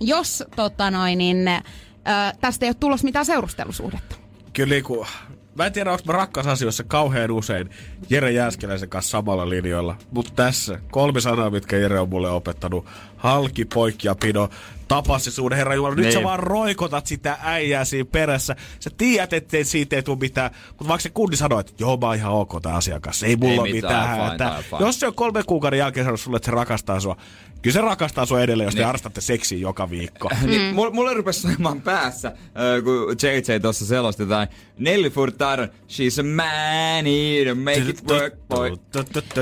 jos 0.00 0.44
tota 0.56 0.90
noin, 0.90 1.18
niin, 1.18 1.48
ö, 1.48 1.62
tästä 2.40 2.66
ei 2.66 2.70
ole 2.70 2.76
tulossa 2.80 3.04
mitään 3.04 3.26
seurustelusuhdetta. 3.26 4.16
Kyllä 4.52 4.70
niinku, 4.74 5.06
mä 5.54 5.66
en 5.66 5.72
tiedä, 5.72 5.92
onko 5.92 6.02
mä 6.06 6.12
rakkausasioissa 6.12 6.84
kauhean 6.84 7.30
usein 7.30 7.70
Jere 8.10 8.30
Jääskeläisen 8.30 8.88
kanssa 8.88 9.10
samalla 9.10 9.48
linjoilla. 9.48 9.96
Mutta 10.10 10.32
tässä 10.36 10.80
kolme 10.90 11.20
sanaa, 11.20 11.50
mitkä 11.50 11.76
Jere 11.76 12.00
on 12.00 12.08
mulle 12.08 12.30
opettanut. 12.30 12.86
Halki, 13.16 13.64
poikki 13.64 14.08
ja 14.08 14.14
pino. 14.90 15.02
Tapassisuuden, 15.02 15.58
herra 15.58 15.74
Jumala. 15.74 15.94
Nyt 15.94 16.04
Niin. 16.04 16.12
sä 16.12 16.22
vaan 16.22 16.38
roikotat 16.38 17.06
sitä 17.06 17.38
äijää 17.42 17.84
siinä 17.84 18.08
perässä. 18.12 18.56
Sä 18.80 18.90
tiedät, 18.98 19.32
ettei 19.32 19.64
siitä 19.64 19.96
ei 19.96 20.02
tule 20.02 20.18
mitään. 20.20 20.50
Mutta 20.68 20.88
vaikka 20.88 21.02
se 21.02 21.10
kundi 21.10 21.36
sanoo, 21.36 21.58
että 21.60 21.72
joo, 21.78 21.96
mä 21.96 22.06
oon 22.06 22.16
ihan 22.16 22.32
ok 22.32 22.52
tää 22.62 22.74
asiakas. 22.74 23.22
Ei 23.22 23.36
mulla 23.36 23.66
Ei 23.66 23.72
mitään, 23.72 23.94
mitään, 24.00 24.16
fine, 24.16 24.30
hätää. 24.30 24.62
Jos 24.80 25.00
se 25.00 25.06
on 25.06 25.14
kolme 25.14 25.42
kuukauden 25.42 25.78
jälkeen 25.78 26.04
sanonut 26.04 26.20
sulle, 26.20 26.36
että 26.36 26.46
se 26.46 26.50
rakastaa 26.52 27.00
sua. 27.00 27.16
Kyllä 27.62 27.74
se 27.74 27.80
rakastaa 27.80 28.26
sua 28.26 28.40
edelleen, 28.40 28.66
jos 28.66 28.74
te 28.74 28.78
Niin. 28.80 28.86
harrastatte 28.86 29.20
seksiä 29.20 29.58
joka 29.58 29.90
viikko. 29.90 30.30
Niin, 30.46 30.74
mulle, 30.74 30.90
mulle 30.92 31.14
rupesi 31.14 31.40
soimaan 31.40 31.80
päässä, 31.80 32.28
äh, 32.28 32.84
kun 32.84 33.16
JJ 33.22 33.60
tuossa 33.62 33.86
selosti 33.86 34.22
jotain. 34.22 34.48
Nelly 34.78 35.10
Furtado, 35.10 35.62
she's 35.66 36.20
a 36.20 36.22
man 36.22 37.06
eater, 37.06 37.54
make 37.54 37.90
it 37.90 38.08
work, 38.08 38.34
boy. 38.48 38.70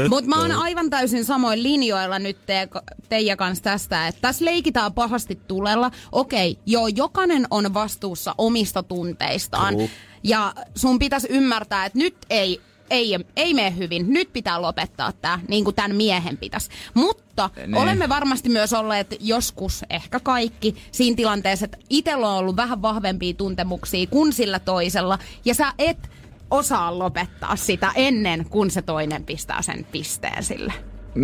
Mutta 0.09 0.28
mä 0.30 0.40
oon 0.40 0.53
aivan 0.53 0.90
täysin 0.90 1.24
samoin 1.24 1.62
linjoilla 1.62 2.18
nyt 2.18 2.38
te, 2.46 2.68
teidän 3.09 3.36
kanssa 3.36 3.64
tästä, 3.64 4.09
että 4.09 4.20
tässä 4.20 4.44
leikitään 4.44 4.92
pahasti 4.92 5.38
tulella. 5.49 5.91
Okei, 6.12 6.59
joo, 6.66 6.89
jokainen 6.89 7.47
on 7.51 7.74
vastuussa 7.74 8.34
omista 8.39 8.82
tunteistaan. 8.82 9.74
True. 9.74 9.91
Ja 10.22 10.55
sun 10.74 10.99
pitäisi 10.99 11.28
ymmärtää, 11.30 11.84
että 11.84 11.99
nyt 11.99 12.16
ei 12.30 12.61
ei, 12.91 13.18
ei 13.36 13.55
mene 13.55 13.76
hyvin, 13.76 14.12
nyt 14.12 14.32
pitää 14.32 14.62
lopettaa 14.62 15.12
tämä, 15.12 15.41
niin 15.49 15.64
kuin 15.64 15.76
tämän 15.76 15.97
miehen 15.97 16.36
pitäisi. 16.36 16.70
Mutta 16.95 17.51
Niin. 17.57 17.76
olemme 17.76 18.09
varmasti 18.09 18.49
myös 18.49 18.72
olleet 18.72 19.16
joskus, 19.20 19.84
ehkä 19.91 20.20
kaikki, 20.20 20.74
siinä 20.91 21.16
tilanteessa, 21.16 21.64
että 21.64 21.78
itsellä 21.91 22.28
on 22.28 22.39
ollut 22.39 22.57
vähän 22.57 22.82
vahvempia 22.82 23.34
tuntemuksia 23.34 24.07
kuin 24.07 24.32
sillä 24.32 24.59
toisella, 24.59 25.18
ja 25.45 25.55
sä 25.55 25.72
et 25.78 26.11
osaa 26.51 26.99
lopettaa 26.99 27.57
sitä 27.57 27.93
ennen 27.95 28.45
kuin 28.51 28.70
se 28.70 28.82
toinen 28.82 29.24
pistää 29.24 29.62
sen 29.62 29.86
pisteen 29.93 30.45
sille. 30.45 30.72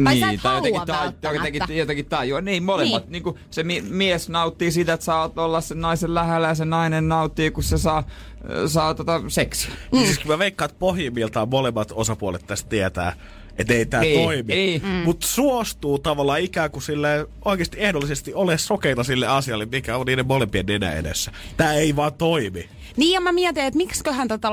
Tai 0.05 0.21
sä 0.21 0.31
et 0.31 0.41
halua 0.41 0.57
jotenkin, 0.57 0.87
tai, 0.87 1.05
välttämättä. 1.05 1.49
jotenkin, 1.49 1.77
jotenkin 1.79 2.07
tajua. 2.07 2.41
Niin, 2.41 2.63
molemmat. 2.63 3.09
Niin. 3.11 3.23
Niin. 3.25 3.35
Niin 3.35 3.45
se 3.51 3.63
mi- 3.63 3.81
mies 3.89 4.29
nauttii 4.29 4.71
siitä, 4.73 4.93
että 4.93 5.05
saat 5.07 5.39
olla 5.39 5.61
sen 5.61 5.81
naisen 5.81 6.15
lähellä 6.15 6.49
ja 6.49 6.55
se 6.55 6.65
nainen 6.65 7.09
nauttii, 7.09 7.51
kun 7.51 7.63
se 7.63 7.79
saa, 7.79 8.05
saa 8.67 8.95
tota 8.95 9.23
seksiä. 9.29 9.71
Mm. 9.93 9.99
Siis 9.99 10.19
kun 10.19 10.29
mä 10.31 10.39
veikkaan, 10.39 10.71
että 10.71 10.79
pohjimmiltaan 10.79 11.49
molemmat 11.49 11.93
osapuolet 11.95 12.47
tästä 12.47 12.69
tietää, 12.69 13.13
että 13.59 13.75
ei 13.75 13.87
tää 13.87 14.03
Ei, 14.03 14.17
toimi. 14.25 14.53
ei. 14.53 14.79
Mm. 14.79 14.89
Mutta 14.91 15.27
suostuu 15.27 15.99
tavallaan 15.99 16.41
ikään 16.41 16.71
kuin 16.71 16.83
sille 16.83 17.27
oikeasti 17.45 17.77
ehdollisesti 17.81 18.35
ole 18.35 18.59
sokeita 18.59 19.05
sille 19.05 19.27
asialle, 19.27 19.67
mikä 19.67 19.97
on 19.97 20.07
niiden 20.07 20.27
molempien 20.27 20.67
nenä 20.67 20.93
edessä. 20.93 21.33
Tää 21.57 21.75
ei 21.75 21.97
vaan 21.97 22.13
toimi. 22.13 22.69
Niin 22.97 23.13
ja 23.13 23.21
mä 23.21 23.33
mietin, 23.33 23.65
että 23.65 23.77
miksiköhän 23.79 24.29
tätä, 24.29 24.49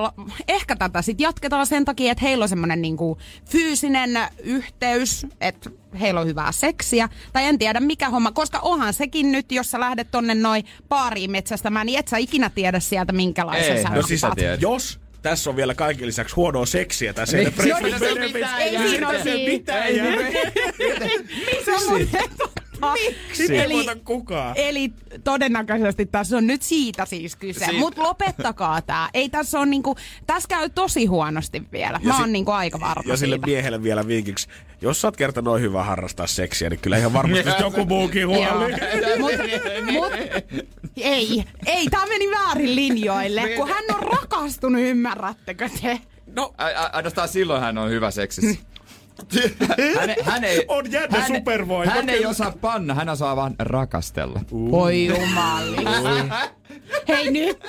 ehkä 0.48 0.76
tätä 0.76 1.02
sit 1.02 1.20
jatketaan 1.22 1.68
sen 1.68 1.86
takia, 1.86 2.12
että 2.12 2.26
heillä 2.26 2.44
on 2.44 2.50
semmoinen 2.50 2.82
niinku 2.82 3.18
fyysinen 3.50 4.20
yhteys, 4.44 5.26
että 5.42 5.70
heillä 6.00 6.20
on 6.22 6.28
hyvää 6.28 6.52
seksiä. 6.52 7.10
Tai 7.34 7.46
en 7.46 7.60
tiedä 7.60 7.80
mikä 7.80 8.10
homma, 8.10 8.32
koska 8.32 8.60
onhan 8.60 8.94
sekin 8.94 9.32
nyt, 9.32 9.52
jos 9.52 9.72
sä 9.72 9.80
lähdet 9.80 10.08
tonne 10.12 10.36
noin 10.36 10.66
baariin 10.90 11.32
metsästämään, 11.32 11.86
niin 11.86 12.00
et 12.00 12.08
sä 12.08 12.18
ikinä 12.18 12.50
tiedä 12.50 12.80
sieltä 12.80 13.14
minkälaisen 13.14 13.78
Ei, 13.78 13.84
sä 13.84 13.90
no 13.90 14.02
siis. 14.02 14.22
Jos 14.60 15.00
tässä 15.22 15.50
on 15.50 15.56
vielä 15.56 15.74
kaiken 15.76 16.08
lisäksi 16.08 16.36
huonoa 16.36 16.66
seksiä 16.66 17.14
tässä. 17.14 17.38
Niin. 17.38 17.54
Niin, 17.58 17.70
No 17.70 17.80
niin, 17.80 18.00
se 18.00 18.16
mitään 18.34 18.62
ei 18.62 18.78
siinä 18.78 19.10
ole 19.10 19.24
siinä. 19.24 19.52
mitään 19.52 19.96
jää. 19.96 20.14
Se 21.66 21.72
on 21.74 21.82
muuten 21.90 22.30
totta. 22.38 22.61
Sitä 22.61 22.61
ei 22.61 22.61
Eli, 23.49 23.74
muuta 23.74 23.95
kukaan. 23.95 24.53
eli 24.58 24.91
todennäköisesti 25.24 26.06
tässä 26.06 26.38
on 26.38 26.48
nyt 26.48 26.62
siitä 26.62 27.06
siis 27.06 27.36
kyse. 27.36 27.60
Siitä. 27.66 27.74
Mutta 27.80 28.03
lopettakaa 28.03 28.82
tää. 28.82 29.10
Ei 29.14 29.30
tässä 29.30 29.60
on 29.60 29.70
niinku, 29.70 29.95
tässä 30.28 30.48
käy 30.49 30.70
tosi 30.70 31.06
huonosti 31.06 31.64
vielä. 31.72 31.99
Mä 32.03 32.10
Ja 32.10 32.16
oon 32.16 32.26
si- 32.26 32.32
niinku 32.32 32.52
aika 32.52 32.80
varma 32.80 33.12
Ja 33.12 33.18
sille 33.18 33.36
siitä. 33.36 33.48
miehelle 33.48 33.84
vielä 33.84 34.08
vinkiksi, 34.08 34.48
jos 34.82 35.02
sä 35.02 35.08
oot 35.08 35.18
kerta 35.18 35.41
noin 35.41 35.62
hyvä 35.62 35.84
harrastaa 35.84 36.28
seksiä, 36.28 36.70
niin 36.70 36.80
kyllä 36.80 36.98
ihan 36.98 37.14
varmasti 37.14 37.49
joku 37.62 37.86
muukin 37.86 38.28
huoli. 38.28 38.74
Mut, 39.20 39.32
mut, 39.91 40.12
ei, 40.98 41.44
ei, 41.66 41.88
tää 41.88 42.06
meni 42.06 42.32
väärin 42.32 42.76
linjoille, 42.76 43.49
kun 43.56 43.68
hän 43.70 43.84
on 43.95 44.03
rakastunut, 44.20 44.82
ymmärrättekö 44.82 45.70
te? 45.82 45.99
No, 46.36 46.53
Ainoastaan 46.94 47.28
silloin 47.30 47.62
hän 47.62 47.78
on 47.78 47.90
hyvä 47.90 48.12
seksissä. 48.12 48.62
Hän, 49.99 50.15
hän 50.23 50.43
ei, 50.43 50.65
On 50.68 50.91
jännä 50.91 51.19
hän, 51.19 51.27
supervoima, 51.27 51.91
Hän 51.91 52.10
ei 52.10 52.26
osaa 52.26 52.53
panna, 52.61 52.93
hän 52.93 53.10
osaa 53.10 53.35
vaan 53.35 53.56
rakastella. 53.60 54.39
Voi 54.52 55.06
jumalista. 55.06 56.49
Hei 57.07 57.31
nyt 57.31 57.60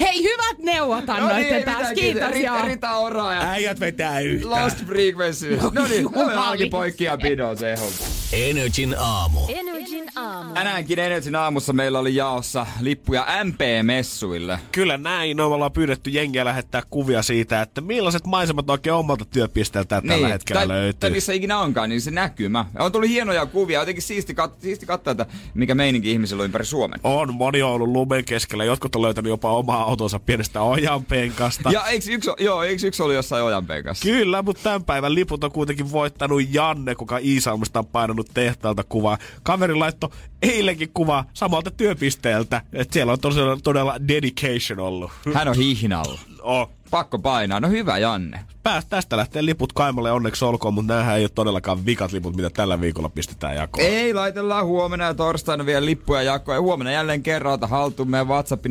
Hei, 0.00 0.22
hyvät 0.22 0.58
neuvot 0.58 1.10
annoitte 1.10 1.56
ei 1.56 1.64
taas. 1.64 1.76
mitään, 1.78 1.94
Kiitos, 1.94 2.30
Rita, 2.30 2.46
joo. 2.46 2.66
Rita 2.66 2.96
Ora 2.96 3.32
ja 3.32 3.40
äijät 3.50 3.80
vetää 3.80 4.20
yhtään. 4.20 4.64
Lost 4.64 4.86
Frequency. 4.86 5.58
No 5.72 5.86
niin, 5.88 6.08
onkin 6.50 6.70
poikki 6.70 7.04
ja 7.04 7.18
pidon 7.18 7.56
se 7.58 7.74
homma. 7.76 7.98
Energin 8.32 8.94
aamu. 8.98 9.40
Energin 9.48 10.04
aamu. 10.16 10.54
Tänäänkin 10.54 10.98
Energin 10.98 11.34
aamussa 11.36 11.72
meillä 11.72 11.98
oli 11.98 12.14
jaossa 12.14 12.66
lippuja 12.80 13.26
MP-messuille. 13.44 14.58
Kyllä 14.72 14.96
näin, 14.98 15.36
no 15.36 15.48
me 15.48 15.54
ollaan 15.54 15.72
pyydetty 15.72 16.10
jengiä 16.10 16.44
lähettää 16.44 16.82
kuvia 16.90 17.22
siitä, 17.22 17.62
että 17.62 17.80
millaiset 17.80 18.26
maisemat 18.26 18.70
oikein 18.70 18.94
omalta 18.94 19.24
työpisteeltä 19.24 20.02
tällä 20.08 20.28
hetkellä 20.28 20.60
Niin, 20.60 20.68
tai, 20.68 20.76
löytyy. 20.76 21.00
tai 21.00 21.10
missä 21.10 21.32
ikinä 21.32 21.58
onkaan, 21.58 21.88
niin 21.88 22.00
se 22.00 22.10
näkymä. 22.10 22.64
On 22.78 22.92
tullut 22.92 23.08
hienoja 23.10 23.46
kuvia, 23.46 23.80
jotenkin 23.80 24.02
siisti, 24.02 24.34
kat, 24.34 24.60
siisti 24.60 24.86
katsoa, 24.86 25.10
että 25.10 25.26
mikä 25.54 25.74
meininki 25.74 26.10
ihmisillä 26.12 26.40
on 26.40 26.44
ympäri 26.44 26.64
Suomen. 26.64 27.00
On, 27.04 27.34
moni 27.34 27.62
on 27.62 27.70
ollut 27.70 27.88
lumen 27.88 28.24
keskellä, 28.24 28.64
jotkut 28.64 28.96
on 28.96 29.02
löytänyt 29.02 29.30
jopa 29.30 29.50
omaa 29.68 29.84
autonsa 29.84 30.18
pienestä 30.18 30.62
ojanpenkasta. 30.62 31.70
Ja 31.70 31.86
eikö 31.86 32.06
yksi, 32.10 32.30
joo, 32.38 32.62
eikö 32.62 32.86
yksi 32.86 33.02
ollut 33.02 33.16
jossain 33.16 33.44
ojanpeikassa? 33.44 34.02
Kyllä, 34.02 34.42
mutta 34.42 34.62
tämän 34.62 34.84
päivän 34.84 35.14
liput 35.14 35.44
on 35.44 35.52
kuitenkin 35.52 35.92
voittanut 35.92 36.42
Janne, 36.50 36.94
kuka 36.94 37.18
Iisalmesta 37.18 37.78
on 37.78 37.86
painanut 37.86 38.30
tehtaalta 38.34 38.84
kuvaa. 38.88 39.18
Kaveri 39.42 39.74
laittoi 39.74 40.10
eilenkin 40.42 40.90
kuvaa 40.94 41.24
samalta 41.34 41.70
työpisteeltä. 41.70 42.62
Et 42.72 42.92
siellä 42.92 43.12
on 43.12 43.20
todella, 43.20 43.58
todella 43.62 43.96
dedication 44.08 44.80
ollut. 44.80 45.10
Hän 45.34 45.48
on 45.48 45.56
hihnalla. 45.56 46.20
Oh. 46.42 46.77
Pakko 46.90 47.18
painaa. 47.18 47.60
No 47.60 47.68
hyvä, 47.68 47.98
Janne. 47.98 48.40
Pääs, 48.62 48.86
tästä 48.86 49.16
lähtee 49.16 49.44
liput 49.44 49.72
kaimalle 49.72 50.12
onneksi 50.12 50.44
olkoon, 50.44 50.74
mutta 50.74 50.94
näähän 50.94 51.16
ei 51.16 51.22
ole 51.22 51.28
todellakaan 51.34 51.86
vikat 51.86 52.12
liput, 52.12 52.36
mitä 52.36 52.50
tällä 52.50 52.80
viikolla 52.80 53.08
pistetään 53.08 53.56
jakoon. 53.56 53.86
Ei, 53.86 54.14
laitellaan 54.14 54.66
huomenna 54.66 55.04
ja 55.04 55.14
torstaina 55.14 55.66
vielä 55.66 55.84
lippuja 55.86 56.22
jakoon. 56.22 56.56
Ja 56.56 56.60
huomenna 56.62 56.92
jälleen 56.92 57.22
kerran 57.22 57.52
ota 57.54 57.66
haltuun 57.66 58.10
meidän 58.10 58.28
WhatsApp 58.28 58.66
050501719. 58.66 58.70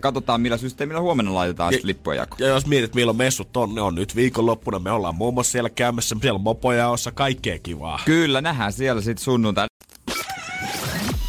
Katsotaan 0.00 0.40
millä 0.40 0.56
systeemillä 0.56 1.00
huomenna 1.00 1.34
laitetaan 1.34 1.72
Ja- 1.72 1.78
lippuja 1.82 2.16
jakoon. 2.20 2.38
Ja 2.40 2.46
jos 2.46 2.66
mietit, 2.66 2.94
milloin 2.94 3.16
messut 3.18 3.56
on, 3.56 3.74
ne 3.74 3.80
on 3.80 3.94
nyt 3.94 4.16
viikonloppuna. 4.16 4.78
Me 4.78 4.90
ollaan 4.90 5.14
muun 5.14 5.34
muassa 5.34 5.52
siellä 5.52 5.70
käymässä, 5.70 6.16
siellä 6.20 6.38
mopoja 6.38 6.88
ossa, 6.88 7.12
kaikkea 7.12 7.58
kivaa. 7.58 8.00
Kyllä, 8.04 8.40
nähdään 8.40 8.72
siellä 8.72 9.02
sitten 9.02 9.24
sunnuntai. 9.24 9.66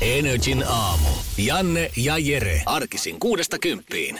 Energin 0.01 0.63
aamu. 0.67 1.07
Janne 1.37 1.91
ja 1.97 2.17
Jere. 2.17 2.61
Arkisin 2.65 3.19
kuudesta 3.19 3.59
kymppiin. 3.59 4.19